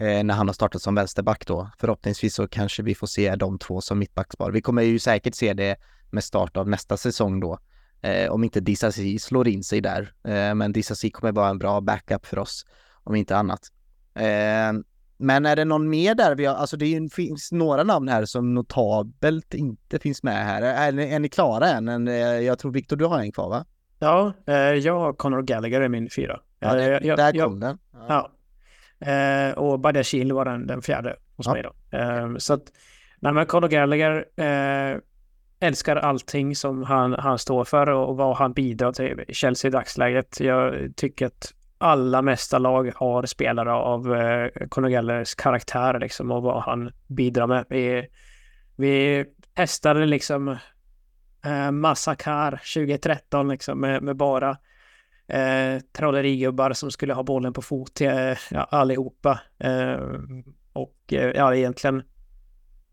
när 0.00 0.34
han 0.34 0.48
har 0.48 0.52
startat 0.52 0.82
som 0.82 0.94
vänsterback 0.94 1.46
då. 1.46 1.70
Förhoppningsvis 1.78 2.34
så 2.34 2.48
kanske 2.48 2.82
vi 2.82 2.94
får 2.94 3.06
se 3.06 3.36
de 3.36 3.58
två 3.58 3.80
som 3.80 3.98
mittbackspar. 3.98 4.50
Vi 4.50 4.62
kommer 4.62 4.82
ju 4.82 4.98
säkert 4.98 5.34
se 5.34 5.52
det 5.52 5.76
med 6.10 6.24
start 6.24 6.56
av 6.56 6.68
nästa 6.68 6.96
säsong 6.96 7.40
då. 7.40 7.58
Eh, 8.02 8.30
om 8.30 8.44
inte 8.44 8.60
Disasi 8.60 9.18
slår 9.18 9.48
in 9.48 9.64
sig 9.64 9.80
där. 9.80 10.12
Eh, 10.24 10.54
men 10.54 10.72
Disasi 10.72 11.10
kommer 11.10 11.32
vara 11.32 11.48
en 11.48 11.58
bra 11.58 11.80
backup 11.80 12.26
för 12.26 12.38
oss, 12.38 12.66
om 13.04 13.14
inte 13.14 13.36
annat. 13.36 13.60
Eh, 14.14 14.72
men 15.18 15.46
är 15.46 15.56
det 15.56 15.64
någon 15.64 15.88
mer 15.88 16.14
där? 16.14 16.34
Vi 16.34 16.44
har, 16.46 16.54
alltså 16.54 16.76
det 16.76 17.12
finns 17.14 17.52
några 17.52 17.82
namn 17.82 18.08
här 18.08 18.24
som 18.24 18.54
notabelt 18.54 19.54
inte 19.54 19.98
finns 19.98 20.22
med 20.22 20.44
här. 20.46 20.62
Är, 20.62 20.92
ni- 20.92 21.10
är 21.14 21.18
ni 21.18 21.28
klara 21.28 21.68
än? 21.68 22.08
Eh, 22.08 22.14
Jag 22.14 22.58
tror 22.58 22.72
Viktor, 22.72 22.96
du 22.96 23.04
har 23.06 23.18
en 23.18 23.32
kvar 23.32 23.48
va? 23.48 23.64
Ja, 23.98 24.32
eh, 24.46 24.54
jag 24.54 24.98
har 25.00 25.12
Conor 25.12 25.42
Gallagher 25.42 25.82
i 25.82 25.88
min 25.88 26.10
fyra. 26.16 26.40
Ja, 26.58 26.74
det, 26.74 26.84
Eh, 27.00 27.06
jag, 27.06 27.16
där 27.18 27.32
jag, 27.36 27.46
kom 27.48 27.60
den. 27.60 27.78
Ja. 28.08 28.32
Eh, 29.00 29.58
och 29.58 29.80
Badiashil 29.80 30.32
var 30.32 30.44
den, 30.44 30.66
den 30.66 30.82
fjärde 30.82 31.16
hos 31.36 31.46
Ja. 31.46 31.52
mig 31.52 31.62
då. 31.62 31.98
Eh, 31.98 32.36
så 32.36 32.54
att, 32.54 32.62
nej 33.18 33.32
men 33.32 33.46
Conor 33.46 33.68
Gallagher 33.68 34.24
eh, 34.36 34.98
älskar 35.60 35.96
allting 35.96 36.56
som 36.56 36.82
han, 36.82 37.12
han 37.12 37.38
står 37.38 37.64
för 37.64 37.88
och 37.88 38.16
vad 38.16 38.36
han 38.36 38.52
bidrar 38.52 38.92
till 38.92 39.24
Chelsea 39.28 39.68
i 39.68 39.72
dagsläget. 39.72 40.40
Jag 40.40 40.92
tycker 40.96 41.26
att 41.26 41.54
alla 41.78 42.22
mästarlag 42.22 42.92
har 42.96 43.26
spelare 43.26 43.72
av 43.72 44.16
eh, 44.16 44.48
Conor 44.68 44.88
Gallaghers 44.88 45.34
karaktär 45.34 45.98
liksom 46.00 46.30
och 46.30 46.42
vad 46.42 46.62
han 46.62 46.90
bidrar 47.06 47.46
med. 47.46 47.64
Vi, 47.68 48.08
vi 48.76 49.24
testade 49.54 50.06
liksom 50.06 50.48
eh, 51.44 51.70
Massakar 51.70 52.50
2013 52.50 53.48
liksom 53.48 53.80
med, 53.80 54.02
med 54.02 54.16
bara 54.16 54.56
eh, 55.30 55.80
trollerigubbar 55.98 56.72
som 56.72 56.90
skulle 56.90 57.14
ha 57.14 57.22
bollen 57.22 57.52
på 57.52 57.62
fot 57.62 58.00
eh, 58.00 58.36
allihopa. 58.50 59.40
Eh, 59.58 59.98
och 60.72 61.12
eh, 61.12 61.30
ja, 61.34 61.54
egentligen 61.54 62.02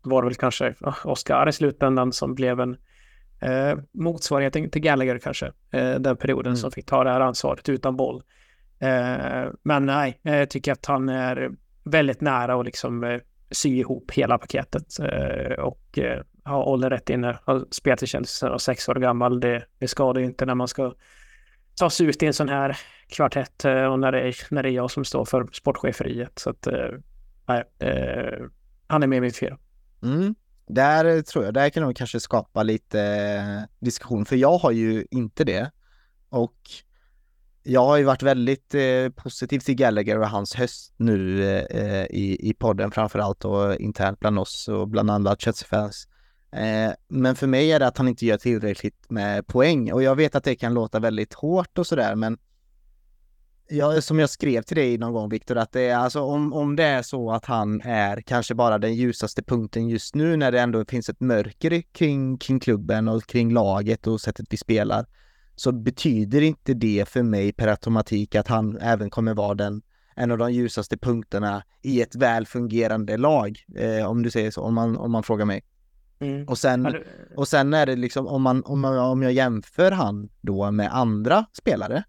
var 0.02 0.22
det 0.22 0.28
väl 0.28 0.34
kanske 0.34 0.74
Oscar 1.04 1.48
i 1.48 1.52
slutändan 1.52 2.12
som 2.12 2.34
blev 2.34 2.60
en 2.60 2.76
eh, 3.40 3.78
motsvarighet 3.92 4.52
till 4.52 4.82
Gallagher 4.82 5.18
kanske, 5.18 5.46
eh, 5.70 5.94
den 5.94 6.16
perioden 6.16 6.50
Mm. 6.50 6.56
som 6.56 6.70
fick 6.70 6.86
ta 6.86 7.04
det 7.04 7.10
här 7.10 7.20
ansvaret 7.20 7.68
utan 7.68 7.96
boll. 7.96 8.22
Eh, 8.78 9.50
men 9.62 9.86
nej, 9.86 10.18
jag 10.22 10.50
tycker 10.50 10.72
att 10.72 10.86
han 10.86 11.08
är 11.08 11.50
väldigt 11.84 12.20
nära 12.20 12.60
att 12.60 12.64
liksom 12.66 13.04
eh, 13.04 13.20
sy 13.50 13.78
ihop 13.78 14.10
hela 14.10 14.38
paketet 14.38 14.98
eh, 14.98 15.58
och 15.58 15.98
eh, 15.98 16.22
ha 16.44 16.64
åldern 16.64 16.90
rätt 16.90 17.10
inne. 17.10 17.38
Har 17.44 17.64
spelat 17.70 18.02
i 18.02 18.06
Chelsea 18.06 18.52
och 18.52 18.62
sex 18.62 18.88
år 18.88 18.94
gammal. 18.94 19.40
Det, 19.40 19.64
det 19.78 19.88
skadar 19.88 20.20
ju 20.20 20.26
inte 20.26 20.46
när 20.46 20.54
man 20.54 20.68
ska 20.68 20.94
tas 21.78 22.00
ut 22.00 22.22
i 22.22 22.26
en 22.26 22.34
sån 22.34 22.48
här 22.48 22.78
kvartett 23.08 23.64
eh, 23.64 23.84
och 23.84 23.98
när 23.98 24.12
det, 24.12 24.20
är, 24.20 24.36
när 24.50 24.62
det 24.62 24.68
är 24.68 24.72
jag 24.72 24.90
som 24.90 25.04
står 25.04 25.24
för 25.24 25.48
sportcheferiet. 25.52 26.38
Så 26.38 26.50
att 26.50 26.66
eh, 26.66 26.88
nej, 27.46 27.64
eh, 27.78 28.46
han 28.86 29.02
är 29.02 29.06
med 29.06 29.16
i 29.16 29.20
mitt 29.20 29.36
fyra. 29.36 29.58
Mm. 30.02 30.34
Där 30.66 31.04
eh, 31.04 31.22
tror 31.22 31.44
jag, 31.44 31.54
där 31.54 31.70
kan 31.70 31.82
de 31.82 31.94
kanske 31.94 32.20
skapa 32.20 32.62
lite 32.62 33.68
diskussion, 33.78 34.24
för 34.24 34.36
jag 34.36 34.58
har 34.58 34.70
ju 34.70 35.06
inte 35.10 35.44
det. 35.44 35.70
Och 36.28 36.56
jag 37.62 37.84
har 37.84 37.96
ju 37.96 38.04
varit 38.04 38.22
väldigt 38.22 38.74
eh, 38.74 39.08
positiv 39.16 39.58
till 39.58 39.74
Gallagher 39.74 40.18
och 40.18 40.28
hans 40.28 40.54
höst 40.54 40.94
nu 40.96 41.44
eh, 41.58 42.04
i, 42.04 42.50
i 42.50 42.54
podden 42.54 42.90
framförallt 42.90 43.44
och 43.44 43.76
internt 43.76 44.20
bland 44.20 44.38
oss 44.38 44.68
och 44.68 44.88
bland 44.88 45.10
andra 45.10 45.36
Chelsea-fans. 45.36 46.08
Eh, 46.52 46.92
men 47.08 47.36
för 47.36 47.46
mig 47.46 47.72
är 47.72 47.78
det 47.78 47.86
att 47.86 47.98
han 47.98 48.08
inte 48.08 48.26
gör 48.26 48.36
tillräckligt 48.36 49.10
med 49.10 49.46
poäng 49.46 49.92
och 49.92 50.02
jag 50.02 50.16
vet 50.16 50.34
att 50.34 50.44
det 50.44 50.56
kan 50.56 50.74
låta 50.74 50.98
väldigt 50.98 51.34
hårt 51.34 51.78
och 51.78 51.86
sådär 51.86 52.14
men 52.14 52.38
jag, 53.70 54.02
som 54.02 54.18
jag 54.18 54.30
skrev 54.30 54.62
till 54.62 54.76
dig 54.76 54.98
någon 54.98 55.12
gång 55.12 55.28
Viktor, 55.28 55.56
att 55.56 55.72
det 55.72 55.80
är 55.80 55.96
alltså 55.96 56.20
om, 56.20 56.52
om 56.52 56.76
det 56.76 56.84
är 56.84 57.02
så 57.02 57.32
att 57.32 57.44
han 57.44 57.80
är 57.80 58.20
kanske 58.20 58.54
bara 58.54 58.78
den 58.78 58.94
ljusaste 58.94 59.42
punkten 59.42 59.88
just 59.88 60.14
nu 60.14 60.36
när 60.36 60.52
det 60.52 60.60
ändå 60.60 60.84
finns 60.84 61.08
ett 61.08 61.20
mörker 61.20 61.82
kring, 61.92 62.38
kring 62.38 62.60
klubben 62.60 63.08
och 63.08 63.26
kring 63.26 63.52
laget 63.52 64.06
och 64.06 64.20
sättet 64.20 64.46
vi 64.50 64.56
spelar 64.56 65.06
så 65.56 65.72
betyder 65.72 66.40
inte 66.40 66.74
det 66.74 67.08
för 67.08 67.22
mig 67.22 67.52
per 67.52 67.68
automatik 67.68 68.34
att 68.34 68.48
han 68.48 68.78
även 68.78 69.10
kommer 69.10 69.34
vara 69.34 69.54
den 69.54 69.82
en 70.14 70.30
av 70.30 70.38
de 70.38 70.52
ljusaste 70.52 70.96
punkterna 70.98 71.62
i 71.82 72.02
ett 72.02 72.16
väl 72.16 72.46
fungerande 72.46 73.16
lag, 73.16 73.64
eh, 73.76 74.10
om 74.10 74.22
du 74.22 74.30
säger 74.30 74.50
så, 74.50 74.62
om 74.62 74.74
man, 74.74 74.96
om 74.96 75.12
man 75.12 75.22
frågar 75.22 75.44
mig. 75.44 75.62
Mm. 76.20 76.48
Och, 76.48 76.58
sen, 76.58 76.96
och 77.36 77.48
sen 77.48 77.74
är 77.74 77.86
det 77.86 77.96
liksom, 77.96 78.26
om, 78.26 78.42
man, 78.42 78.64
om, 78.64 78.80
man, 78.80 78.98
om 78.98 79.22
jag 79.22 79.32
jämför 79.32 79.90
han 79.90 80.28
då 80.40 80.70
med 80.70 80.94
andra 80.94 81.44
spelare, 81.52 82.04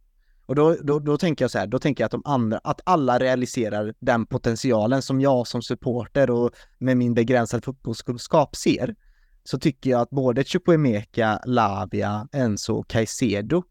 och 0.45 0.55
då, 0.55 0.75
då, 0.81 0.99
då 0.99 1.17
tänker 1.17 1.43
jag 1.43 1.51
så 1.51 1.59
här, 1.59 1.67
då 1.67 1.79
tänker 1.79 2.03
jag 2.03 2.05
att 2.05 2.11
de 2.11 2.21
andra, 2.25 2.59
att 2.63 2.81
alla 2.83 3.19
realiserar 3.19 3.93
den 3.99 4.25
potentialen 4.25 5.01
som 5.01 5.21
jag 5.21 5.47
som 5.47 5.61
supporter 5.61 6.29
och 6.29 6.51
med 6.77 6.97
min 6.97 7.13
begränsade 7.13 7.61
fotbollskunskap 7.61 8.55
ser 8.55 8.95
så 9.43 9.59
tycker 9.59 9.89
jag 9.89 10.01
att 10.01 10.09
både 10.09 10.43
Chukwemeka, 10.43 11.41
Lavia, 11.45 12.27
Enzo 12.31 12.73
och 12.73 12.87
Caicedo 12.87 13.63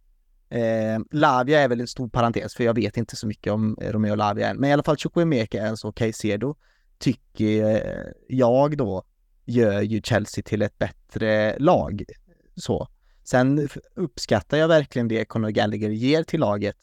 eh, 0.50 0.98
Lavia 1.10 1.60
är 1.60 1.68
väl 1.68 1.80
en 1.80 1.86
stor 1.86 2.08
parentes 2.08 2.54
för 2.54 2.64
jag 2.64 2.74
vet 2.74 2.96
inte 2.96 3.16
så 3.16 3.26
mycket 3.26 3.52
om 3.52 3.76
Romeo 3.80 4.14
Lavia 4.14 4.48
än, 4.48 4.56
men 4.56 4.70
i 4.70 4.72
alla 4.72 4.82
fall 4.82 4.96
Chukwemeka, 4.96 5.66
Enzo 5.66 5.88
och 5.88 5.96
Caicedo 5.96 6.54
tycker 6.98 7.82
jag 8.28 8.76
då 8.76 9.02
gör 9.48 9.80
ju 9.82 10.00
Chelsea 10.02 10.42
till 10.42 10.62
ett 10.62 10.78
bättre 10.78 11.58
lag. 11.58 12.02
Så. 12.56 12.88
Sen 13.24 13.68
uppskattar 13.94 14.56
jag 14.58 14.68
verkligen 14.68 15.08
det 15.08 15.24
Conor 15.24 15.48
Gallagher 15.48 15.88
ger 15.88 16.22
till 16.22 16.40
laget. 16.40 16.76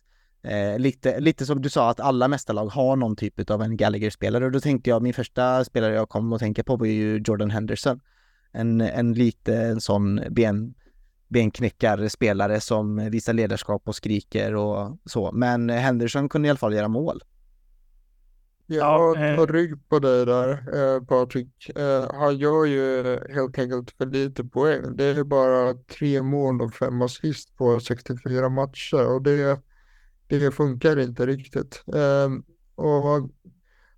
Eh, 0.44 0.80
lite, 0.80 1.20
lite 1.20 1.46
som 1.46 1.62
du 1.62 1.70
sa 1.70 1.90
att 1.90 2.00
alla 2.00 2.28
mästarlag 2.28 2.66
har 2.66 2.96
någon 2.96 3.16
typ 3.16 3.50
av 3.50 3.62
en 3.62 3.78
Gallagher-spelare 3.78 4.46
och 4.46 4.52
då 4.52 4.60
tänkte 4.60 4.90
jag, 4.90 5.02
min 5.02 5.14
första 5.14 5.66
spelare 5.66 5.94
jag 5.94 6.10
kom 6.10 6.34
att 6.34 6.40
tänka 6.40 6.64
på 6.64 6.76
var 6.76 6.86
ju 6.86 7.22
Jordan 7.26 7.52
Henderson 7.52 8.00
en, 8.52 8.82
en 8.82 9.14
lite 9.14 9.56
en 9.56 9.82
sån 9.82 10.22
ben, 10.30 10.74
benknäckarspelare 11.28 12.62
som 12.62 13.10
visar 13.12 13.34
ledarskap 13.34 13.88
och 13.88 13.96
skriker 13.96 14.56
och 14.56 14.98
så. 15.06 15.32
Men 15.32 15.70
Henderson 15.70 16.30
kunde 16.30 16.48
i 16.48 16.50
alla 16.50 16.58
fall 16.58 16.74
göra 16.74 16.88
mål. 16.88 17.22
Jag 18.68 19.16
tar 19.16 19.50
eh. 19.50 19.54
rygg 19.54 19.90
på 19.90 20.00
dig 20.00 20.26
där 20.26 20.50
eh, 20.52 21.04
Patrik. 21.04 21.70
Eh, 21.76 22.12
han 22.14 22.38
gör 22.38 22.66
ju 22.66 23.04
helt 23.34 23.60
enkelt 23.60 23.92
för 23.92 24.06
lite 24.06 24.44
poäng. 24.44 24.96
Det 24.96 25.04
är 25.04 25.24
bara 25.24 25.74
tre 25.74 26.22
mål 26.22 26.62
och 26.62 26.74
fem 26.74 27.02
assist 27.02 27.58
på 27.58 27.80
64 27.80 28.50
matcher 28.50 29.08
och 29.08 29.22
det, 29.22 29.62
det 30.28 30.52
funkar 30.52 31.00
inte 31.00 31.26
riktigt. 31.26 31.84
Eh, 31.96 32.30
och 32.76 33.30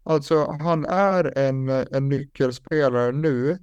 alltså 0.04 0.58
han 0.60 0.86
är 0.86 1.38
en, 1.38 1.70
en 1.70 2.10
nyckelspelare 2.10 3.12
nu 3.12 3.58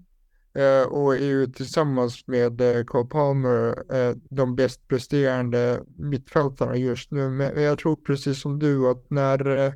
Eh, 0.59 0.87
och 0.87 1.15
är 1.15 1.25
ju 1.25 1.47
tillsammans 1.47 2.27
med 2.27 2.61
eh, 2.61 2.85
Cole 2.85 3.09
Palmer 3.09 3.95
eh, 3.95 4.17
de 4.31 4.57
bäst 4.57 4.89
presterande 4.89 5.83
mittfältarna 5.97 6.77
just 6.77 7.11
nu. 7.11 7.29
Men 7.29 7.63
jag 7.63 7.79
tror 7.79 7.97
precis 7.97 8.41
som 8.41 8.59
du 8.59 8.91
att 8.91 9.11
när, 9.11 9.75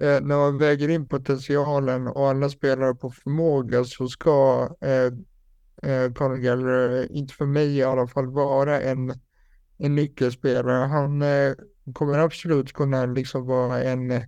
Eh, 0.00 0.20
när 0.20 0.36
man 0.36 0.58
väger 0.58 0.88
in 0.88 1.08
potentialen 1.08 2.06
och 2.06 2.28
alla 2.28 2.48
spelare 2.48 2.94
på 2.94 3.10
förmåga 3.10 3.84
så 3.84 4.08
ska 4.08 4.68
eh, 4.80 5.06
eh 5.90 6.12
Conor 6.12 6.36
Gallagher, 6.36 7.00
eh, 7.00 7.06
inte 7.10 7.34
för 7.34 7.46
mig 7.46 7.76
i 7.76 7.82
alla 7.82 8.06
fall, 8.06 8.26
vara 8.26 8.80
en, 8.80 9.12
en 9.78 9.94
nyckelspelare. 9.94 10.86
Han 10.86 11.24
kommer 11.94 12.18
absolut 12.18 12.72
kunna 12.72 13.06
liksom 13.06 13.46
vara 13.46 13.82
en 13.82 14.22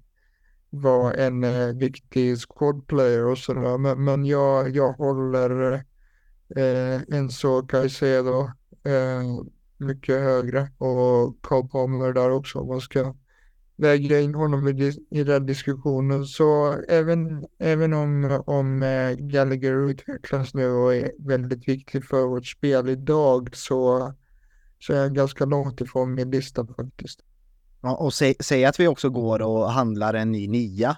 var 0.73 1.13
en 1.13 1.45
eh, 1.45 1.67
viktig 1.67 2.39
squadplayer 2.39 3.27
och 3.27 3.39
sådär. 3.39 3.79
Men, 3.79 4.05
men 4.05 4.25
jag, 4.25 4.77
jag 4.77 4.93
håller 4.93 5.73
eh, 6.57 7.01
Enzo 7.09 7.63
Caicedo 7.67 8.51
eh, 8.85 9.23
mycket 9.77 10.21
högre 10.21 10.71
och 10.79 11.37
Carl 11.43 11.69
Palmer 11.69 12.13
där 12.13 12.31
också 12.31 12.59
om 12.59 12.69
man 12.69 12.81
ska 12.81 13.15
väga 13.83 14.21
in 14.21 14.35
honom 14.35 14.69
i, 14.69 14.93
i 15.11 15.25
den 15.25 15.47
diskussionen. 15.47 16.27
Så 16.27 16.73
även, 16.89 17.47
även 17.59 17.93
om, 17.93 18.43
om 18.47 18.83
eh, 18.83 19.13
Gallagher 19.13 19.91
utvecklas 19.91 20.55
nu 20.55 20.71
och 20.71 20.95
är 20.95 21.13
väldigt 21.19 21.69
viktig 21.69 22.05
för 22.05 22.27
vårt 22.27 22.47
spel 22.47 22.89
idag 22.89 23.57
så, 23.57 24.13
så 24.79 24.93
är 24.93 24.97
jag 24.97 25.15
ganska 25.15 25.45
långt 25.45 25.81
ifrån 25.81 26.15
min 26.15 26.31
lista 26.31 26.67
faktiskt. 26.67 27.21
Ja, 27.83 27.97
och 27.97 28.15
säg, 28.15 28.35
säg, 28.41 28.65
att 28.65 28.81
vi 28.81 28.89
också 28.89 29.11
går 29.11 29.43
och 29.43 29.71
handlar 29.71 30.15
en 30.15 30.33
ny 30.33 30.49
nia, 30.49 30.97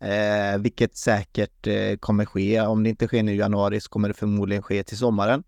eh, 0.00 0.60
vilket 0.60 0.96
säkert 0.96 1.66
eh, 1.66 1.96
kommer 2.00 2.24
ske. 2.24 2.60
Om 2.60 2.82
det 2.82 2.88
inte 2.90 3.06
sker 3.06 3.22
nu 3.22 3.32
i 3.32 3.38
januari 3.38 3.80
så 3.80 3.88
kommer 3.88 4.08
det 4.08 4.14
förmodligen 4.14 4.62
ske 4.62 4.82
till 4.82 4.98
sommaren. 4.98 5.44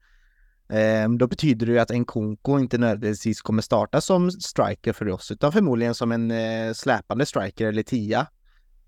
Ehm, 0.71 1.19
då 1.19 1.27
betyder 1.27 1.67
det 1.67 1.73
ju 1.73 1.79
att 1.79 1.91
en 1.91 2.05
Konko 2.05 2.59
inte 2.59 2.79
nödvändigtvis 2.79 3.43
kommer 3.43 3.63
starta 3.63 4.01
som 4.01 4.31
striker 4.31 4.93
för 4.93 5.09
oss, 5.09 5.31
utan 5.31 5.53
förmodligen 5.53 5.95
som 5.95 6.13
en 6.13 6.31
eh, 6.31 6.73
släpande 6.73 7.27
striker 7.27 7.67
eller 7.67 7.83
tia. 7.83 8.27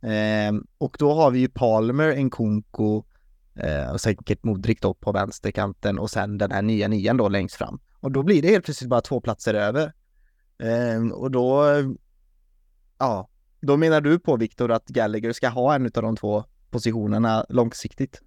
Ehm, 0.02 0.66
och 0.78 0.96
då 0.98 1.14
har 1.14 1.30
vi 1.30 1.38
ju 1.38 1.48
Palmer, 1.48 2.08
en 2.08 2.30
Konko 2.30 3.04
eh, 3.54 3.92
och 3.92 4.00
säkert 4.00 4.44
Modric 4.44 4.78
då 4.80 4.94
på 4.94 5.12
vänsterkanten 5.12 5.98
och 5.98 6.10
sen 6.10 6.38
den 6.38 6.50
här 6.50 6.62
nya 6.62 6.88
nian 6.88 7.16
då 7.16 7.28
längst 7.28 7.54
fram. 7.54 7.80
Och 8.00 8.12
då 8.12 8.22
blir 8.22 8.42
det 8.42 8.48
helt 8.48 8.64
plötsligt 8.64 8.90
bara 8.90 9.00
två 9.00 9.20
platser 9.20 9.54
över. 9.54 9.92
Ehm, 10.62 11.12
och 11.12 11.30
då, 11.30 11.64
ja, 12.98 13.28
då 13.60 13.76
menar 13.76 14.00
du 14.00 14.18
på 14.18 14.36
Viktor 14.36 14.72
att 14.72 14.86
Gallagher 14.86 15.32
ska 15.32 15.48
ha 15.48 15.74
en 15.74 15.84
av 15.84 15.90
de 16.02 16.16
två 16.16 16.44
positionerna 16.70 17.46
långsiktigt? 17.48 18.22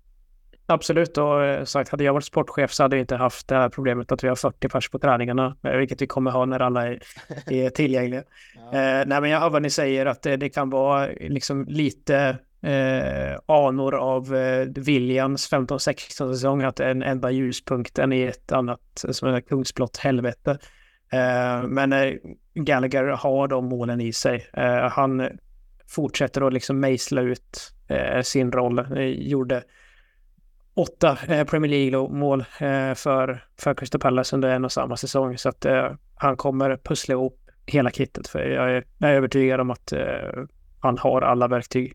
Absolut, 0.68 1.18
och 1.18 1.44
eh, 1.44 1.64
sagt 1.64 1.90
hade 1.90 2.04
jag 2.04 2.14
varit 2.14 2.26
sportchef 2.26 2.72
så 2.72 2.84
hade 2.84 2.96
jag 2.96 3.04
inte 3.04 3.16
haft 3.16 3.48
det 3.48 3.56
här 3.56 3.70
problemet 3.70 4.12
att 4.12 4.24
vi 4.24 4.28
har 4.28 4.36
40 4.36 4.70
pers 4.70 4.90
på 4.90 5.00
träningarna, 5.00 5.56
eh, 5.64 5.78
vilket 5.78 6.02
vi 6.02 6.08
kommer 6.08 6.32
ha 6.32 6.46
när 6.46 6.60
alla 6.60 6.88
är, 6.88 7.00
är 7.46 7.70
tillgängliga. 7.70 8.24
ja. 8.56 8.80
eh, 8.80 9.06
nej, 9.08 9.22
men 9.22 9.30
jag 9.30 9.40
hör 9.40 9.50
vad 9.50 9.62
ni 9.62 9.70
säger 9.70 10.06
att 10.06 10.22
det, 10.22 10.38
det 10.38 10.50
kan 10.50 10.70
vara 10.70 11.08
liksom 11.20 11.66
lite 11.68 12.38
eh, 12.62 13.40
anor 13.46 13.96
av 13.96 14.36
eh, 14.36 14.68
Williams 14.76 15.52
15-16 15.52 16.34
säsong, 16.34 16.64
att 16.64 16.80
en 16.80 17.04
enda 17.04 17.32
ljuspunkten 17.32 18.14
i 18.14 18.22
ett 18.22 18.52
annat 18.52 19.06
som 19.12 19.30
är 19.30 19.42
kungsblått 19.42 19.98
helvete. 19.98 20.58
Eh, 21.12 21.68
men 21.68 21.94
eh, 21.94 22.14
Gallagher 22.54 23.04
har 23.04 23.48
de 23.48 23.66
målen 23.66 24.02
i 24.02 24.14
sig. 24.14 24.48
Eh, 24.54 24.90
han 24.90 25.30
fortsätter 25.88 26.42
att 26.42 26.54
liksom 26.54 26.80
mejsla 26.80 27.22
ut 27.22 27.72
sin 28.24 28.52
roll. 28.52 28.88
Gjorde 29.18 29.64
åtta 30.76 31.18
Premier 31.26 31.69
League-mål 31.69 32.43
för, 32.95 33.43
för 33.60 33.73
Crystal 33.73 34.02
Palace 34.02 34.35
under 34.35 34.49
en 34.49 34.65
och 34.65 34.72
samma 34.72 34.97
säsong. 34.97 35.38
Så 35.38 35.49
att 35.49 35.65
han 36.15 36.38
kommer 36.38 36.77
pussla 36.77 37.14
ihop 37.14 37.39
hela 37.65 37.91
kittet. 37.91 38.27
För 38.27 38.39
jag 38.39 38.72
är, 38.72 38.84
jag 38.97 39.10
är 39.10 39.14
övertygad 39.14 39.60
om 39.60 39.72
att 39.72 39.93
han 40.80 40.97
har 40.97 41.22
alla 41.22 41.47
verktyg. 41.47 41.93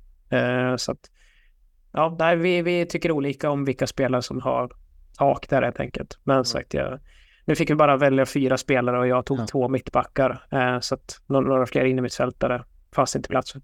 så 0.77 0.93
att, 0.93 1.11
ja, 1.93 2.16
nej, 2.19 2.36
vi, 2.36 2.62
vi 2.62 2.86
tycker 2.86 3.11
olika 3.11 3.51
om 3.51 3.65
vilka 3.65 3.86
spelare 3.86 4.23
som 4.23 4.40
har 4.40 4.70
tak 5.19 5.48
där 5.48 5.62
helt 5.62 5.81
enkelt. 5.81 6.19
Men 6.24 6.35
mm. 6.35 6.44
sagt, 6.44 6.74
jag, 6.74 7.01
nu 7.44 7.55
fick 7.55 7.70
vi 7.70 7.74
bara 7.74 7.97
välja 7.97 8.27
fyra 8.27 8.57
spelare 8.57 8.98
och 8.98 9.07
jag 9.07 9.27
tog 9.27 9.39
ja. 9.39 9.47
två 9.47 9.69
mittbackar. 9.69 10.47
Eh, 10.51 10.81
så 10.81 10.94
att 10.94 11.20
några 11.27 11.66
fler 11.66 11.85
innermittfältare 11.85 12.65
fanns 12.94 13.16
inte 13.16 13.28
plats 13.28 13.52
för. 13.52 13.61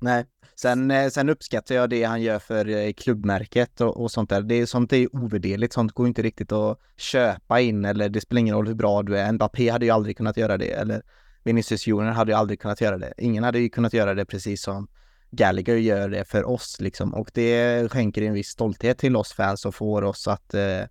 Nej, 0.00 0.24
sen, 0.56 0.90
eh, 0.90 1.08
sen 1.08 1.28
uppskattar 1.28 1.74
jag 1.74 1.90
det 1.90 2.04
han 2.04 2.22
gör 2.22 2.38
för 2.38 2.68
eh, 2.68 2.92
klubbmärket 2.92 3.80
och, 3.80 4.02
och 4.02 4.10
sånt 4.10 4.30
där. 4.30 4.42
Det 4.42 4.54
är, 4.54 4.66
sånt 4.66 4.92
är 4.92 5.16
ovärderligt, 5.16 5.72
sånt 5.72 5.92
går 5.92 6.06
inte 6.06 6.22
riktigt 6.22 6.52
att 6.52 6.78
köpa 6.96 7.60
in 7.60 7.84
eller 7.84 8.08
det 8.08 8.20
spelar 8.20 8.40
ingen 8.40 8.54
roll 8.54 8.66
hur 8.66 8.74
bra 8.74 9.02
du 9.02 9.18
är. 9.18 9.32
Mbappé 9.32 9.68
hade 9.68 9.86
ju 9.86 9.90
aldrig 9.90 10.16
kunnat 10.16 10.36
göra 10.36 10.56
det 10.56 10.70
eller 10.70 11.02
Vinicius 11.44 11.86
Junior 11.86 12.12
hade 12.12 12.32
ju 12.32 12.38
aldrig 12.38 12.60
kunnat 12.60 12.80
göra 12.80 12.98
det. 12.98 13.14
Ingen 13.18 13.44
hade 13.44 13.58
ju 13.58 13.68
kunnat 13.68 13.92
göra 13.92 14.14
det 14.14 14.24
precis 14.24 14.62
som 14.62 14.88
Gallagher 15.30 15.76
gör 15.76 16.08
det 16.08 16.24
för 16.24 16.48
oss 16.48 16.76
liksom. 16.80 17.14
Och 17.14 17.30
det 17.34 17.88
skänker 17.92 18.22
en 18.22 18.32
viss 18.32 18.48
stolthet 18.48 18.98
till 18.98 19.16
oss 19.16 19.32
fans 19.32 19.66
och 19.66 19.74
får 19.74 20.02
oss 20.02 20.28
att 20.28 20.54
eh, 20.54 20.82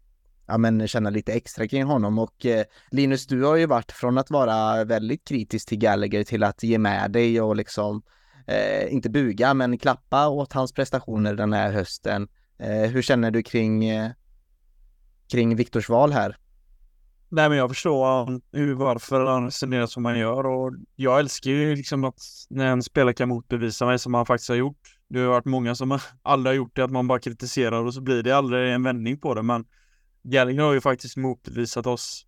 ja, 0.47 0.57
men 0.57 0.87
känna 0.87 1.09
lite 1.09 1.33
extra 1.33 1.67
kring 1.67 1.83
honom. 1.83 2.19
Och 2.19 2.45
eh, 2.45 2.63
Linus, 2.91 3.27
du 3.27 3.43
har 3.43 3.55
ju 3.55 3.65
varit 3.65 3.91
från 3.91 4.17
att 4.17 4.31
vara 4.31 4.83
väldigt 4.83 5.27
kritisk 5.27 5.67
till 5.67 5.77
Gallagher 5.77 6.23
till 6.23 6.43
att 6.43 6.63
ge 6.63 6.77
med 6.77 7.11
dig 7.11 7.41
och 7.41 7.55
liksom 7.55 8.01
eh, 8.47 8.93
inte 8.93 9.09
buga, 9.09 9.53
men 9.53 9.77
klappa 9.77 10.27
åt 10.27 10.53
hans 10.53 10.73
prestationer 10.73 11.35
den 11.35 11.53
här 11.53 11.71
hösten. 11.71 12.27
Eh, 12.59 12.89
hur 12.91 13.01
känner 13.01 13.31
du 13.31 13.43
kring, 13.43 13.85
eh, 13.85 14.11
kring 15.31 15.55
Viktors 15.55 15.89
val 15.89 16.11
här? 16.11 16.37
Nej, 17.29 17.49
men 17.49 17.57
jag 17.57 17.69
förstår 17.69 18.41
hur, 18.57 18.73
varför 18.73 19.25
han 19.25 19.45
resonerar 19.45 19.87
som 19.87 20.05
han 20.05 20.19
gör 20.19 20.45
och 20.45 20.73
jag 20.95 21.19
älskar 21.19 21.51
ju 21.51 21.75
liksom 21.75 22.03
att 22.03 22.19
när 22.49 22.67
en 22.67 22.83
spelare 22.83 23.13
kan 23.13 23.29
motbevisa 23.29 23.85
mig 23.85 23.99
som 23.99 24.13
han 24.13 24.25
faktiskt 24.25 24.49
har 24.49 24.55
gjort. 24.55 24.97
Det 25.07 25.19
har 25.19 25.27
varit 25.27 25.45
många 25.45 25.75
som 25.75 25.99
aldrig 26.21 26.51
har 26.51 26.55
gjort 26.55 26.75
det, 26.75 26.83
att 26.83 26.91
man 26.91 27.07
bara 27.07 27.19
kritiserar 27.19 27.83
och 27.83 27.93
så 27.93 28.01
blir 28.01 28.23
det 28.23 28.31
aldrig 28.31 28.73
en 28.73 28.83
vändning 28.83 29.19
på 29.19 29.33
det, 29.33 29.43
men 29.43 29.65
Gallagher 30.23 30.61
har 30.61 30.73
ju 30.73 30.81
faktiskt 30.81 31.17
motbevisat 31.17 31.87
oss 31.87 32.25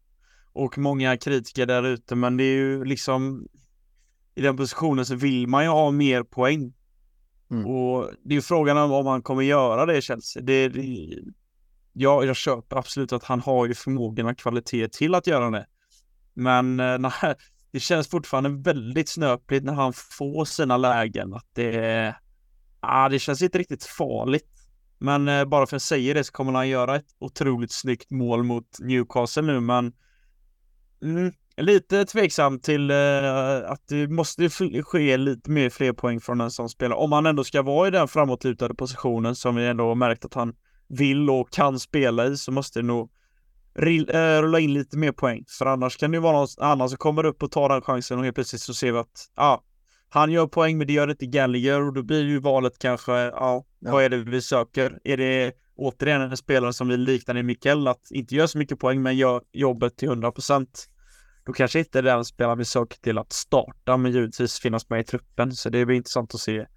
och 0.53 0.77
många 0.77 1.17
kritiker 1.17 1.65
där 1.65 1.83
ute, 1.83 2.15
men 2.15 2.37
det 2.37 2.43
är 2.43 2.55
ju 2.55 2.85
liksom 2.85 3.47
i 4.39 4.41
den 4.41 4.57
positionen 4.57 5.05
så 5.05 5.15
vill 5.15 5.47
man 5.47 5.63
ju 5.63 5.69
ha 5.69 5.91
mer 5.91 6.23
poäng. 6.23 6.73
Mm. 7.51 7.65
Och 7.65 8.11
det 8.23 8.33
är 8.33 8.35
ju 8.35 8.41
frågan 8.41 8.77
om, 8.77 8.91
om 8.91 9.07
han 9.07 9.21
kommer 9.21 9.43
göra 9.43 9.85
det 9.85 10.01
Chelsea. 10.01 10.43
Det, 10.43 10.69
det, 10.69 11.15
ja, 11.93 12.23
jag 12.23 12.35
köper 12.35 12.77
absolut 12.77 13.13
att 13.13 13.23
han 13.23 13.39
har 13.39 13.65
ju 13.65 13.73
förmågan 13.73 14.25
och 14.25 14.37
kvalitet 14.37 14.87
till 14.87 15.15
att 15.15 15.27
göra 15.27 15.49
det. 15.49 15.65
Men 16.33 16.79
eh, 16.79 16.97
nej, 16.99 17.35
det 17.71 17.79
känns 17.79 18.07
fortfarande 18.07 18.49
väldigt 18.49 19.09
snöpligt 19.09 19.65
när 19.65 19.73
han 19.73 19.93
får 19.93 20.45
sina 20.45 20.77
lägen. 20.77 21.33
Att 21.33 21.47
det, 21.53 22.15
ah, 22.79 23.09
det 23.09 23.19
känns 23.19 23.41
inte 23.41 23.57
riktigt 23.57 23.83
farligt. 23.83 24.49
Men 24.97 25.27
eh, 25.27 25.45
bara 25.45 25.67
för 25.67 25.75
att 25.75 25.81
säga 25.81 26.13
det 26.13 26.23
så 26.23 26.31
kommer 26.31 26.53
han 26.53 26.69
göra 26.69 26.95
ett 26.95 27.15
otroligt 27.19 27.71
snyggt 27.71 28.11
mål 28.11 28.43
mot 28.43 28.79
Newcastle 28.79 29.43
nu, 29.43 29.59
men 29.59 29.93
mm, 31.03 31.33
lite 31.61 32.05
tveksam 32.05 32.59
till 32.59 32.91
eh, 32.91 33.71
att 33.71 33.87
det 33.87 34.07
måste 34.07 34.49
ske 34.83 35.17
lite 35.17 35.51
mer 35.51 35.69
fler 35.69 35.93
poäng 35.93 36.21
från 36.21 36.41
en 36.41 36.51
som 36.51 36.69
spelar. 36.69 36.95
Om 36.95 37.11
han 37.11 37.25
ändå 37.25 37.43
ska 37.43 37.61
vara 37.61 37.87
i 37.87 37.91
den 37.91 38.07
framåtlutade 38.07 38.75
positionen 38.75 39.35
som 39.35 39.55
vi 39.55 39.67
ändå 39.67 39.87
har 39.87 39.95
märkt 39.95 40.25
att 40.25 40.33
han 40.33 40.53
vill 40.87 41.29
och 41.29 41.51
kan 41.51 41.79
spela 41.79 42.25
i 42.25 42.37
så 42.37 42.51
måste 42.51 42.79
det 42.79 42.85
nog 42.85 43.09
eh, 44.09 44.41
rulla 44.41 44.59
in 44.59 44.73
lite 44.73 44.97
mer 44.97 45.11
poäng. 45.11 45.43
För 45.57 45.65
annars 45.65 45.97
kan 45.97 46.11
det 46.11 46.19
vara 46.19 46.37
någon 46.37 46.47
annan 46.57 46.89
som 46.89 46.97
kommer 46.97 47.25
upp 47.25 47.43
och 47.43 47.51
tar 47.51 47.69
den 47.69 47.81
chansen 47.81 48.17
och 48.17 48.23
helt 48.23 48.35
plötsligt 48.35 48.61
så 48.61 48.73
ser 48.73 48.91
vi 48.91 48.97
att 48.97 49.29
ah, 49.35 49.57
han 50.09 50.31
gör 50.31 50.47
poäng 50.47 50.77
men 50.77 50.87
det 50.87 50.93
gör 50.93 51.11
inte 51.11 51.25
Gallagher 51.25 51.81
och 51.81 51.93
då 51.93 52.03
blir 52.03 52.23
ju 52.23 52.39
valet 52.39 52.79
kanske, 52.79 53.11
ja, 53.11 53.65
ja. 53.79 53.91
vad 53.91 54.03
är 54.03 54.09
det 54.09 54.17
vi 54.17 54.41
söker? 54.41 54.99
Är 55.03 55.17
det 55.17 55.53
återigen 55.75 56.21
en 56.21 56.37
spelare 56.37 56.73
som 56.73 56.87
vi 56.87 56.97
liknar 56.97 57.37
i 57.37 57.43
Mikael 57.43 57.87
att 57.87 58.11
inte 58.11 58.35
gör 58.35 58.47
så 58.47 58.57
mycket 58.57 58.79
poäng 58.79 59.01
men 59.01 59.17
gör 59.17 59.41
jobbet 59.51 59.97
till 59.97 60.07
100 60.07 60.31
procent? 60.31 60.89
Då 61.49 61.53
kanske 61.53 61.79
inte 61.79 62.01
den 62.01 62.25
spelaren 62.25 62.57
vi 62.57 62.65
söker 62.65 62.97
till 62.97 63.17
att 63.17 63.33
starta 63.33 63.97
men 63.97 64.11
givetvis 64.11 64.59
finnas 64.59 64.89
med 64.89 64.99
i 64.99 65.03
truppen 65.03 65.51
så 65.51 65.69
det 65.69 65.85
blir 65.85 65.95
intressant 65.95 66.35
att 66.35 66.39
se 66.39 66.67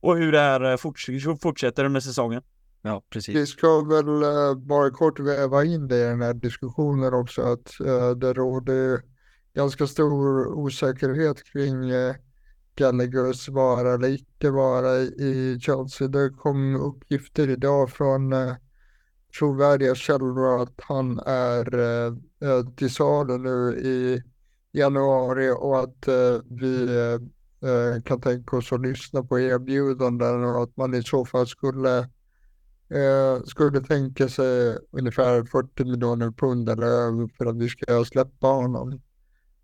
och 0.00 0.16
hur 0.16 0.32
det 0.32 0.40
här 0.40 0.70
eh, 0.70 0.76
forts 0.76 1.06
fortsätter 1.42 1.84
under 1.84 2.00
säsongen. 2.00 2.42
Ja, 2.82 3.02
precis. 3.10 3.34
Vi 3.34 3.46
ska 3.46 3.80
väl 3.80 4.08
uh, 4.08 4.54
bara 4.54 4.90
kort 4.90 5.20
väva 5.20 5.64
in 5.64 5.88
det 5.88 5.96
i 5.96 6.04
den 6.04 6.22
här 6.22 6.34
diskussionen 6.34 7.14
också 7.14 7.42
att 7.42 7.72
uh, 7.80 8.10
det 8.10 8.32
råder 8.32 9.02
ganska 9.54 9.86
stor 9.86 10.46
osäkerhet 10.46 11.44
kring 11.44 11.92
uh, 11.92 12.14
Gallaghers 12.76 13.48
vara 13.48 13.94
eller 13.94 14.08
icke 14.08 14.50
vara 14.50 14.94
i 14.98 15.58
Chelsea. 15.60 16.08
Det 16.08 16.30
kom 16.30 16.76
uppgifter 16.76 17.50
idag 17.50 17.90
från 17.90 18.32
uh, 18.32 18.54
trovärdiga 19.38 19.94
källor 19.94 20.62
att 20.62 20.80
han 20.82 21.18
är 21.26 21.78
eh, 21.78 22.12
eh, 22.48 22.68
till 22.76 22.90
salu 22.90 23.38
nu 23.38 23.78
i 23.78 24.22
januari 24.72 25.50
och 25.50 25.80
att 25.80 26.08
eh, 26.08 26.40
vi 26.50 26.84
eh, 26.84 27.70
eh, 27.70 28.02
kan 28.02 28.20
tänka 28.20 28.56
oss 28.56 28.72
att 28.72 28.80
lyssna 28.80 29.22
på 29.22 29.40
erbjudanden 29.40 30.44
och 30.44 30.62
att 30.62 30.76
man 30.76 30.94
i 30.94 31.02
så 31.02 31.24
fall 31.24 31.46
skulle 31.46 31.98
eh, 32.88 33.42
skulle 33.46 33.80
tänka 33.80 34.28
sig 34.28 34.78
ungefär 34.90 35.44
40 35.44 35.84
miljoner 35.84 36.30
pund 36.30 36.68
eller 36.68 36.86
över 36.86 37.28
för 37.38 37.46
att 37.46 37.56
vi 37.56 37.68
ska 37.68 38.04
släppa 38.04 38.46
honom. 38.46 39.00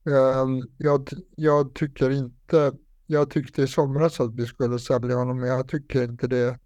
Ehm, 0.06 0.62
jag, 0.78 1.08
jag 1.36 1.74
tycker 1.74 2.10
inte 2.10 2.72
jag 3.06 3.30
tyckte 3.30 3.62
i 3.62 3.66
somras 3.66 4.20
att 4.20 4.34
vi 4.34 4.46
skulle 4.46 4.78
sälja 4.78 5.16
honom, 5.16 5.40
men 5.40 5.48
jag 5.48 5.68
tycker 5.68 6.04
inte 6.04 6.26
det, 6.26 6.58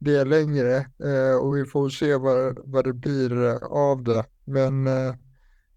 det 0.00 0.24
längre. 0.24 0.76
Eh, 0.78 1.36
och 1.40 1.56
vi 1.56 1.64
får 1.64 1.88
se 1.88 2.16
vad, 2.16 2.58
vad 2.64 2.84
det 2.84 2.92
blir 2.92 3.44
eh, 3.46 3.56
av 3.62 4.02
det. 4.02 4.24
Men 4.44 4.86
eh, 4.86 5.14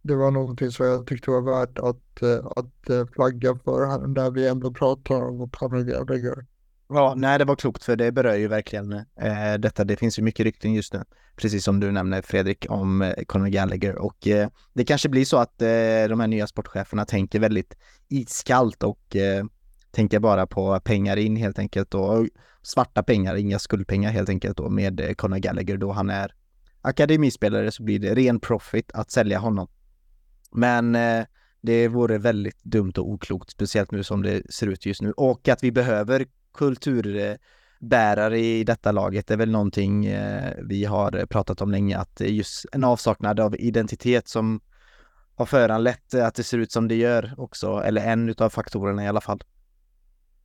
det 0.01 0.15
var 0.15 0.31
någonting 0.31 0.71
som 0.71 0.85
jag 0.85 1.07
tyckte 1.07 1.31
var 1.31 1.41
värt 1.41 1.79
att, 1.79 2.21
eh, 2.21 2.45
att 2.55 2.89
eh, 2.89 3.05
flagga 3.05 3.55
för 3.55 4.07
när 4.07 4.31
vi 4.31 4.47
ändå 4.47 4.73
pratar 4.73 5.21
om 5.21 5.49
Conor 5.49 5.83
Gallagher. 5.83 6.45
Ja, 6.89 7.13
nej 7.17 7.39
det 7.39 7.45
var 7.45 7.55
klokt 7.55 7.83
för 7.83 7.95
det 7.95 8.11
berör 8.11 8.35
ju 8.35 8.47
verkligen 8.47 8.93
eh, 8.93 9.53
detta. 9.59 9.83
Det 9.83 9.95
finns 9.95 10.19
ju 10.19 10.23
mycket 10.23 10.43
rykten 10.43 10.73
just 10.73 10.93
nu, 10.93 11.03
precis 11.35 11.63
som 11.63 11.79
du 11.79 11.91
nämner 11.91 12.21
Fredrik, 12.21 12.65
om 12.69 13.01
eh, 13.01 13.23
Conor 13.25 13.47
Gallagher 13.47 13.95
och 13.95 14.27
eh, 14.27 14.49
det 14.73 14.85
kanske 14.85 15.09
blir 15.09 15.25
så 15.25 15.37
att 15.37 15.61
eh, 15.61 15.67
de 16.09 16.19
här 16.19 16.27
nya 16.27 16.47
sportcheferna 16.47 17.05
tänker 17.05 17.39
väldigt 17.39 17.77
iskallt 18.09 18.83
och 18.83 19.15
eh, 19.15 19.45
tänker 19.91 20.19
bara 20.19 20.47
på 20.47 20.79
pengar 20.79 21.17
in 21.17 21.35
helt 21.35 21.59
enkelt 21.59 21.93
och 21.93 22.27
svarta 22.63 23.03
pengar, 23.03 23.35
inga 23.35 23.59
skuldpengar 23.59 24.11
helt 24.11 24.29
enkelt 24.29 24.57
då 24.57 24.69
med 24.69 24.99
eh, 24.99 25.13
Conor 25.13 25.37
Gallagher 25.37 25.77
då 25.77 25.91
han 25.91 26.09
är 26.09 26.33
akademispelare 26.81 27.71
så 27.71 27.83
blir 27.83 27.99
det 27.99 28.15
ren 28.15 28.39
profit 28.39 28.91
att 28.93 29.11
sälja 29.11 29.39
honom. 29.39 29.67
Men 30.51 30.95
eh, 30.95 31.25
det 31.61 31.87
vore 31.87 32.17
väldigt 32.17 32.63
dumt 32.63 32.93
och 32.97 33.09
oklokt, 33.09 33.51
speciellt 33.51 33.91
nu 33.91 34.03
som 34.03 34.23
det 34.23 34.53
ser 34.53 34.67
ut 34.67 34.85
just 34.85 35.01
nu 35.01 35.11
och 35.11 35.47
att 35.47 35.63
vi 35.63 35.71
behöver 35.71 36.25
kulturbärare 36.53 38.39
i 38.39 38.63
detta 38.63 38.91
laget 38.91 39.31
är 39.31 39.37
väl 39.37 39.51
någonting 39.51 40.05
eh, 40.05 40.53
vi 40.63 40.85
har 40.85 41.25
pratat 41.25 41.61
om 41.61 41.71
länge 41.71 41.97
att 41.97 42.19
just 42.19 42.65
en 42.71 42.83
avsaknad 42.83 43.39
av 43.39 43.55
identitet 43.59 44.27
som 44.27 44.61
har 45.35 45.45
föranlett 45.45 46.13
att 46.13 46.35
det 46.35 46.43
ser 46.43 46.57
ut 46.57 46.71
som 46.71 46.87
det 46.87 46.95
gör 46.95 47.33
också, 47.37 47.81
eller 47.85 48.05
en 48.05 48.29
utav 48.29 48.49
faktorerna 48.49 49.03
i 49.03 49.07
alla 49.07 49.21
fall. 49.21 49.43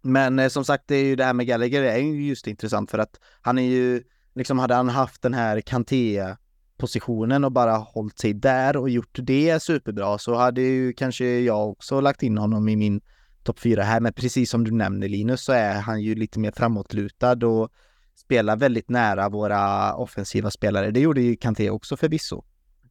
Men 0.03 0.39
eh, 0.39 0.49
som 0.49 0.65
sagt, 0.65 0.85
det 0.87 0.95
är 0.95 1.05
ju 1.05 1.17
det 1.17 1.25
här 1.25 1.33
med 1.33 1.47
Gallagher 1.47 1.83
är 1.83 1.99
ju 1.99 2.27
just 2.27 2.47
intressant 2.47 2.91
för 2.91 2.99
att 2.99 3.21
han 3.41 3.59
är 3.59 3.63
ju, 3.63 4.03
liksom 4.35 4.59
hade 4.59 4.75
han 4.75 4.89
haft 4.89 5.23
den 5.23 5.35
här 5.35 5.61
Kanté 5.61 6.35
positionen 6.77 7.45
och 7.45 7.53
bara 7.53 7.73
hållit 7.77 8.19
sig 8.19 8.33
där 8.33 8.77
och 8.77 8.91
gjort 8.91 9.19
det 9.23 9.63
superbra 9.63 10.19
så 10.19 10.35
hade 10.35 10.61
ju 10.61 10.93
kanske 10.93 11.41
jag 11.41 11.71
också 11.71 12.01
lagt 12.01 12.23
in 12.23 12.39
honom 12.39 12.69
i 12.69 12.77
min 12.77 13.01
topp 13.43 13.59
fyra 13.61 13.83
här. 13.83 14.01
Men 14.01 14.13
precis 14.13 14.51
som 14.51 14.65
du 14.65 14.71
nämner 14.71 15.09
Linus 15.09 15.45
så 15.45 15.53
är 15.53 15.81
han 15.81 16.03
ju 16.03 16.15
lite 16.15 16.39
mer 16.39 16.53
framåtlutad 16.57 17.47
och 17.47 17.73
spelar 18.17 18.57
väldigt 18.57 18.89
nära 18.89 19.29
våra 19.29 19.95
offensiva 19.95 20.51
spelare. 20.51 20.91
Det 20.91 21.01
gjorde 21.01 21.21
ju 21.21 21.37
Kanté 21.37 21.71
också 21.71 21.97
förvisso. 21.97 22.45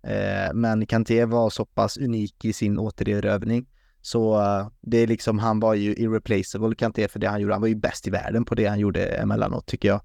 Eh, 0.04 0.54
men 0.54 0.86
Kanté 0.86 1.26
var 1.26 1.50
så 1.50 1.66
pass 1.66 1.98
unik 1.98 2.46
i 2.46 2.54
sin 2.54 2.80
återerövring 2.80 3.66
så 4.02 4.40
uh, 4.40 4.68
det 4.82 4.98
är 4.98 5.08
liksom, 5.08 5.40
han 5.40 5.60
var 5.60 5.74
ju 5.74 5.96
irreplaceable 5.96 6.76
Kanté 6.76 7.08
för 7.08 7.20
det 7.20 7.28
han 7.28 7.42
gjorde. 7.42 7.54
Han 7.54 7.62
var 7.62 7.68
ju 7.68 7.76
bäst 7.76 8.08
i 8.08 8.10
världen 8.10 8.46
på 8.46 8.56
det 8.56 8.66
han 8.66 8.80
gjorde 8.80 9.06
emellanåt 9.06 9.66
tycker 9.66 9.88
jag. 9.88 10.02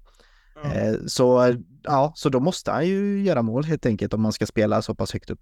Mm. 0.63 1.09
Så 1.09 1.55
ja, 1.83 2.13
så 2.15 2.29
då 2.29 2.39
måste 2.39 2.71
han 2.71 2.87
ju 2.87 3.23
göra 3.23 3.41
mål 3.41 3.63
helt 3.63 3.85
enkelt 3.85 4.13
om 4.13 4.21
man 4.21 4.33
ska 4.33 4.45
spela 4.45 4.81
så 4.81 4.95
pass 4.95 5.13
högt 5.13 5.29
upp. 5.29 5.39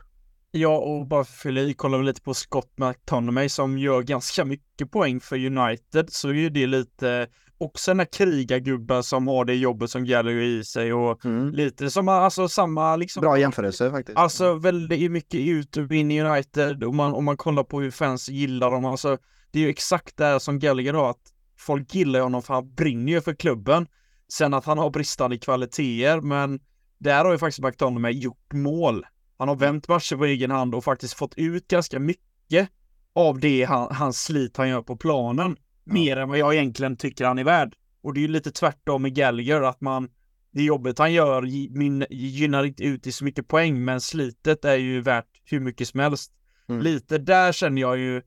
Ja, 0.51 0.77
och 0.77 1.07
bara 1.07 1.23
för 1.23 1.31
att 1.31 1.41
fylla 1.41 1.61
i, 1.61 1.73
kollar 1.73 1.97
vi 1.97 2.03
lite 2.03 2.21
på 2.21 2.33
Scott 2.33 2.71
McTominay 2.77 3.49
som 3.49 3.77
gör 3.77 4.01
ganska 4.01 4.45
mycket 4.45 4.91
poäng 4.91 5.19
för 5.19 5.45
United 5.45 6.09
så 6.09 6.29
är 6.29 6.33
ju 6.33 6.49
det 6.49 6.67
lite 6.67 7.27
också 7.61 7.91
den 7.91 7.99
här 7.99 8.07
krigargubben 8.11 9.03
som 9.03 9.27
har 9.27 9.45
det 9.45 9.55
jobbet 9.55 9.89
som 9.89 10.05
Gallagher 10.05 10.41
i 10.41 10.63
sig 10.63 10.93
och 10.93 11.25
mm. 11.25 11.51
lite 11.51 11.89
som 11.89 12.07
alltså 12.07 12.47
samma 12.47 12.95
liksom. 12.95 13.21
Bra 13.21 13.39
jämförelse 13.39 13.91
faktiskt. 13.91 14.17
Alltså 14.17 14.53
väldigt 14.53 15.11
mycket 15.11 15.39
ut 15.39 15.77
och 15.77 15.91
in 15.91 16.11
i 16.11 16.21
United 16.21 16.83
och 16.83 16.95
man, 16.95 17.13
om 17.13 17.25
man 17.25 17.37
kollar 17.37 17.63
på 17.63 17.81
hur 17.81 17.91
fans 17.91 18.29
gillar 18.29 18.71
dem, 18.71 18.85
alltså 18.85 19.17
det 19.51 19.59
är 19.59 19.63
ju 19.63 19.69
exakt 19.69 20.17
det 20.17 20.39
som 20.39 20.59
Gallagher 20.59 20.93
har, 20.93 21.09
att 21.09 21.33
folk 21.57 21.95
gillar 21.95 22.19
honom 22.19 22.43
för 22.43 22.53
han 22.53 22.73
brinner 22.73 23.11
ju 23.11 23.21
för 23.21 23.33
klubben. 23.33 23.87
Sen 24.33 24.53
att 24.53 24.65
han 24.65 24.77
har 24.77 24.89
bristande 24.89 25.37
kvaliteter, 25.37 26.21
men 26.21 26.59
där 26.97 27.25
har 27.25 27.31
ju 27.31 27.37
faktiskt 27.37 27.63
McDonald 27.63 28.15
gjort 28.15 28.53
mål. 28.53 29.05
Han 29.37 29.47
har 29.47 29.55
vänt 29.55 29.87
matcher 29.87 30.15
på 30.15 30.25
egen 30.25 30.51
hand 30.51 30.75
och 30.75 30.83
faktiskt 30.83 31.13
fått 31.13 31.33
ut 31.37 31.67
ganska 31.67 31.99
mycket 31.99 32.69
av 33.15 33.39
det 33.39 33.63
han, 33.63 33.95
hans 33.95 34.23
slit 34.23 34.57
han 34.57 34.69
gör 34.69 34.81
på 34.81 34.97
planen. 34.97 35.55
Mer 35.83 36.17
än 36.17 36.29
vad 36.29 36.37
jag 36.37 36.53
egentligen 36.53 36.97
tycker 36.97 37.25
han 37.25 37.39
är 37.39 37.43
värd. 37.43 37.75
Och 38.01 38.13
det 38.13 38.19
är 38.19 38.21
ju 38.21 38.27
lite 38.27 38.51
tvärtom 38.51 39.01
med 39.01 39.15
Gallagher, 39.15 39.61
att 39.61 39.81
man 39.81 40.09
det 40.53 40.63
jobbet 40.63 40.99
han 40.99 41.13
gör 41.13 41.41
min, 41.77 42.05
gynnar 42.09 42.63
inte 42.63 42.83
ut 42.83 43.07
i 43.07 43.11
så 43.11 43.23
mycket 43.23 43.47
poäng, 43.47 43.85
men 43.85 44.01
slitet 44.01 44.65
är 44.65 44.75
ju 44.75 45.01
värt 45.01 45.41
hur 45.43 45.59
mycket 45.59 45.87
som 45.87 45.99
helst. 45.99 46.31
Mm. 46.69 46.81
Lite 46.81 47.17
där 47.17 47.51
känner 47.51 47.81
jag 47.81 47.97
ju, 47.97 48.21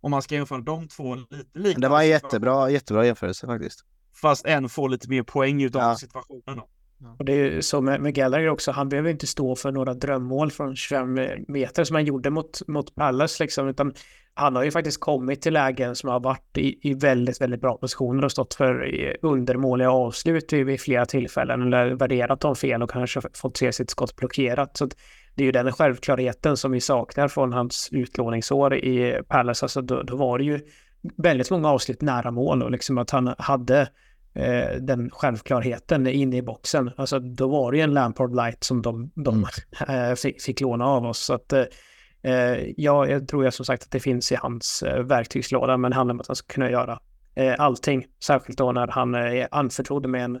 Om 0.00 0.10
man 0.10 0.22
ska 0.22 0.34
jämföra 0.34 0.60
de 0.60 0.88
två 0.88 1.14
lite 1.14 1.36
liknande. 1.54 1.86
Det 1.86 1.90
var 1.90 2.02
en 2.02 2.08
jättebra, 2.08 2.70
jättebra 2.70 3.06
jämförelse 3.06 3.46
faktiskt. 3.46 3.84
Fast 4.14 4.46
en 4.46 4.68
får 4.68 4.88
lite 4.88 5.08
mer 5.08 5.22
poäng 5.22 5.62
utav 5.62 5.82
Ja. 5.82 5.96
situationen. 5.96 6.56
Då. 6.56 6.68
Och 7.18 7.24
det 7.24 7.32
är 7.32 7.36
ju 7.36 7.62
så 7.62 7.80
med, 7.80 8.00
med 8.00 8.14
Gallagher 8.14 8.48
också, 8.48 8.70
han 8.70 8.88
behöver 8.88 9.10
inte 9.10 9.26
stå 9.26 9.56
för 9.56 9.72
några 9.72 9.94
drömmål 9.94 10.50
från 10.50 10.76
25 10.76 11.18
meter 11.48 11.84
som 11.84 11.96
han 11.96 12.04
gjorde 12.04 12.30
mot, 12.30 12.68
mot 12.68 12.94
Palace 12.94 13.44
liksom, 13.44 13.68
utan 13.68 13.94
han 14.34 14.56
har 14.56 14.62
ju 14.62 14.70
faktiskt 14.70 15.00
kommit 15.00 15.42
till 15.42 15.52
lägen 15.52 15.96
som 15.96 16.08
har 16.08 16.20
varit 16.20 16.58
i, 16.58 16.90
i 16.90 16.94
väldigt, 16.94 17.40
väldigt 17.40 17.60
bra 17.60 17.76
positioner 17.76 18.24
och 18.24 18.32
stått 18.32 18.54
för 18.54 18.94
eh, 18.94 19.14
undermåliga 19.22 19.90
avslut 19.90 20.52
vid, 20.52 20.66
vid 20.66 20.80
flera 20.80 21.06
tillfällen 21.06 21.62
eller 21.62 21.90
värderat 21.90 22.40
dem 22.40 22.56
fel 22.56 22.82
och 22.82 22.90
kanske 22.90 23.20
fått 23.34 23.56
se 23.56 23.72
sitt 23.72 23.90
skott 23.90 24.16
blockerat. 24.16 24.76
Så 24.76 24.88
det 25.34 25.42
är 25.42 25.46
ju 25.46 25.52
den 25.52 25.72
självklarheten 25.72 26.56
som 26.56 26.72
vi 26.72 26.80
saknar 26.80 27.28
från 27.28 27.52
hans 27.52 27.88
utlåningsår 27.92 28.74
i 28.74 29.22
Palace. 29.28 29.64
Alltså 29.64 29.82
då, 29.82 30.02
då 30.02 30.16
var 30.16 30.38
det 30.38 30.44
ju 30.44 30.60
väldigt 31.16 31.50
många 31.50 31.68
avslut 31.68 32.02
nära 32.02 32.30
mål 32.30 32.62
och 32.62 32.70
liksom 32.70 32.98
att 32.98 33.10
han 33.10 33.34
hade 33.38 33.88
eh, 34.36 34.76
den 34.80 35.10
självklarheten 35.10 36.06
inne 36.06 36.36
i 36.36 36.42
boxen. 36.42 36.90
Alltså 36.96 37.18
då 37.18 37.48
var 37.48 37.72
det 37.72 37.78
ju 37.78 37.82
en 37.82 37.94
Lampard 37.94 38.36
light 38.36 38.64
som 38.64 38.82
de, 38.82 39.10
de 39.14 39.46
eh, 39.88 40.14
fick, 40.14 40.42
fick 40.42 40.60
låna 40.60 40.86
av 40.86 41.06
oss. 41.06 41.18
Så 41.18 41.34
att 41.34 41.52
eh, 41.52 41.64
ja, 42.76 43.06
jag 43.06 43.28
tror 43.28 43.44
jag 43.44 43.54
som 43.54 43.64
sagt 43.64 43.82
att 43.82 43.90
det 43.90 44.00
finns 44.00 44.32
i 44.32 44.34
hans 44.34 44.84
verktygslåda, 45.04 45.76
men 45.76 45.90
det 45.90 45.94
handlar 45.94 46.14
om 46.14 46.20
att 46.20 46.26
han 46.26 46.36
ska 46.36 46.54
kunna 46.54 46.70
göra 46.70 46.98
allting. 47.58 48.06
Särskilt 48.24 48.58
då 48.58 48.72
när 48.72 48.86
han 48.88 49.14
är 49.14 49.48
anförtrodd 49.50 50.08
med 50.08 50.24
en 50.24 50.40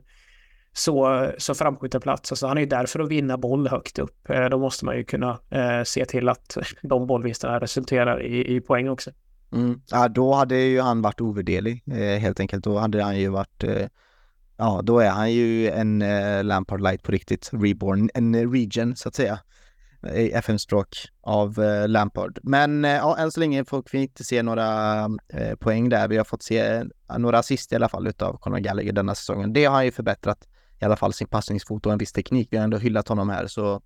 så, 0.72 1.26
så 1.38 1.54
framskjuten 1.54 2.00
plats. 2.00 2.32
Alltså 2.32 2.46
han 2.46 2.56
är 2.56 2.60
ju 2.60 2.66
där 2.66 2.86
för 2.86 3.00
att 3.00 3.08
vinna 3.08 3.38
boll 3.38 3.68
högt 3.68 3.98
upp. 3.98 4.28
Då 4.50 4.58
måste 4.58 4.84
man 4.84 4.96
ju 4.96 5.04
kunna 5.04 5.38
se 5.84 6.04
till 6.04 6.28
att 6.28 6.58
de 6.82 7.06
bollvinsterna 7.06 7.60
resulterar 7.60 8.22
i, 8.22 8.56
i 8.56 8.60
poäng 8.60 8.88
också. 8.88 9.10
Mm. 9.52 9.80
Ja, 9.90 10.08
då 10.08 10.34
hade 10.34 10.56
ju 10.60 10.80
han 10.80 11.02
varit 11.02 11.20
ovärderlig 11.20 11.82
eh, 11.86 12.20
helt 12.20 12.40
enkelt. 12.40 12.64
Då 12.64 12.78
hade 12.78 13.02
han 13.02 13.18
ju 13.18 13.28
varit, 13.28 13.64
eh, 13.64 13.86
ja 14.56 14.80
då 14.84 14.98
är 14.98 15.10
han 15.10 15.32
ju 15.32 15.70
en 15.70 16.02
eh, 16.02 16.44
Lampard 16.44 16.82
light 16.82 17.02
på 17.02 17.12
riktigt, 17.12 17.50
reborn, 17.52 18.10
en 18.14 18.52
region 18.52 18.96
så 18.96 19.08
att 19.08 19.14
säga 19.14 19.38
i 20.14 20.32
FM-språk 20.32 20.88
av 21.20 21.58
eh, 21.58 21.88
Lampard. 21.88 22.38
Men 22.42 22.84
eh, 22.84 22.90
ja, 22.90 23.16
än 23.18 23.30
så 23.30 23.40
länge 23.40 23.64
får 23.64 23.84
vi 23.92 23.98
inte 23.98 24.24
se 24.24 24.42
några 24.42 24.98
eh, 25.28 25.54
poäng 25.54 25.88
där. 25.88 26.08
Vi 26.08 26.16
har 26.16 26.24
fått 26.24 26.42
se 26.42 26.58
eh, 26.58 26.84
några 27.18 27.38
assist 27.38 27.72
i 27.72 27.74
alla 27.74 27.88
fall 27.88 28.06
utav 28.06 28.38
Conor 28.38 28.58
Gallagher 28.58 28.92
denna 28.92 29.14
säsongen. 29.14 29.52
Det 29.52 29.64
har 29.64 29.74
han 29.74 29.84
ju 29.84 29.92
förbättrat 29.92 30.48
i 30.80 30.84
alla 30.84 30.96
fall 30.96 31.12
sin 31.12 31.28
passningsfot 31.28 31.86
och 31.86 31.92
en 31.92 31.98
viss 31.98 32.12
teknik. 32.12 32.48
Vi 32.50 32.56
har 32.56 32.64
ändå 32.64 32.78
hyllat 32.78 33.08
honom 33.08 33.28
här 33.28 33.46
så 33.46 33.82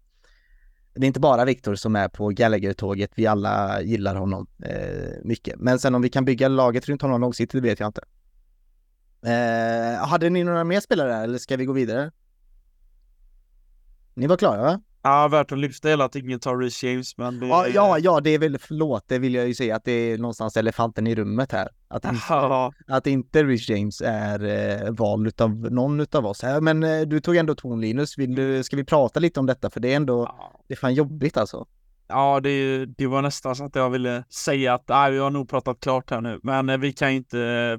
det 1.01 1.05
är 1.05 1.09
inte 1.09 1.21
bara 1.21 1.45
Viktor 1.45 1.75
som 1.75 1.97
är 1.97 2.09
på 2.09 2.29
Gallagher-tåget. 2.29 3.11
Vi 3.15 3.27
alla 3.27 3.83
gillar 3.83 4.15
honom 4.15 4.47
eh, 4.65 5.15
mycket. 5.25 5.59
Men 5.59 5.79
sen 5.79 5.95
om 5.95 6.03
vi 6.03 6.09
kan 6.09 6.25
bygga 6.25 6.49
laget 6.49 6.89
runt 6.89 7.03
honom 7.03 7.21
långsiktigt, 7.21 7.63
det 7.63 7.69
vet 7.69 7.81
jag 7.81 7.89
inte. 7.89 8.03
Eh, 9.23 10.07
hade 10.07 10.31
ni 10.31 10.45
några 10.45 10.65
mer 10.65 10.81
spelare 10.81 11.13
där, 11.13 11.25
eller 11.25 11.39
ska 11.39 11.57
vi 11.57 11.65
gå 11.65 11.73
vidare? 11.73 12.13
Ni 14.15 14.27
var 14.27 14.37
klara 14.37 14.63
va? 14.63 14.81
Ja, 15.03 15.29
värt 15.29 15.53
att 15.53 15.59
lyfta 15.59 15.91
är 15.91 15.99
att 15.99 16.17
ingen 16.17 16.41
tar 16.41 16.57
Reece 16.57 16.83
James, 16.83 17.17
men 17.19 17.41
det... 17.41 17.47
Ja, 17.47 17.67
ja, 17.69 17.99
ja, 17.99 18.21
det 18.21 18.31
är 18.31 18.39
väl, 18.39 18.59
förlåt, 18.59 19.05
det 19.09 19.19
vill 19.19 19.35
jag 19.35 19.49
ju 19.49 19.55
säga 19.55 19.77
att 19.77 19.85
det 19.85 19.93
är 19.93 20.19
någonstans 20.19 20.57
elefanten 20.57 21.07
i 21.07 21.15
rummet 21.15 21.53
här. 21.53 21.69
Att, 21.89 22.05
inte- 22.05 22.17
Ja, 22.29 22.73
att 22.89 23.07
inte 23.07 23.45
Rich 23.45 23.71
James 23.71 24.01
är 24.05 24.45
eh, 24.85 24.91
vald 24.93 25.27
utav 25.27 25.51
någon 25.73 26.01
utav 26.01 26.27
oss 26.27 26.43
här. 26.43 26.61
Men 26.61 26.83
eh, 26.83 27.01
du 27.01 27.21
tog 27.21 27.37
ändå 27.37 27.55
ton 27.55 27.81
Linus, 27.81 28.19
vill 28.19 28.35
du, 28.35 28.63
ska 28.63 28.77
vi 28.77 28.85
prata 28.85 29.21
lite 29.21 29.41
om 29.41 29.47
detta? 29.47 29.71
För 29.71 29.81
det 29.81 29.93
är 29.93 29.97
ändå, 29.97 30.35
det 30.69 30.75
är 30.75 30.79
fan 30.79 30.95
jobbigt 30.95 31.37
alltså. 31.37 31.67
ja 32.09 32.41
det, 32.41 32.87
det 32.87 33.07
var 33.07 33.23
nästan 33.23 33.57
så 33.57 33.65
att 33.65 33.75
jag 33.75 33.91
ville 33.91 34.25
säga 34.31 34.75
att 34.75 34.89
nej, 34.89 35.13
vi 35.13 35.19
har 35.19 35.31
nog 35.31 35.49
pratat 35.49 35.81
klart 35.81 36.11
här 36.11 36.21
nu, 36.21 36.41
men 36.43 36.69
eh, 36.69 36.79
vi 36.79 36.93
kan 36.93 37.11
inte 37.11 37.41
eh, 37.41 37.79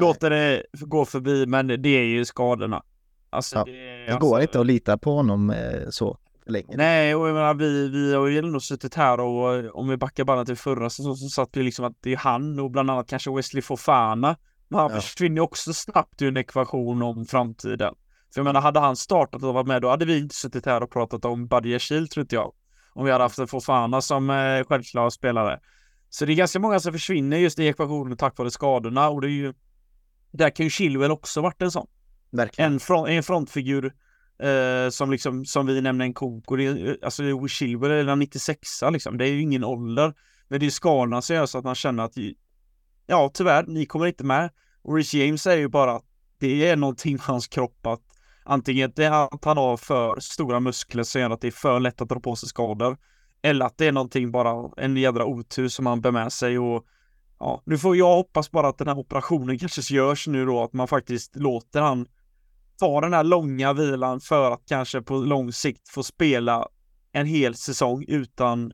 låta 0.00 0.28
det 0.28 0.62
gå 0.72 1.04
förbi, 1.04 1.46
men 1.46 1.66
det 1.66 1.88
är 1.88 2.04
ju 2.04 2.24
skadorna. 2.24 2.82
Alltså, 3.30 3.56
Ja, 3.58 3.64
det, 3.64 3.72
Det 4.06 4.12
alltså, 4.12 4.28
går 4.28 4.40
inte 4.40 4.60
att 4.60 4.66
lita 4.66 4.98
på 4.98 5.14
honom 5.14 5.50
eh, 5.50 5.56
så 5.90 6.18
länge. 6.52 6.76
Nej, 6.76 7.14
och 7.14 7.28
jag 7.28 7.34
menar 7.34 7.54
vi, 7.54 7.88
vi 7.88 8.14
har 8.14 8.26
ju 8.26 8.38
ändå 8.38 8.60
suttit 8.60 8.94
här 8.94 9.20
och 9.20 9.74
om 9.80 9.88
vi 9.88 9.96
backar 9.96 10.24
bandet 10.24 10.46
till 10.46 10.56
förra 10.56 10.90
säsongen 10.90 11.16
så 11.16 11.28
satt 11.28 11.50
vi 11.56 11.62
liksom 11.62 11.84
att 11.84 11.96
det 12.00 12.12
är 12.12 12.16
han 12.16 12.60
och 12.60 12.70
bland 12.70 12.90
annat 12.90 13.08
kanske 13.08 13.30
Wesley 13.36 13.62
Fofana. 13.62 14.36
Men 14.68 14.80
han 14.80 14.90
Ja. 14.90 15.00
försvinner 15.00 15.40
också 15.40 15.72
snabbt 15.72 16.22
ur 16.22 16.28
en 16.28 16.36
ekvation 16.36 17.02
om 17.02 17.26
framtiden. 17.26 17.94
För 18.34 18.40
jag 18.40 18.44
menar, 18.44 18.60
hade 18.60 18.80
han 18.80 18.96
startat 18.96 19.42
och 19.42 19.54
varit 19.54 19.66
med 19.66 19.82
då 19.82 19.88
hade 19.88 20.04
vi 20.04 20.18
inte 20.18 20.34
suttit 20.34 20.66
här 20.66 20.82
och 20.82 20.90
pratat 20.90 21.24
om 21.24 21.46
Buddy 21.46 21.78
Shield 21.78 22.10
tror 22.10 22.22
inte 22.22 22.34
jag. 22.34 22.52
Om 22.92 23.04
vi 23.04 23.10
hade 23.10 23.24
haft 23.24 23.38
en 23.38 23.48
Fofana 23.48 24.00
som 24.00 24.30
eh, 24.30 24.64
självklar 24.68 25.10
spelare. 25.10 25.60
Så 26.10 26.24
det 26.24 26.32
är 26.32 26.34
ganska 26.36 26.58
många 26.58 26.80
som 26.80 26.92
försvinner 26.92 27.36
just 27.38 27.58
i 27.58 27.66
ekvationen 27.66 28.16
tack 28.16 28.38
vare 28.38 28.50
skadorna 28.50 29.08
och 29.08 29.20
det 29.20 29.26
är 29.26 29.30
ju 29.30 29.54
där 30.30 30.50
kan 30.50 30.66
ju 30.66 30.70
Chilwell 30.70 31.10
också 31.10 31.40
varit 31.40 31.62
en 31.62 31.70
sån 31.70 31.86
Verkligen. 32.30 32.72
en, 32.72 32.80
front, 32.80 33.08
en 33.08 33.22
frontfigur 33.22 33.94
eh, 34.42 34.90
som 34.90 35.10
liksom, 35.10 35.44
som 35.44 35.66
vi 35.66 35.80
nämnde 35.80 36.04
en 36.04 36.14
kok 36.14 36.50
och 36.50 36.56
det, 36.56 36.66
är- 36.66 36.98
alltså 37.04 37.22
det 37.22 37.28
är 37.28 37.90
eller 37.90 38.16
96 38.16 38.60
liksom, 38.92 39.18
det 39.18 39.24
är 39.28 39.32
ju 39.32 39.40
ingen 39.42 39.64
ålder. 39.64 40.14
Men 40.48 40.60
det 40.60 40.66
är 40.66 40.70
skadorna 40.70 41.22
som 41.22 41.36
gör 41.36 41.46
så 41.46 41.58
att 41.58 41.64
man 41.64 41.74
känner 41.74 42.04
att 42.04 42.14
ja, 43.06 43.30
tyvärr, 43.34 43.64
ni 43.66 43.86
kommer 43.86 44.06
inte 44.06 44.24
med. 44.24 44.50
Och 44.82 44.94
Rich 44.96 45.14
James 45.14 45.42
säger 45.42 45.58
ju 45.58 45.68
bara 45.68 45.92
att 45.96 46.04
det 46.38 46.68
är 46.68 46.76
någonting 46.76 47.12
med 47.12 47.20
hans 47.22 47.46
kropp 47.48 47.86
att 47.86 48.02
antingen 48.44 48.92
det 48.96 49.04
är 49.04 49.34
att 49.34 49.44
han 49.44 49.56
har 49.56 49.76
för 49.76 50.20
stora 50.20 50.60
muskler 50.60 51.02
som 51.02 51.20
gör 51.20 51.30
att 51.30 51.40
det 51.40 51.46
är 51.46 51.50
för 51.50 51.80
lätt 51.80 52.00
att 52.00 52.08
dra 52.08 52.20
på 52.20 52.36
sig 52.36 52.48
skador. 52.48 52.96
Eller 53.42 53.66
att 53.66 53.78
det 53.78 53.86
är 53.86 53.92
någonting 53.92 54.30
bara, 54.30 54.70
en 54.76 54.96
jädra 54.96 55.24
otur 55.24 55.68
som 55.68 55.86
han 55.86 56.00
bär 56.00 56.10
med 56.10 56.32
sig 56.32 56.58
och 56.58 56.84
ja, 57.38 57.62
nu 57.66 57.78
får 57.78 57.96
jag 57.96 58.14
hoppas 58.16 58.50
bara 58.50 58.68
att 58.68 58.78
den 58.78 58.88
här 58.88 58.98
operationen 58.98 59.58
kanske 59.58 59.94
görs 59.94 60.26
nu 60.26 60.46
då, 60.46 60.62
att 60.62 60.72
man 60.72 60.88
faktiskt 60.88 61.36
låter 61.36 61.80
han 61.82 62.06
ta 62.78 63.00
den 63.00 63.12
här 63.12 63.24
långa 63.24 63.72
vilan 63.72 64.20
för 64.20 64.50
att 64.50 64.62
kanske 64.66 65.02
på 65.02 65.16
lång 65.16 65.52
sikt 65.52 65.88
få 65.88 66.02
spela 66.02 66.68
en 67.12 67.26
hel 67.26 67.54
säsong 67.54 68.04
utan 68.08 68.72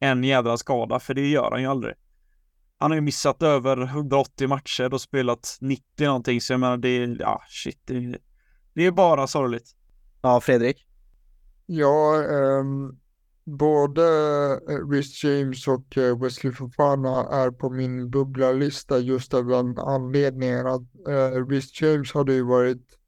en 0.00 0.24
jädra 0.24 0.56
skada, 0.56 1.00
för 1.00 1.14
det 1.14 1.28
gör 1.28 1.50
han 1.50 1.60
ju 1.60 1.66
aldrig. 1.66 1.94
Han 2.78 2.90
har 2.90 2.96
ju 2.96 3.00
missat 3.00 3.42
över 3.42 3.82
180 3.82 4.48
matcher 4.48 4.94
och 4.94 5.00
spelat 5.00 5.58
90 5.60 5.82
någonting, 6.06 6.40
så 6.40 6.52
jag 6.52 6.60
menar 6.60 6.76
det 6.76 6.88
är, 6.88 7.16
ja 7.20 7.42
shit, 7.48 7.80
det, 7.84 8.18
det 8.74 8.86
är 8.86 8.90
bara 8.90 9.26
sorgligt. 9.26 9.76
Ja, 10.22 10.40
Fredrik. 10.40 10.86
Ja, 11.66 12.24
ehm, 12.24 12.98
både 13.44 14.04
eh, 14.68 14.88
Rhys 14.90 15.24
James 15.24 15.68
och 15.68 15.98
eh, 15.98 16.18
Wesley 16.18 16.52
Fofana 16.52 17.28
är 17.30 17.50
på 17.50 17.70
min 17.70 18.10
bubblarlista 18.10 18.98
just 18.98 19.34
av 19.34 19.46
den 19.46 19.78
anledningen 19.78 20.66
att 20.66 20.82
uh, 21.08 21.46
Rhys 21.48 21.82
James 21.82 22.12
hade 22.12 22.34
ju 22.34 22.42
varit 22.42 22.98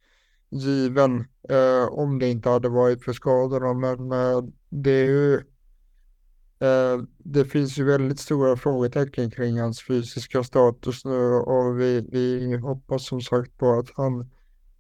given 0.55 1.25
eh, 1.49 1.89
om 1.91 2.19
det 2.19 2.29
inte 2.29 2.49
hade 2.49 2.69
varit 2.69 3.05
för 3.05 3.13
skadorna, 3.13 3.75
men 3.75 4.13
eh, 4.13 4.43
det 4.69 4.91
är 4.91 5.05
ju 5.05 5.35
eh, 6.59 7.03
det 7.19 7.45
finns 7.45 7.79
ju 7.79 7.85
väldigt 7.85 8.21
stora 8.21 8.57
frågetecken 8.57 9.31
kring 9.31 9.61
hans 9.61 9.87
fysiska 9.87 10.45
status 10.45 11.05
nu 11.05 11.35
och 11.35 11.81
vi, 11.81 12.09
vi 12.13 12.57
hoppas 12.57 13.07
som 13.07 13.21
sagt 13.21 13.59
på 13.59 13.73
att 13.73 13.91
han 13.95 14.31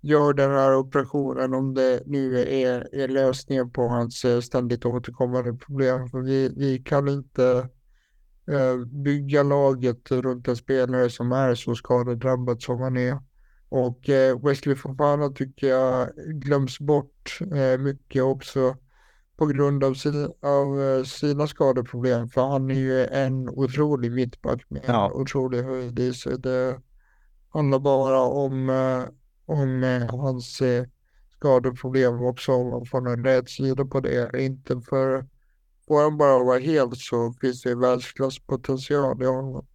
gör 0.04 0.32
den 0.32 0.50
här 0.50 0.76
operationen 0.76 1.54
om 1.54 1.74
det 1.74 2.02
nu 2.06 2.38
är, 2.38 2.94
är 2.94 3.08
lösningen 3.08 3.70
på 3.70 3.88
hans 3.88 4.24
eh, 4.24 4.40
ständigt 4.40 4.84
återkommande 4.84 5.54
problem. 5.54 6.08
För 6.08 6.20
vi, 6.20 6.52
vi 6.56 6.78
kan 6.78 7.08
inte 7.08 7.68
eh, 8.50 8.76
bygga 8.86 9.42
laget 9.42 10.10
runt 10.10 10.48
en 10.48 10.56
spelare 10.56 11.10
som 11.10 11.32
är 11.32 11.54
så 11.54 11.74
skadedrabbad 11.74 12.62
som 12.62 12.80
han 12.80 12.96
är. 12.96 13.18
Och 13.74 14.08
eh, 14.08 14.38
Wesley 14.38 14.76
Fofana 14.76 15.28
tycker 15.28 15.66
jag 15.66 16.10
glöms 16.16 16.78
bort 16.78 17.38
eh, 17.40 17.78
mycket 17.80 18.22
också 18.22 18.76
på 19.36 19.46
grund 19.46 19.84
av, 19.84 19.94
sin, 19.94 20.32
av 20.42 20.82
eh, 20.82 21.04
sina 21.04 21.46
skadeproblem. 21.46 22.28
För 22.28 22.48
han 22.48 22.70
är 22.70 22.74
ju 22.74 23.06
en 23.06 23.48
otrolig 23.48 24.12
mittback 24.12 24.62
med 24.68 24.82
Ja. 24.86 25.06
en 25.06 25.12
otrolig 25.12 25.62
höjd 25.62 25.98
i 25.98 26.14
sig. 26.14 26.38
Det 26.38 26.80
handlar 27.48 27.78
bara 27.78 28.20
om 28.20 28.70
eh, 28.70 29.02
om 29.46 29.84
eh, 29.84 30.16
hans 30.16 30.62
skadeproblem 31.36 32.22
också, 32.22 32.52
om 32.52 32.70
man 32.70 32.86
får 32.86 33.08
en 33.08 33.24
rätt 33.24 33.50
sida 33.50 33.84
på 33.84 34.00
det. 34.00 34.42
Inte 34.44 34.80
för, 34.80 35.26
får 35.88 36.02
han 36.02 36.16
bara 36.16 36.44
vara 36.44 36.58
helt 36.58 36.98
så 36.98 37.32
finns 37.40 37.62
det 37.62 37.74
världsklasspotential 37.74 39.22
i 39.22 39.26
honom. 39.26 39.66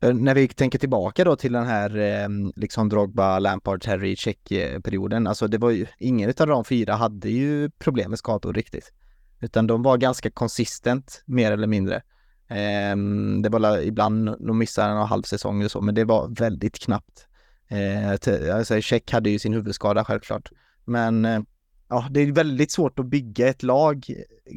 Eh, 0.00 0.14
när 0.14 0.34
vi 0.34 0.48
tänker 0.48 0.78
tillbaka 0.78 1.24
då 1.24 1.36
till 1.36 1.52
den 1.52 1.66
här 1.66 1.96
ehm, 1.96 2.52
liksom 2.56 2.88
Drogba, 2.88 3.38
Lampard, 3.38 3.82
Terry, 3.82 4.16
Check-perioden. 4.16 5.26
Alltså 5.26 5.48
det 5.48 5.58
var 5.58 5.70
ju, 5.70 5.86
ingen 5.98 6.32
av 6.38 6.46
de 6.46 6.64
fyra 6.64 6.94
hade 6.94 7.28
ju 7.28 7.70
problem 7.70 8.10
med 8.10 8.18
skador 8.18 8.52
riktigt. 8.52 8.92
Utan 9.40 9.66
de 9.66 9.82
var 9.82 9.96
ganska 9.96 10.30
konsistent, 10.30 11.22
mer 11.26 11.52
eller 11.52 11.66
mindre. 11.66 12.02
Ehm, 12.48 13.42
det 13.42 13.48
var 13.48 13.80
ibland, 13.80 14.36
de 14.46 14.58
missade 14.58 14.92
en 14.92 15.06
halv 15.06 15.22
säsong 15.22 15.60
eller 15.60 15.68
så, 15.68 15.80
men 15.80 15.94
det 15.94 16.04
var 16.04 16.28
väldigt 16.28 16.78
knappt. 16.78 17.26
Eh, 17.68 18.10
alltså 18.56 18.80
Check 18.80 19.12
hade 19.12 19.30
ju 19.30 19.38
sin 19.38 19.52
huvudskada 19.52 20.04
självklart. 20.04 20.50
Men 20.84 21.24
eh, 21.24 21.40
ja, 21.88 22.06
det 22.10 22.20
är 22.20 22.32
väldigt 22.32 22.72
svårt 22.72 22.98
att 22.98 23.06
bygga 23.06 23.48
ett 23.48 23.62
lag 23.62 24.06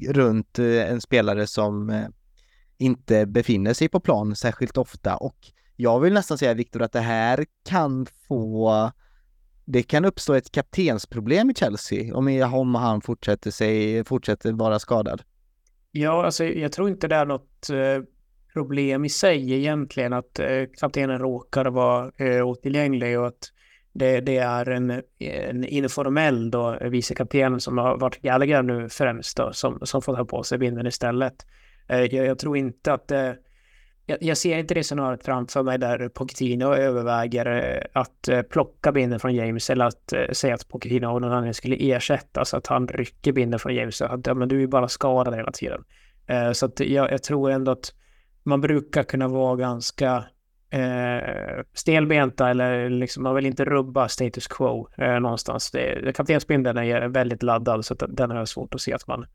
runt 0.09 0.59
en 0.59 1.01
spelare 1.01 1.47
som 1.47 2.07
inte 2.77 3.25
befinner 3.25 3.73
sig 3.73 3.89
på 3.89 3.99
plan 3.99 4.35
särskilt 4.35 4.77
ofta 4.77 5.17
och 5.17 5.37
jag 5.75 5.99
vill 5.99 6.13
nästan 6.13 6.37
säga 6.37 6.53
Viktor 6.53 6.81
att 6.81 6.91
det 6.91 6.99
här 6.99 7.45
kan 7.69 8.05
få 8.27 8.91
det 9.65 9.83
kan 9.83 10.05
uppstå 10.05 10.33
ett 10.33 10.51
kaptensproblem 10.51 11.49
i 11.49 11.53
Chelsea 11.53 12.15
om, 12.15 12.43
om 12.53 12.75
han 12.75 13.01
fortsätter, 13.01 13.51
sig, 13.51 14.05
fortsätter 14.05 14.51
vara 14.51 14.79
skadad. 14.79 15.21
Ja, 15.91 16.25
alltså 16.25 16.45
jag 16.45 16.71
tror 16.71 16.89
inte 16.89 17.07
det 17.07 17.15
är 17.15 17.25
något 17.25 17.69
eh, 17.69 18.03
problem 18.53 19.05
i 19.05 19.09
sig 19.09 19.53
egentligen 19.53 20.13
att 20.13 20.39
eh, 20.39 20.63
kaptenen 20.79 21.19
råkar 21.19 21.65
vara 21.65 22.11
eh, 22.17 22.47
otillgänglig 22.47 23.19
och 23.19 23.27
att 23.27 23.51
det, 23.93 24.21
det 24.21 24.37
är 24.37 24.69
en, 24.69 25.01
en 25.19 25.63
informell 25.63 26.51
då, 26.51 26.77
vicekapten 26.81 27.59
som 27.59 27.77
har 27.77 27.97
varit 27.97 28.21
Gallagher 28.21 28.63
nu 28.63 28.89
främst 28.89 29.37
då, 29.37 29.53
som, 29.53 29.79
som 29.83 30.01
får 30.01 30.15
ta 30.15 30.25
på 30.25 30.43
sig 30.43 30.57
binden 30.57 30.87
istället. 30.87 31.45
Eh, 31.87 31.99
jag, 31.99 32.25
jag 32.25 32.39
tror 32.39 32.57
inte 32.57 32.93
att 32.93 33.07
det 33.07 33.37
jag, 34.05 34.17
jag 34.21 34.37
ser 34.37 34.57
inte 34.57 34.73
det 34.73 34.83
scenariot 34.83 35.23
framför 35.23 35.63
mig 35.63 35.77
där 35.77 36.09
Pochettino 36.09 36.73
överväger 36.73 37.45
eh, 37.45 38.01
att 38.01 38.49
plocka 38.49 38.91
binden 38.91 39.19
från 39.19 39.35
James 39.35 39.69
eller 39.69 39.85
att 39.85 40.13
säga 40.31 40.53
att 40.53 40.67
Pochettino 40.67 41.07
av 41.07 41.21
någon 41.21 41.31
anledning 41.31 41.53
skulle 41.53 41.75
ersättas, 41.75 42.53
att 42.53 42.67
han 42.67 42.87
rycker 42.87 43.31
binden 43.31 43.59
från 43.59 43.75
James. 43.75 44.01
Att 44.01 44.27
ja, 44.27 44.33
men 44.33 44.47
du 44.47 44.55
är 44.55 44.59
ju 44.59 44.67
bara 44.67 44.87
skadad 44.87 45.35
hela 45.35 45.51
tiden. 45.51 45.83
Så 46.53 46.65
att 46.65 46.79
jag, 46.79 47.11
jag 47.11 47.23
tror 47.23 47.51
ändå 47.51 47.71
att 47.71 47.93
man 48.43 48.61
brukar 48.61 49.03
kunna 49.03 49.27
vara 49.27 49.55
ganska 49.55 50.23
eh, 50.69 51.63
stelbenta 51.73 52.49
eller 52.49 52.89
liksom 52.89 53.23
man 53.23 53.35
vill 53.35 53.45
inte 53.45 53.65
rubba 53.65 54.07
status 54.07 54.47
quo 54.47 54.89
eh, 54.97 55.19
någonstans. 55.19 55.71
Kaptensbindeln 56.15 56.77
är 56.77 57.07
väldigt 57.07 57.43
laddad 57.43 57.85
så 57.85 57.93
att 57.93 58.03
den 58.09 58.31
har 58.31 58.37
jag 58.37 58.47
svårt 58.47 58.75
att 58.75 58.81
se 58.81 58.93
att 58.93 59.07
man 59.07 59.25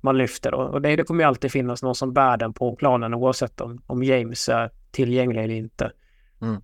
man 0.00 0.18
lyfter. 0.18 0.54
Och 0.54 0.82
det, 0.82 0.96
det 0.96 1.04
kommer 1.04 1.22
ju 1.22 1.28
alltid 1.28 1.52
finnas 1.52 1.82
någon 1.82 1.94
som 1.94 2.12
bär 2.12 2.36
den 2.36 2.52
på 2.52 2.76
planen 2.76 3.14
oavsett 3.14 3.60
om, 3.60 3.82
om 3.86 4.02
James 4.02 4.48
är 4.48 4.70
tillgänglig 4.90 5.44
eller 5.44 5.54
inte. 5.54 5.92
Mm. 6.42 6.62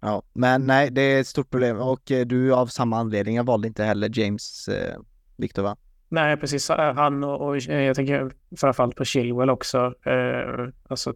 Ja, 0.00 0.22
men 0.32 0.66
nej, 0.66 0.90
det 0.90 1.02
är 1.02 1.20
ett 1.20 1.26
stort 1.26 1.50
problem 1.50 1.76
och 1.76 2.10
eh, 2.10 2.26
du 2.26 2.54
av 2.54 2.66
samma 2.66 2.98
anledning 2.98 3.44
valde 3.44 3.68
inte 3.68 3.84
heller 3.84 4.18
James 4.18 4.68
eh, 4.68 4.98
Victor 5.36 5.62
va? 5.62 5.76
Nej, 6.08 6.36
precis. 6.36 6.68
Han 6.68 7.24
och, 7.24 7.48
och 7.48 7.58
jag 7.58 7.96
tänker 7.96 8.32
framförallt 8.56 8.96
på 8.96 9.04
Chilwell 9.04 9.50
också. 9.50 9.94
Eh, 10.06 10.68
alltså, 10.88 11.14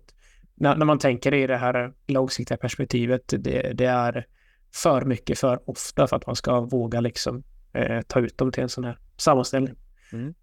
när, 0.55 0.77
när, 0.77 0.87
man 0.87 0.99
tänker 0.99 1.35
i 1.35 1.47
det 1.47 1.57
här 1.57 1.93
långsiktiga 2.07 2.57
perspektivet, 2.59 3.23
det, 3.39 3.73
det, 3.75 3.85
är 3.85 4.27
för 4.75 5.05
mycket 5.05 5.39
för 5.39 5.71
ofta 5.71 6.07
för 6.07 6.17
att 6.17 6.27
man 6.27 6.37
ska 6.37 6.61
våga 6.61 7.01
liksom 7.01 7.43
eh, 7.73 8.01
ta 8.01 8.21
ut 8.21 8.39
dem 8.39 8.53
till 8.53 8.63
en 8.63 8.69
sån 8.69 8.85
här 8.85 8.99
sammanställning. 9.17 9.75
Mm. 10.13 10.35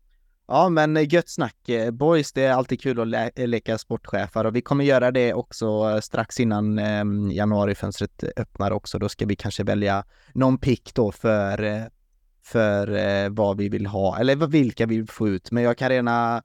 Ja, 0.49 0.69
men 0.69 1.05
gött 1.05 1.29
snack 1.29 1.69
eh, 1.69 1.91
boys. 1.91 2.33
Det 2.33 2.43
är 2.43 2.53
alltid 2.53 2.81
kul 2.81 2.99
att 2.99 3.07
le 3.07 3.47
leka 3.47 3.77
sportchefer 3.77 4.45
och 4.45 4.55
vi 4.55 4.61
kommer 4.61 4.85
göra 4.85 5.11
det 5.11 5.33
också 5.33 5.65
eh, 5.65 5.99
strax 5.99 6.39
innan 6.39 6.79
eh, 6.79 7.03
januarifönstret 7.31 8.23
öppnar 8.37 8.71
också. 8.71 8.99
Då 8.99 9.09
ska 9.09 9.25
vi 9.25 9.35
kanske 9.35 9.63
välja 9.63 10.03
någon 10.33 10.57
pick 10.57 10.93
då 10.93 11.11
för, 11.11 11.87
för 12.43 12.95
eh, 12.95 13.29
vad 13.29 13.57
vi 13.57 13.69
vill 13.69 13.85
ha 13.85 14.19
eller 14.19 14.35
vilka 14.35 14.85
vi 14.85 14.97
vill 14.97 15.09
få 15.09 15.27
ut. 15.27 15.51
Men 15.51 15.63
jag 15.63 15.77
kan 15.77 15.89
redan 15.89 16.41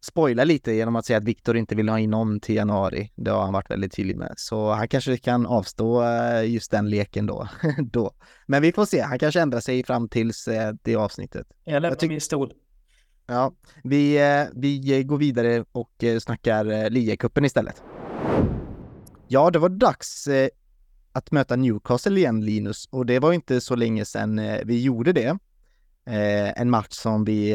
spoila 0.00 0.44
lite 0.44 0.72
genom 0.72 0.96
att 0.96 1.06
säga 1.06 1.16
att 1.16 1.24
Viktor 1.24 1.56
inte 1.56 1.74
vill 1.74 1.88
ha 1.88 1.98
in 1.98 2.10
någon 2.10 2.40
till 2.40 2.54
januari. 2.54 3.12
Det 3.16 3.30
har 3.30 3.42
han 3.42 3.52
varit 3.52 3.70
väldigt 3.70 3.92
tydlig 3.92 4.16
med. 4.16 4.34
Så 4.36 4.70
han 4.70 4.88
kanske 4.88 5.16
kan 5.16 5.46
avstå 5.46 6.04
just 6.44 6.70
den 6.70 6.90
leken 6.90 7.26
då. 7.26 7.48
då. 7.92 8.12
Men 8.46 8.62
vi 8.62 8.72
får 8.72 8.84
se. 8.84 9.00
Han 9.00 9.18
kanske 9.18 9.40
ändrar 9.40 9.60
sig 9.60 9.84
fram 9.84 10.08
tills 10.08 10.48
det 10.82 10.96
avsnittet. 10.96 11.46
Jag 11.64 11.82
lämnar 11.82 12.08
min 12.08 12.20
stol. 12.20 12.52
Ja, 13.30 13.52
vi, 13.84 14.16
eh, 14.16 14.46
vi 14.54 15.04
går 15.04 15.18
vidare 15.18 15.64
och 15.72 16.04
eh, 16.04 16.18
snackar 16.18 16.66
eh, 16.70 16.90
ligacupen 16.90 17.44
istället. 17.44 17.82
Ja, 19.28 19.50
det 19.50 19.58
var 19.58 19.68
dags 19.68 20.26
eh, 20.26 20.48
att 21.12 21.30
möta 21.30 21.56
Newcastle 21.56 22.18
igen, 22.18 22.44
Linus, 22.44 22.88
och 22.90 23.06
det 23.06 23.18
var 23.18 23.32
inte 23.32 23.60
så 23.60 23.74
länge 23.74 24.04
sedan 24.04 24.40
vi 24.64 24.82
gjorde 24.82 25.12
det. 25.12 25.38
En 26.56 26.70
match 26.70 26.92
som 26.92 27.24
vi, 27.24 27.50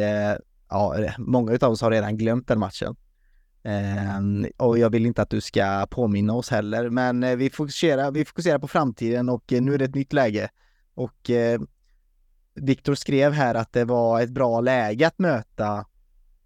ja, 0.70 0.96
många 1.18 1.58
av 1.62 1.72
oss 1.72 1.82
har 1.82 1.92
redan 1.92 2.18
glömt 2.18 2.48
den 2.48 2.60
matchen. 2.60 2.96
Och 4.58 4.78
jag 4.78 4.90
vill 4.90 5.06
inte 5.06 5.22
att 5.22 5.30
du 5.30 5.42
ska 5.42 5.88
påminna 5.90 6.34
oss 6.34 6.50
heller, 6.50 6.90
men 6.90 7.38
vi 7.38 7.50
fokuserar, 7.50 8.12
vi 8.12 8.26
fokuserar 8.26 8.60
på 8.60 8.68
framtiden 8.68 9.30
och 9.30 9.44
nu 9.52 9.74
är 9.74 9.78
det 9.78 9.86
ett 9.86 9.96
nytt 9.96 10.14
läge. 10.14 10.50
Och 10.94 11.30
Viktor 12.56 12.96
skrev 12.96 13.32
här 13.32 13.56
att 13.56 13.74
det 13.74 13.86
var 13.86 14.22
ett 14.22 14.30
bra 14.30 14.62
läge 14.62 15.08
att 15.08 15.20
möta 15.20 15.86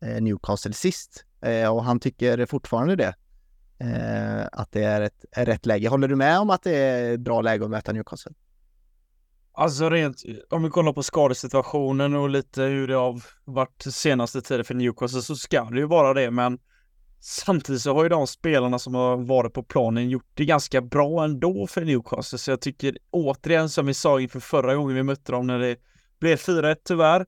eh, 0.01 0.21
Newcastle 0.21 0.73
sist 0.73 1.25
eh, 1.41 1.75
och 1.75 1.83
han 1.83 1.99
tycker 1.99 2.45
fortfarande 2.45 2.95
det. 2.95 3.15
Eh, 3.79 4.47
att 4.51 4.71
det 4.71 4.83
är 4.83 5.01
ett 5.01 5.25
är 5.31 5.45
rätt 5.45 5.65
läge. 5.65 5.87
Håller 5.87 6.07
du 6.07 6.15
med 6.15 6.39
om 6.39 6.49
att 6.49 6.63
det 6.63 6.75
är 6.75 7.13
ett 7.13 7.19
bra 7.19 7.41
läge 7.41 7.63
att 7.63 7.71
möta 7.71 7.91
Newcastle? 7.91 8.31
Alltså 9.53 9.89
rent, 9.89 10.23
om 10.49 10.63
vi 10.63 10.69
kollar 10.69 10.93
på 10.93 11.03
skadesituationen 11.03 12.15
och 12.15 12.29
lite 12.29 12.61
hur 12.61 12.87
det 12.87 12.95
har 12.95 13.21
varit 13.45 13.81
senaste 13.81 14.41
tiden 14.41 14.65
för 14.65 14.73
Newcastle 14.73 15.21
så 15.21 15.35
ska 15.35 15.63
det 15.63 15.79
ju 15.79 15.85
vara 15.85 16.13
det, 16.13 16.31
men 16.31 16.59
samtidigt 17.19 17.81
så 17.81 17.93
har 17.93 18.03
ju 18.03 18.09
de 18.09 18.27
spelarna 18.27 18.79
som 18.79 18.95
har 18.95 19.17
varit 19.17 19.53
på 19.53 19.63
planen 19.63 20.09
gjort 20.09 20.31
det 20.33 20.45
ganska 20.45 20.81
bra 20.81 21.23
ändå 21.23 21.67
för 21.67 21.85
Newcastle, 21.85 22.37
så 22.37 22.51
jag 22.51 22.61
tycker 22.61 22.97
återigen 23.11 23.69
som 23.69 23.85
vi 23.85 23.93
sa 23.93 24.19
inför 24.19 24.39
förra 24.39 24.75
gången 24.75 24.95
vi 24.95 25.03
mötte 25.03 25.31
dem 25.31 25.47
när 25.47 25.59
det 25.59 25.75
blev 26.19 26.37
4-1 26.37 26.75
tyvärr. 26.83 27.25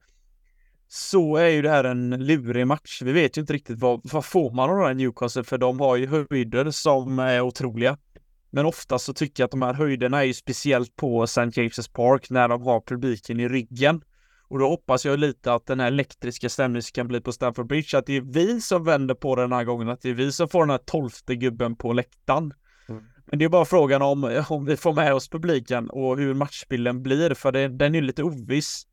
Så 0.87 1.35
är 1.35 1.47
ju 1.47 1.61
det 1.61 1.69
här 1.69 1.83
en 1.83 2.25
lurig 2.25 2.67
match. 2.67 3.01
Vi 3.01 3.11
vet 3.11 3.37
ju 3.37 3.41
inte 3.41 3.53
riktigt 3.53 3.79
vad, 3.79 4.01
vad 4.03 4.25
får 4.25 4.51
man 4.51 4.69
av 4.69 4.87
den 4.87 4.97
Newcastle 4.97 5.43
för 5.43 5.57
de 5.57 5.79
har 5.79 5.95
ju 5.95 6.25
höjder 6.29 6.71
som 6.71 7.19
är 7.19 7.41
otroliga. 7.41 7.97
Men 8.49 8.65
ofta 8.65 8.99
så 8.99 9.13
tycker 9.13 9.43
jag 9.43 9.45
att 9.45 9.51
de 9.51 9.61
här 9.61 9.73
höjderna 9.73 10.19
är 10.19 10.23
ju 10.23 10.33
speciellt 10.33 10.95
på 10.95 11.23
St. 11.23 11.41
James' 11.41 11.91
Park 11.93 12.29
när 12.29 12.47
de 12.47 12.61
har 12.61 12.81
publiken 12.81 13.39
i 13.39 13.47
ryggen. 13.47 14.01
Och 14.47 14.59
då 14.59 14.67
hoppas 14.67 15.05
jag 15.05 15.19
lite 15.19 15.53
att 15.53 15.65
den 15.65 15.79
här 15.79 15.87
elektriska 15.87 16.49
stämningen 16.49 16.83
kan 16.93 17.07
bli 17.07 17.21
på 17.21 17.31
Stamford 17.31 17.67
Bridge, 17.67 17.97
att 17.97 18.05
det 18.05 18.17
är 18.17 18.21
vi 18.21 18.61
som 18.61 18.83
vänder 18.83 19.15
på 19.15 19.35
den 19.35 19.51
här 19.51 19.63
gången, 19.63 19.89
att 19.89 20.01
det 20.01 20.09
är 20.09 20.13
vi 20.13 20.31
som 20.31 20.49
får 20.49 20.59
den 20.59 20.69
här 20.69 20.77
tolfte 20.77 21.35
gubben 21.35 21.75
på 21.75 21.93
läktaren. 21.93 22.53
Men 23.31 23.39
det 23.39 23.45
är 23.45 23.49
bara 23.49 23.65
frågan 23.65 24.01
om, 24.01 24.23
eh, 24.23 24.51
om 24.51 24.65
vi 24.65 24.77
får 24.77 24.93
med 24.93 25.13
oss 25.13 25.29
publiken 25.29 25.89
och 25.89 26.17
hur 26.17 26.33
matchbilden 26.33 27.03
blir, 27.03 27.33
för 27.33 27.51
det, 27.51 27.67
den 27.67 27.95
är 27.95 28.01
lite 28.01 28.23
oviss. 28.23 28.87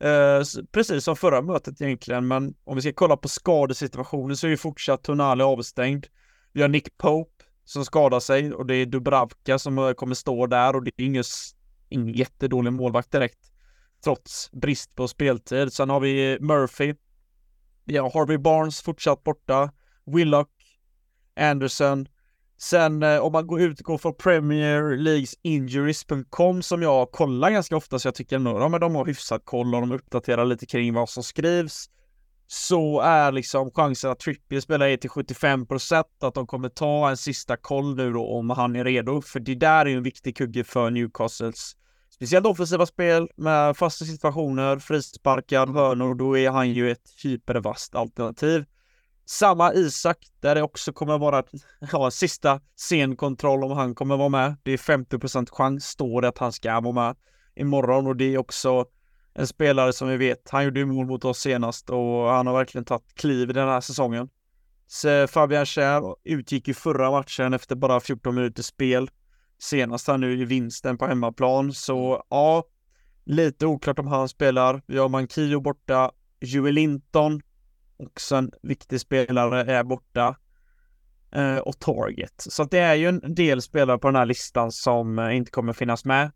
Eh, 0.00 0.62
precis 0.72 1.04
som 1.04 1.16
förra 1.16 1.42
mötet 1.42 1.80
egentligen, 1.80 2.28
men 2.28 2.54
om 2.64 2.76
vi 2.76 2.82
ska 2.82 2.92
kolla 2.92 3.16
på 3.16 3.28
skadesituationen 3.28 4.36
så 4.36 4.46
är 4.46 4.50
ju 4.50 4.56
fortsatt 4.56 5.02
Tonali 5.02 5.42
avstängd. 5.42 6.06
Vi 6.52 6.62
har 6.62 6.68
Nick 6.68 6.96
Pope 6.96 7.44
som 7.64 7.84
skadar 7.84 8.20
sig 8.20 8.54
och 8.54 8.66
det 8.66 8.76
är 8.76 8.86
Dubravka 8.86 9.58
som 9.58 9.78
eh, 9.78 9.92
kommer 9.92 10.14
stå 10.14 10.46
där 10.46 10.76
och 10.76 10.84
det 10.84 10.90
är 10.96 11.04
ingen, 11.04 11.24
ingen 11.88 12.14
jättedålig 12.14 12.72
målvakt 12.72 13.12
direkt. 13.12 13.52
Trots 14.04 14.50
brist 14.52 14.94
på 14.96 15.08
speltid. 15.08 15.72
Sen 15.72 15.90
har 15.90 16.00
vi 16.00 16.38
Murphy. 16.40 16.94
Vi 17.84 17.96
har 17.96 18.10
Harvey 18.10 18.38
Barnes 18.38 18.82
fortsatt 18.82 19.24
borta. 19.24 19.72
Willock, 20.06 20.50
Anderson, 21.36 22.08
Sen 22.58 23.02
eh, 23.02 23.18
om 23.18 23.32
man 23.32 23.46
går 23.46 23.60
utgår 23.60 23.98
från 23.98 24.14
Premier 24.14 24.96
Leagues 24.96 25.34
Injuries.com 25.42 26.62
som 26.62 26.82
jag 26.82 27.10
kollar 27.10 27.50
ganska 27.50 27.76
ofta 27.76 27.98
så 27.98 28.08
jag 28.08 28.14
tycker 28.14 28.38
nog 28.38 28.60
ja, 28.60 28.78
de 28.78 28.94
har 28.94 29.06
hyfsat 29.06 29.44
koll 29.44 29.74
och 29.74 29.80
de 29.80 29.92
uppdaterar 29.92 30.44
lite 30.44 30.66
kring 30.66 30.94
vad 30.94 31.08
som 31.08 31.22
skrivs. 31.22 31.90
Så 32.46 33.00
är 33.00 33.32
liksom 33.32 33.70
chansen 33.70 34.10
att 34.10 34.18
Trippier 34.18 34.60
spelar 34.60 34.86
är 34.86 34.96
till 34.96 35.10
75% 35.10 36.04
att 36.20 36.34
de 36.34 36.46
kommer 36.46 36.68
ta 36.68 37.10
en 37.10 37.16
sista 37.16 37.56
koll 37.56 37.96
nu 37.96 38.12
då 38.12 38.26
om 38.26 38.50
han 38.50 38.76
är 38.76 38.84
redo. 38.84 39.22
För 39.22 39.40
det 39.40 39.54
där 39.54 39.86
är 39.86 39.90
ju 39.90 39.96
en 39.96 40.02
viktig 40.02 40.36
kugge 40.36 40.64
för 40.64 40.90
Newcastles 40.90 41.76
speciellt 42.14 42.46
offensiva 42.46 42.86
spel 42.86 43.28
med 43.36 43.76
fasta 43.76 44.04
situationer, 44.04 44.78
frisparkar, 44.78 45.66
hörnor. 45.66 46.14
Då 46.14 46.38
är 46.38 46.50
han 46.50 46.70
ju 46.70 46.90
ett 46.90 47.10
hypervast 47.22 47.94
alternativ. 47.94 48.64
Samma 49.26 49.74
Isak, 49.74 50.18
där 50.40 50.54
det 50.54 50.62
också 50.62 50.92
kommer 50.92 51.18
vara 51.18 51.42
ja, 51.92 52.10
sista 52.10 52.60
scenkontroll 52.76 53.64
om 53.64 53.70
han 53.70 53.94
kommer 53.94 54.16
vara 54.16 54.28
med. 54.28 54.56
Det 54.62 54.72
är 54.72 54.78
50 54.78 55.46
chans, 55.50 55.84
står 55.84 56.22
det 56.22 56.28
att 56.28 56.38
han 56.38 56.52
ska 56.52 56.80
vara 56.80 56.92
med 56.92 57.16
imorgon 57.56 58.06
och 58.06 58.16
det 58.16 58.34
är 58.34 58.38
också 58.38 58.86
en 59.34 59.46
spelare 59.46 59.92
som 59.92 60.08
vi 60.08 60.16
vet, 60.16 60.50
han 60.50 60.64
gjorde 60.64 60.80
ju 60.80 60.86
mål 60.86 61.06
mot 61.06 61.24
oss 61.24 61.38
senast 61.38 61.90
och 61.90 62.30
han 62.30 62.46
har 62.46 62.54
verkligen 62.54 62.84
tagit 62.84 63.14
kliv 63.14 63.50
i 63.50 63.52
den 63.52 63.68
här 63.68 63.80
säsongen. 63.80 64.28
Så 64.86 65.26
Fabian 65.26 65.66
Schär 65.66 66.02
utgick 66.24 66.68
ju 66.68 66.74
förra 66.74 67.10
matchen 67.10 67.54
efter 67.54 67.76
bara 67.76 68.00
14 68.00 68.34
minuters 68.34 68.66
spel. 68.66 69.10
Senast 69.58 70.08
här 70.08 70.18
nu 70.18 70.40
i 70.40 70.44
vinsten 70.44 70.98
på 70.98 71.06
hemmaplan, 71.06 71.72
så 71.72 72.24
ja, 72.30 72.64
lite 73.24 73.66
oklart 73.66 73.98
om 73.98 74.06
han 74.06 74.28
spelar. 74.28 74.82
Vi 74.86 74.98
har 74.98 75.08
Mankio 75.08 75.60
borta, 75.60 76.10
Joel 76.40 76.74
Linton 76.74 77.42
också 78.06 78.36
en 78.36 78.50
viktig 78.62 79.00
spelare 79.00 79.72
är 79.72 79.84
borta. 79.84 80.36
Eh, 81.34 81.58
och 81.58 81.78
Target. 81.78 82.34
Så 82.36 82.64
det 82.64 82.78
är 82.78 82.94
ju 82.94 83.08
en 83.08 83.34
del 83.34 83.62
spelare 83.62 83.98
på 83.98 84.08
den 84.08 84.16
här 84.16 84.26
listan 84.26 84.72
som 84.72 85.18
eh, 85.18 85.36
inte 85.36 85.50
kommer 85.50 85.72
finnas 85.72 86.04
med. 86.04 86.30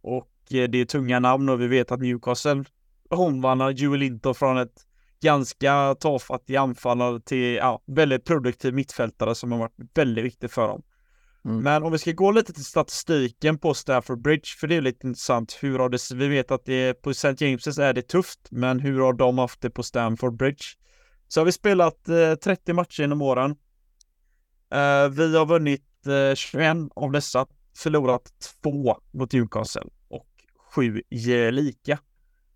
Och 0.00 0.30
eh, 0.50 0.68
det 0.68 0.78
är 0.78 0.84
tunga 0.84 1.20
namn 1.20 1.48
och 1.48 1.60
vi 1.60 1.66
vet 1.66 1.92
att 1.92 2.00
Newcastle 2.00 2.64
omvandlar 3.10 3.70
Joel 3.70 4.00
Linton 4.00 4.34
från 4.34 4.58
ett 4.58 4.86
ganska 5.22 5.94
tafatt 5.94 6.50
anfallare 6.50 7.20
till 7.20 7.54
ja, 7.54 7.82
väldigt 7.86 8.24
produktiv 8.24 8.74
mittfältare 8.74 9.34
som 9.34 9.52
har 9.52 9.58
varit 9.58 9.76
väldigt 9.94 10.24
viktig 10.24 10.50
för 10.50 10.68
dem. 10.68 10.82
Mm. 11.44 11.62
Men 11.62 11.82
om 11.82 11.92
vi 11.92 11.98
ska 11.98 12.12
gå 12.12 12.30
lite 12.30 12.52
till 12.52 12.64
statistiken 12.64 13.58
på 13.58 13.74
Stafford 13.74 14.22
Bridge, 14.22 14.48
för 14.60 14.66
det 14.66 14.74
är 14.74 14.80
lite 14.80 15.06
intressant. 15.06 15.58
Hur 15.60 15.78
har 15.78 15.88
det, 15.88 16.14
vi 16.14 16.28
vet 16.28 16.50
att 16.50 16.64
det 16.64 17.02
på 17.02 17.10
St. 17.10 17.28
James's 17.28 17.82
är 17.82 17.92
det 17.92 18.02
tufft, 18.02 18.40
men 18.50 18.80
hur 18.80 19.00
har 19.00 19.12
de 19.12 19.38
haft 19.38 19.60
det 19.60 19.70
på 19.70 19.82
Stamford 19.82 20.36
Bridge? 20.36 20.64
Så 21.34 21.40
har 21.40 21.44
vi 21.44 21.52
spelat 21.52 22.08
eh, 22.08 22.34
30 22.34 22.72
matcher 22.72 23.00
genom 23.00 23.22
åren. 23.22 23.50
Eh, 24.72 25.08
vi 25.08 25.36
har 25.36 25.46
vunnit 25.46 26.06
eh, 26.06 26.34
21 26.34 26.76
av 26.94 27.12
dessa, 27.12 27.46
förlorat 27.76 28.32
två 28.62 28.98
mot 29.12 29.32
Newcastle 29.32 29.90
och 30.08 30.28
sju 30.74 31.02
lika. 31.50 31.98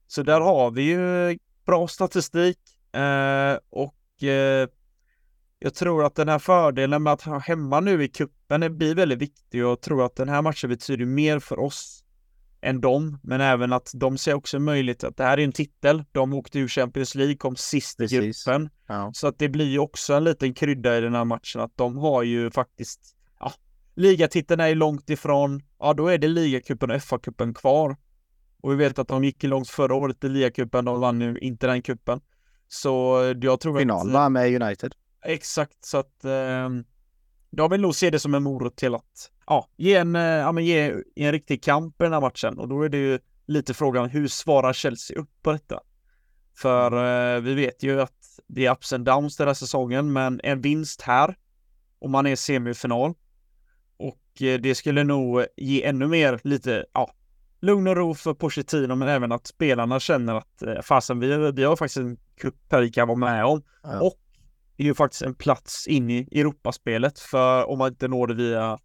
Så 0.07 0.23
där 0.23 0.41
har 0.41 0.71
vi 0.71 0.83
ju 0.83 1.39
bra 1.67 1.89
statistik 1.89 2.59
eh, 2.93 3.59
och 3.71 4.23
eh, 4.23 4.69
jag 5.59 5.75
tror 5.75 6.05
att 6.05 6.15
den 6.15 6.29
här 6.29 6.39
fördelen 6.39 7.03
med 7.03 7.13
att 7.13 7.23
ha 7.23 7.39
hemma 7.39 7.81
nu 7.81 8.05
i 8.05 8.09
kuppen 8.09 8.79
blir 8.79 8.95
väldigt 8.95 9.19
viktig 9.19 9.65
och 9.65 9.71
jag 9.71 9.81
tror 9.81 10.05
att 10.05 10.17
den 10.17 10.29
här 10.29 10.43
matchen 10.43 10.71
betyder 10.71 11.05
mer 11.05 11.39
för 11.39 11.59
oss 11.59 12.05
än 12.61 12.81
dem, 12.81 13.19
men 13.23 13.41
även 13.41 13.73
att 13.73 13.91
de 13.95 14.19
ser 14.19 14.35
också 14.35 14.59
möjligt 14.59 15.05
att 15.05 15.17
det 15.17 15.25
här 15.25 15.39
är 15.39 15.45
en 15.45 15.53
titel. 15.53 16.05
De 16.13 16.33
åkte 16.33 16.59
ur 16.59 16.69
Champions 16.69 17.15
League, 17.15 17.37
kom 17.37 17.57
sist 17.57 18.01
i 18.01 18.07
gruppen. 18.07 18.71
Ja. 18.87 19.11
Så 19.15 19.27
att 19.27 19.39
det 19.39 19.49
blir 19.49 19.67
ju 19.67 19.79
också 19.79 20.15
en 20.15 20.25
liten 20.25 20.55
krydda 20.55 20.99
i 20.99 21.01
den 21.01 21.15
här 21.15 21.25
matchen 21.25 21.61
att 21.61 21.77
de 21.77 21.97
har 21.97 22.23
ju 22.23 22.51
faktiskt, 22.51 23.17
ja, 23.41 23.53
ligatiteln 23.95 24.61
är 24.61 24.69
ju 24.69 24.75
långt 24.75 25.11
ifrån, 25.11 25.63
ja 25.79 25.95
då 25.95 26.07
är 26.09 26.19
det 26.19 26.29
ligacupen 26.29 26.91
och 26.91 26.97
FA-cupen 26.97 27.55
kvar. 27.55 27.97
Och 28.61 28.73
vi 28.73 28.77
vet 28.77 28.99
att 28.99 29.09
de 29.09 29.25
gick 29.25 29.43
långt 29.43 29.69
förra 29.69 29.95
året 29.95 30.25
i 30.25 30.29
ligacupen, 30.29 30.85
de 30.85 31.01
vann 31.01 31.19
nu 31.19 31.39
inte 31.39 31.67
den 31.67 31.83
kuppen. 31.83 32.21
Så 32.69 33.23
jag 33.41 33.61
tror 33.61 33.79
Final, 33.79 33.97
att... 33.97 34.03
Final 34.03 34.13
va, 34.13 34.29
med 34.29 34.63
United? 34.63 34.95
Exakt, 35.25 35.85
så 35.85 35.99
att 35.99 36.25
eh, 36.25 36.69
de 37.51 37.71
vill 37.71 37.81
nog 37.81 37.95
se 37.95 38.11
det 38.11 38.19
som 38.19 38.35
en 38.35 38.43
morot 38.43 38.77
till 38.77 38.95
att 38.95 39.31
ja, 39.49 39.69
ge, 39.77 39.95
en, 39.95 40.17
eh, 40.17 40.23
ja, 40.23 40.53
men 40.53 40.65
ge 40.65 41.03
en 41.17 41.33
riktig 41.33 41.63
kamp 41.63 42.01
i 42.01 42.05
den 42.05 42.13
här 42.13 42.21
matchen 42.21 42.59
och 42.59 42.69
då 42.69 42.83
är 42.83 42.89
det 42.89 42.99
ju 42.99 43.19
lite 43.47 43.75
frågan 43.75 44.11
hur 44.11 44.29
svarar 44.29 44.73
Chelsea 44.73 45.19
upp 45.19 45.31
på 45.43 45.53
detta? 45.53 45.81
För 46.59 46.93
eh, 47.37 47.41
vi 47.41 47.55
vet 47.55 47.83
ju 47.83 48.01
att 48.01 48.41
det 48.47 48.67
är 48.67 48.73
ups 48.73 48.93
and 48.93 49.05
downs 49.05 49.37
den 49.37 49.47
här 49.47 49.55
säsongen, 49.55 50.13
men 50.13 50.41
en 50.45 50.61
vinst 50.61 51.03
här 51.03 51.37
och 51.99 52.11
man 52.11 52.27
är 52.27 52.37
semifinal 52.37 53.15
och 53.97 54.43
eh, 54.43 54.61
det 54.61 54.75
skulle 54.75 55.05
nog 55.05 55.45
ge 55.57 55.85
ännu 55.85 56.07
mer 56.07 56.41
lite, 56.45 56.85
ja, 56.93 57.11
lugn 57.61 57.87
och 57.87 57.97
ro 57.97 58.15
för 58.15 58.35
Pochettino, 58.35 58.95
men 58.95 59.09
även 59.09 59.33
att 59.33 59.47
spelarna 59.47 60.01
känner 60.01 60.35
att 60.35 60.63
eh, 60.63 60.81
fasen, 60.83 61.21
vi, 61.21 61.53
vi 61.53 61.65
har 61.65 61.77
faktiskt 61.77 61.97
en 61.97 62.19
cup 62.41 62.55
här 62.71 62.81
vi 62.81 62.91
kan 62.91 63.09
vara 63.09 63.19
med 63.19 63.45
om. 63.45 63.63
Ja. 63.83 64.01
Och 64.01 64.19
är 64.77 64.85
ju 64.85 64.95
faktiskt 64.95 65.23
en 65.23 65.35
plats 65.35 65.87
in 65.87 66.11
i 66.11 66.29
Europaspelet 66.33 67.19
för 67.19 67.69
om 67.69 67.79
man 67.79 67.89
inte 67.89 68.09
når 68.09 68.27
det 68.27 68.35
via 68.35 68.79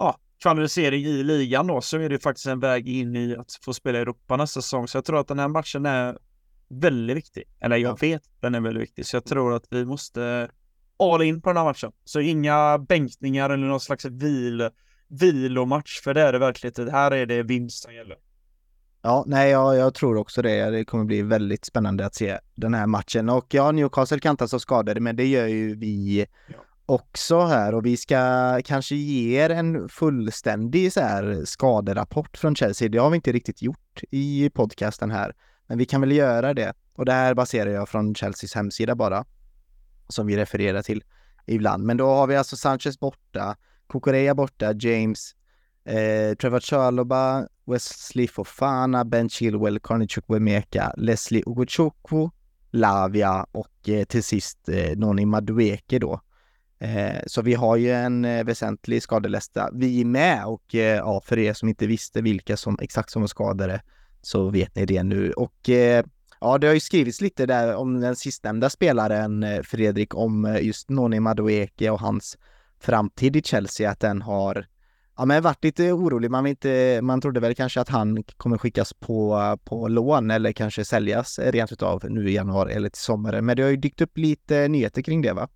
ja, 0.00 0.18
kvalificering 0.42 1.04
i 1.04 1.22
ligan 1.22 1.66
då 1.66 1.80
så 1.80 1.98
är 1.98 2.08
det 2.08 2.18
faktiskt 2.18 2.46
en 2.46 2.60
väg 2.60 2.88
in 2.88 3.16
i 3.16 3.36
att 3.36 3.58
få 3.62 3.74
spela 3.74 3.98
i 3.98 4.00
Europa 4.02 4.36
nästa 4.36 4.62
säsong. 4.62 4.88
Så 4.88 4.96
jag 4.96 5.04
tror 5.04 5.20
att 5.20 5.28
den 5.28 5.38
här 5.38 5.48
matchen 5.48 5.86
är 5.86 6.18
väldigt 6.68 7.16
viktig. 7.16 7.44
Eller 7.60 7.76
jag 7.76 7.90
ja. 7.90 7.96
vet 8.00 8.22
den 8.40 8.54
är 8.54 8.60
väldigt 8.60 8.82
viktig. 8.82 9.06
Så 9.06 9.16
jag 9.16 9.24
tror 9.24 9.54
att 9.54 9.64
vi 9.70 9.84
måste 9.84 10.50
all 10.98 11.22
in 11.22 11.42
på 11.42 11.50
den 11.50 11.56
här 11.56 11.64
matchen. 11.64 11.92
Så 12.04 12.20
inga 12.20 12.78
bänkningar 12.78 13.50
eller 13.50 13.66
någon 13.66 13.80
slags 13.80 14.04
vil, 14.04 14.70
vilomatch. 15.08 16.00
För 16.00 16.14
det 16.14 16.22
är 16.22 16.32
det 16.32 16.38
verkligen. 16.38 16.86
Det 16.86 16.92
här 16.92 17.10
är 17.10 17.26
det 17.26 17.42
vinst 17.42 17.82
som 17.82 17.94
gäller. 17.94 18.16
Ja, 19.02 19.24
nej, 19.26 19.50
jag, 19.50 19.76
jag, 19.76 19.94
tror 19.94 20.16
också 20.16 20.42
det. 20.42 20.70
Det 20.70 20.84
kommer 20.84 21.04
bli 21.04 21.22
väldigt 21.22 21.64
spännande 21.64 22.06
att 22.06 22.14
se 22.14 22.38
den 22.54 22.74
här 22.74 22.86
matchen. 22.86 23.28
Och 23.28 23.54
ja, 23.54 23.72
Newcastle 23.72 24.18
kantas 24.18 24.54
av 24.54 24.58
skador, 24.58 25.00
men 25.00 25.16
det 25.16 25.26
gör 25.26 25.46
ju 25.46 25.76
vi 25.76 26.26
ja 26.48 26.54
också 26.90 27.40
här. 27.40 27.74
Och 27.74 27.86
vi 27.86 27.96
ska 27.96 28.60
kanske 28.64 28.94
ge 28.94 29.40
er 29.40 29.50
en 29.50 29.88
fullständig 29.88 30.92
så 30.92 31.00
här 31.00 31.44
skaderapport 31.44 32.36
från 32.36 32.56
Chelsea. 32.56 32.88
Det 32.88 32.98
har 32.98 33.10
vi 33.10 33.16
inte 33.16 33.32
riktigt 33.32 33.62
gjort 33.62 34.02
i 34.10 34.50
podcasten 34.50 35.10
här, 35.10 35.34
men 35.66 35.78
vi 35.78 35.84
kan 35.84 36.00
väl 36.00 36.12
göra 36.12 36.54
det. 36.54 36.72
Och 36.94 37.04
det 37.04 37.12
här 37.12 37.34
baserar 37.34 37.70
jag 37.70 37.88
från 37.88 38.14
Chelseas 38.14 38.54
hemsida 38.54 38.94
bara, 38.94 39.24
som 40.08 40.26
vi 40.26 40.36
refererar 40.36 40.82
till 40.82 41.04
ibland. 41.46 41.84
Men 41.84 41.96
då 41.96 42.06
har 42.06 42.26
vi 42.26 42.36
alltså 42.36 42.56
Sanchez 42.56 43.00
borta, 43.00 43.56
Kokorea 43.86 44.34
borta, 44.34 44.72
James, 44.72 45.34
eh, 45.84 46.34
Trevor 46.36 46.60
Chaloba, 46.60 47.46
Wesley 47.64 48.28
Fofana, 48.28 49.04
Ben 49.04 49.28
Chilwell, 49.28 49.80
Carney 49.80 50.08
Chukwemeka, 50.08 50.94
Leslie 50.96 51.42
Ogochukwu, 51.46 52.30
Lavia 52.70 53.46
och 53.52 53.88
eh, 53.88 54.04
till 54.04 54.22
sist 54.22 54.68
eh, 54.68 54.96
Noni 54.96 55.26
Madueke 55.26 55.98
då. 55.98 56.20
Eh, 56.80 57.20
så 57.26 57.42
vi 57.42 57.54
har 57.54 57.76
ju 57.76 57.90
en 57.90 58.24
eh, 58.24 58.44
väsentlig 58.44 59.02
skadelista. 59.02 59.70
Vi 59.72 60.04
med 60.04 60.44
och 60.46 60.74
eh, 60.74 60.96
ja, 60.96 61.20
för 61.24 61.38
er 61.38 61.52
som 61.52 61.68
inte 61.68 61.86
visste 61.86 62.22
vilka 62.22 62.56
som 62.56 62.78
exakt 62.80 63.10
som 63.10 63.22
var 63.22 63.26
skadade 63.26 63.80
så 64.22 64.50
vet 64.50 64.74
ni 64.74 64.86
det 64.86 65.02
nu. 65.02 65.32
Och 65.32 65.68
eh, 65.68 66.04
ja, 66.40 66.58
det 66.58 66.66
har 66.66 66.74
ju 66.74 66.80
skrivits 66.80 67.20
lite 67.20 67.46
där 67.46 67.74
om 67.74 68.00
den 68.00 68.16
sistnämnda 68.16 68.70
spelaren 68.70 69.42
eh, 69.42 69.62
Fredrik, 69.62 70.14
om 70.14 70.44
eh, 70.44 70.64
just 70.64 70.90
Noni 70.90 71.20
Madueke 71.20 71.90
och 71.90 72.00
hans 72.00 72.38
framtid 72.80 73.36
i 73.36 73.42
Chelsea, 73.42 73.90
att 73.90 74.00
den 74.00 74.22
har 74.22 74.66
Ja 75.16 75.26
men 75.26 75.42
varit 75.42 75.64
lite 75.64 75.92
orolig, 75.92 76.30
man, 76.30 76.46
inte, 76.46 77.00
man 77.02 77.20
trodde 77.20 77.40
väl 77.40 77.54
kanske 77.54 77.80
att 77.80 77.88
han 77.88 78.22
kommer 78.36 78.58
skickas 78.58 78.94
på, 78.94 79.58
på 79.64 79.88
lån 79.88 80.30
eller 80.30 80.52
kanske 80.52 80.84
säljas 80.84 81.38
rent 81.38 81.72
utav 81.72 82.04
nu 82.10 82.30
i 82.30 82.34
januari 82.34 82.72
eller 82.72 82.88
till 82.88 83.02
sommaren. 83.02 83.46
Men 83.46 83.56
det 83.56 83.62
har 83.62 83.70
ju 83.70 83.76
dykt 83.76 84.00
upp 84.00 84.18
lite 84.18 84.68
nyheter 84.68 85.02
kring 85.02 85.22
det 85.22 85.32
va? 85.32 85.48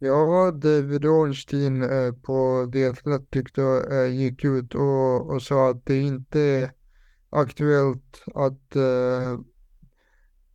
Ja, 0.00 0.50
David 0.50 1.04
Ornstein 1.04 1.82
eh, 1.82 2.12
på 2.12 2.70
The 2.72 2.86
Athletic 2.86 3.58
eh, 3.58 4.06
gick 4.06 4.44
ut 4.44 4.74
och, 4.74 5.30
och 5.30 5.42
sa 5.42 5.70
att 5.70 5.86
det 5.86 6.00
inte 6.00 6.40
är 6.40 6.72
aktuellt 7.30 8.22
att, 8.34 8.76
eh, 8.76 9.38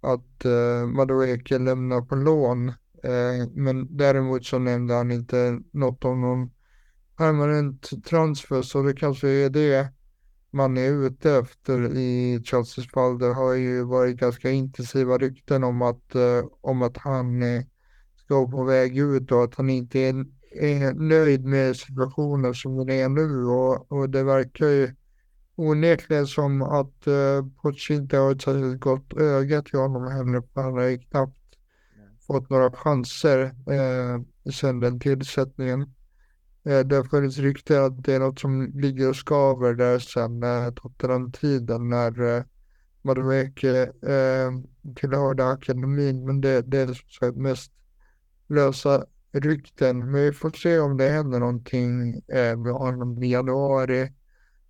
att 0.02 0.45
eh, 0.45 0.88
Madueke 0.88 1.60
lämnar 1.60 2.02
på 2.02 2.15
lån. 2.15 2.70
Eh, 3.03 3.48
men 3.53 3.98
däremot 3.98 4.45
så 4.45 4.60
nämnde 4.60 4.94
han 4.94 5.11
inte 5.11 5.60
något 5.72 6.06
om 6.06 6.22
någon 6.22 6.52
permanent 7.18 8.06
transfer 8.06 8.61
så 8.61 8.82
det 8.82 8.94
kanske 8.94 9.30
är 9.30 9.49
det 9.49 9.88
man 10.52 10.78
är 10.78 10.91
ute 10.91 11.32
efter 11.32 11.98
i 11.98 12.44
Chelseas 12.45 12.88
fall. 12.88 13.20
Det 13.20 13.34
har 13.34 13.53
ju 13.53 13.84
varit 13.84 14.18
ganska 14.18 14.52
intensiva 14.52 15.18
rykten 15.18 15.64
om 15.64 15.82
att, 15.82 16.15
eh, 16.15 16.45
om 16.61 16.82
att 16.82 16.98
han 16.98 17.44
eh, 17.44 17.64
uh, 18.34 18.52
på 18.52 18.64
väg 18.64 18.98
ut 18.98 19.32
och 19.32 19.44
att 19.44 19.56
han 19.56 19.70
inte 19.70 20.00
är, 20.00 20.26
är 20.52 20.94
nöjd 20.94 21.46
med 21.46 21.76
situationen 21.76 22.54
som 22.54 22.78
den 22.78 22.90
är 22.90 23.10
nu 23.10 23.46
och, 23.46 23.92
och 23.92 24.10
det 24.10 24.24
verkar 24.24 24.68
ju 24.68 24.96
onekligen 25.56 26.28
som 26.28 26.62
att 26.62 27.08
eh, 27.08 27.46
Poch 27.62 27.92
inte 27.92 28.18
har 28.18 28.32
ett 28.32 28.42
särskilt 28.42 28.80
gott 28.82 29.14
öga 29.14 29.62
till 29.62 29.80
honom 29.80 30.12
heller 30.12 30.44
han 30.54 30.74
har 30.74 30.84
ju 30.84 30.98
knappt 30.98 31.38
fått 32.28 32.50
några 32.50 32.72
chanser 32.72 33.44
eh, 33.46 34.52
sedan 34.52 34.80
den 34.80 35.00
tillsättningen. 35.00 35.82
Eh, 36.66 36.80
det 36.80 36.96
har 36.96 37.04
funnits 37.04 37.38
rykten 37.38 37.84
att 37.84 38.04
det 38.04 38.14
är 38.14 38.20
något 38.20 38.40
som 38.40 38.72
ligger 38.74 39.10
och 39.10 39.16
skaver 39.16 39.74
där 39.74 40.00
sedan 40.00 40.44
eh, 40.44 40.74
Tottenham-tiden 40.74 41.90
när 41.90 42.38
eh, 42.38 42.44
Madueke 43.02 43.82
eh, 43.84 44.52
tillhörde 44.96 45.48
akademin. 45.48 46.26
Men 46.26 46.42
det, 46.42 46.62
det 46.62 46.78
är 46.78 46.86
som 46.86 47.10
sagt 47.20 47.38
mest 47.38 47.72
lösa 48.54 49.06
rykten. 49.32 50.00
Men 50.00 50.24
vi 50.24 50.32
får 50.32 50.50
se 50.50 50.80
om 50.80 50.98
det 50.98 51.10
händer 51.10 51.40
någonting 51.40 52.22
eh, 52.28 52.58
honom 52.58 53.24
i 53.24 53.32
januari 53.32 54.12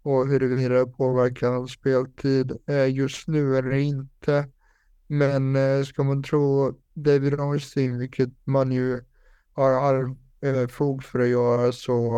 och 0.01 0.27
huruvida 0.27 0.75
det 0.75 0.85
påverkar 0.85 1.51
hans 1.51 1.71
speltid 1.71 2.57
eh, 2.67 2.95
just 2.95 3.27
nu 3.27 3.57
eller 3.57 3.73
inte. 3.73 4.49
Men 5.07 5.55
eh, 5.55 5.83
ska 5.83 6.03
man 6.03 6.23
tro 6.23 6.73
David 6.93 7.33
Ornstein, 7.39 7.99
vilket 7.99 8.29
man 8.43 8.71
ju 8.71 9.01
har 9.53 9.71
all 9.71 10.15
eh, 10.41 10.67
fog 10.67 11.03
för 11.03 11.19
att 11.19 11.27
göra 11.27 11.71
så 11.71 12.13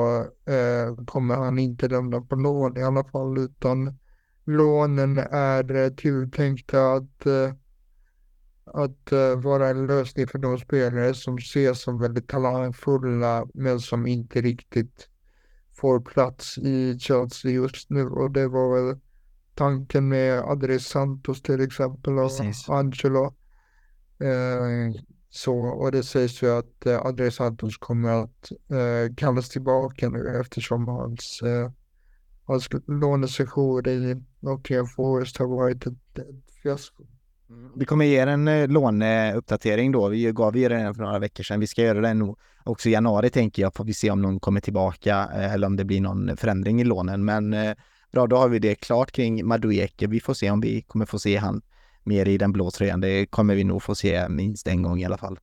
eh, 0.46 1.06
kommer 1.06 1.36
han 1.36 1.60
inte 1.60 1.88
lämna 1.88 2.22
på 2.22 2.36
lån 2.36 2.78
i 2.78 2.84
alla 2.84 3.04
fall 3.04 3.38
utan 3.38 3.98
lånen 4.46 5.18
är 5.32 5.76
eh, 5.76 5.90
tilltänkta 5.90 6.94
att, 6.94 7.26
eh, 7.26 7.54
att 8.66 9.12
eh, 9.12 9.36
vara 9.36 9.70
en 9.70 9.88
lösning 9.88 10.28
för 10.28 10.40
de 10.40 10.58
spelare 10.58 11.14
som 11.14 11.38
ses 11.38 11.82
som 11.82 12.00
väldigt 12.00 12.28
talangfulla 12.28 13.48
men 13.54 13.80
som 13.80 14.08
inte 14.08 14.42
riktigt 14.42 15.10
får 15.74 16.00
plats 16.00 16.58
i 16.58 17.00
Chelsea 17.00 17.52
just 17.52 17.90
nu 17.90 18.08
och 18.08 18.32
det 18.32 18.48
var 18.48 18.76
väl 18.76 19.00
tanken 19.56 20.08
med 20.08 20.40
Adres 20.40 20.88
Santos 20.88 21.42
till 21.42 21.62
exempel 21.62 22.20
och 22.20 22.38
Precis. 22.38 22.70
Angelo. 22.70 23.26
Eh, 24.20 25.02
så, 25.36 25.56
och 25.56 25.92
det 25.92 26.04
sägs 26.04 26.44
ju 26.44 26.52
att 26.52 26.86
eh, 26.86 27.06
Andrés 27.06 27.36
Santos 27.36 27.78
kommer 27.78 28.24
att 28.24 28.52
eh, 28.52 29.16
kallas 29.16 29.50
tillbaka 29.50 30.10
nu 30.10 30.40
eftersom 30.42 30.88
hans, 30.88 31.42
eh, 31.42 31.72
hans 32.44 32.70
lånesession 32.88 33.88
i 33.88 34.24
Nottingham 34.40 34.88
Forest 34.88 35.38
har 35.38 35.48
varit 35.48 35.88
ett, 35.88 36.20
ett 36.20 36.52
fiasko. 36.64 37.04
Vi 37.76 37.86
kommer 37.86 38.06
ge 38.06 38.22
er 38.22 38.28
en 38.28 38.48
eh, 38.48 38.68
låneuppdatering 38.68 39.92
då. 39.92 40.08
Vi 40.08 40.32
gav 40.32 40.58
ju 40.58 40.70
den 40.70 40.96
för 40.96 41.04
några 41.04 41.20
veckor 41.20 41.44
sedan. 41.44 41.60
Vi 41.60 41.68
ska 41.68 41.82
göra 41.82 42.02
den 42.02 42.20
nog 42.20 42.40
också 42.64 42.90
i 42.90 42.92
januari 42.92 43.30
tänker 43.30 43.62
jag. 43.62 43.76
Får 43.76 43.84
vi 43.84 43.94
se 43.94 44.12
om 44.12 44.22
någon 44.22 44.40
kommer 44.40 44.62
tillbaka 44.62 45.30
eh, 45.36 45.54
eller 45.54 45.68
om 45.68 45.76
det 45.76 45.86
blir 45.86 46.02
någon 46.02 46.38
förändring 46.38 46.82
i 46.82 46.84
lånen. 46.84 47.26
Men 47.26 47.54
eh, 47.54 47.76
bra, 48.12 48.28
då 48.28 48.38
har 48.38 48.50
vi 48.50 48.60
det 48.60 48.76
klart 48.76 49.12
kring 49.12 49.48
Madueke. 49.48 50.08
Vi 50.08 50.20
får 50.20 50.34
se 50.34 50.52
om 50.52 50.62
vi 50.62 50.82
kommer 50.82 51.06
få 51.06 51.20
se 51.20 51.38
han 51.38 51.62
mer 52.04 52.28
i 52.28 52.38
den 52.38 52.52
blå 52.52 52.72
tröjan. 52.72 53.02
Det 53.02 53.26
kommer 53.26 53.56
vi 53.56 53.64
nog 53.64 53.84
få 53.84 53.96
se 53.96 54.30
minst 54.30 54.68
en 54.68 54.82
gång 54.82 55.00
i 55.00 55.06
alla 55.06 55.18
fall. 55.18 55.40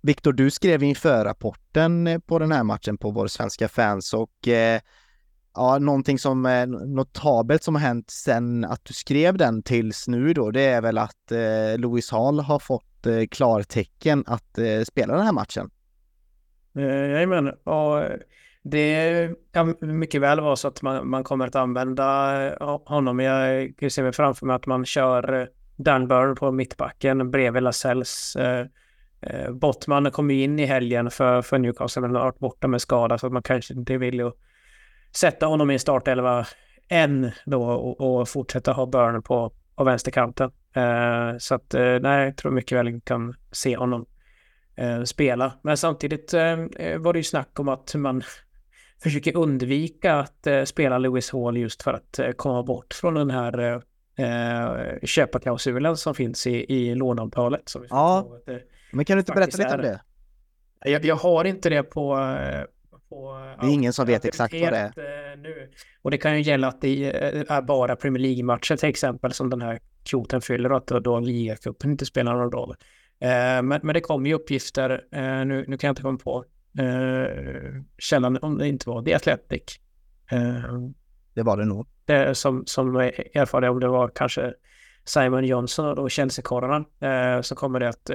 Viktor, 0.00 0.32
du 0.32 0.50
skrev 0.50 0.82
inför 0.82 1.24
rapporten 1.24 2.22
på 2.26 2.38
den 2.38 2.52
här 2.52 2.64
matchen 2.64 2.98
på 2.98 3.10
vår 3.10 3.26
svenska 3.26 3.68
fans 3.68 4.14
och 4.14 4.48
eh, 4.48 4.80
ja, 5.56 5.78
någonting 5.78 6.18
som 6.18 6.46
är 6.46 6.66
notabelt 6.66 7.62
som 7.62 7.74
har 7.74 7.82
hänt 7.82 8.10
sen 8.10 8.64
att 8.64 8.84
du 8.84 8.94
skrev 8.94 9.36
den 9.36 9.62
tills 9.62 10.08
nu 10.08 10.32
då, 10.32 10.50
det 10.50 10.64
är 10.64 10.82
väl 10.82 10.98
att 10.98 11.32
eh, 11.32 11.78
Louis 11.78 12.10
Hall 12.10 12.40
har 12.40 12.58
fått 12.58 13.06
eh, 13.06 13.26
klartecken 13.30 14.24
att 14.26 14.58
eh, 14.58 14.82
spela 14.86 15.14
den 15.16 15.24
här 15.24 15.32
matchen. 15.32 15.70
Eh, 16.76 16.84
jajamän, 16.84 17.48
och 17.48 18.02
det 18.62 19.30
kan 19.52 19.74
mycket 19.80 20.20
väl 20.20 20.40
vara 20.40 20.56
så 20.56 20.68
att 20.68 20.82
man, 20.82 21.08
man 21.08 21.24
kommer 21.24 21.46
att 21.46 21.56
använda 21.56 22.56
honom. 22.84 23.20
Jag 23.20 23.74
kan 23.78 23.90
se 23.90 24.02
mig 24.02 24.12
framför 24.12 24.46
mig 24.46 24.56
att 24.56 24.66
man 24.66 24.84
kör 24.84 25.40
eh, 25.40 25.46
Dan 25.76 26.08
Burn 26.08 26.36
på 26.36 26.52
mittbacken 26.52 27.30
bredvid 27.30 27.62
Lasells. 27.62 28.36
Eh, 28.36 28.66
eh, 29.20 29.52
Bottman 29.52 30.10
kom 30.10 30.30
in 30.30 30.58
i 30.58 30.64
helgen 30.64 31.10
för, 31.10 31.42
för 31.42 31.58
Newcastle 31.58 32.02
men 32.02 32.14
har 32.14 32.22
varit 32.22 32.38
borta 32.38 32.68
med 32.68 32.80
skada 32.80 33.18
så 33.18 33.26
att 33.26 33.32
man 33.32 33.42
kanske 33.42 33.74
inte 33.74 33.96
vill 33.96 34.14
ju 34.14 34.32
sätta 35.16 35.46
honom 35.46 35.70
i 35.70 35.74
en 35.74 35.80
startelva 35.80 36.46
än 36.88 37.30
då 37.44 37.64
och, 37.64 38.00
och 38.00 38.28
fortsätta 38.28 38.72
ha 38.72 38.86
Burn 38.86 39.22
på, 39.22 39.52
på 39.76 39.84
vänsterkanten. 39.84 40.50
Eh, 40.76 41.38
så 41.38 41.54
att 41.54 41.74
eh, 41.74 41.98
nej, 42.00 42.24
jag 42.24 42.36
tror 42.36 42.52
mycket 42.52 42.78
väl 42.78 43.00
kan 43.00 43.34
se 43.52 43.76
honom 43.76 44.06
eh, 44.76 45.02
spela. 45.02 45.52
Men 45.62 45.76
samtidigt 45.76 46.34
eh, 46.34 46.56
var 46.98 47.12
det 47.12 47.18
ju 47.18 47.22
snack 47.22 47.60
om 47.60 47.68
att 47.68 47.94
man 47.94 48.22
försöker 49.02 49.36
undvika 49.36 50.14
att 50.14 50.46
eh, 50.46 50.64
spela 50.64 50.98
Lewis 50.98 51.32
Hall 51.32 51.56
just 51.56 51.82
för 51.82 51.92
att 51.92 52.18
eh, 52.18 52.30
komma 52.30 52.62
bort 52.62 52.94
från 52.94 53.14
den 53.14 53.30
här 53.30 53.82
eh, 54.18 54.98
köparklausulen 55.02 55.96
som 55.96 56.14
finns 56.14 56.46
i, 56.46 56.74
i 56.74 56.94
låneavtalet. 56.94 57.72
ja, 57.90 58.28
men 58.92 59.04
kan 59.04 59.16
du 59.16 59.18
inte 59.20 59.32
berätta 59.32 59.58
lite 59.58 59.74
om 59.74 59.82
det? 59.82 60.00
Jag, 60.84 61.04
jag, 61.04 61.16
har 61.16 61.44
inte 61.44 61.70
det 61.70 61.82
på, 61.82 62.36
på, 63.08 63.38
det 63.60 63.66
är 63.66 63.70
ingen 63.70 63.92
som 63.92 64.06
vet 64.06 64.24
exakt 64.24 64.54
vad 64.54 64.72
det 64.72 64.78
är. 64.78 64.84
Eh, 64.84 65.38
nu. 65.38 65.70
Och 66.02 66.10
det 66.10 66.18
kan 66.18 66.36
ju 66.36 66.42
gälla 66.42 66.68
att 66.68 66.80
det 66.80 67.04
är 67.48 67.62
bara 67.62 67.96
Premier 67.96 68.22
League-matcher 68.22 68.76
till 68.76 68.88
exempel 68.88 69.32
som 69.32 69.50
den 69.50 69.62
här 69.62 69.78
kvoten 70.04 70.40
fyller 70.40 70.72
och 70.72 70.76
att 70.76 71.04
då 71.04 71.20
ligacupen 71.20 71.90
inte 71.90 72.06
spelar 72.06 72.34
någon 72.34 72.52
roll. 72.52 72.74
Eh, 73.20 73.62
men, 73.62 73.80
men 73.82 73.94
det 73.94 74.00
kommer 74.00 74.28
ju 74.28 74.34
uppgifter, 74.34 75.04
eh, 75.12 75.44
nu, 75.44 75.64
nu 75.68 75.78
kan 75.78 75.88
jag 75.88 75.92
inte 75.92 76.02
komma 76.02 76.18
på 76.18 76.44
källan 77.98 78.38
om 78.42 78.58
det 78.58 78.68
inte 78.68 78.88
var 78.88 79.02
The 79.02 79.14
Athletic. 79.14 79.80
det 81.34 81.42
var 81.42 81.56
det 81.56 81.64
nog. 81.64 81.86
Det, 82.04 82.34
som, 82.34 82.66
som 82.66 82.96
erfarade 82.96 83.68
om 83.68 83.80
det 83.80 83.88
var 83.88 84.08
kanske 84.14 84.54
Simon 85.04 85.44
Johnson 85.44 85.98
och 85.98 86.10
Chelsea-korrarna 86.10 87.42
så 87.42 87.54
kommer 87.54 87.80
det 87.80 87.88
att 87.88 88.10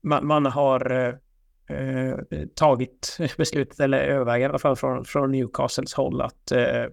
man, 0.00 0.26
man 0.26 0.46
har 0.46 1.18
eh, 1.68 2.14
tagit 2.54 3.18
beslutet, 3.36 3.80
eller 3.80 3.98
överväger 3.98 4.46
i 4.46 4.48
alla 4.48 4.58
fall 4.58 4.76
från, 4.76 5.04
från 5.04 5.32
Newcastles 5.32 5.94
håll, 5.94 6.20
att 6.20 6.52
eh, 6.52 6.84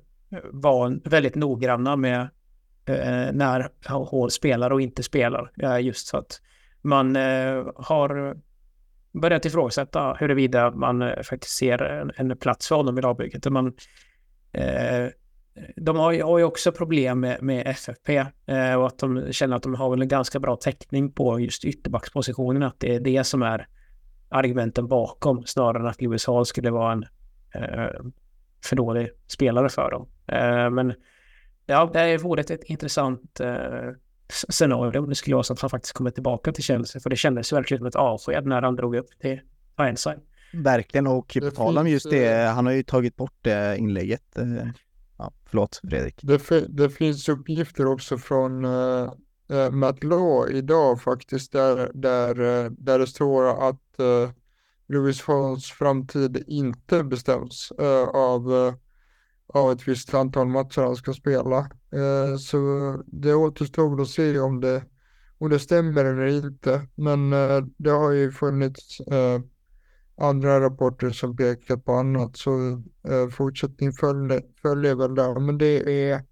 vara 0.52 0.96
väldigt 1.04 1.36
noggranna 1.36 1.96
med 1.96 2.22
eh, 2.86 3.32
när 3.34 3.70
Hall 3.86 4.32
spelar 4.32 4.72
och 4.72 4.82
inte 4.82 5.04
spelar. 5.04 5.80
just 5.80 6.08
så 6.08 6.18
att 6.18 6.42
man 6.82 7.16
eh, 7.16 7.66
har 7.76 8.36
börjat 9.14 9.46
ifrågasätta 9.46 10.14
huruvida 10.14 10.72
man 10.72 11.02
eh, 11.02 11.22
faktiskt 11.22 11.58
ser 11.58 11.84
en, 11.84 12.12
en 12.16 12.38
plats 12.38 12.68
för 12.68 12.76
honom 12.76 12.98
i 12.98 13.02
lagbygget. 13.02 13.52
Man, 13.52 13.74
eh, 14.52 15.08
de 15.76 15.98
har 15.98 16.12
ju, 16.12 16.24
har 16.24 16.38
ju, 16.38 16.44
också 16.44 16.72
problem 16.72 17.20
med, 17.20 17.42
med 17.42 17.68
FFP 17.68 18.18
eh, 18.46 18.74
och 18.74 18.88
att 18.88 19.00
de 19.00 19.32
känner 19.32 19.56
att 19.56 19.64
de 19.64 19.76
har 19.76 19.90
väl 19.90 20.02
en 20.02 20.08
ganska 20.08 20.40
bra 20.40 20.56
täckning 20.56 21.12
på 21.12 21.40
just 21.40 21.66
ytterbackspositionen, 21.66 22.64
att 22.64 22.80
det 22.80 22.96
är 22.96 23.00
det 23.00 23.24
som 23.24 23.42
är 23.42 23.68
argumenten 24.34 24.88
bakom 24.88 25.46
snarare 25.46 25.80
än 25.84 25.88
att 25.88 26.02
Lewis 26.02 26.28
Hall 26.28 26.46
skulle 26.46 26.72
vara 26.72 26.92
en 26.92 27.06
eh, 27.56 27.90
för 28.66 28.76
dålig 28.76 29.10
spelare 29.28 29.70
för 29.70 29.92
dem. 29.92 30.08
Eh, 30.28 30.70
men 30.70 30.94
ja, 31.66 31.90
det 31.94 32.18
vore 32.18 32.42
ett, 32.42 32.52
ett 32.52 32.64
intressant 32.64 33.40
eh, 33.40 33.92
scenario 34.50 35.00
om 35.00 35.10
det 35.10 35.16
skulle 35.16 35.36
vara 35.36 35.44
så 35.44 35.54
att 35.54 35.62
han 35.62 35.70
faktiskt 35.70 35.94
kommer 35.94 36.12
tillbaka 36.12 36.52
till 36.52 36.64
Chelsea. 36.64 37.02
För 37.02 37.10
det 37.10 37.16
kändes 37.16 37.54
verkligen 37.54 37.80
som 37.80 37.88
ett 37.88 37.96
avsked 37.96 38.46
när 38.46 38.62
han 38.62 38.76
drog 38.76 38.96
upp 38.96 39.20
till 39.22 39.40
Ironside. 39.80 40.20
Verkligen, 40.54 41.08
och 41.08 41.38
på 41.42 41.52
tal 41.52 41.78
om 41.78 41.88
just 41.88 42.10
det, 42.10 42.44
eh, 42.44 42.54
han 42.54 42.66
har 42.66 42.74
ju 42.74 42.84
tagit 42.84 43.16
bort 43.16 43.38
det 43.42 43.78
inlägget. 43.78 44.38
Eh, 44.38 44.68
ja, 45.18 45.32
förlåt 45.46 45.82
Fredrik. 45.90 46.20
Det, 46.22 46.68
det 46.70 46.90
finns 46.90 47.30
uppgifter 47.30 47.86
också 47.86 48.18
från 48.18 48.66
eh, 49.50 49.72
Matt 49.72 50.04
Law 50.04 50.52
idag 50.52 51.02
faktiskt, 51.02 51.52
där, 51.52 51.92
där, 51.94 52.40
eh, 52.66 52.72
där 52.72 53.00
det 53.00 53.08
står 53.08 53.70
att 53.70 54.00
eh, 54.00 54.30
Lewis 54.88 55.22
Falls 55.22 55.72
framtid 55.72 56.44
inte 56.48 57.04
bestäms 57.04 57.72
eh, 57.80 58.08
av, 58.08 58.54
eh, 58.54 58.74
av 59.48 59.72
ett 59.72 59.88
visst 59.88 60.14
antal 60.14 60.48
matcher 60.48 60.82
han 60.82 60.96
ska 60.96 61.14
spela. 61.14 61.58
Eh, 61.92 62.38
så 62.40 62.58
det 63.08 63.34
återstår 63.34 64.02
att 64.02 64.08
se 64.08 64.40
om 64.40 64.62
det, 64.62 64.84
om 65.38 65.50
det 65.50 65.60
stämmer 65.60 66.06
eller 66.06 66.26
inte. 66.46 66.88
Men 66.96 67.30
det 67.78 67.90
har 67.90 68.12
ju 68.12 68.32
funnits 68.32 69.02
andra 70.18 70.62
rapporter 70.62 71.10
som 71.10 71.36
pekar 71.36 71.78
på 71.78 71.94
annat. 71.94 72.38
Så 72.38 72.84
fortsättning 73.32 73.94
följer, 73.94 74.44
följer 74.62 74.96
väl 74.96 75.16
där. 75.16 75.40
Men 75.40 75.58
det 75.58 76.12
är 76.12 76.24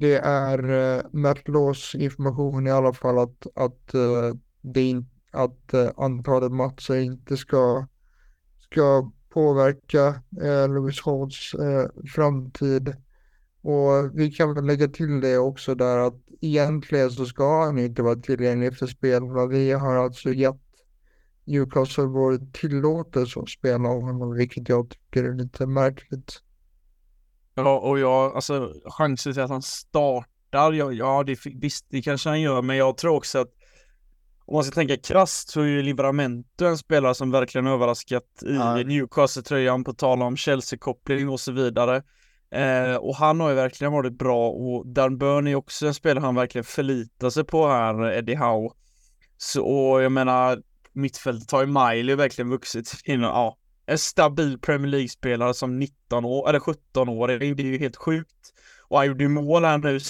det 0.00 0.16
är 0.16 0.70
uh, 0.70 1.02
Mertlås 1.12 1.94
information 1.94 2.66
i 2.66 2.70
alla 2.70 2.92
fall 2.92 3.18
att, 3.18 3.46
att 3.54 3.94
uh, 3.94 4.34
det 4.60 4.82
in, 4.82 5.08
att 5.30 5.74
uh, 5.74 5.90
antalet 5.96 6.52
matcher 6.52 6.94
inte 6.94 7.36
ska, 7.36 7.86
ska 8.58 9.10
påverka 9.28 10.08
uh, 10.42 10.74
Lewis 10.74 11.00
Holds 11.00 11.54
uh, 11.54 11.86
framtid. 12.14 12.96
Och 13.62 14.18
vi 14.18 14.30
kan 14.30 14.54
väl 14.54 14.66
lägga 14.66 14.88
till 14.88 15.20
det 15.20 15.38
också 15.38 15.74
där 15.74 15.98
att 15.98 16.20
egentligen 16.40 17.10
så 17.10 17.24
ska 17.24 17.64
han 17.64 17.78
inte 17.78 18.02
vara 18.02 18.16
tillgänglig 18.16 18.66
efter 18.66 18.86
spel. 18.86 19.22
Vi 19.50 19.72
har 19.72 19.96
alltså 19.96 20.32
gett 20.32 20.60
Newcastle 21.44 22.04
vår 22.04 22.52
tillåtelse 22.52 23.40
att 23.40 23.48
spela 23.48 23.88
honom, 23.88 24.34
vilket 24.34 24.68
jag 24.68 24.90
tycker 24.90 25.24
är 25.24 25.34
lite 25.34 25.66
märkligt. 25.66 26.42
Ja, 27.54 27.78
och 27.78 27.98
jag, 27.98 28.34
alltså 28.34 28.72
chansen 28.84 29.32
till 29.32 29.42
att 29.42 29.50
han 29.50 29.62
startar, 29.62 30.72
ja, 30.72 30.92
ja 30.92 31.22
det, 31.26 31.38
visst 31.46 31.86
det 31.88 32.02
kanske 32.02 32.28
han 32.28 32.40
gör, 32.40 32.62
men 32.62 32.76
jag 32.76 32.96
tror 32.96 33.16
också 33.16 33.38
att 33.38 33.48
om 34.50 34.54
man 34.54 34.64
ska 34.64 34.74
tänka 34.74 34.96
krasst 34.96 35.48
så 35.48 35.60
är 35.60 35.66
ju 35.66 35.82
Livramento 35.82 36.64
en 36.64 36.78
spelare 36.78 37.14
som 37.14 37.30
verkligen 37.30 37.66
överraskat 37.66 38.42
i 38.42 38.54
ja. 38.54 38.74
Newcastle-tröjan 38.74 39.84
på 39.84 39.92
tal 39.92 40.22
om 40.22 40.36
Chelsea-koppling 40.36 41.28
och 41.28 41.40
så 41.40 41.52
vidare. 41.52 42.02
Eh, 42.54 42.94
och 42.94 43.16
han 43.16 43.40
har 43.40 43.48
ju 43.48 43.54
verkligen 43.54 43.92
varit 43.92 44.18
bra 44.18 44.50
och 44.50 44.86
Dan 44.86 45.18
Burn 45.18 45.46
är 45.46 45.54
också 45.54 45.86
en 45.86 45.94
spelare 45.94 46.24
han 46.24 46.34
verkligen 46.34 46.64
förlitar 46.64 47.30
sig 47.30 47.44
på 47.44 47.68
här, 47.68 48.12
Eddie 48.12 48.34
Howe. 48.34 48.70
Så 49.36 49.64
och 49.64 50.02
jag 50.02 50.12
menar, 50.12 50.62
mittfältet 50.92 51.50
har 51.50 51.60
ju 51.60 51.66
Miley 51.66 52.14
verkligen 52.14 52.50
vuxit 52.50 52.86
till 52.86 53.20
ja, 53.20 53.56
en 53.90 53.98
stabil 53.98 54.58
Premier 54.58 54.90
League-spelare 54.90 55.54
som 55.54 55.78
19 55.78 56.24
år, 56.24 56.48
eller 56.48 56.60
17 56.60 57.08
år, 57.08 57.28
det 57.28 57.46
är 57.46 57.60
ju 57.60 57.78
helt 57.78 57.96
sjukt. 57.96 58.52
Och 58.88 58.98
han 58.98 59.06
gjorde 59.06 59.24
ju 59.24 59.28
mål 59.28 59.64
här 59.64 59.78
nu 59.78 60.00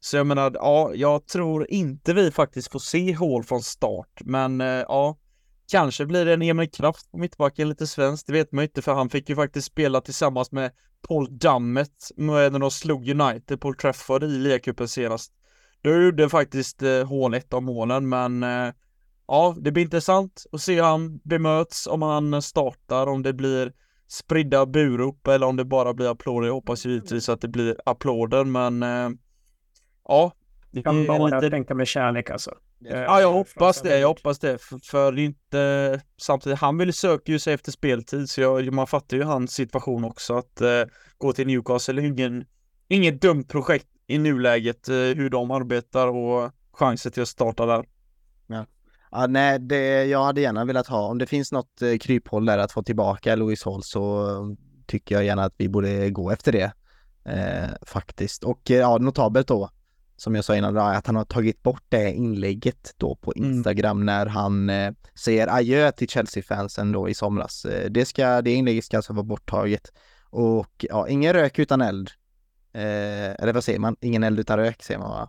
så 0.00 0.16
jag 0.16 0.26
menar, 0.26 0.50
ja, 0.54 0.92
jag 0.94 1.26
tror 1.26 1.70
inte 1.70 2.14
vi 2.14 2.30
faktiskt 2.30 2.72
får 2.72 2.78
se 2.78 3.14
hål 3.14 3.44
från 3.44 3.62
start, 3.62 4.20
men 4.20 4.60
eh, 4.60 4.66
ja, 4.66 5.18
kanske 5.72 6.06
blir 6.06 6.24
det 6.24 6.32
en 6.32 6.42
Emil 6.42 6.70
Kraft 6.70 7.10
på 7.10 7.18
mittbacken, 7.18 7.68
lite 7.68 7.86
svenskt, 7.86 8.26
det 8.26 8.32
vet 8.32 8.52
man 8.52 8.62
ju 8.62 8.66
inte, 8.66 8.82
för 8.82 8.94
han 8.94 9.10
fick 9.10 9.28
ju 9.28 9.36
faktiskt 9.36 9.66
spela 9.66 10.00
tillsammans 10.00 10.52
med 10.52 10.70
Paul 11.08 11.38
Dummet 11.38 12.10
när 12.16 12.58
de 12.58 12.70
slog 12.70 13.08
United, 13.08 13.60
Paul 13.60 13.76
Trafford 13.76 14.24
i 14.24 14.26
ligacupen 14.26 14.88
senast. 14.88 15.32
Då 15.82 15.90
gjorde 15.90 16.28
faktiskt 16.28 16.82
eh, 16.82 17.06
hål 17.06 17.34
ett 17.34 17.52
av 17.52 17.62
målen, 17.62 18.08
men 18.08 18.42
eh, 18.42 18.72
ja, 19.26 19.56
det 19.58 19.72
blir 19.72 19.84
intressant 19.84 20.46
att 20.52 20.60
se 20.60 20.74
hur 20.74 20.82
han 20.82 21.20
bemöts 21.24 21.86
om 21.86 22.02
han 22.02 22.42
startar, 22.42 23.06
om 23.06 23.22
det 23.22 23.32
blir 23.32 23.72
spridda 24.08 24.66
burop 24.66 25.26
eller 25.26 25.46
om 25.46 25.56
det 25.56 25.64
bara 25.64 25.94
blir 25.94 26.10
applåder. 26.10 26.46
Jag 26.46 26.54
hoppas 26.54 26.86
givetvis 26.86 27.28
att 27.28 27.40
det 27.40 27.48
blir 27.48 27.76
applåder, 27.84 28.44
men 28.44 28.82
eh, 28.82 29.10
Ja. 30.08 30.32
Det 30.70 30.82
kan 30.82 31.06
bara 31.06 31.40
lite... 31.40 31.50
tänka 31.50 31.74
med 31.74 31.86
kärlek 31.86 32.30
alltså. 32.30 32.54
Ja, 32.78 33.20
jag 33.20 33.32
hoppas 33.32 33.82
det. 33.82 33.98
Jag 33.98 34.08
hoppas 34.08 34.38
det. 34.38 34.58
För, 34.58 34.78
för 34.78 35.18
inte 35.18 36.00
samtidigt. 36.16 36.58
Han 36.58 36.78
vill 36.78 36.92
söka 36.92 37.32
ju 37.32 37.38
sig 37.38 37.54
efter 37.54 37.72
speltid, 37.72 38.30
så 38.30 38.40
jag, 38.40 38.72
man 38.72 38.86
fattar 38.86 39.16
ju 39.16 39.22
hans 39.22 39.52
situation 39.52 40.04
också 40.04 40.34
att 40.36 40.60
uh, 40.62 40.68
gå 41.18 41.32
till 41.32 41.46
Newcastle 41.46 42.02
är 42.02 42.06
ingen, 42.06 42.44
inget 42.88 43.22
dumt 43.22 43.44
projekt 43.44 43.86
i 44.06 44.18
nuläget 44.18 44.88
uh, 44.88 44.94
hur 44.94 45.30
de 45.30 45.50
arbetar 45.50 46.08
och 46.08 46.50
chansen 46.72 47.12
till 47.12 47.22
att 47.22 47.28
starta 47.28 47.66
där. 47.66 47.84
Ja, 49.16 49.26
nej, 49.26 49.58
det, 49.58 50.04
jag 50.04 50.24
hade 50.24 50.40
gärna 50.40 50.64
velat 50.64 50.86
ha, 50.86 51.08
om 51.08 51.18
det 51.18 51.26
finns 51.26 51.52
något 51.52 51.82
eh, 51.82 51.98
kryphål 51.98 52.46
där 52.46 52.58
att 52.58 52.72
få 52.72 52.82
tillbaka 52.82 53.34
Louis 53.34 53.64
Hall 53.64 53.82
så 53.82 54.26
tycker 54.86 55.14
jag 55.14 55.24
gärna 55.24 55.44
att 55.44 55.54
vi 55.56 55.68
borde 55.68 56.10
gå 56.10 56.30
efter 56.30 56.52
det. 56.52 56.72
Eh, 57.24 57.68
faktiskt. 57.82 58.44
Och 58.44 58.70
eh, 58.70 58.76
ja, 58.76 58.98
notabelt 58.98 59.48
då, 59.48 59.70
som 60.16 60.34
jag 60.34 60.44
sa 60.44 60.56
innan, 60.56 60.76
att 60.76 61.06
han 61.06 61.16
har 61.16 61.24
tagit 61.24 61.62
bort 61.62 61.82
det 61.88 62.12
inlägget 62.12 62.94
då 62.96 63.14
på 63.14 63.32
Mm. 63.36 63.52
Instagram 63.52 64.06
när 64.06 64.26
han 64.26 64.70
eh, 64.70 64.92
säger 65.14 65.48
adjö 65.48 65.92
till 65.92 66.08
Chelsea-fansen 66.08 66.92
då 66.92 67.08
i 67.08 67.14
somras. 67.14 67.64
Eh, 67.64 67.90
det, 67.90 68.04
ska, 68.04 68.42
det 68.42 68.50
inlägget 68.50 68.84
ska 68.84 68.96
alltså 68.96 69.12
vara 69.12 69.24
borttaget. 69.24 69.92
Och 70.30 70.86
ja, 70.90 71.08
ingen 71.08 71.32
rök 71.32 71.58
utan 71.58 71.80
eld. 71.80 72.10
Eh, 72.72 73.30
eller 73.42 73.52
vad 73.52 73.64
säger 73.64 73.78
man? 73.78 73.96
Ingen 74.00 74.22
eld 74.22 74.40
utan 74.40 74.58
rök 74.58 74.82
säger 74.82 75.00
man 75.00 75.10
va? 75.10 75.28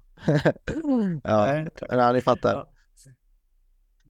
ja, 1.90 2.12
ni 2.12 2.22
fattar. 2.22 2.74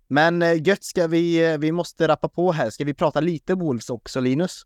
Men 0.08 0.42
eh, 0.42 0.68
gött 0.68 0.84
ska 0.84 1.08
vi, 1.08 1.52
eh, 1.52 1.58
vi 1.58 1.72
måste 1.72 2.08
rappa 2.08 2.30
på 2.30 2.52
här. 2.52 2.70
Ska 2.70 2.84
vi 2.86 2.94
prata 2.94 3.20
lite 3.22 3.54
Wolves 3.56 3.90
också 3.90 4.20
Linus? 4.20 4.62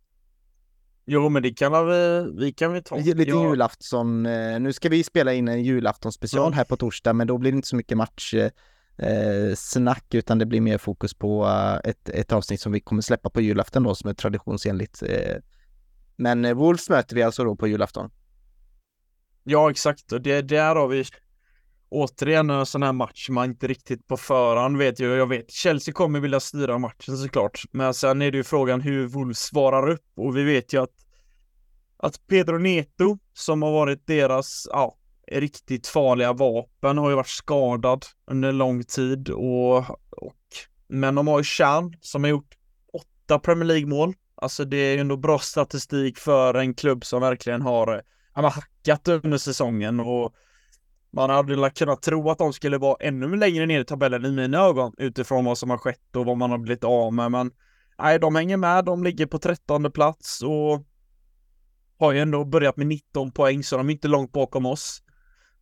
Jo, 1.05 1.29
men 1.29 1.43
det 1.43 1.53
kan 1.53 1.87
vi, 1.87 2.27
vi 2.37 2.51
kan 2.53 2.73
vi 2.73 2.81
ta. 2.83 2.95
Lite 2.95 3.21
Ja. 3.23 3.49
julafton. 3.49 4.25
eh, 4.25 4.59
Nu 4.59 4.73
ska 4.73 4.89
vi 4.89 5.03
spela 5.03 5.33
in 5.33 5.47
en 5.47 5.63
julaftonspecial 5.63 6.51
Ja. 6.51 6.55
här 6.55 6.63
på 6.63 6.77
torsdag, 6.77 7.13
men 7.13 7.27
då 7.27 7.37
blir 7.37 7.51
det 7.51 7.55
inte 7.55 7.67
så 7.67 7.75
mycket 7.75 7.97
match 7.97 8.33
eh, 8.33 9.53
snack 9.55 10.13
utan 10.13 10.37
det 10.39 10.45
blir 10.45 10.61
mer 10.61 10.77
fokus 10.77 11.13
på 11.13 11.47
ett, 11.83 12.09
ett 12.09 12.31
avsnitt 12.31 12.61
som 12.61 12.71
vi 12.71 12.79
kommer 12.79 13.01
släppa 13.01 13.29
på 13.29 13.41
julafton 13.41 13.83
då 13.83 13.95
som 13.95 14.09
är 14.09 14.13
traditionsenligt. 14.13 15.03
Men 16.15 16.57
Wolves 16.57 16.89
möter 16.89 17.15
vi 17.15 17.23
alltså 17.23 17.43
då 17.43 17.55
på 17.55 17.67
julafton. 17.67 18.11
Ja, 19.43 19.71
exakt. 19.71 20.11
Och 20.11 20.21
det, 20.21 20.41
där 20.41 20.75
har 20.75 20.87
vi 20.87 21.05
återigen 21.89 22.49
en 22.49 22.65
sån 22.65 22.83
här 22.83 22.93
match 22.93 23.29
man 23.29 23.45
inte 23.45 23.67
riktigt 23.67 24.07
på 24.07 24.17
förhand 24.17 24.77
vet 24.77 24.99
ju. 24.99 25.15
Jag 25.15 25.27
vet, 25.27 25.51
Chelsea 25.51 25.93
kommer 25.93 26.19
vilja 26.19 26.39
styra 26.39 26.77
matchen 26.77 27.17
såklart. 27.17 27.63
Men 27.71 27.93
sen 27.93 28.21
är 28.21 28.31
det 28.31 28.37
ju 28.37 28.43
frågan 28.43 28.81
hur 28.81 29.07
Wolves 29.07 29.39
svarar 29.39 29.89
upp 29.89 30.05
och 30.15 30.37
vi 30.37 30.43
vet 30.43 30.73
ju 30.73 30.81
att 30.81 31.05
att 32.03 32.27
Pedro 32.27 32.57
Neto, 32.57 33.17
som 33.33 33.61
har 33.61 33.71
varit 33.71 34.07
deras, 34.07 34.67
ja, 34.71 34.97
riktigt 35.31 35.87
farliga 35.87 36.33
vapen, 36.33 36.97
har 36.97 37.09
ju 37.09 37.15
varit 37.15 37.27
skadad 37.27 38.05
under 38.31 38.51
lång 38.51 38.83
tid 38.83 39.29
och, 39.29 39.77
och 40.09 40.35
men 40.87 41.15
de 41.15 41.27
har 41.27 41.39
ju 41.39 41.43
Chan 41.43 41.93
som 42.01 42.23
har 42.23 42.29
gjort 42.29 42.55
åtta 42.93 43.39
Premier 43.39 43.65
League-mål. 43.65 44.13
Alltså 44.35 44.65
det 44.65 44.77
är 44.77 44.93
ju 44.93 44.99
ändå 44.99 45.17
bra 45.17 45.39
statistik 45.39 46.17
för 46.17 46.53
en 46.53 46.73
klubb 46.73 47.05
som 47.05 47.21
verkligen 47.21 47.61
har 47.61 47.93
eh, 47.93 48.01
ja, 48.35 48.41
men 48.41 48.51
hackat 48.51 49.07
under 49.07 49.37
säsongen 49.37 49.99
och 49.99 50.33
man 51.11 51.30
hade 51.30 51.56
väl 51.56 51.69
kunnat 51.69 52.02
tro 52.02 52.30
att 52.30 52.38
de 52.38 52.53
skulle 52.53 52.77
vara 52.77 52.98
ännu 52.99 53.36
längre 53.36 53.65
ner 53.65 53.80
i 53.80 53.86
tabellen 53.86 54.26
i 54.26 54.31
mina 54.31 54.57
ögon 54.57 54.94
utifrån 54.98 55.45
vad 55.45 55.57
som 55.57 55.69
har 55.69 55.77
skett 55.77 56.15
och 56.15 56.26
vad 56.26 56.38
man 56.38 56.52
har 56.52 56.57
blivit 56.57 56.84
av 56.84 57.14
med. 57.14 57.31
Men 57.31 57.52
nej, 57.99 58.19
de 58.19 58.36
hänger 58.36 58.57
med. 58.57 58.86
De 58.86 59.03
ligger 59.03 59.26
på 59.26 59.40
trettonde 59.40 59.91
plats 59.91 60.41
och 60.41 60.86
har 61.99 62.11
ju 62.11 62.19
ändå 62.19 62.45
börjat 62.45 62.77
med 62.77 62.88
19 62.88 63.31
poäng 63.31 63.64
så 63.64 63.77
de 63.77 63.90
är 63.90 63.94
inte 63.94 64.07
långt 64.07 64.31
bakom 64.31 64.65
oss. 64.65 65.03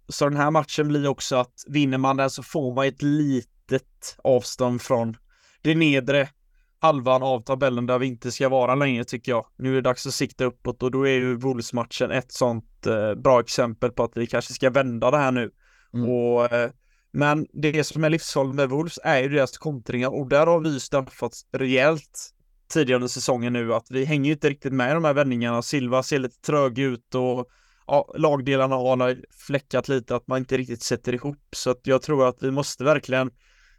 Så 0.09 0.29
den 0.29 0.37
här 0.37 0.51
matchen 0.51 0.87
blir 0.87 1.07
också 1.07 1.35
att 1.35 1.63
vinner 1.67 1.97
man 1.97 2.17
den 2.17 2.29
så 2.29 2.43
får 2.43 2.75
man 2.75 2.87
ett 2.87 3.01
litet 3.01 4.17
avstånd 4.23 4.81
från 4.81 5.17
det 5.61 5.75
nedre 5.75 6.29
halvan 6.79 7.23
av 7.23 7.39
tabellen 7.41 7.85
där 7.85 7.99
vi 7.99 8.07
inte 8.07 8.31
ska 8.31 8.49
vara 8.49 8.75
längre 8.75 9.03
tycker 9.03 9.31
jag. 9.31 9.45
Nu 9.57 9.71
är 9.71 9.75
det 9.75 9.81
dags 9.81 10.07
att 10.07 10.13
sikta 10.13 10.45
uppåt 10.45 10.83
och 10.83 10.91
då 10.91 11.07
är 11.07 11.13
ju 11.13 11.35
Wolves-matchen 11.35 12.11
ett 12.11 12.31
sånt 12.31 12.85
eh, 12.87 13.13
bra 13.13 13.39
exempel 13.39 13.91
på 13.91 14.03
att 14.03 14.17
vi 14.17 14.27
kanske 14.27 14.53
ska 14.53 14.69
vända 14.69 15.11
det 15.11 15.17
här 15.17 15.31
nu. 15.31 15.51
Mm. 15.93 16.09
Och, 16.09 16.53
eh, 16.53 16.71
men 17.11 17.47
det 17.53 17.83
som 17.83 18.03
är 18.03 18.09
livsfarligt 18.09 18.55
med 18.55 18.69
Wolves 18.69 18.99
är 19.03 19.19
ju 19.19 19.29
deras 19.29 19.57
kontringar 19.57 20.09
och 20.09 20.29
där 20.29 20.47
har 20.47 20.59
vi 20.59 20.79
straffats 20.79 21.45
rejält 21.51 22.33
tidigare 22.73 22.95
under 22.95 23.07
säsongen 23.07 23.53
nu 23.53 23.73
att 23.73 23.91
vi 23.91 24.05
hänger 24.05 24.25
ju 24.25 24.33
inte 24.33 24.49
riktigt 24.49 24.73
med 24.73 24.91
i 24.91 24.93
de 24.93 25.03
här 25.03 25.13
vändningarna. 25.13 25.61
Silva 25.61 26.03
ser 26.03 26.19
lite 26.19 26.41
trög 26.41 26.79
ut 26.79 27.15
och 27.15 27.47
ja, 27.87 28.13
lagdelarna 28.17 28.75
har 28.75 29.17
fläckat 29.47 29.87
lite 29.87 30.15
att 30.15 30.27
man 30.27 30.37
inte 30.37 30.57
riktigt 30.57 30.81
sätter 30.81 31.13
ihop 31.13 31.43
så 31.55 31.69
att 31.69 31.81
jag 31.83 32.01
tror 32.01 32.27
att 32.27 32.43
vi 32.43 32.51
måste 32.51 32.83
verkligen 32.83 33.31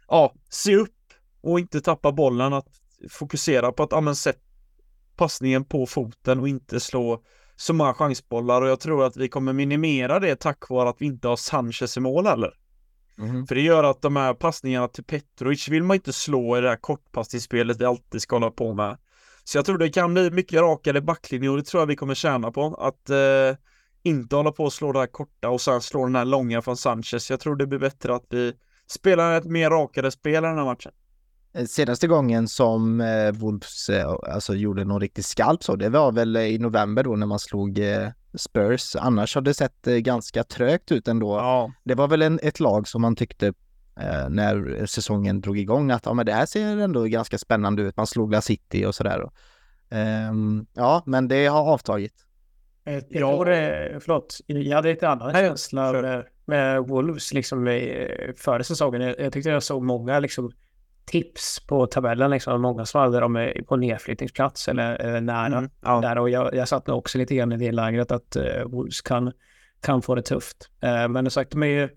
ja, 0.07 0.33
se 0.49 0.75
upp 0.75 0.95
och 1.41 1.59
inte 1.59 1.81
tappa 1.81 2.11
bollen 2.11 2.53
att 2.53 2.78
fokusera 3.09 3.71
på 3.71 3.83
att 3.83 3.91
ja, 3.91 4.01
men 4.01 4.15
sätt 4.15 4.39
passningen 5.15 5.65
på 5.65 5.85
foten 5.85 6.39
och 6.39 6.47
inte 6.47 6.79
slå 6.79 7.23
så 7.55 7.73
många 7.73 7.93
chansbollar 7.93 8.61
och 8.61 8.69
jag 8.69 8.79
tror 8.79 9.05
att 9.05 9.17
vi 9.17 9.29
kommer 9.29 9.53
minimera 9.53 10.19
det 10.19 10.35
tack 10.35 10.69
vare 10.69 10.89
att 10.89 10.95
vi 10.99 11.05
inte 11.05 11.27
har 11.27 11.35
Sanchez 11.35 11.97
i 11.97 11.99
mål 11.99 12.25
heller. 12.25 12.53
Mhm. 13.17 13.47
För 13.47 13.55
det 13.55 13.61
gör 13.61 13.83
att 13.83 14.01
de 14.01 14.15
här 14.15 14.33
passningarna 14.33 14.87
till 14.87 15.03
Petrovic 15.03 15.67
vill 15.67 15.83
man 15.83 15.95
inte 15.95 16.13
slå 16.13 16.57
i 16.57 16.61
det 16.61 16.69
här 16.69 16.75
kortpassningsspelet 16.75 17.81
vi 17.81 17.85
alltid 17.85 18.21
ska 18.21 18.35
hålla 18.35 18.51
på 18.51 18.73
med. 18.73 18.97
Så 19.43 19.57
jag 19.57 19.65
tror 19.65 19.77
det 19.77 19.89
kan 19.89 20.13
bli 20.13 20.31
mycket 20.31 20.59
rakare 20.59 21.01
backlinje 21.01 21.49
och 21.49 21.57
det 21.57 21.63
tror 21.63 21.81
jag 21.81 21.87
vi 21.87 21.95
kommer 21.95 22.15
tjäna 22.15 22.51
på. 22.51 22.75
Att 22.79 23.09
eh, 23.09 23.57
inte 24.03 24.35
hålla 24.35 24.51
på 24.51 24.63
och 24.63 24.73
slå 24.73 24.91
det 24.91 24.99
här 24.99 25.07
korta 25.07 25.49
och 25.49 25.61
sen 25.61 25.81
slå 25.81 26.05
den 26.05 26.15
här 26.15 26.25
långa 26.25 26.61
från 26.61 26.77
Sanchez. 26.77 27.29
Jag 27.29 27.39
tror 27.39 27.55
det 27.55 27.67
blir 27.67 27.79
bättre 27.79 28.15
att 28.15 28.25
vi 28.29 28.53
spelar 28.87 29.37
ett 29.37 29.45
mer 29.45 29.69
rakare 29.69 30.11
spel 30.11 30.43
i 30.43 30.47
den 30.47 30.57
här 30.57 30.65
matchen. 30.65 30.91
Eh, 31.53 31.65
Senaste 31.65 32.07
gången 32.07 32.47
som 32.47 33.01
eh, 33.01 33.31
Wolves 33.31 33.89
eh, 33.89 34.09
alltså 34.33 34.55
gjorde 34.55 34.85
någon 34.85 35.01
riktig 35.01 35.25
skalp 35.25 35.63
så, 35.63 35.75
det 35.75 35.89
var 35.89 36.11
väl 36.11 36.35
eh, 36.35 36.43
i 36.43 36.57
november 36.59 37.03
då 37.03 37.15
när 37.15 37.25
man 37.27 37.39
slog 37.39 37.79
eh, 37.79 38.07
Spurs. 38.37 38.95
Annars 38.95 39.35
har 39.35 39.41
det 39.41 39.53
sett 39.53 39.87
eh, 39.87 39.95
ganska 39.95 40.43
trögt 40.43 40.91
ut 40.91 41.07
ändå. 41.07 41.37
Ja, 41.37 41.71
Det 41.83 41.95
var 41.95 42.07
väl 42.07 42.21
en, 42.21 42.39
ett 42.43 42.59
lag 42.59 42.87
som 42.87 43.01
man 43.01 43.15
tyckte 43.15 43.47
eh, 43.99 44.29
när 44.29 44.85
säsongen 44.85 45.41
drog 45.41 45.57
igång 45.59 45.91
att 45.91 46.05
ja, 46.05 46.13
men 46.13 46.25
det 46.25 46.33
här 46.33 46.45
ser 46.45 46.77
ändå 46.77 47.03
ganska 47.03 47.37
spännande 47.37 47.81
ut. 47.81 47.97
Man 47.97 48.07
slog 48.07 48.31
La 48.31 48.41
City 48.41 48.85
och 48.85 48.95
sådär. 48.95 49.29
Ehm, 49.89 50.65
ja, 50.73 51.03
men 51.05 51.27
det 51.27 51.45
har 51.45 51.61
avtagit. 51.61 52.13
Jag 52.83 53.03
Ja. 53.09 53.27
tror 53.35 53.45
det, 53.45 53.99
förlåt, 54.01 54.37
jag 54.45 54.75
hade 54.75 54.89
lite 54.89 55.09
annan 55.09 55.31
Nej, 55.33 55.47
känsla 55.47 55.91
med, 55.91 56.25
med 56.45 56.87
Wolves 56.87 57.33
liksom 57.33 57.65
före 58.37 58.63
säsongen. 58.63 59.01
Jag, 59.01 59.19
jag 59.19 59.33
tyckte 59.33 59.49
jag 59.49 59.63
såg 59.63 59.83
många 59.83 60.19
liksom 60.19 60.51
tips 61.09 61.59
på 61.67 61.87
tabellen, 61.87 62.31
liksom 62.31 62.61
många 62.61 62.85
som 62.85 63.01
hade 63.01 63.19
dem 63.19 63.35
eh, 63.35 63.63
på 63.63 63.75
nedflyttningsplats 63.75 64.67
eller, 64.67 64.95
eller 64.95 65.21
nära 65.21 65.57
mm, 65.57 65.69
ja. 65.81 66.01
där 66.01 66.17
och 66.17 66.29
jag, 66.29 66.55
jag 66.55 66.67
satt 66.67 66.87
nog 66.87 66.97
också 66.97 67.17
lite 67.17 67.35
grann 67.35 67.51
i 67.51 67.57
det 67.57 67.71
lägret 67.71 68.11
att 68.11 68.37
uh, 68.37 68.63
Wolves 68.65 69.01
kan, 69.01 69.31
kan 69.81 70.01
få 70.01 70.15
det 70.15 70.21
tufft. 70.21 70.69
Eh, 70.81 71.07
men 71.07 71.25
som 71.25 71.31
sagt, 71.31 71.51
de 71.51 71.63
är 71.63 71.67
ju 71.67 71.89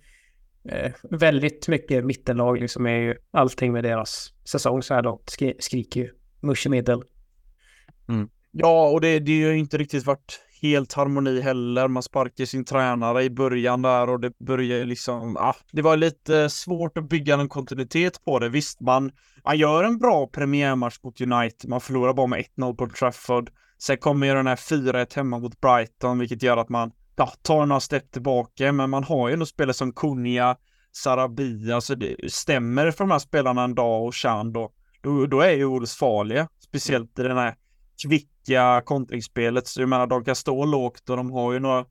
eh, 0.69 0.93
väldigt 1.11 1.69
mycket 1.69 2.05
mittenlag, 2.05 2.61
liksom 2.61 2.87
är 2.87 2.99
ju 2.99 3.17
allting 3.31 3.73
med 3.73 3.85
deras 3.85 4.33
säsong 4.45 4.83
så 4.83 4.95
här 4.95 5.03
långt 5.03 5.31
skri, 5.31 5.57
skriker 5.59 6.01
ju 6.01 6.11
mush 6.41 6.67
i 6.67 6.69
middel. 6.69 7.03
Ja, 8.51 8.89
och 8.89 9.01
det, 9.01 9.19
det 9.19 9.43
har 9.43 9.53
ju 9.53 9.59
inte 9.59 9.79
riktigt 9.79 10.07
varit 10.07 10.41
helt 10.63 10.93
harmoni 10.93 11.41
heller. 11.41 11.89
Man 11.89 12.03
sparkar 12.03 12.45
sin 12.45 12.65
tränare 12.65 13.23
i 13.25 13.31
början 13.31 13.83
där 13.83 14.11
och 14.11 14.21
det 14.21 14.39
börjar 14.39 14.79
ju 14.79 14.85
liksom, 14.85 15.37
ah, 15.37 15.57
det 15.73 15.83
var 15.83 15.97
lite 15.97 16.51
svårt 16.51 16.99
att 16.99 17.09
bygga 17.09 17.35
en 17.35 17.49
kontinuitet 17.49 18.25
på 18.25 18.39
det. 18.39 18.49
Visst, 18.49 18.81
man, 18.81 19.13
man 19.45 19.59
gör 19.59 19.85
en 19.85 19.99
bra 19.99 20.27
premiärmatch 20.27 20.99
mot 21.03 21.21
United. 21.21 21.71
Man 21.71 21.81
förlorar 21.81 22.15
bara 22.15 22.27
med 22.27 22.45
1-0 22.57 22.77
på 22.77 22.87
Trafford. 22.87 23.51
Sen 23.79 23.97
kommer 23.99 24.27
ju 24.27 24.35
den 24.35 24.47
här 24.47 24.57
4-1 24.57 25.17
hemma 25.17 25.39
mot 25.39 25.61
Brighton, 25.61 26.19
vilket 26.19 26.43
gör 26.43 26.57
att 26.57 26.69
man 26.69 26.93
ja, 27.17 27.33
tar 27.43 27.67
några 27.67 27.81
steg 27.81 28.11
tillbaka. 28.11 28.73
Men 28.73 28.91
man 28.91 29.05
har 29.05 29.29
ju 29.29 29.33
ändå 29.33 29.47
spelare 29.47 29.75
som 29.75 29.93
Kunja, 29.93 30.57
Sarabia, 30.93 31.81
så 31.81 31.95
det 31.95 32.33
stämmer 32.33 32.91
för 32.91 33.05
de 33.05 33.11
här 33.11 33.19
spelarna 33.19 33.65
en 33.65 33.75
dag 33.75 34.07
och 34.07 34.15
Chan 34.15 34.53
då, 34.53 34.73
då, 35.01 35.27
då 35.27 35.41
är 35.41 35.53
ju 35.53 35.65
Wolves 35.65 35.97
farliga. 35.97 36.49
Speciellt 36.61 37.19
i 37.19 37.23
den 37.23 37.37
här 37.37 37.55
kvicka 38.03 38.83
kontringsspelet. 38.85 39.67
Så 39.67 39.81
jag 39.83 39.89
menar, 39.89 40.07
de 40.07 40.25
kan 40.25 40.37
stå 40.37 40.65
lågt 40.65 41.11
och 41.11 41.17
de 41.17 41.31
har 41.33 41.53
ju 41.53 41.59
några 41.59 41.85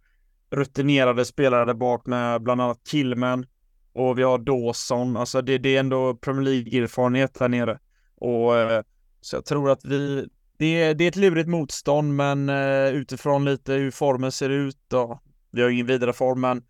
rutinerade 0.51 1.25
spelare 1.25 1.65
där 1.65 1.73
bak 1.73 2.05
med 2.05 2.41
bland 2.41 2.61
annat 2.61 2.87
Kilman 2.87 3.45
och 3.93 4.19
vi 4.19 4.23
har 4.23 4.37
Dawson. 4.37 5.17
Alltså 5.17 5.41
det, 5.41 5.57
det 5.57 5.75
är 5.75 5.79
ändå 5.79 6.15
Premier 6.15 6.43
League-erfarenhet 6.45 7.37
här 7.39 7.49
nere. 7.49 7.79
Och 8.15 8.57
eh, 8.57 8.83
så 9.21 9.35
jag 9.35 9.45
tror 9.45 9.69
att 9.71 9.85
vi, 9.85 10.27
det, 10.57 10.65
är- 10.81 10.93
det 10.93 11.03
är 11.03 11.07
ett 11.07 11.15
lurigt 11.15 11.49
motstånd, 11.49 12.15
men 12.15 12.49
eh, 12.49 12.87
utifrån 12.89 13.45
lite 13.45 13.73
hur 13.73 13.91
formen 13.91 14.31
ser 14.31 14.49
ut 14.49 14.77
då. 14.87 15.19
Vi 15.51 15.61
har 15.61 15.69
ingen 15.69 15.85
vidare 15.85 16.13
form, 16.13 16.41
men 16.41 16.63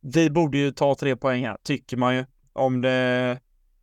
vi 0.00 0.30
borde 0.30 0.58
ju 0.58 0.70
ta 0.72 0.94
tre 0.94 1.16
poäng 1.16 1.46
här, 1.46 1.56
tycker 1.64 1.96
man 1.96 2.16
ju. 2.16 2.24
Om 2.52 2.80
det, 2.80 3.40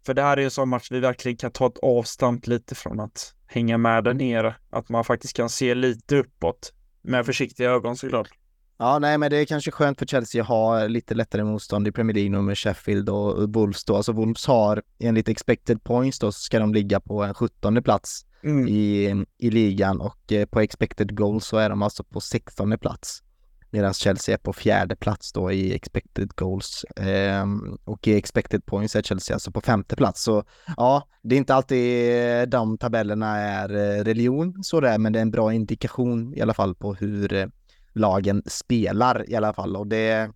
för 0.09 0.13
det 0.13 0.21
här 0.21 0.37
är 0.37 0.41
ju 0.41 0.45
en 0.45 0.51
sån 0.51 0.69
match 0.69 0.87
vi 0.91 0.99
verkligen 0.99 1.37
kan 1.37 1.51
ta 1.51 1.67
ett 1.67 1.77
avstamp 1.77 2.47
lite 2.47 2.75
från 2.75 2.99
att 2.99 3.33
hänga 3.47 3.77
med 3.77 4.03
där 4.03 4.13
nere. 4.13 4.55
Att 4.69 4.89
man 4.89 5.03
faktiskt 5.03 5.35
kan 5.35 5.49
se 5.49 5.75
lite 5.75 6.17
uppåt. 6.17 6.73
Med 7.01 7.25
försiktiga 7.25 7.69
ögon 7.71 7.97
såklart. 7.97 8.29
Ja, 8.77 8.99
nej, 8.99 9.17
men 9.17 9.31
det 9.31 9.37
är 9.37 9.45
kanske 9.45 9.71
skönt 9.71 9.99
för 9.99 10.05
Chelsea 10.05 10.41
att 10.41 10.47
ha 10.47 10.87
lite 10.87 11.13
lättare 11.13 11.43
motstånd 11.43 11.87
i 11.87 11.91
Premier 11.91 12.15
League 12.15 12.31
nu 12.31 12.41
med 12.41 12.57
Sheffield 12.57 13.09
och 13.09 13.53
Wolves 13.53 13.85
då. 13.85 13.95
Alltså 13.95 14.11
Wolves 14.11 14.47
har 14.47 14.83
enligt 14.99 15.29
expected 15.29 15.83
points 15.83 16.19
då 16.19 16.31
så 16.31 16.39
ska 16.39 16.59
de 16.59 16.73
ligga 16.73 16.99
på 16.99 17.23
en 17.23 17.33
17 17.33 17.83
plats 17.83 18.25
i, 18.67 19.09
i 19.37 19.49
ligan 19.49 20.01
och 20.01 20.31
eh, 20.31 20.45
på 20.45 20.59
expected 20.59 21.17
goals 21.17 21.45
så 21.45 21.57
är 21.57 21.69
de 21.69 21.81
alltså 21.81 22.03
på 22.03 22.21
16 22.21 22.77
plats. 22.77 23.23
Medan 23.71 23.93
Chelsea 23.93 24.33
är 24.33 24.37
på 24.37 24.53
fjärde 24.53 24.95
plats 24.95 25.33
då 25.33 25.51
i 25.51 25.75
expected 25.75 26.35
goals. 26.35 26.83
Eh, 26.83 27.45
och 27.83 28.07
i 28.07 28.15
expected 28.15 28.65
points 28.65 28.95
är 28.95 29.01
Chelsea 29.01 29.35
alltså 29.35 29.51
på 29.51 29.61
femte 29.61 29.95
plats. 29.95 30.23
Så 30.23 30.43
ja, 30.77 31.07
det 31.21 31.35
är 31.35 31.37
inte 31.37 31.55
alltid 31.55 32.11
eh, 32.39 32.41
de 32.41 32.77
tabellerna 32.77 33.37
är 33.37 33.69
eh, 33.69 34.03
religion 34.03 34.63
så 34.63 34.79
det 34.79 34.89
är, 34.89 34.97
men 34.97 35.13
det 35.13 35.19
är 35.19 35.21
en 35.21 35.31
bra 35.31 35.53
indikation 35.53 36.33
i 36.33 36.41
alla 36.41 36.53
fall 36.53 36.75
på 36.75 36.93
hur 36.93 37.33
eh, 37.33 37.47
lagen 37.93 38.43
spelar 38.45 39.29
i 39.29 39.35
alla 39.35 39.53
fall. 39.53 39.75
Och 39.75 39.87
det, 39.87 40.31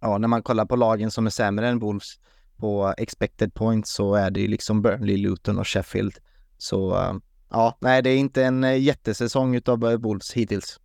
ja, 0.00 0.18
när 0.18 0.28
man 0.28 0.42
kollar 0.42 0.64
på 0.64 0.76
lagen 0.76 1.10
som 1.10 1.26
är 1.26 1.30
sämre 1.30 1.68
än 1.68 1.78
Wolves 1.78 2.14
på 2.56 2.94
expected 2.96 3.54
points 3.54 3.92
så 3.92 4.14
är 4.14 4.30
det 4.30 4.40
ju 4.40 4.48
liksom 4.48 4.82
Burnley, 4.82 5.16
Luton 5.16 5.58
och 5.58 5.68
Sheffield. 5.68 6.14
Så 6.58 6.96
ja, 7.50 7.78
nej, 7.80 8.02
det 8.02 8.10
är 8.10 8.16
inte 8.16 8.44
en 8.44 8.82
jättesäsong 8.82 9.54
utav 9.54 9.80
Wolves 9.80 10.32
hittills. 10.32 10.80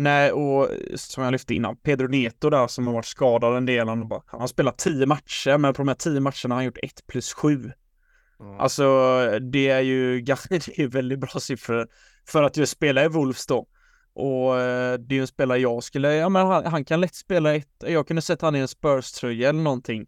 Nej, 0.00 0.32
och 0.32 0.68
som 0.94 1.24
jag 1.24 1.32
lyfte 1.32 1.54
innan, 1.54 1.76
Pedro 1.76 2.08
Neto 2.08 2.50
där 2.50 2.66
som 2.66 2.86
har 2.86 2.94
varit 2.94 3.06
skadad 3.06 3.56
en 3.56 3.66
del, 3.66 3.88
han, 3.88 4.08
bara, 4.08 4.22
han 4.26 4.40
har 4.40 4.48
spelat 4.48 4.78
tio 4.78 5.06
matcher, 5.06 5.58
men 5.58 5.74
på 5.74 5.82
de 5.82 5.88
här 5.88 5.94
tio 5.94 6.20
matcherna 6.20 6.48
har 6.48 6.54
han 6.54 6.64
gjort 6.64 6.78
ett 6.82 7.06
plus 7.06 7.32
sju. 7.32 7.72
Mm. 8.40 8.60
Alltså, 8.60 8.84
det 9.52 9.68
är 9.68 9.80
ju 9.80 10.20
det 10.48 10.78
är 10.78 10.86
väldigt 10.86 11.18
bra 11.18 11.40
siffror 11.40 11.88
för 12.26 12.42
att 12.42 12.56
just 12.56 12.72
spela 12.72 13.04
i 13.04 13.08
Wolves 13.08 13.46
då. 13.46 13.66
Och 14.14 14.60
eh, 14.60 14.98
det 14.98 15.14
är 15.14 15.16
ju 15.16 15.20
en 15.20 15.26
spelare 15.26 15.58
jag 15.58 15.82
skulle, 15.82 16.14
ja 16.14 16.28
men 16.28 16.46
han, 16.46 16.66
han 16.66 16.84
kan 16.84 17.00
lätt 17.00 17.14
spela 17.14 17.54
ett, 17.54 17.84
jag 17.86 18.06
kunde 18.06 18.22
sett 18.22 18.42
han 18.42 18.56
i 18.56 18.58
en 18.58 18.68
Spurs-tröja 18.68 19.48
eller 19.48 19.62
någonting. 19.62 20.06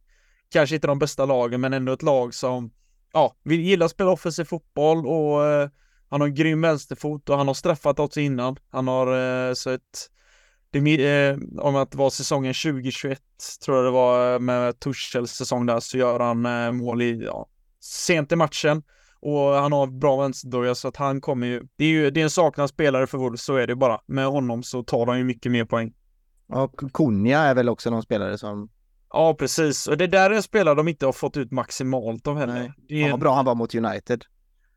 Kanske 0.52 0.74
inte 0.74 0.86
de 0.86 0.98
bästa 0.98 1.24
lagen, 1.26 1.60
men 1.60 1.72
ändå 1.72 1.92
ett 1.92 2.02
lag 2.02 2.34
som, 2.34 2.70
ja, 3.12 3.36
vill 3.42 3.60
gilla 3.60 3.84
att 3.84 3.90
spela 3.90 4.10
offensiv 4.10 4.44
fotboll 4.44 5.06
och 5.06 5.46
eh, 5.46 5.68
han 6.12 6.20
har 6.20 6.28
en 6.28 6.34
grym 6.34 6.60
vänsterfot 6.60 7.28
och 7.28 7.38
han 7.38 7.46
har 7.46 7.54
straffat 7.54 8.00
oss 8.00 8.16
innan. 8.16 8.56
Han 8.70 8.88
har 8.88 9.48
eh, 9.48 9.54
så 9.54 9.70
ett 9.70 10.10
det, 10.70 11.28
eh, 11.28 11.38
om 11.58 11.76
att 11.76 11.90
det 11.90 11.98
var 11.98 12.10
säsongen 12.10 12.54
2021 12.54 13.20
tror 13.64 13.76
jag 13.76 13.86
det 13.86 13.90
var 13.90 14.38
med 14.38 14.80
Tuchels 14.80 15.32
säsong 15.32 15.66
där 15.66 15.80
så 15.80 15.98
gör 15.98 16.20
han 16.20 16.46
eh, 16.46 16.72
mål 16.72 17.02
i, 17.02 17.24
ja, 17.24 17.46
sent 17.80 18.32
i 18.32 18.36
matchen 18.36 18.82
och 19.20 19.40
han 19.40 19.72
har 19.72 19.86
bra 19.86 20.16
vänsterdörja 20.16 20.74
så 20.74 20.88
att 20.88 20.96
han 20.96 21.20
kommer 21.20 21.46
ju, 21.46 21.62
det 21.76 21.84
är 21.84 21.88
ju, 21.88 22.10
det 22.10 22.20
är 22.20 22.24
en 22.24 22.30
saknad 22.30 22.68
spelare 22.68 23.06
för 23.06 23.18
Wolves, 23.18 23.44
så 23.44 23.56
är 23.56 23.66
det 23.66 23.76
bara. 23.76 24.00
Med 24.06 24.26
honom 24.26 24.62
så 24.62 24.82
tar 24.82 25.06
han 25.06 25.18
ju 25.18 25.24
mycket 25.24 25.52
mer 25.52 25.64
poäng. 25.64 25.92
Ja, 26.46 26.72
Kunja 26.92 27.38
är 27.38 27.54
väl 27.54 27.68
också 27.68 27.90
någon 27.90 28.02
spelare 28.02 28.38
som 28.38 28.70
Ja, 29.12 29.34
precis. 29.34 29.86
Och 29.86 29.96
det 29.96 30.06
där 30.06 30.30
är 30.30 30.34
en 30.34 30.42
spelare 30.42 30.74
de 30.74 30.88
inte 30.88 31.06
har 31.06 31.12
fått 31.12 31.36
ut 31.36 31.50
maximalt 31.50 32.26
av 32.26 32.38
heller. 32.38 32.54
Nej. 32.54 32.72
Det 32.88 33.02
är... 33.02 33.08
Ja, 33.08 33.16
bra 33.16 33.34
han 33.34 33.44
var 33.44 33.54
mot 33.54 33.74
United. 33.74 34.24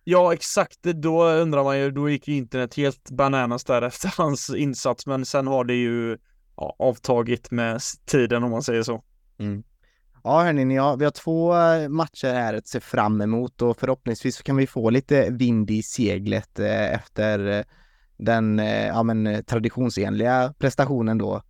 Ja, 0.07 0.33
exakt. 0.33 0.83
Då 0.83 1.25
undrar 1.25 1.63
man 1.63 1.79
ju, 1.79 1.91
då 1.91 2.09
gick 2.09 2.27
ju 2.27 2.35
internet 2.35 2.75
helt 2.75 3.11
bananas 3.11 3.63
där 3.63 3.81
efter 3.81 4.13
hans 4.17 4.49
insats, 4.49 5.05
men 5.05 5.25
sen 5.25 5.47
har 5.47 5.63
det 5.63 5.73
ju 5.73 6.17
ja, 6.57 6.75
avtagit 6.79 7.51
med 7.51 7.81
tiden 8.05 8.43
om 8.43 8.51
man 8.51 8.63
säger 8.63 8.83
så. 8.83 9.03
Mm. 9.37 9.63
Ja, 10.23 10.43
hörni, 10.43 10.75
ja, 10.75 10.95
vi 10.95 11.05
har 11.05 11.11
två 11.11 11.55
eh, 11.55 11.89
matcher 11.89 12.33
här 12.33 12.53
att 12.53 12.67
se 12.67 12.79
fram 12.79 13.21
emot 13.21 13.61
och 13.61 13.77
förhoppningsvis 13.79 14.41
kan 14.41 14.55
vi 14.55 14.67
få 14.67 14.89
lite 14.89 15.29
vind 15.29 15.71
i 15.71 15.83
seglet 15.83 16.59
eh, 16.59 16.93
efter 16.93 17.47
eh, 17.47 17.63
den 18.17 18.59
eh, 18.59 18.87
ja, 18.87 19.03
men, 19.03 19.27
eh, 19.27 19.41
traditionsenliga 19.41 20.53
prestationen 20.59 21.17
då, 21.17 21.41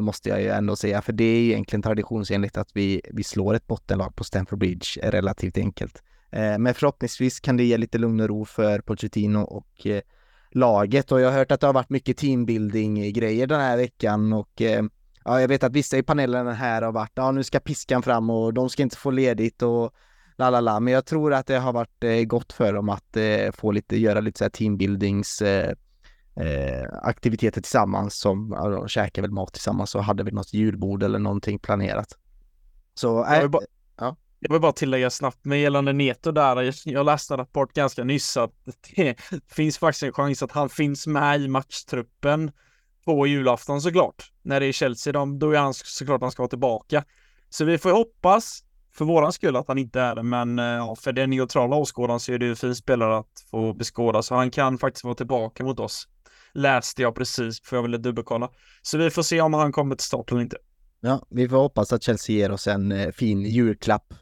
måste 0.00 0.28
jag 0.28 0.42
ju 0.42 0.48
ändå 0.48 0.76
säga, 0.76 1.02
för 1.02 1.12
det 1.12 1.24
är 1.24 1.40
egentligen 1.40 1.82
traditionsenligt 1.82 2.56
att 2.56 2.68
vi, 2.74 3.00
vi 3.12 3.24
slår 3.24 3.54
ett 3.54 3.66
bottenlag 3.66 4.16
på 4.16 4.24
Stamford 4.24 4.58
Bridge 4.58 5.00
relativt 5.02 5.58
enkelt. 5.58 6.02
Eh, 6.32 6.58
men 6.58 6.74
förhoppningsvis 6.74 7.40
kan 7.40 7.56
det 7.56 7.64
ge 7.64 7.76
lite 7.76 7.98
lugn 7.98 8.20
och 8.20 8.28
ro 8.28 8.44
för 8.44 8.80
Pochettino 8.80 9.38
och 9.38 9.86
eh, 9.86 10.02
laget 10.50 11.12
och 11.12 11.20
jag 11.20 11.30
har 11.30 11.38
hört 11.38 11.52
att 11.52 11.60
det 11.60 11.66
har 11.66 11.74
varit 11.74 11.90
mycket 11.90 12.16
teambuilding-grejer 12.16 13.46
den 13.46 13.60
här 13.60 13.76
veckan 13.76 14.32
och 14.32 14.62
eh, 14.62 14.84
ja, 15.24 15.40
jag 15.40 15.48
vet 15.48 15.64
att 15.64 15.72
vissa 15.72 15.98
i 15.98 16.02
panelen 16.02 16.46
här 16.46 16.82
har 16.82 16.92
varit, 16.92 17.12
ja 17.14 17.30
nu 17.30 17.44
ska 17.44 17.60
piskan 17.60 18.02
fram 18.02 18.30
och 18.30 18.54
de 18.54 18.70
ska 18.70 18.82
inte 18.82 18.96
få 18.96 19.10
ledigt 19.10 19.62
och 19.62 19.92
la 20.36 20.50
la 20.50 20.60
la, 20.60 20.80
men 20.80 20.92
jag 20.92 21.06
tror 21.06 21.32
att 21.34 21.46
det 21.46 21.58
har 21.58 21.72
varit 21.72 22.28
gott 22.28 22.52
för 22.52 22.72
dem 22.72 22.88
att 22.88 23.16
få 23.54 23.72
lite, 23.72 23.96
göra 23.96 24.20
lite 24.20 24.38
så 24.38 24.44
här 24.44 24.50
teambuildings 24.50 25.42
aktiviteter 27.02 27.60
tillsammans 27.60 28.18
som, 28.18 28.54
ja, 28.56 28.68
de 28.68 28.88
käkar 28.88 29.22
väl 29.22 29.30
mat 29.30 29.52
tillsammans 29.52 29.94
och 29.94 30.04
hade 30.04 30.24
vi 30.24 30.30
något 30.30 30.54
julbord 30.54 31.02
eller 31.02 31.18
någonting 31.18 31.58
planerat. 31.58 32.18
Så, 32.94 33.24
äh, 33.24 33.48
ja. 33.52 33.60
Jag 34.44 34.52
vill 34.52 34.60
bara 34.60 34.72
tillägga 34.72 35.10
snabbt 35.10 35.44
med 35.44 35.60
gällande 35.60 35.92
Neto 35.92 36.32
där. 36.32 36.74
Jag 36.84 37.06
läste 37.06 37.34
en 37.34 37.38
rapport 37.38 37.72
ganska 37.72 38.04
nyss 38.04 38.36
att 38.36 38.52
det 38.96 39.16
finns 39.48 39.78
faktiskt 39.78 40.02
en 40.02 40.12
chans 40.12 40.42
att 40.42 40.52
han 40.52 40.68
finns 40.68 41.06
med 41.06 41.40
i 41.40 41.48
matchtruppen 41.48 42.50
på 43.04 43.26
julafton 43.26 43.80
såklart. 43.80 44.32
När 44.42 44.60
det 44.60 44.66
är 44.66 44.72
Chelsea, 44.72 45.12
då 45.26 45.50
är 45.50 45.58
han 45.58 45.74
såklart 45.74 46.20
han 46.20 46.30
ska 46.30 46.42
vara 46.42 46.48
tillbaka. 46.48 47.04
Så 47.50 47.64
vi 47.64 47.78
får 47.78 47.90
hoppas 47.90 48.64
för 48.94 49.04
våran 49.04 49.32
skull 49.32 49.56
att 49.56 49.68
han 49.68 49.78
inte 49.78 50.00
är 50.00 50.14
det, 50.14 50.22
men 50.22 50.58
eh, 50.58 50.64
ja, 50.64 50.96
för 50.96 51.12
den 51.12 51.30
neutrala 51.30 51.76
åskådaren 51.76 52.20
så 52.20 52.32
är 52.32 52.38
det 52.38 52.44
ju 52.44 52.50
en 52.50 52.56
fin 52.56 52.74
spelare 52.74 53.18
att 53.18 53.46
få 53.50 53.74
beskåda, 53.74 54.22
så 54.22 54.34
han 54.34 54.50
kan 54.50 54.78
faktiskt 54.78 55.04
vara 55.04 55.14
tillbaka 55.14 55.64
mot 55.64 55.80
oss. 55.80 56.08
Läste 56.54 57.02
jag 57.02 57.14
precis, 57.14 57.62
för 57.62 57.76
jag 57.76 57.82
ville 57.82 57.98
dubbelkolla. 57.98 58.50
Så 58.82 58.98
vi 58.98 59.10
får 59.10 59.22
se 59.22 59.40
om 59.40 59.54
han 59.54 59.72
kommer 59.72 59.96
till 59.96 60.06
start 60.06 60.30
eller 60.30 60.40
inte. 60.40 60.56
Ja, 61.00 61.26
vi 61.30 61.48
får 61.48 61.56
hoppas 61.56 61.92
att 61.92 62.02
Chelsea 62.02 62.36
ger 62.36 62.50
oss 62.50 62.66
en 62.66 62.92
eh, 62.92 63.10
fin 63.10 63.42
julklapp 63.42 64.14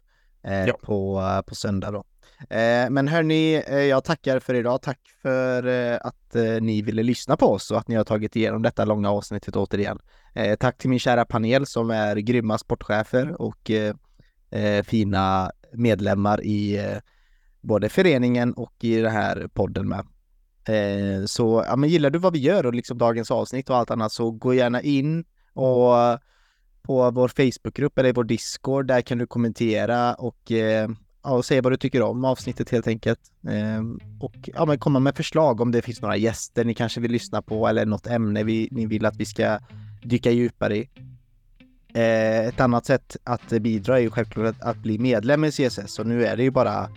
ja. 0.42 0.78
på, 0.82 1.20
eh, 1.20 1.42
på 1.42 1.54
söndag 1.54 1.90
då. 1.90 2.04
Eh, 2.40 2.90
men 2.90 3.08
hörni, 3.08 3.62
eh, 3.66 3.78
jag 3.78 4.04
tackar 4.04 4.38
för 4.38 4.54
idag. 4.54 4.82
Tack 4.82 5.00
för 5.22 5.66
eh, 5.66 5.98
att 6.02 6.36
eh, 6.36 6.60
ni 6.60 6.82
ville 6.82 7.02
lyssna 7.02 7.36
på 7.36 7.46
oss 7.46 7.70
och 7.70 7.78
att 7.78 7.88
ni 7.88 7.94
har 7.94 8.04
tagit 8.04 8.36
igenom 8.36 8.62
detta 8.62 8.84
långa 8.84 9.10
avsnittet 9.10 9.56
återigen. 9.56 9.98
tack 10.58 10.78
till 10.78 10.90
min 10.90 10.98
kära 10.98 11.24
panel 11.24 11.66
som 11.66 11.90
är 11.90 12.16
grymma 12.16 12.58
sportchefer 12.58 13.42
och 13.42 13.70
fina 14.84 15.52
medlemmar 15.72 16.44
i 16.44 16.80
både 17.60 17.88
föreningen 17.88 18.52
och 18.52 18.72
i 18.80 19.00
den 19.00 19.12
här 19.12 19.48
podden 19.52 19.88
med. 19.88 20.06
så 21.28 21.64
ja, 21.68 21.76
men 21.76 21.90
gillar 21.90 22.10
du 22.10 22.18
vad 22.18 22.32
vi 22.32 22.38
gör 22.38 22.66
och 22.66 22.74
liksom 22.74 22.98
dagens 22.98 23.30
avsnitt 23.30 23.70
och 23.70 23.76
allt 23.76 23.90
annat 23.90 24.12
så 24.12 24.30
gå 24.30 24.54
gärna 24.54 24.82
in 24.82 25.24
och 25.54 25.94
på 26.82 27.10
vår 27.10 27.28
Facebookgrupp 27.28 27.98
eller 27.98 28.12
vår 28.12 28.24
Discord. 28.24 28.86
Där 28.86 29.00
kan 29.00 29.18
du 29.18 29.26
kommentera 29.26 30.14
och, 30.14 30.52
eh, 30.52 30.88
ja, 31.22 31.30
och 31.30 31.44
säga 31.44 31.62
vad 31.62 31.72
du 31.72 31.76
tycker 31.76 32.02
om 32.02 32.24
avsnittet 32.24 32.70
helt 32.70 32.86
enkelt. 32.86 33.20
Eh, 33.48 33.82
och 34.20 34.34
ja, 34.54 34.66
men 34.66 34.78
komma 34.78 34.98
med 34.98 35.16
förslag 35.16 35.60
om 35.60 35.72
det 35.72 35.82
finns 35.82 36.02
några 36.02 36.16
gäster 36.16 36.64
ni 36.64 36.74
kanske 36.74 37.00
vill 37.00 37.10
lyssna 37.10 37.42
på 37.42 37.68
eller 37.68 37.86
något 37.86 38.06
ämne 38.06 38.44
vi, 38.44 38.68
ni 38.70 38.86
vill 38.86 39.06
att 39.06 39.16
vi 39.16 39.24
ska 39.24 39.58
dyka 40.02 40.30
djupare 40.30 40.76
i. 40.76 40.88
Eh, 41.94 42.46
ett 42.46 42.60
annat 42.60 42.86
sätt 42.86 43.16
att 43.24 43.48
bidra 43.48 43.98
är 43.98 44.02
ju 44.02 44.10
självklart 44.10 44.46
att, 44.46 44.62
att 44.62 44.76
bli 44.76 44.98
medlem 44.98 45.44
i 45.44 45.50
CSS 45.50 45.98
och 45.98 46.06
nu 46.06 46.24
är 46.26 46.36
det 46.36 46.42
ju 46.42 46.50
bara 46.50 46.90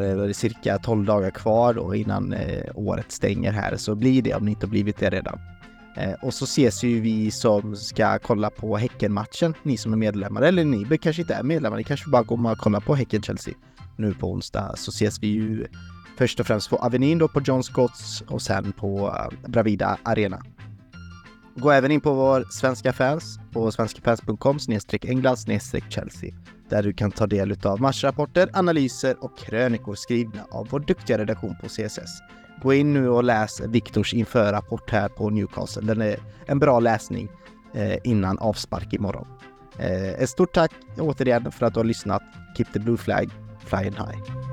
det 0.00 0.06
är 0.06 0.32
cirka 0.32 0.78
12 0.78 1.04
dagar 1.04 1.30
kvar 1.30 1.74
då 1.74 1.94
innan 1.94 2.32
eh, 2.32 2.64
året 2.74 3.12
stänger 3.12 3.52
här 3.52 3.76
så 3.76 3.94
bli 3.94 4.20
det 4.20 4.34
om 4.34 4.44
ni 4.44 4.50
inte 4.50 4.66
blivit 4.66 4.98
det 4.98 5.10
redan. 5.10 5.38
Eh, 5.96 6.12
och 6.22 6.34
så 6.34 6.44
ses 6.44 6.82
ju 6.82 7.00
vi 7.00 7.30
som 7.30 7.76
ska 7.76 8.18
kolla 8.18 8.50
på 8.50 8.76
Häcken-matchen, 8.76 9.54
ni 9.62 9.76
som 9.76 9.92
är 9.92 9.96
medlemmar, 9.96 10.42
eller 10.42 10.64
ni 10.64 10.98
kanske 10.98 11.22
inte 11.22 11.34
är 11.34 11.42
medlemmar, 11.42 11.76
ni 11.76 11.84
kanske 11.84 12.10
bara 12.10 12.24
kommer 12.24 12.52
och 12.52 12.58
kollar 12.58 12.80
på 12.80 12.94
Häcken-Chelsea 12.94 13.54
nu 13.96 14.14
på 14.14 14.32
onsdag, 14.32 14.74
så 14.76 14.90
ses 14.90 15.22
vi 15.22 15.26
ju 15.26 15.66
först 16.18 16.40
och 16.40 16.46
främst 16.46 16.70
på 16.70 16.76
Avenyn 16.76 17.18
då 17.18 17.28
på 17.28 17.40
John 17.40 17.62
Scotts 17.62 18.22
och 18.28 18.42
sen 18.42 18.72
på 18.72 19.16
eh, 19.16 19.48
Bravida 19.48 19.98
Arena. 20.02 20.42
Gå 21.56 21.70
även 21.70 21.90
in 21.90 22.00
på 22.00 22.14
vår 22.14 22.44
svenska 22.50 22.92
fans 22.92 23.38
på 23.52 23.72
svenskafans.com 23.72 24.58
england 25.02 25.36
Chelsea 25.88 26.34
där 26.68 26.82
du 26.82 26.92
kan 26.92 27.10
ta 27.10 27.26
del 27.26 27.56
av 27.64 27.80
matchrapporter, 27.80 28.48
analyser 28.52 29.24
och 29.24 29.38
krönikor 29.38 29.94
skrivna 29.94 30.44
av 30.50 30.68
vår 30.70 30.80
duktiga 30.80 31.18
redaktion 31.18 31.56
på 31.62 31.68
CSS. 31.68 32.20
Gå 32.62 32.74
in 32.74 32.92
nu 32.92 33.08
och 33.08 33.24
läs 33.24 33.60
Viktors 33.60 34.14
införrapport 34.14 34.90
här 34.90 35.08
på 35.08 35.30
Newcastle. 35.30 35.82
Den 35.82 36.00
är 36.02 36.16
en 36.46 36.58
bra 36.58 36.80
läsning 36.80 37.28
eh, 37.74 37.98
innan 38.04 38.38
avspark 38.38 38.92
imorgon. 38.92 39.26
Eh, 39.78 40.12
ett 40.12 40.30
stort 40.30 40.54
tack 40.54 40.72
återigen 40.98 41.52
för 41.52 41.66
att 41.66 41.74
du 41.74 41.80
har 41.80 41.84
lyssnat. 41.84 42.22
Keep 42.56 42.66
the 42.72 42.78
blue 42.78 42.96
flag 42.96 43.30
flying 43.64 43.92
high. 43.92 44.51